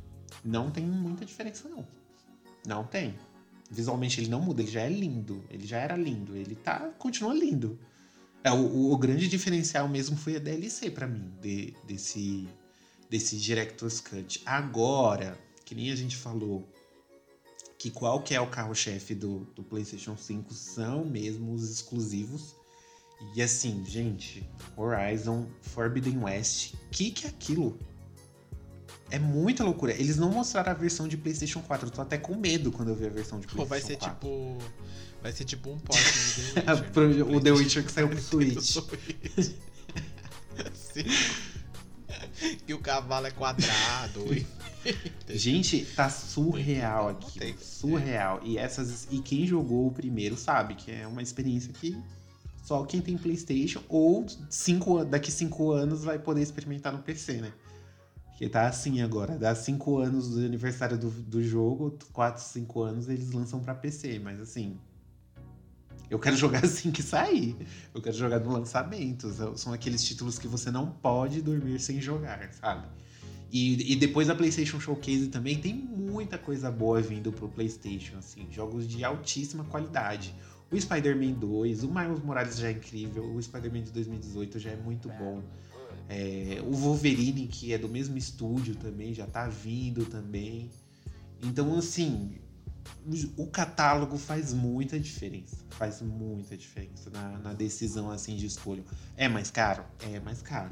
não 0.45 0.69
tem 0.69 0.85
muita 0.85 1.25
diferença, 1.25 1.67
não. 1.67 1.83
Não 2.63 2.83
tem. 2.83 3.15
Visualmente 3.71 4.21
ele 4.21 4.29
não 4.29 4.39
muda, 4.39 4.61
ele 4.61 4.69
já 4.69 4.81
é 4.81 4.89
lindo. 4.89 5.43
Ele 5.49 5.65
já 5.65 5.79
era 5.79 5.95
lindo. 5.95 6.35
Ele 6.35 6.53
tá. 6.53 6.91
continua 6.99 7.33
lindo. 7.33 7.79
É, 8.43 8.51
o, 8.51 8.91
o- 8.91 8.97
grande 8.99 9.27
diferencial 9.27 9.89
mesmo 9.89 10.15
foi 10.15 10.35
a 10.35 10.39
DLC 10.39 10.91
pra 10.91 11.07
mim, 11.07 11.33
de- 11.41 11.73
desse, 11.87 12.47
desse 13.09 13.35
Director's 13.35 13.99
Cut. 13.99 14.43
Agora, 14.45 15.39
que 15.65 15.73
nem 15.73 15.91
a 15.91 15.95
gente 15.95 16.15
falou, 16.17 16.69
que 17.79 17.89
qual 17.89 18.21
que 18.21 18.35
é 18.35 18.39
o 18.39 18.45
carro-chefe 18.47 19.15
do, 19.15 19.39
do 19.55 19.63
PlayStation 19.63 20.15
5 20.15 20.53
são 20.53 21.03
mesmo 21.03 21.51
os 21.51 21.67
exclusivos. 21.67 22.58
E 23.35 23.41
assim, 23.41 23.83
gente, 23.85 24.47
Horizon 24.77 25.47
Forbidden 25.61 26.19
West, 26.19 26.73
que 26.89 27.11
que 27.11 27.25
é 27.25 27.29
aquilo? 27.29 27.77
É 29.11 29.19
muita 29.19 29.63
loucura. 29.63 29.91
Eles 29.93 30.17
não 30.17 30.31
mostraram 30.31 30.71
a 30.71 30.75
versão 30.75 31.07
de 31.07 31.17
PlayStation 31.17 31.61
4. 31.61 31.87
Eu 31.87 31.91
tô 31.91 32.01
até 32.01 32.17
com 32.17 32.35
medo 32.35 32.71
quando 32.71 32.89
eu 32.89 32.95
ver 32.95 33.07
a 33.07 33.09
versão 33.09 33.39
de 33.39 33.47
Pô, 33.47 33.65
PlayStation 33.65 33.69
vai 33.69 33.81
ser 33.81 33.97
4. 33.97 34.13
tipo. 34.13 34.57
Vai 35.21 35.31
ser 35.31 35.43
tipo 35.45 35.69
um 35.71 35.79
porte 35.79 36.03
de 36.03 36.53
The 36.53 37.01
Witcher. 37.01 37.35
O 37.35 37.41
The 37.41 37.51
Witcher 37.51 37.83
que 37.83 37.91
saiu 37.91 38.07
pro 38.09 38.21
Switch. 38.21 38.77
Sim. 40.73 41.03
Que 42.65 42.73
o 42.73 42.79
cavalo 42.79 43.27
é 43.27 43.31
quadrado. 43.31 44.25
Gente, 45.27 45.85
tá 45.95 46.09
surreal 46.09 47.09
aqui. 47.09 47.55
Surreal. 47.59 48.39
E 48.43 48.57
essas 48.57 49.07
e 49.11 49.19
quem 49.19 49.45
jogou 49.45 49.87
o 49.87 49.91
primeiro 49.91 50.37
sabe 50.37 50.75
que 50.75 50.91
é 50.91 51.05
uma 51.05 51.21
experiência 51.21 51.73
que 51.73 51.97
só 52.69 52.83
quem 52.83 53.01
tem 53.01 53.17
PlayStation 53.17 53.81
ou 53.89 54.27
cinco, 54.47 55.03
daqui 55.03 55.31
cinco 55.31 55.71
anos 55.71 56.03
vai 56.03 56.19
poder 56.19 56.43
experimentar 56.43 56.93
no 56.93 56.99
PC, 56.99 57.41
né? 57.41 57.51
Porque 58.27 58.47
tá 58.47 58.67
assim 58.67 59.01
agora. 59.01 59.39
Dá 59.39 59.55
cinco 59.55 59.97
anos 59.97 60.29
do 60.29 60.45
aniversário 60.45 60.95
do, 60.95 61.09
do 61.09 61.43
jogo, 61.43 61.97
quatro, 62.13 62.43
cinco 62.43 62.83
anos 62.83 63.09
eles 63.09 63.31
lançam 63.31 63.59
pra 63.59 63.73
PC. 63.73 64.19
Mas 64.19 64.39
assim, 64.39 64.77
eu 66.11 66.19
quero 66.19 66.37
jogar 66.37 66.63
assim 66.63 66.91
que 66.91 67.01
sair. 67.01 67.57
Eu 67.91 68.03
quero 68.03 68.15
jogar 68.15 68.39
no 68.39 68.51
lançamento. 68.51 69.33
São 69.57 69.73
aqueles 69.73 70.03
títulos 70.03 70.37
que 70.37 70.47
você 70.47 70.69
não 70.69 70.91
pode 70.91 71.41
dormir 71.41 71.79
sem 71.79 71.99
jogar, 71.99 72.53
sabe? 72.53 72.87
E, 73.51 73.93
e 73.93 73.95
depois 73.95 74.27
da 74.27 74.35
PlayStation 74.35 74.79
Showcase 74.79 75.29
também 75.29 75.57
tem 75.57 75.73
muita 75.73 76.37
coisa 76.37 76.69
boa 76.69 77.01
vindo 77.01 77.31
pro 77.31 77.49
PlayStation, 77.49 78.19
assim, 78.19 78.47
jogos 78.51 78.87
de 78.87 79.03
altíssima 79.03 79.63
qualidade. 79.63 80.35
O 80.71 80.79
Spider-Man 80.79 81.33
2, 81.33 81.83
o 81.83 81.89
Miles 81.91 82.19
Morales 82.23 82.57
já 82.57 82.67
é 82.67 82.71
incrível, 82.71 83.23
o 83.25 83.41
Spider-Man 83.41 83.81
de 83.83 83.91
2018 83.91 84.59
já 84.59 84.71
é 84.71 84.75
muito 84.75 85.09
bom. 85.09 85.41
É, 86.07 86.61
o 86.63 86.71
Wolverine, 86.73 87.47
que 87.47 87.73
é 87.73 87.77
do 87.77 87.87
mesmo 87.89 88.17
estúdio 88.17 88.75
também, 88.75 89.13
já 89.13 89.25
tá 89.25 89.47
vindo 89.47 90.05
também. 90.05 90.69
Então, 91.43 91.75
assim, 91.77 92.35
o- 93.37 93.47
catálogo 93.47 94.17
faz 94.17 94.53
muita 94.53 94.99
diferença. 94.99 95.57
Faz 95.71 96.01
muita 96.01 96.55
diferença 96.57 97.09
na, 97.09 97.37
na 97.39 97.53
decisão 97.53 98.09
assim 98.11 98.35
de 98.35 98.45
escolha. 98.45 98.83
É 99.15 99.27
mais 99.27 99.49
caro? 99.49 99.83
É 100.11 100.19
mais 100.19 100.41
caro. 100.41 100.71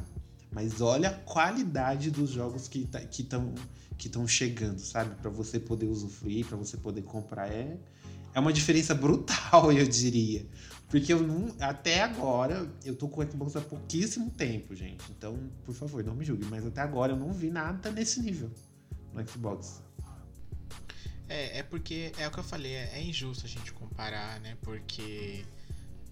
Mas 0.52 0.82
olha 0.82 1.10
a 1.10 1.14
qualidade 1.14 2.10
dos 2.12 2.30
jogos 2.30 2.68
que 2.68 2.86
tá- 2.86 3.02
que 3.02 3.22
estão 3.22 3.54
que 3.98 4.06
estão 4.08 4.28
chegando, 4.28 4.78
sabe? 4.80 5.16
Pra 5.16 5.30
você 5.32 5.60
poder 5.60 5.88
usufruir, 5.88 6.46
pra 6.46 6.56
você 6.56 6.78
poder 6.78 7.02
comprar. 7.02 7.48
É, 7.52 7.78
é 8.38 8.40
uma 8.40 8.54
diferença 8.54 8.94
brutal, 8.94 9.72
eu 9.74 9.88
diria. 9.88 10.46
Porque 10.90 11.12
eu 11.12 11.20
não, 11.20 11.56
até 11.60 12.04
agora, 12.04 12.72
eu 12.86 12.96
tô 12.96 13.10
com 13.10 13.22
o 13.22 13.30
Xbox 13.30 13.56
há 13.56 13.62
pouquíssimo 13.62 14.30
tempo, 14.30 14.76
gente. 14.76 15.04
Então, 15.10 15.50
por 15.66 15.74
favor, 15.74 16.04
não 16.04 16.16
me 16.16 16.24
julgue. 16.24 16.46
Mas 16.46 16.64
até 16.64 16.82
agora 16.82 17.14
eu 17.14 17.18
não 17.18 17.34
vi 17.34 17.50
nada 17.50 17.92
nesse 17.92 18.22
nível 18.22 18.52
no 19.12 19.28
Xbox. 19.28 19.82
É, 21.28 21.58
é 21.60 21.64
porque 21.64 22.12
é 22.18 22.28
o 22.28 22.32
que 22.32 22.38
eu 22.38 22.44
falei, 22.44 22.74
é, 22.74 22.92
é 22.94 23.04
injusto 23.04 23.48
a 23.48 23.50
gente 23.50 23.74
comparar, 23.74 24.40
né? 24.40 24.56
Porque 24.62 25.44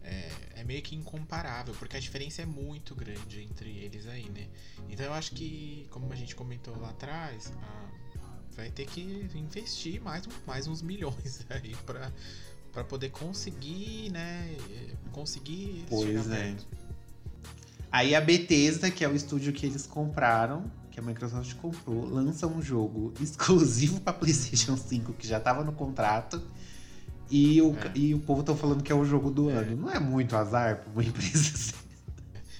é, 0.02 0.32
é 0.56 0.64
meio 0.64 0.82
que 0.82 0.96
incomparável, 0.96 1.76
porque 1.76 1.96
a 1.96 2.00
diferença 2.00 2.42
é 2.42 2.46
muito 2.46 2.96
grande 2.96 3.44
entre 3.44 3.70
eles 3.70 4.08
aí, 4.08 4.28
né? 4.32 4.48
Então 4.90 5.06
eu 5.06 5.14
acho 5.14 5.32
que, 5.36 5.88
como 5.92 6.12
a 6.12 6.16
gente 6.16 6.36
comentou 6.36 6.76
lá 6.76 6.90
atrás, 6.90 7.54
ah, 7.62 7.90
vai 8.56 8.70
ter 8.70 8.86
que 8.86 9.02
investir 9.36 10.02
mais, 10.02 10.24
mais 10.48 10.68
uns 10.68 10.82
milhões 10.82 11.46
aí 11.50 11.76
pra, 11.86 12.12
pra 12.72 12.84
poder 12.84 13.10
conseguir, 13.10 14.10
né? 14.12 14.56
Conseguir 15.12 15.86
Pois 15.90 16.30
é. 16.32 16.36
perto. 16.54 16.68
Aí 17.92 18.14
a 18.14 18.20
Bethesda, 18.22 18.92
que 18.92 19.04
é 19.06 19.08
o 19.08 19.16
estúdio 19.16 19.54
que 19.54 19.66
eles 19.66 19.86
compraram, 19.88 20.70
que 20.92 21.00
a 21.00 21.04
Microsoft 21.04 21.54
comprou, 21.56 22.06
lança 22.06 22.46
um 22.48 22.62
jogo 22.62 23.14
exclusivo 23.22 24.02
para 24.02 24.14
PlayStation 24.14 24.76
5, 24.76 25.14
que 25.14 25.28
já 25.28 25.40
tava 25.40 25.64
no 25.64 25.72
contrato. 25.72 26.42
E 27.30 27.60
o, 27.62 27.76
É. 27.78 27.92
e 27.96 28.14
o 28.14 28.20
povo 28.20 28.44
tá 28.44 28.54
falando 28.56 28.84
que 28.84 28.92
é 28.92 28.96
o 28.96 29.04
jogo 29.04 29.32
do 29.32 29.50
É. 29.50 29.54
ano. 29.54 29.76
Não 29.78 29.90
é 29.90 30.00
muito 30.00 30.36
azar 30.36 30.78
pra 30.84 30.92
uma 30.92 31.02
empresa 31.06 31.52
assim. 31.54 31.74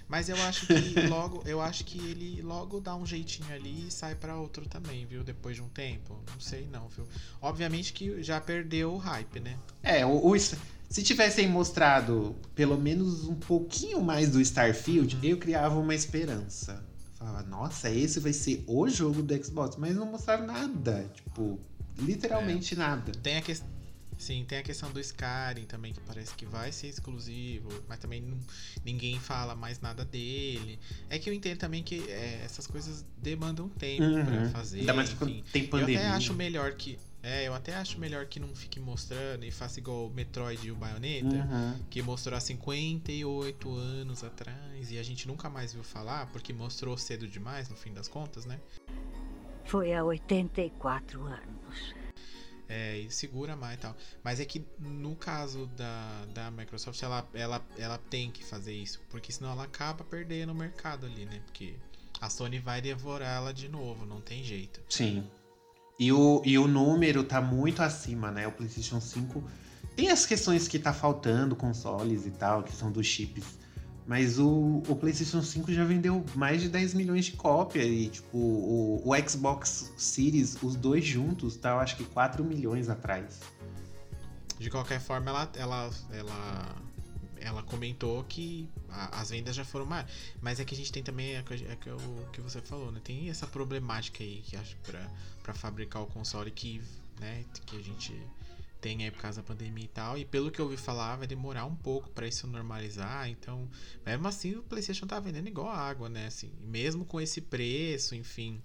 Mas 0.08 0.30
eu 0.30 0.40
acho 0.44 0.68
que 0.68 1.02
logo, 1.08 1.42
eu 1.46 1.60
acho 1.62 1.84
que 1.84 1.98
ele 1.98 2.42
logo 2.42 2.80
dá 2.80 2.96
um 2.96 3.06
jeitinho 3.06 3.52
ali 3.54 3.88
e 3.88 3.92
sai 3.92 4.14
pra 4.16 4.36
outro 4.38 4.68
também, 4.68 5.06
viu? 5.06 5.24
Depois 5.24 5.56
de 5.56 5.62
um 5.62 5.70
tempo. 5.70 6.20
Não 6.32 6.40
sei 6.40 6.68
não, 6.72 6.88
viu? 6.90 7.08
Obviamente 7.42 7.92
que 7.94 8.22
já 8.22 8.40
perdeu 8.40 8.94
o 8.94 8.98
hype, 8.98 9.40
né? 9.40 9.58
É, 9.82 10.06
o, 10.06 10.28
o- 10.28 10.36
se 10.40 11.02
tivessem 11.04 11.48
mostrado 11.48 12.36
pelo 12.54 12.78
menos 12.78 13.26
um 13.26 13.36
pouquinho 13.36 14.02
mais 14.02 14.30
do 14.30 14.40
Starfield, 14.40 15.18
eu 15.24 15.38
criava 15.38 15.80
uma 15.80 15.96
esperança. 15.96 16.86
Falava, 17.18 17.42
nossa, 17.44 17.90
esse 17.90 18.20
vai 18.20 18.32
ser 18.34 18.64
o 18.68 18.88
jogo 18.88 19.24
do 19.24 19.44
Xbox. 19.44 19.76
Mas 19.78 19.96
não 19.96 20.06
mostraram 20.06 20.46
nada. 20.46 21.10
Tipo, 21.16 21.60
literalmente 21.98 22.76
nada. 22.76 23.12
Tem 23.24 23.38
a 23.38 23.42
questão 23.42 23.68
Sim, 24.18 24.46
tem 24.48 24.58
a 24.60 24.64
questão 24.64 24.92
do 24.92 25.00
Skyrim 25.00 25.66
também, 25.68 25.92
que 25.94 26.00
parece 26.00 26.34
que 26.36 26.46
vai 26.46 26.72
ser 26.72 26.88
exclusivo, 26.88 27.70
mas 27.88 28.00
também 28.00 28.22
não- 28.22 28.40
ninguém 28.84 29.20
fala 29.20 29.56
mais 29.56 29.82
nada 29.82 30.06
dele. 30.06 30.80
É 31.10 31.20
que 31.20 31.30
eu 31.30 31.34
entendo 31.34 31.58
também 31.60 31.84
que 31.84 32.10
é, 32.10 32.42
essas 32.44 32.66
coisas 32.66 33.06
demandam 33.18 33.68
tempo 33.70 34.04
pra 34.26 34.36
Uhum. 34.38 34.50
fazer. 34.52 34.80
Ainda 34.80 34.94
mais 34.94 35.14
quando 35.14 35.32
enfim. 35.32 35.44
tem 35.52 35.64
Eu 35.64 35.70
pandemia. 35.70 36.00
até 36.00 36.08
acho 36.10 36.34
melhor 36.34 36.74
que. 36.74 36.98
É, 37.22 37.48
eu 37.48 37.56
até 37.56 37.76
acho 37.76 38.00
melhor 38.00 38.28
que 38.28 38.40
não 38.40 38.50
fique 38.56 38.80
mostrando 38.80 39.44
e 39.46 39.52
faça 39.52 39.80
igual 39.80 40.06
o 40.08 40.10
Metroid 40.12 40.66
e 40.68 40.72
o 40.72 40.76
Bayonetta, 40.76 41.26
Uhum. 41.36 41.80
que 41.90 42.00
mostrou 42.02 42.38
há 42.38 42.40
58 42.40 43.74
anos 43.76 44.24
atrás 44.24 44.92
e 44.92 45.00
a 45.00 45.04
gente 45.04 45.28
nunca 45.28 45.50
mais 45.50 45.74
viu 45.74 45.84
falar, 45.84 46.28
porque 46.28 46.54
mostrou 46.54 46.96
cedo 46.98 47.28
demais, 47.28 47.68
no 47.68 47.76
fim 47.76 47.92
das 47.94 48.08
contas, 48.08 48.46
né? 48.46 48.60
Foi 49.66 49.92
há 49.94 50.04
84 50.06 51.24
anos. 51.26 51.96
É, 52.68 53.06
segura 53.10 53.56
mais 53.56 53.78
e 53.78 53.82
tal. 53.82 53.96
Mas 54.24 54.40
é 54.40 54.46
que 54.46 54.66
no 54.80 55.16
caso 55.16 55.68
da, 55.78 56.26
da 56.34 56.52
Microsoft, 56.52 57.02
ela, 57.04 57.28
ela, 57.34 57.66
ela 57.78 57.98
tem 58.10 58.32
que 58.32 58.44
fazer 58.44 58.74
isso, 58.74 59.02
porque 59.10 59.32
senão 59.32 59.52
ela 59.52 59.64
acaba 59.64 60.04
perdendo 60.04 60.52
o 60.52 60.56
mercado 60.56 61.06
ali, 61.06 61.26
né? 61.26 61.42
Porque 61.46 61.76
a 62.20 62.30
Sony 62.30 62.60
vai 62.60 62.82
devorar 62.82 63.38
ela 63.38 63.54
de 63.54 63.70
novo, 63.70 64.06
não 64.06 64.22
tem 64.22 64.44
jeito. 64.44 64.82
Sim. 64.90 65.30
E 66.00 66.12
o, 66.12 66.42
e 66.44 66.58
o 66.58 66.68
número 66.68 67.24
tá 67.24 67.42
muito 67.42 67.82
acima, 67.82 68.32
né? 68.32 68.48
O 68.48 68.52
PlayStation 68.52 69.00
5 69.00 69.44
tem 69.96 70.10
as 70.10 70.26
questões 70.26 70.68
que 70.68 70.78
tá 70.78 70.92
faltando, 70.94 71.56
consoles 71.56 72.26
e 72.26 72.32
tal, 72.32 72.64
que 72.64 72.74
são 72.74 72.92
dos 72.92 73.06
chips. 73.06 73.58
Mas 74.08 74.38
o, 74.38 74.84
o 74.88 74.96
PlayStation 74.96 75.42
5 75.42 75.74
já 75.74 75.84
vendeu 75.84 76.24
mais 76.36 76.62
de 76.62 76.70
10 76.70 76.94
milhões 76.94 77.26
de 77.26 77.32
cópias. 77.32 77.86
E, 77.88 78.08
tipo, 78.10 78.38
o, 78.38 79.02
o 79.04 79.30
Xbox 79.30 79.92
Series, 79.98 80.62
os 80.62 80.76
dois 80.76 81.04
juntos, 81.04 81.56
tá, 81.58 81.72
eu 81.72 81.80
acho 81.80 81.98
que 81.98 82.04
4 82.04 82.44
milhões 82.44 82.88
atrás. 82.88 83.40
De 84.60 84.70
qualquer 84.70 85.02
forma, 85.02 85.32
ela, 85.32 85.52
ela, 85.56 85.90
ela, 86.12 86.76
ela 87.38 87.64
comentou 87.64 88.24
que 88.26 88.70
a- 88.90 89.20
as 89.22 89.32
vendas 89.32 89.56
já 89.56 89.66
foram 89.66 89.86
mais. 89.88 90.06
Mas 90.40 90.60
é 90.60 90.66
que 90.66 90.76
a 90.76 90.78
gente 90.78 90.92
tem 90.92 91.02
também, 91.04 91.36
é 91.36 91.40
é 91.40 91.76
que 91.76 91.90
o 91.90 92.28
que 92.32 92.42
você 92.42 92.62
falou, 92.62 92.92
né? 92.92 93.02
Tem 93.04 93.30
essa 93.30 93.48
problemática 93.48 94.24
aí 94.24 94.44
que 94.46 94.56
acho 94.56 94.78
pra, 94.84 95.10
pra 95.42 95.54
fabricar 95.56 96.04
o 96.04 96.06
console 96.06 96.52
que, 96.52 96.80
né, 97.20 97.44
que 97.66 97.76
a 97.76 97.82
gente 97.82 98.14
tem 98.86 99.04
aí 99.04 99.10
por 99.10 99.20
causa 99.20 99.42
da 99.42 99.48
pandemia 99.48 99.86
e 99.86 99.88
tal. 99.88 100.16
E 100.16 100.24
pelo 100.24 100.52
que 100.52 100.62
eu 100.62 100.66
ouvi 100.66 100.78
falar, 100.78 101.16
vai 101.16 101.26
demorar 101.26 101.66
um 101.66 101.76
pouco 101.76 102.08
pra 102.12 102.28
isso 102.28 102.46
normalizar. 102.46 103.28
Então, 103.28 103.68
mesmo 104.06 104.28
assim, 104.28 104.54
o 104.54 104.62
PlayStation 104.62 105.08
tá 105.08 105.20
vendendo 105.20 105.48
igual 105.48 105.70
água, 105.70 106.08
né? 106.08 106.28
Assim, 106.28 106.52
mesmo 106.62 107.04
com 107.04 107.20
esse 107.20 107.42
preço, 107.42 108.14
enfim. 108.14 108.62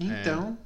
Então, 0.00 0.58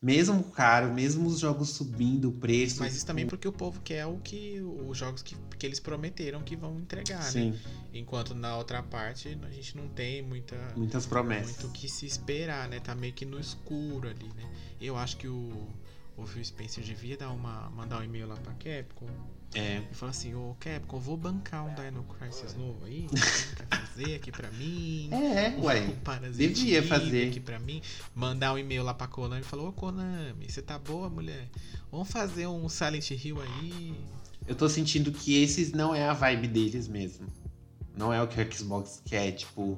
mesmo 0.00 0.42
caro, 0.44 0.94
mesmo 0.94 1.26
os 1.26 1.40
jogos 1.40 1.68
subindo 1.68 2.30
o 2.30 2.32
preço. 2.32 2.80
Mas 2.80 2.96
isso 2.96 3.04
também 3.04 3.26
tipo, 3.26 3.36
porque 3.36 3.48
o 3.48 3.52
povo 3.52 3.82
quer 3.82 4.06
o 4.06 4.16
que 4.16 4.62
os 4.62 4.96
jogos 4.96 5.20
que, 5.20 5.36
que 5.58 5.66
eles 5.66 5.78
prometeram 5.78 6.42
que 6.42 6.56
vão 6.56 6.80
entregar, 6.80 7.22
né? 7.22 7.30
Sim, 7.30 7.58
Enquanto 7.92 8.34
na 8.34 8.56
outra 8.56 8.82
parte 8.82 9.38
a 9.42 9.50
gente 9.50 9.76
não 9.76 9.88
tem 9.88 10.22
muita 10.22 10.56
muitas 10.74 11.04
promessas. 11.04 11.58
muito 11.58 11.66
o 11.66 11.70
que 11.70 11.86
se 11.86 12.06
esperar, 12.06 12.66
né? 12.66 12.80
Tá 12.80 12.94
meio 12.94 13.12
que 13.12 13.26
no 13.26 13.38
escuro 13.38 14.08
ali, 14.08 14.28
né? 14.34 14.50
Eu 14.80 14.96
acho 14.96 15.18
que 15.18 15.28
o, 15.28 15.68
o 16.16 16.26
Phil 16.26 16.44
Spencer 16.44 16.82
devia 16.82 17.16
dar 17.16 17.30
uma, 17.30 17.68
mandar 17.70 18.00
um 18.00 18.02
e-mail 18.04 18.26
lá 18.26 18.36
pra 18.36 18.52
Capcom 18.54 19.06
É. 19.54 19.82
e 19.90 19.94
falar 19.94 20.10
assim, 20.10 20.34
ô 20.34 20.56
Capcom, 20.58 20.98
vou 20.98 21.16
bancar 21.16 21.64
um 21.66 21.74
Dino 21.74 22.02
Crisis 22.04 22.54
novo 22.54 22.84
aí, 22.86 23.06
quer 23.08 23.78
fazer 23.78 24.14
aqui 24.16 24.32
pra 24.32 24.50
mim? 24.52 25.10
É, 25.12 25.54
ué. 25.60 25.80
Um 25.82 25.96
Parasite 25.96 26.54
devia 26.54 26.82
fazer. 26.82 27.28
aqui 27.28 27.40
pra 27.40 27.58
mim. 27.58 27.82
Mandar 28.14 28.54
um 28.54 28.58
e-mail 28.58 28.82
lá 28.82 28.94
pra 28.94 29.06
Konami 29.06 29.42
e 29.42 29.44
falar, 29.44 29.64
ô 29.64 29.72
Konami, 29.72 30.50
você 30.50 30.62
tá 30.62 30.78
boa, 30.78 31.08
mulher? 31.10 31.48
Vamos 31.90 32.10
fazer 32.10 32.46
um 32.46 32.68
Silent 32.68 33.10
Hill 33.10 33.40
aí. 33.42 33.94
Eu 34.46 34.54
tô 34.54 34.68
sentindo 34.68 35.10
que 35.12 35.42
esses 35.42 35.72
não 35.72 35.94
é 35.94 36.08
a 36.08 36.12
vibe 36.12 36.48
deles 36.48 36.88
mesmo. 36.88 37.26
Não 37.96 38.12
é 38.12 38.22
o 38.22 38.28
que 38.28 38.40
o 38.40 38.52
Xbox 38.54 39.02
quer, 39.04 39.32
tipo, 39.32 39.76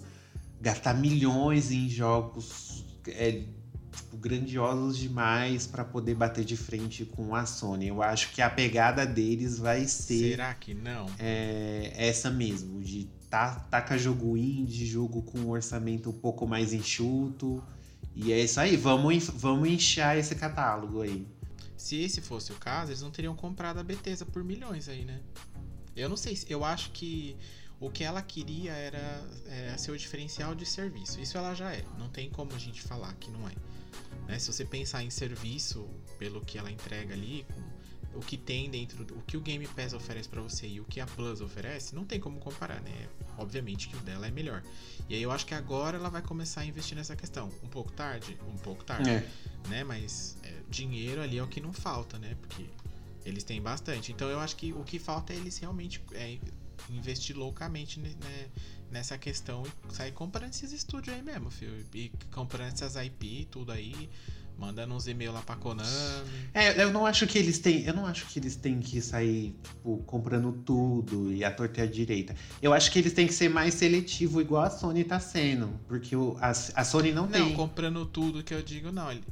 gastar 0.60 0.92
milhões 0.94 1.70
em 1.70 1.88
jogos 1.88 2.84
é, 3.06 3.42
tipo, 3.98 4.16
grandiosos 4.16 4.96
demais 4.96 5.66
para 5.66 5.84
poder 5.84 6.14
bater 6.14 6.44
de 6.44 6.56
frente 6.56 7.04
com 7.04 7.34
a 7.34 7.44
Sony. 7.44 7.88
Eu 7.88 8.02
acho 8.02 8.32
que 8.32 8.40
a 8.40 8.48
pegada 8.48 9.06
deles 9.06 9.58
vai 9.58 9.86
ser. 9.86 10.30
Será 10.30 10.54
que 10.54 10.74
não? 10.74 11.06
É, 11.18 11.92
essa 11.94 12.30
mesmo, 12.30 12.80
de 12.80 13.08
tá, 13.28 13.54
taca 13.70 13.98
jogo 13.98 14.36
indie, 14.36 14.86
jogo 14.86 15.22
com 15.22 15.38
um 15.38 15.50
orçamento 15.50 16.10
um 16.10 16.12
pouco 16.12 16.46
mais 16.46 16.72
enxuto. 16.72 17.62
E 18.14 18.32
é 18.32 18.40
isso 18.40 18.58
aí, 18.58 18.76
vamos, 18.76 19.28
vamos 19.28 19.68
inchar 19.68 20.16
esse 20.16 20.34
catálogo 20.34 21.02
aí. 21.02 21.26
Se 21.76 21.96
esse 21.96 22.20
fosse 22.20 22.50
o 22.50 22.56
caso, 22.56 22.90
eles 22.90 23.02
não 23.02 23.10
teriam 23.10 23.36
comprado 23.36 23.78
a 23.78 23.84
Bethesda 23.84 24.26
por 24.26 24.42
milhões 24.42 24.88
aí, 24.88 25.04
né? 25.04 25.20
Eu 25.94 26.08
não 26.08 26.16
sei, 26.16 26.36
eu 26.48 26.64
acho 26.64 26.90
que 26.90 27.36
o 27.80 27.88
que 27.90 28.02
ela 28.02 28.20
queria 28.20 28.72
era, 28.72 29.22
era 29.46 29.78
ser 29.78 29.92
o 29.92 29.96
diferencial 29.96 30.54
de 30.54 30.66
serviço. 30.66 31.20
Isso 31.20 31.38
ela 31.38 31.54
já 31.54 31.72
é. 31.72 31.84
Não 31.96 32.08
tem 32.08 32.28
como 32.28 32.52
a 32.52 32.58
gente 32.58 32.82
falar 32.82 33.14
que 33.14 33.30
não 33.30 33.48
é. 33.48 33.52
Né? 34.28 34.38
Se 34.38 34.52
você 34.52 34.64
pensar 34.64 35.02
em 35.02 35.10
serviço, 35.10 35.88
pelo 36.18 36.40
que 36.42 36.58
ela 36.58 36.70
entrega 36.70 37.14
ali, 37.14 37.44
com 38.12 38.18
o 38.18 38.20
que 38.20 38.36
tem 38.36 38.68
dentro, 38.70 39.02
o 39.16 39.22
que 39.22 39.36
o 39.36 39.40
Game 39.40 39.66
Pass 39.68 39.92
oferece 39.92 40.28
para 40.28 40.40
você 40.42 40.66
e 40.66 40.80
o 40.80 40.84
que 40.84 41.00
a 41.00 41.06
Plus 41.06 41.40
oferece, 41.40 41.94
não 41.94 42.04
tem 42.04 42.20
como 42.20 42.38
comparar, 42.38 42.80
né? 42.82 43.08
Obviamente 43.38 43.88
que 43.88 43.96
o 43.96 44.00
dela 44.00 44.26
é 44.26 44.30
melhor. 44.30 44.62
E 45.08 45.14
aí 45.14 45.22
eu 45.22 45.30
acho 45.30 45.46
que 45.46 45.54
agora 45.54 45.96
ela 45.96 46.10
vai 46.10 46.20
começar 46.20 46.62
a 46.62 46.64
investir 46.64 46.96
nessa 46.96 47.16
questão. 47.16 47.50
Um 47.62 47.68
pouco 47.68 47.90
tarde, 47.92 48.36
um 48.48 48.56
pouco 48.58 48.84
tarde, 48.84 49.08
É. 49.10 49.28
né? 49.68 49.84
Mas 49.84 50.36
é, 50.42 50.52
dinheiro 50.68 51.22
ali 51.22 51.38
é 51.38 51.42
o 51.42 51.46
que 51.46 51.60
não 51.60 51.72
falta, 51.72 52.18
né? 52.18 52.36
Porque 52.40 52.66
eles 53.24 53.44
têm 53.44 53.62
bastante. 53.62 54.10
Então 54.12 54.28
eu 54.28 54.40
acho 54.40 54.56
que 54.56 54.72
o 54.72 54.82
que 54.84 54.98
falta 54.98 55.32
é 55.32 55.36
eles 55.36 55.56
realmente 55.58 56.02
é, 56.12 56.38
investir 56.90 57.36
loucamente 57.36 58.00
né, 58.00 58.10
nessa 58.90 59.16
questão 59.18 59.62
e 59.90 59.94
sair 59.94 60.12
comprando 60.12 60.50
esses 60.50 60.72
estúdios 60.72 61.14
aí 61.16 61.22
mesmo, 61.22 61.50
filho. 61.50 61.84
E 61.94 62.10
comprando 62.32 62.68
essas 62.72 62.96
IP, 62.96 63.46
tudo 63.50 63.70
aí, 63.72 64.08
mandando 64.58 64.94
uns 64.94 65.06
e-mails 65.06 65.34
lá 65.34 65.42
pra 65.42 65.56
Konami. 65.56 65.88
É, 66.54 66.82
eu 66.82 66.92
não 66.92 67.04
acho 67.06 67.26
que 67.26 67.38
eles 67.38 67.58
têm. 67.58 67.84
Eu 67.84 67.94
não 67.94 68.06
acho 68.06 68.26
que 68.26 68.38
eles 68.38 68.56
têm 68.56 68.80
que 68.80 69.00
sair, 69.00 69.54
tipo, 69.62 69.98
comprando 70.06 70.52
tudo 70.64 71.32
e 71.32 71.44
a 71.44 71.50
torta 71.50 71.80
e 71.80 71.84
a 71.84 71.86
direita. 71.86 72.34
Eu 72.62 72.72
acho 72.72 72.90
que 72.90 72.98
eles 72.98 73.12
têm 73.12 73.26
que 73.26 73.34
ser 73.34 73.48
mais 73.48 73.74
seletivo, 73.74 74.40
igual 74.40 74.62
a 74.64 74.70
Sony 74.70 75.04
tá 75.04 75.20
sendo. 75.20 75.68
Porque 75.86 76.16
o, 76.16 76.36
a, 76.40 76.48
a 76.50 76.84
Sony 76.84 77.12
não, 77.12 77.24
Não, 77.24 77.32
tem. 77.32 77.54
comprando 77.54 78.04
tudo 78.06 78.42
que 78.42 78.54
eu 78.54 78.62
digo, 78.62 78.90
não. 78.90 79.10
ele- 79.10 79.24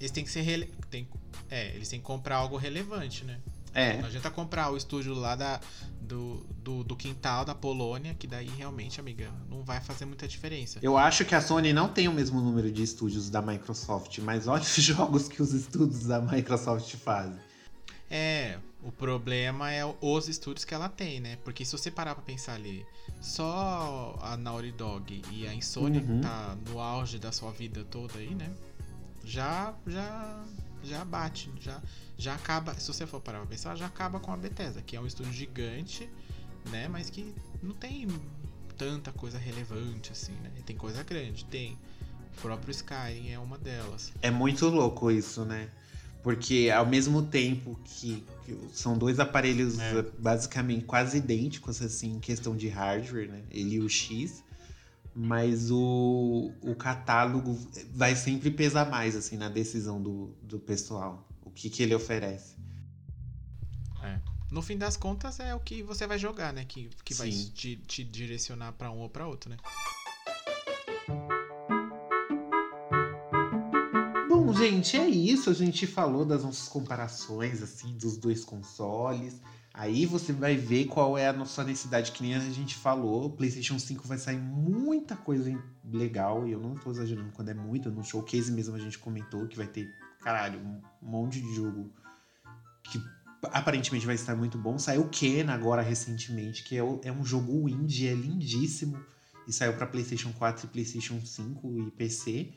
Eles 0.00 0.10
têm 0.10 0.24
que 0.24 0.30
ser. 0.30 0.42
Rele... 0.42 0.70
Tem... 0.90 1.08
É, 1.50 1.74
eles 1.74 1.88
têm 1.88 2.00
que 2.00 2.04
comprar 2.06 2.36
algo 2.36 2.56
relevante, 2.56 3.24
né? 3.24 3.38
É. 3.74 3.98
Não 3.98 4.06
adianta 4.06 4.30
comprar 4.30 4.70
o 4.70 4.76
estúdio 4.76 5.12
lá 5.14 5.34
da, 5.34 5.60
do, 6.00 6.46
do, 6.62 6.84
do 6.84 6.94
quintal 6.96 7.44
da 7.44 7.54
Polônia, 7.54 8.14
que 8.14 8.26
daí 8.26 8.48
realmente, 8.56 9.00
amiga, 9.00 9.32
não 9.48 9.64
vai 9.64 9.80
fazer 9.80 10.04
muita 10.04 10.28
diferença. 10.28 10.78
Eu 10.80 10.96
acho 10.96 11.24
que 11.24 11.34
a 11.34 11.40
Sony 11.40 11.72
não 11.72 11.88
tem 11.88 12.06
o 12.06 12.12
mesmo 12.12 12.40
número 12.40 12.70
de 12.70 12.82
estúdios 12.82 13.28
da 13.28 13.42
Microsoft, 13.42 14.18
mas 14.20 14.46
olha 14.46 14.62
os 14.62 14.74
jogos 14.76 15.28
que 15.28 15.42
os 15.42 15.52
estúdios 15.52 16.04
da 16.06 16.20
Microsoft 16.20 16.94
fazem. 16.96 17.38
É, 18.10 18.58
o 18.82 18.92
problema 18.92 19.72
é 19.72 19.82
os 20.00 20.28
estúdios 20.28 20.64
que 20.64 20.72
ela 20.72 20.88
tem, 20.88 21.18
né? 21.18 21.36
Porque 21.42 21.64
se 21.64 21.72
você 21.72 21.90
parar 21.90 22.14
pra 22.14 22.22
pensar 22.22 22.54
ali, 22.54 22.86
só 23.20 24.16
a 24.22 24.36
Naughty 24.36 24.70
Dog 24.72 25.22
e 25.32 25.46
a 25.48 25.54
Insomnia 25.54 26.00
Uhum. 26.00 26.20
tá 26.20 26.56
no 26.68 26.78
auge 26.78 27.18
da 27.18 27.32
sua 27.32 27.50
vida 27.50 27.84
toda 27.90 28.18
aí, 28.18 28.34
né? 28.34 28.52
Já, 29.24 29.74
já, 29.86 30.44
já 30.82 31.04
bate, 31.04 31.50
já, 31.60 31.82
já 32.16 32.34
acaba. 32.34 32.74
Se 32.74 32.86
você 32.86 33.06
for 33.06 33.20
parar 33.20 33.38
pra 33.38 33.46
pensar, 33.46 33.76
já 33.76 33.86
acaba 33.86 34.20
com 34.20 34.32
a 34.32 34.36
Bethesda, 34.36 34.82
que 34.82 34.96
é 34.96 35.00
um 35.00 35.06
estúdio 35.06 35.32
gigante, 35.32 36.08
né? 36.70 36.88
Mas 36.88 37.10
que 37.10 37.34
não 37.62 37.74
tem 37.74 38.08
tanta 38.76 39.12
coisa 39.12 39.38
relevante 39.38 40.12
assim, 40.12 40.32
né? 40.42 40.50
Tem 40.64 40.76
coisa 40.76 41.02
grande, 41.02 41.44
tem. 41.46 41.78
O 42.36 42.40
próprio 42.40 42.72
Skyrim 42.72 43.30
é 43.30 43.38
uma 43.38 43.56
delas. 43.56 44.12
É 44.20 44.30
muito 44.30 44.66
louco 44.68 45.10
isso, 45.10 45.44
né? 45.44 45.70
Porque 46.22 46.70
ao 46.74 46.86
mesmo 46.86 47.22
tempo 47.22 47.78
que, 47.84 48.24
que 48.44 48.58
são 48.72 48.96
dois 48.96 49.20
aparelhos 49.20 49.78
É. 49.78 50.02
basicamente 50.18 50.84
quase 50.84 51.18
idênticos, 51.18 51.80
assim, 51.82 52.14
em 52.14 52.18
questão 52.18 52.56
de 52.56 52.66
hardware, 52.68 53.28
né? 53.28 53.42
Ele 53.50 53.76
e 53.76 53.80
o 53.80 53.88
X. 53.88 54.42
Mas 55.14 55.70
o, 55.70 56.50
o 56.60 56.74
catálogo 56.74 57.56
vai 57.92 58.16
sempre 58.16 58.50
pesar 58.50 58.90
mais, 58.90 59.14
assim, 59.14 59.36
na 59.36 59.48
decisão 59.48 60.02
do, 60.02 60.34
do 60.42 60.58
pessoal. 60.58 61.24
O 61.54 61.56
que, 61.56 61.70
que 61.70 61.84
ele 61.84 61.94
oferece. 61.94 62.56
É. 64.02 64.18
No 64.50 64.60
fim 64.60 64.76
das 64.76 64.96
contas, 64.96 65.38
é 65.38 65.54
o 65.54 65.60
que 65.60 65.84
você 65.84 66.04
vai 66.04 66.18
jogar, 66.18 66.52
né? 66.52 66.64
Que, 66.64 66.90
que 67.04 67.14
vai 67.14 67.30
te, 67.30 67.76
te 67.76 68.02
direcionar 68.02 68.72
pra 68.72 68.90
um 68.90 68.98
ou 68.98 69.08
pra 69.08 69.28
outro, 69.28 69.50
né? 69.50 69.56
Bom, 74.28 74.52
gente, 74.52 74.96
é 74.96 75.06
isso. 75.06 75.48
A 75.48 75.54
gente 75.54 75.86
falou 75.86 76.24
das 76.24 76.42
nossas 76.42 76.66
comparações, 76.66 77.62
assim, 77.62 77.96
dos 77.96 78.16
dois 78.16 78.44
consoles. 78.44 79.40
Aí 79.72 80.06
você 80.06 80.32
vai 80.32 80.56
ver 80.56 80.86
qual 80.86 81.16
é 81.16 81.28
a 81.28 81.32
nossa 81.32 81.62
necessidade, 81.62 82.10
que 82.10 82.24
nem 82.24 82.34
a 82.34 82.40
gente 82.40 82.74
falou. 82.74 83.26
O 83.26 83.30
PlayStation 83.30 83.78
5 83.78 84.08
vai 84.08 84.18
sair 84.18 84.38
muita 84.38 85.14
coisa 85.14 85.56
legal, 85.84 86.48
e 86.48 86.52
eu 86.52 86.58
não 86.58 86.74
tô 86.74 86.90
exagerando 86.90 87.30
quando 87.32 87.50
é 87.50 87.54
muito. 87.54 87.92
No 87.92 88.02
showcase 88.02 88.50
mesmo 88.50 88.74
a 88.74 88.80
gente 88.80 88.98
comentou 88.98 89.46
que 89.46 89.56
vai 89.56 89.68
ter, 89.68 89.88
caralho, 90.24 90.58
um 90.58 90.80
monte 91.02 91.38
de 91.38 91.54
jogo 91.54 91.92
que 92.82 92.98
aparentemente 93.42 94.06
vai 94.06 94.14
estar 94.14 94.34
muito 94.34 94.56
bom. 94.56 94.78
Saiu 94.78 95.02
o 95.02 95.08
Ken 95.10 95.50
agora 95.50 95.82
recentemente, 95.82 96.64
que 96.64 96.76
é, 96.76 96.80
é 97.02 97.12
um 97.12 97.24
jogo 97.24 97.68
indie, 97.68 98.08
é 98.08 98.14
lindíssimo. 98.14 98.98
E 99.46 99.52
saiu 99.52 99.74
pra 99.74 99.86
PlayStation 99.86 100.32
4 100.32 100.64
e 100.64 100.68
PlayStation 100.70 101.20
5 101.20 101.78
e 101.78 101.90
PC. 101.90 102.54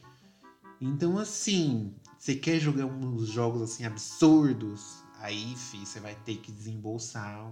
Então, 0.79 1.17
assim, 1.17 1.93
você 2.17 2.33
quer 2.35 2.57
jogar 2.59 2.85
uns 2.85 3.27
jogos 3.27 3.61
assim 3.61 3.83
absurdos? 3.83 5.03
Aí, 5.19 5.53
fi, 5.57 5.85
você 5.85 5.99
vai 5.99 6.15
ter 6.15 6.37
que 6.37 6.51
desembolsar 6.51 7.51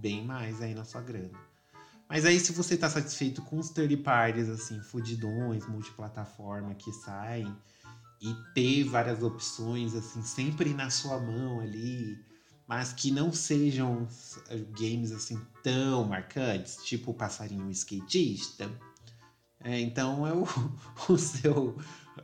bem 0.00 0.24
mais 0.24 0.60
aí 0.60 0.74
na 0.74 0.84
sua 0.84 1.02
grana. 1.02 1.38
Mas 2.08 2.24
aí, 2.24 2.40
se 2.40 2.50
você 2.52 2.76
tá 2.76 2.90
satisfeito 2.90 3.40
com 3.42 3.58
os 3.58 3.70
third 3.70 3.96
parties, 3.98 4.48
assim, 4.48 4.80
fudidões, 4.80 5.66
multiplataforma 5.68 6.74
que 6.74 6.90
saem, 6.90 7.54
e 8.22 8.34
ter 8.54 8.84
várias 8.84 9.22
opções, 9.22 9.94
assim, 9.94 10.22
sempre 10.22 10.72
na 10.72 10.88
sua 10.90 11.18
mão 11.18 11.60
ali, 11.60 12.16
mas 12.68 12.92
que 12.92 13.10
não 13.10 13.32
sejam 13.32 14.06
eh, 14.48 14.58
games, 14.78 15.10
assim, 15.10 15.40
tão 15.62 16.04
marcantes, 16.04 16.76
tipo 16.84 17.10
o 17.10 17.14
Passarinho 17.14 17.68
Skatista, 17.70 18.70
é, 19.64 19.80
então 19.80 20.26
é 20.26 20.32
o, 20.32 20.46
o 21.12 21.18
seu 21.18 21.76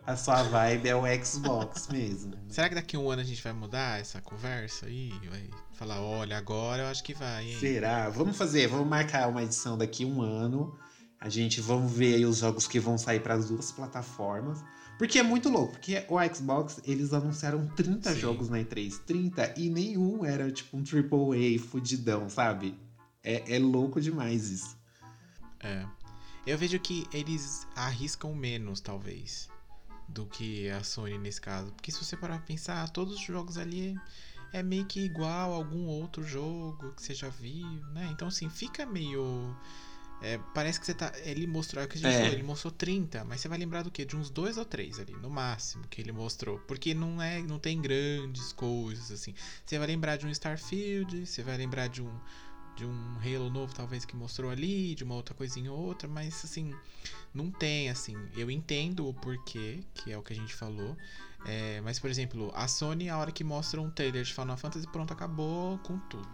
a 0.06 0.16
sua 0.16 0.42
vibe 0.42 0.88
é 0.88 0.96
o 0.96 1.24
Xbox 1.24 1.88
mesmo. 1.92 2.34
Será 2.48 2.68
que 2.68 2.74
daqui 2.74 2.96
a 2.96 2.98
um 2.98 3.10
ano 3.10 3.22
a 3.22 3.24
gente 3.24 3.42
vai 3.42 3.52
mudar 3.52 4.00
essa 4.00 4.20
conversa 4.20 4.86
aí? 4.86 5.12
Vai 5.28 5.50
falar, 5.72 6.00
olha, 6.00 6.36
agora 6.36 6.82
eu 6.82 6.86
acho 6.86 7.02
que 7.02 7.14
vai, 7.14 7.46
hein? 7.46 7.58
Será? 7.58 8.08
Vamos 8.08 8.36
fazer, 8.36 8.66
vamos 8.68 8.88
marcar 8.88 9.28
uma 9.28 9.42
edição 9.42 9.76
daqui 9.78 10.04
a 10.04 10.06
um 10.06 10.22
ano. 10.22 10.76
A 11.20 11.28
gente 11.28 11.60
vamos 11.60 11.92
ver 11.92 12.16
aí 12.16 12.24
os 12.24 12.38
jogos 12.38 12.66
que 12.66 12.78
vão 12.78 12.96
sair 12.96 13.20
para 13.20 13.34
as 13.34 13.48
duas 13.48 13.72
plataformas. 13.72 14.62
Porque 14.98 15.18
é 15.18 15.22
muito 15.22 15.48
louco, 15.48 15.74
porque 15.74 16.04
o 16.08 16.34
Xbox, 16.34 16.80
eles 16.84 17.12
anunciaram 17.12 17.66
30 17.68 18.12
Sim. 18.12 18.18
jogos 18.18 18.48
na 18.48 18.58
E3, 18.58 18.98
30, 19.06 19.54
e 19.56 19.70
nenhum 19.70 20.24
era 20.24 20.50
tipo 20.50 20.76
um 20.76 20.82
AAA 20.82 21.58
fudidão, 21.60 22.28
sabe? 22.28 22.76
É, 23.22 23.56
é 23.56 23.58
louco 23.60 24.00
demais 24.00 24.50
isso. 24.50 24.76
É. 25.60 25.86
Eu 26.44 26.58
vejo 26.58 26.80
que 26.80 27.06
eles 27.12 27.66
arriscam 27.76 28.34
menos, 28.34 28.80
talvez, 28.80 29.48
do 30.08 30.26
que 30.26 30.68
a 30.70 30.82
Sony 30.82 31.18
nesse 31.18 31.40
caso. 31.40 31.70
Porque 31.72 31.92
se 31.92 32.02
você 32.04 32.16
parar 32.16 32.38
pra 32.38 32.46
pensar, 32.46 32.88
todos 32.90 33.14
os 33.14 33.20
jogos 33.20 33.56
ali 33.56 33.96
é 34.52 34.62
meio 34.62 34.86
que 34.86 35.00
igual 35.00 35.52
a 35.52 35.56
algum 35.56 35.86
outro 35.86 36.22
jogo 36.22 36.92
que 36.92 37.02
você 37.02 37.14
já 37.14 37.28
viu, 37.28 37.68
né? 37.92 38.08
Então, 38.10 38.28
assim, 38.28 38.48
fica 38.48 38.86
meio. 38.86 39.54
É, 40.20 40.39
parece 40.53 40.81
que 40.81 40.86
você 40.86 40.95
tá. 40.95 41.12
Ele 41.24 41.47
mostrou, 41.47 41.82
é 41.82 41.86
o 41.86 41.89
que 41.89 41.97
a 41.97 42.01
gente 42.01 42.15
É. 42.15 42.19
falou, 42.19 42.32
ele 42.32 42.43
mostrou 42.43 42.73
30, 42.73 43.24
mas 43.24 43.40
você 43.40 43.49
vai 43.49 43.59
lembrar 43.59 43.82
do 43.82 43.90
quê? 43.90 44.05
De 44.05 44.16
uns 44.16 44.31
dois 44.31 44.59
ou 44.59 44.65
três 44.65 44.99
ali, 44.99 45.12
no 45.15 45.31
máximo, 45.31 45.85
que 45.89 46.01
ele 46.01 46.12
mostrou. 46.12 46.59
Porque 46.61 46.93
não 46.95 47.20
é, 47.23 47.40
não 47.43 47.59
tem 47.59 47.81
grandes 47.81 48.53
coisas, 48.53 49.11
assim. 49.11 49.35
Você 49.65 49.78
vai 49.78 49.86
lembrar 49.86 50.16
de 50.16 50.27
um 50.27 50.31
Starfield, 50.31 51.27
você 51.27 51.43
vai 51.43 51.57
lembrar 51.57 51.89
de 51.89 52.03
um 52.03 52.11
de 52.77 52.86
um 52.86 53.16
Halo 53.19 53.51
novo, 53.51 53.74
talvez, 53.74 54.05
que 54.05 54.15
mostrou 54.15 54.53
ali, 54.53 54.95
de 54.95 55.03
uma 55.03 55.16
outra 55.16 55.35
coisinha 55.35 55.73
ou 55.73 55.77
outra, 55.81 56.09
mas 56.09 56.45
assim, 56.45 56.73
não 57.35 57.51
tem, 57.51 57.90
assim. 57.90 58.16
Eu 58.36 58.49
entendo 58.49 59.09
o 59.09 59.12
porquê, 59.12 59.81
que 59.93 60.12
é 60.12 60.16
o 60.16 60.23
que 60.23 60.32
a 60.32 60.36
gente 60.36 60.55
falou. 60.55 60.97
É, 61.47 61.81
mas, 61.82 61.98
por 61.98 62.10
exemplo, 62.10 62.51
a 62.55 62.66
Sony, 62.66 63.09
a 63.09 63.16
hora 63.16 63.31
que 63.31 63.44
mostra 63.44 63.81
um 63.81 63.90
trailer 63.90 64.24
de 64.24 64.35
Final 64.35 64.56
Fantasy, 64.56 64.86
pronto, 64.89 65.12
acabou 65.12 65.78
com 65.78 65.98
tudo. 66.01 66.28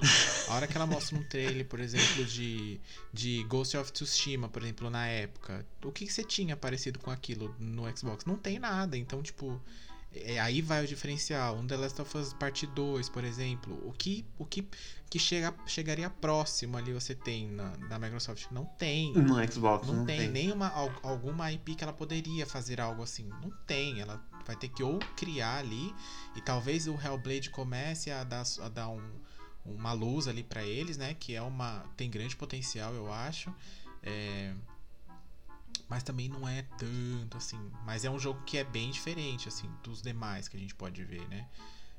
A 0.49 0.55
hora 0.55 0.67
que 0.67 0.77
ela 0.77 0.87
mostra 0.87 1.17
um 1.17 1.23
trailer, 1.23 1.67
por 1.67 1.79
exemplo, 1.79 2.25
de, 2.25 2.81
de 3.13 3.45
Ghost 3.45 3.77
of 3.77 3.93
Tsushima, 3.93 4.49
por 4.49 4.63
exemplo, 4.63 4.89
na 4.91 5.07
época, 5.07 5.65
o 5.85 5.93
que, 5.93 6.07
que 6.07 6.13
você 6.13 6.25
tinha 6.25 6.57
parecido 6.57 6.99
com 6.99 7.11
aquilo 7.11 7.55
no 7.59 7.85
Xbox? 7.97 8.25
Não 8.25 8.37
tem 8.37 8.59
nada. 8.59 8.97
Então, 8.97 9.23
tipo, 9.23 9.61
É, 10.15 10.39
aí 10.39 10.63
vai 10.63 10.85
o 10.85 10.87
diferencial. 10.87 11.57
Um 11.57 11.67
The 11.67 11.77
Last 11.77 12.01
of 12.01 12.17
Us 12.17 12.33
Parte 12.33 12.67
2, 12.67 13.09
por 13.09 13.25
exemplo. 13.25 13.81
O 13.87 13.93
que, 13.93 14.25
o 14.39 14.45
que, 14.47 14.67
que 15.11 15.19
chega, 15.19 15.53
chegaria 15.67 16.09
próximo 16.09 16.77
ali 16.77 16.93
você 16.93 17.15
tem 17.15 17.49
na, 17.51 17.77
na 17.89 17.99
Microsoft? 17.99 18.47
Não 18.51 18.65
tem. 18.65 19.13
No 19.13 19.35
Xbox 19.53 19.87
Não, 19.89 19.95
não, 19.97 20.07
tem, 20.07 20.19
tem. 20.21 20.31
nenhuma 20.31 20.69
al- 20.69 21.01
alguma 21.03 21.51
IP 21.51 21.75
que 21.75 21.83
ela 21.83 21.93
poderia 21.93 22.47
fazer 22.47 22.81
algo 22.81 23.03
assim. 23.03 23.29
Não 23.43 23.51
tem. 23.67 24.01
Ela 24.01 24.23
vai 24.47 24.55
ter 24.57 24.69
que 24.69 24.83
ou 24.83 24.99
criar 25.17 25.59
ali 25.59 25.93
e 26.37 26.41
talvez 26.41 26.87
o 26.87 26.95
Hellblade 26.95 27.51
comece 27.51 28.11
a 28.11 28.23
dar, 28.23 28.45
a 28.63 28.69
dar 28.69 28.89
um, 28.91 29.03
uma 29.65 29.93
luz 29.93 30.29
ali 30.29 30.43
pra 30.45 30.63
eles, 30.63 30.97
né? 30.97 31.15
Que 31.19 31.35
é 31.35 31.43
uma 31.43 31.85
tem 31.97 32.09
grande 32.09 32.37
potencial, 32.37 32.93
eu 32.95 33.13
acho. 33.13 33.53
É, 34.03 34.53
mas 35.95 36.03
também 36.03 36.29
não 36.29 36.49
é 36.49 36.63
tanto 36.77 37.37
assim. 37.37 37.71
Mas 37.85 38.05
é 38.05 38.11
um 38.11 38.19
jogo 38.19 38.43
que 38.43 38.59
é 38.59 38.65
bem 38.65 38.91
diferente 38.91 39.47
assim 39.47 39.71
dos 39.85 40.03
demais 40.03 40.49
que 40.49 40.57
a 40.57 40.61
gente 40.61 40.75
pode 40.75 41.05
ver, 41.05 41.25
né? 41.29 41.49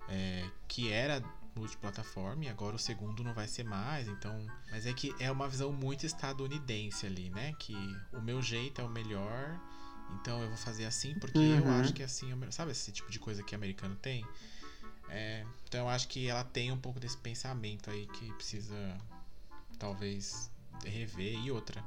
É, 0.10 0.50
que 0.68 0.92
era 0.92 1.24
multiplataforma 1.56 2.44
e 2.44 2.50
agora 2.50 2.76
o 2.76 2.80
segundo 2.80 3.24
não 3.24 3.34
vai 3.34 3.48
ser 3.48 3.64
mais, 3.64 4.10
então. 4.10 4.46
Mas 4.70 4.86
é 4.86 4.92
que 4.92 5.16
é 5.18 5.32
uma 5.32 5.48
visão 5.48 5.72
muito 5.72 6.06
estadunidense 6.06 7.06
ali, 7.06 7.30
né? 7.30 7.56
Que 7.58 7.74
o 8.12 8.22
meu 8.22 8.42
jeito 8.42 8.82
é 8.82 8.84
o 8.84 8.90
melhor, 8.90 9.58
então 10.20 10.42
eu 10.42 10.50
vou 10.50 10.58
fazer 10.58 10.84
assim 10.86 11.14
porque 11.18 11.40
eu 11.40 11.64
Uhum. 11.64 11.80
acho 11.80 11.94
que 11.94 12.04
assim 12.04 12.30
é 12.32 12.34
o 12.34 12.38
melhor. 12.38 12.52
Sabe 12.52 12.72
esse 12.72 12.92
tipo 12.92 13.10
de 13.10 13.18
coisa 13.18 13.42
que 13.44 13.56
americano 13.56 13.96
tem? 13.96 14.28
É, 15.08 15.46
então 15.64 15.80
eu 15.80 15.88
acho 15.90 16.10
que 16.10 16.28
ela 16.28 16.44
tem 16.44 16.70
um 16.70 16.78
pouco 16.78 17.00
desse 17.00 17.16
pensamento 17.18 17.90
aí 17.90 18.08
que 18.08 18.30
precisa 18.34 18.98
talvez 19.80 20.52
rever 20.84 21.40
e 21.40 21.50
outra. 21.50 21.82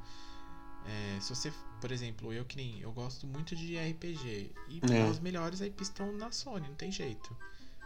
É, 0.85 1.19
se 1.19 1.29
você, 1.35 1.53
por 1.79 1.91
exemplo, 1.91 2.31
eu 2.33 2.45
que 2.45 2.55
nem 2.57 2.79
eu 2.79 2.91
gosto 2.91 3.25
muito 3.27 3.55
de 3.55 3.77
RPG 3.77 4.51
e 4.67 4.81
É. 4.91 5.05
os 5.09 5.19
melhores 5.19 5.61
IPs 5.61 5.87
estão 5.89 6.11
na 6.11 6.31
Sony, 6.31 6.67
não 6.67 6.75
tem 6.75 6.91
jeito. 6.91 7.35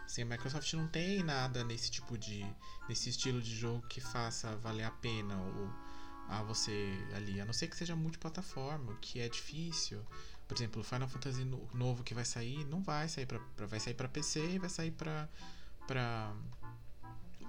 Assim, 0.04 0.22
a 0.22 0.26
Microsoft 0.26 0.72
não 0.74 0.86
tem 0.88 1.22
nada 1.22 1.64
nesse 1.64 1.90
tipo 1.90 2.18
de 2.18 2.44
nesse 2.88 3.08
estilo 3.08 3.40
de 3.40 3.54
jogo 3.56 3.86
que 3.88 4.00
faça 4.00 4.54
valer 4.56 4.84
a 4.84 4.90
pena 4.90 5.34
ou 5.40 5.70
a 6.28 6.42
você 6.42 6.92
ali, 7.14 7.40
a 7.40 7.44
não 7.44 7.52
ser 7.52 7.68
que 7.68 7.76
seja 7.76 7.94
multiplataforma, 7.96 8.92
o 8.92 8.96
que 8.96 9.20
é 9.20 9.28
difícil. 9.28 10.00
Por 10.46 10.56
exemplo, 10.56 10.82
o 10.82 10.84
Final 10.84 11.08
Fantasy 11.08 11.44
no- 11.44 11.66
novo 11.72 12.02
que 12.04 12.12
vai 12.14 12.24
sair, 12.24 12.64
não 12.66 12.82
vai 12.82 13.08
sair 13.08 13.24
para 13.26 13.40
vai 13.66 13.80
sair 13.80 13.94
para 13.94 14.08
PC 14.08 14.40
e 14.54 14.58
vai 14.58 14.68
sair 14.68 14.90
para 14.90 15.28
para 15.86 16.34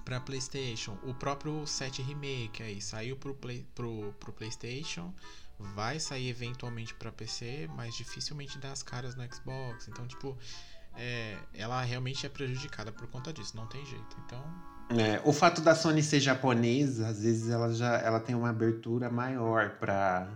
para 0.03 0.19
PlayStation. 0.21 0.97
O 1.03 1.13
próprio 1.15 1.65
7 1.65 2.01
Remake 2.01 2.61
aí 2.61 2.79
saiu 2.81 3.15
pro, 3.17 3.33
play, 3.33 3.65
pro, 3.73 4.13
pro 4.19 4.31
PlayStation, 4.31 5.11
vai 5.59 5.99
sair 5.99 6.29
eventualmente 6.29 6.93
para 6.95 7.11
PC, 7.11 7.69
mas 7.73 7.95
dificilmente 7.95 8.57
dá 8.59 8.71
as 8.71 8.83
caras 8.83 9.15
no 9.15 9.23
Xbox. 9.33 9.87
Então, 9.87 10.07
tipo, 10.07 10.37
é, 10.95 11.37
ela 11.53 11.81
realmente 11.81 12.25
é 12.25 12.29
prejudicada 12.29 12.91
por 12.91 13.07
conta 13.07 13.31
disso, 13.33 13.55
não 13.55 13.67
tem 13.67 13.85
jeito. 13.85 14.17
Então, 14.25 14.43
É, 14.89 15.19
o 15.23 15.33
fato 15.33 15.61
da 15.61 15.73
Sony 15.75 16.03
ser 16.03 16.19
japonesa, 16.19 17.07
às 17.07 17.21
vezes 17.23 17.49
ela 17.49 17.73
já 17.73 17.97
ela 17.97 18.19
tem 18.19 18.35
uma 18.35 18.49
abertura 18.49 19.09
maior 19.09 19.71
para 19.79 20.27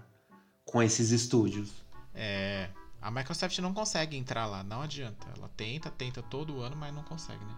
com 0.65 0.81
esses 0.81 1.11
estúdios. 1.11 1.71
é, 2.13 2.69
a 3.01 3.09
Microsoft 3.11 3.57
não 3.59 3.73
consegue 3.73 4.17
entrar 4.17 4.45
lá, 4.45 4.63
não 4.63 4.81
adianta. 4.81 5.27
Ela 5.37 5.49
tenta, 5.55 5.89
tenta 5.89 6.21
todo 6.23 6.61
ano, 6.61 6.75
mas 6.75 6.93
não 6.93 7.03
consegue, 7.03 7.43
né? 7.45 7.55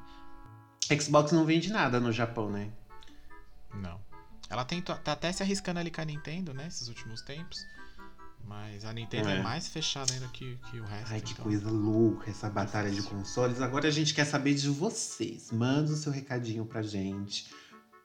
Xbox 1.00 1.32
não 1.32 1.46
vende 1.46 1.72
nada 1.72 2.00
no 2.00 2.12
Japão, 2.12 2.50
né? 2.52 2.72
Não. 3.74 4.00
Ela 4.52 4.66
tenta, 4.66 4.96
tá 4.96 5.14
até 5.14 5.32
se 5.32 5.42
arriscando 5.42 5.80
ali 5.80 5.90
com 5.90 6.02
a 6.02 6.06
Nintendo, 6.06 6.54
né? 6.54 6.68
Esses 6.68 6.88
últimos 6.90 7.22
tempos. 7.22 7.66
Mas 8.46 8.84
a 8.84 8.92
Nintendo 8.92 9.30
é, 9.30 9.38
É. 9.38 9.42
mais 9.42 9.68
fechada 9.70 10.12
ainda 10.14 10.28
que, 10.28 10.58
que 10.70 10.80
o 10.80 10.84
resto. 10.84 11.14
Ai, 11.14 11.22
que 11.22 11.32
então. 11.32 11.46
coisa 11.46 11.70
louca 11.70 12.30
essa 12.30 12.50
batalha 12.50 12.92
de 12.92 13.02
consoles. 13.04 13.62
Agora 13.62 13.88
a 13.88 13.92
gente 13.92 14.14
quer 14.14 14.26
saber 14.26 14.54
de 14.56 14.68
vocês. 14.70 15.52
Manda 15.52 15.94
o 15.94 15.96
seu 15.96 16.12
recadinho 16.12 16.66
pra 16.66 16.82
gente. 16.82 17.50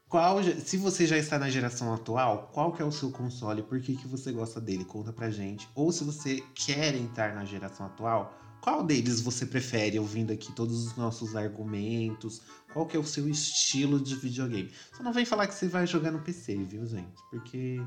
Qual, 0.09 0.41
se 0.45 0.77
você 0.77 1.05
já 1.05 1.17
está 1.19 1.37
na 1.37 1.51
geração 1.51 1.93
atual, 1.93 2.49
qual 2.53 2.73
que 2.73 2.81
é 2.81 2.85
o 2.85 2.93
seu 2.93 3.11
console? 3.11 3.63
Por 3.63 3.81
que, 3.81 3.97
que 3.97 4.07
você 4.07 4.31
gosta 4.31 4.61
dele? 4.61 4.85
Conta 4.85 5.13
pra 5.13 5.31
gente. 5.31 5.69
Ou 5.75 5.91
se 5.91 6.05
você 6.05 6.45
quer 6.55 6.95
entrar 6.95 7.35
na 7.35 7.45
geração 7.45 7.87
atual, 7.87 8.33
qual 8.67 8.83
deles 8.83 9.21
você 9.21 9.47
prefere? 9.47 9.97
Ouvindo 9.97 10.33
aqui 10.33 10.51
todos 10.51 10.85
os 10.85 10.97
nossos 10.97 11.37
argumentos. 11.37 12.43
Qual 12.73 12.85
que 12.85 12.97
é 12.97 13.01
o 13.01 13.05
seu 13.05 13.29
estilo 13.29 14.01
de 14.01 14.17
videogame? 14.17 14.73
Só 14.93 15.05
não 15.05 15.13
vem 15.13 15.25
falar 15.25 15.47
que 15.47 15.55
você 15.55 15.69
vai 15.69 15.87
jogar 15.87 16.11
no 16.11 16.19
PC, 16.19 16.57
viu, 16.65 16.85
gente? 16.85 17.15
Porque 17.31 17.81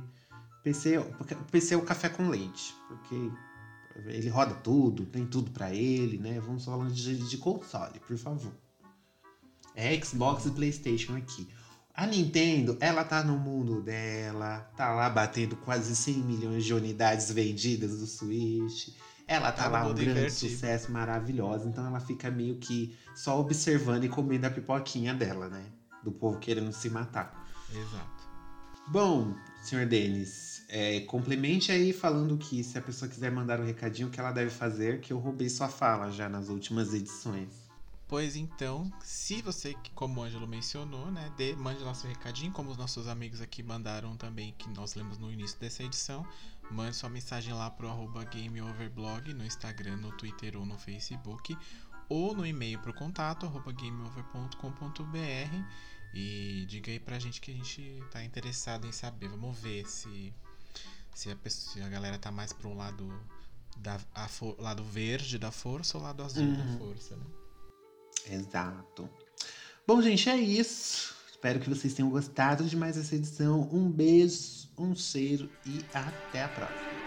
PC, 0.64 0.98
porque 1.18 1.34
o 1.34 1.44
PC 1.52 1.74
é 1.74 1.78
o 1.78 1.82
café 1.82 2.08
com 2.08 2.30
leite. 2.30 2.74
Porque 2.88 3.14
ele 4.06 4.30
roda 4.30 4.56
tudo, 4.56 5.06
tem 5.06 5.26
tudo 5.26 5.52
pra 5.52 5.76
ele, 5.76 6.18
né? 6.18 6.40
Vamos 6.40 6.64
falando 6.64 6.94
de, 6.94 7.28
de 7.28 7.38
console, 7.38 8.00
por 8.00 8.18
favor. 8.18 8.54
É 9.76 10.02
Xbox 10.02 10.46
e 10.46 10.52
PlayStation 10.52 11.18
aqui. 11.18 11.46
A 11.94 12.08
Nintendo, 12.08 12.78
ela 12.80 13.04
tá 13.04 13.22
no 13.22 13.38
mundo 13.38 13.82
dela, 13.82 14.62
tá 14.78 14.96
lá 14.96 15.10
batendo 15.10 15.58
quase 15.58 15.94
100 15.94 16.14
milhões 16.20 16.64
de 16.64 16.74
unidades 16.74 17.30
vendidas 17.30 18.00
do 18.00 18.08
Switch. 18.08 18.96
Ela 19.30 19.52
tá, 19.52 19.66
no 19.66 19.72
lá 19.74 19.84
um 19.84 19.88
mundo 19.90 20.04
grande 20.04 20.32
sucesso 20.32 20.92
maravilhoso, 20.92 21.68
então 21.68 21.86
ela 21.86 22.00
fica 22.00 22.32
meio 22.32 22.56
que 22.56 22.98
só 23.14 23.40
observando 23.40 24.04
e 24.04 24.10
comendo 24.10 24.48
a 24.48 24.50
pipoquinha 24.50 25.14
dela, 25.14 25.48
né? 25.48 25.66
Do 26.04 26.12
povo 26.12 26.40
querendo 26.40 26.74
se 26.74 26.90
matar. 26.90 27.48
Exato. 27.72 28.28
Bom, 28.88 29.36
senhor 29.62 29.86
Denis, 29.86 30.66
é, 30.68 31.02
complemente 31.02 31.72
aí 31.72 31.94
falando 31.94 32.36
que 32.40 32.64
se 32.64 32.76
a 32.80 32.82
pessoa 32.82 33.08
quiser 33.08 33.32
mandar 33.32 33.60
um 33.60 33.66
recadinho, 33.66 34.08
o 34.08 34.12
que 34.12 34.20
ela 34.20 34.32
deve 34.32 34.50
fazer, 34.50 35.00
que 35.00 35.14
eu 35.14 35.20
roubei 35.20 35.48
sua 35.48 35.68
fala 35.68 36.12
já 36.12 36.28
nas 36.28 36.50
últimas 36.50 36.92
edições. 36.92 37.70
Pois 38.08 38.36
então, 38.36 38.92
se 39.04 39.44
você, 39.44 39.76
como 39.94 40.20
o 40.20 40.24
Ângelo 40.24 40.48
mencionou, 40.48 41.12
né, 41.12 41.32
dê, 41.38 41.56
mande 41.56 41.84
lá 41.84 41.94
seu 41.94 42.10
recadinho, 42.10 42.52
como 42.52 42.72
os 42.72 42.78
nossos 42.78 43.08
amigos 43.08 43.40
aqui 43.40 43.62
mandaram 43.62 44.18
também, 44.18 44.56
que 44.58 44.68
nós 44.72 44.96
lemos 44.96 45.20
no 45.20 45.32
início 45.32 45.60
dessa 45.60 45.84
edição. 45.84 46.26
Mande 46.72 46.96
sua 46.96 47.10
mensagem 47.10 47.54
lá 47.54 47.70
pro 47.70 47.88
arroba 47.88 48.24
GameOverblog 48.26 49.34
no 49.34 49.44
Instagram, 49.46 49.98
no 49.98 50.12
Twitter 50.12 50.56
ou 50.56 50.66
no 50.66 50.78
Facebook, 50.78 51.58
ou 52.08 52.36
no 52.36 52.46
e-mail 52.46 52.80
pro 52.80 52.94
contato 52.94 53.46
arroba 53.46 53.72
gameover.com.br 53.72 55.64
e 56.14 56.66
diga 56.68 56.91
aí 56.91 57.00
pra 57.00 57.20
gente 57.20 57.40
que 57.41 57.52
a 57.52 57.54
gente 57.54 58.04
tá 58.12 58.24
interessado 58.24 58.86
em 58.88 58.91
saber. 58.91 59.30
Vamos 59.30 59.58
ver 59.60 59.88
se, 59.88 60.34
se, 61.14 61.32
a, 61.32 61.36
pessoa, 61.36 61.74
se 61.74 61.82
a 61.82 61.90
galera 61.90 62.18
tá 62.18 62.32
mais 62.32 62.52
pro 62.54 62.74
lado, 62.74 63.12
da, 63.78 64.00
a 64.14 64.28
fo- 64.28 64.56
lado 64.60 64.84
verde 64.84 65.38
da 65.38 65.52
força 65.52 65.98
ou 65.98 66.04
lado 66.04 66.24
azul 66.24 66.46
da 66.56 66.64
Uhum. 66.64 66.78
força, 66.78 67.16
né? 67.16 67.26
Exato. 68.32 69.10
Bom, 69.88 70.02
gente, 70.02 70.30
é 70.30 70.38
isso. 70.38 71.16
Espero 71.32 71.60
que 71.60 71.70
vocês 71.70 71.94
tenham 71.94 72.10
gostado 72.12 72.64
de 72.66 72.76
mais 72.76 72.98
essa 72.98 73.16
edição. 73.16 73.62
Um 73.72 73.90
beijo, 73.90 74.59
um 74.80 74.96
cheiro 74.96 75.58
e 75.66 75.90
até 75.94 76.44
a 76.44 76.50
próxima. 76.50 76.99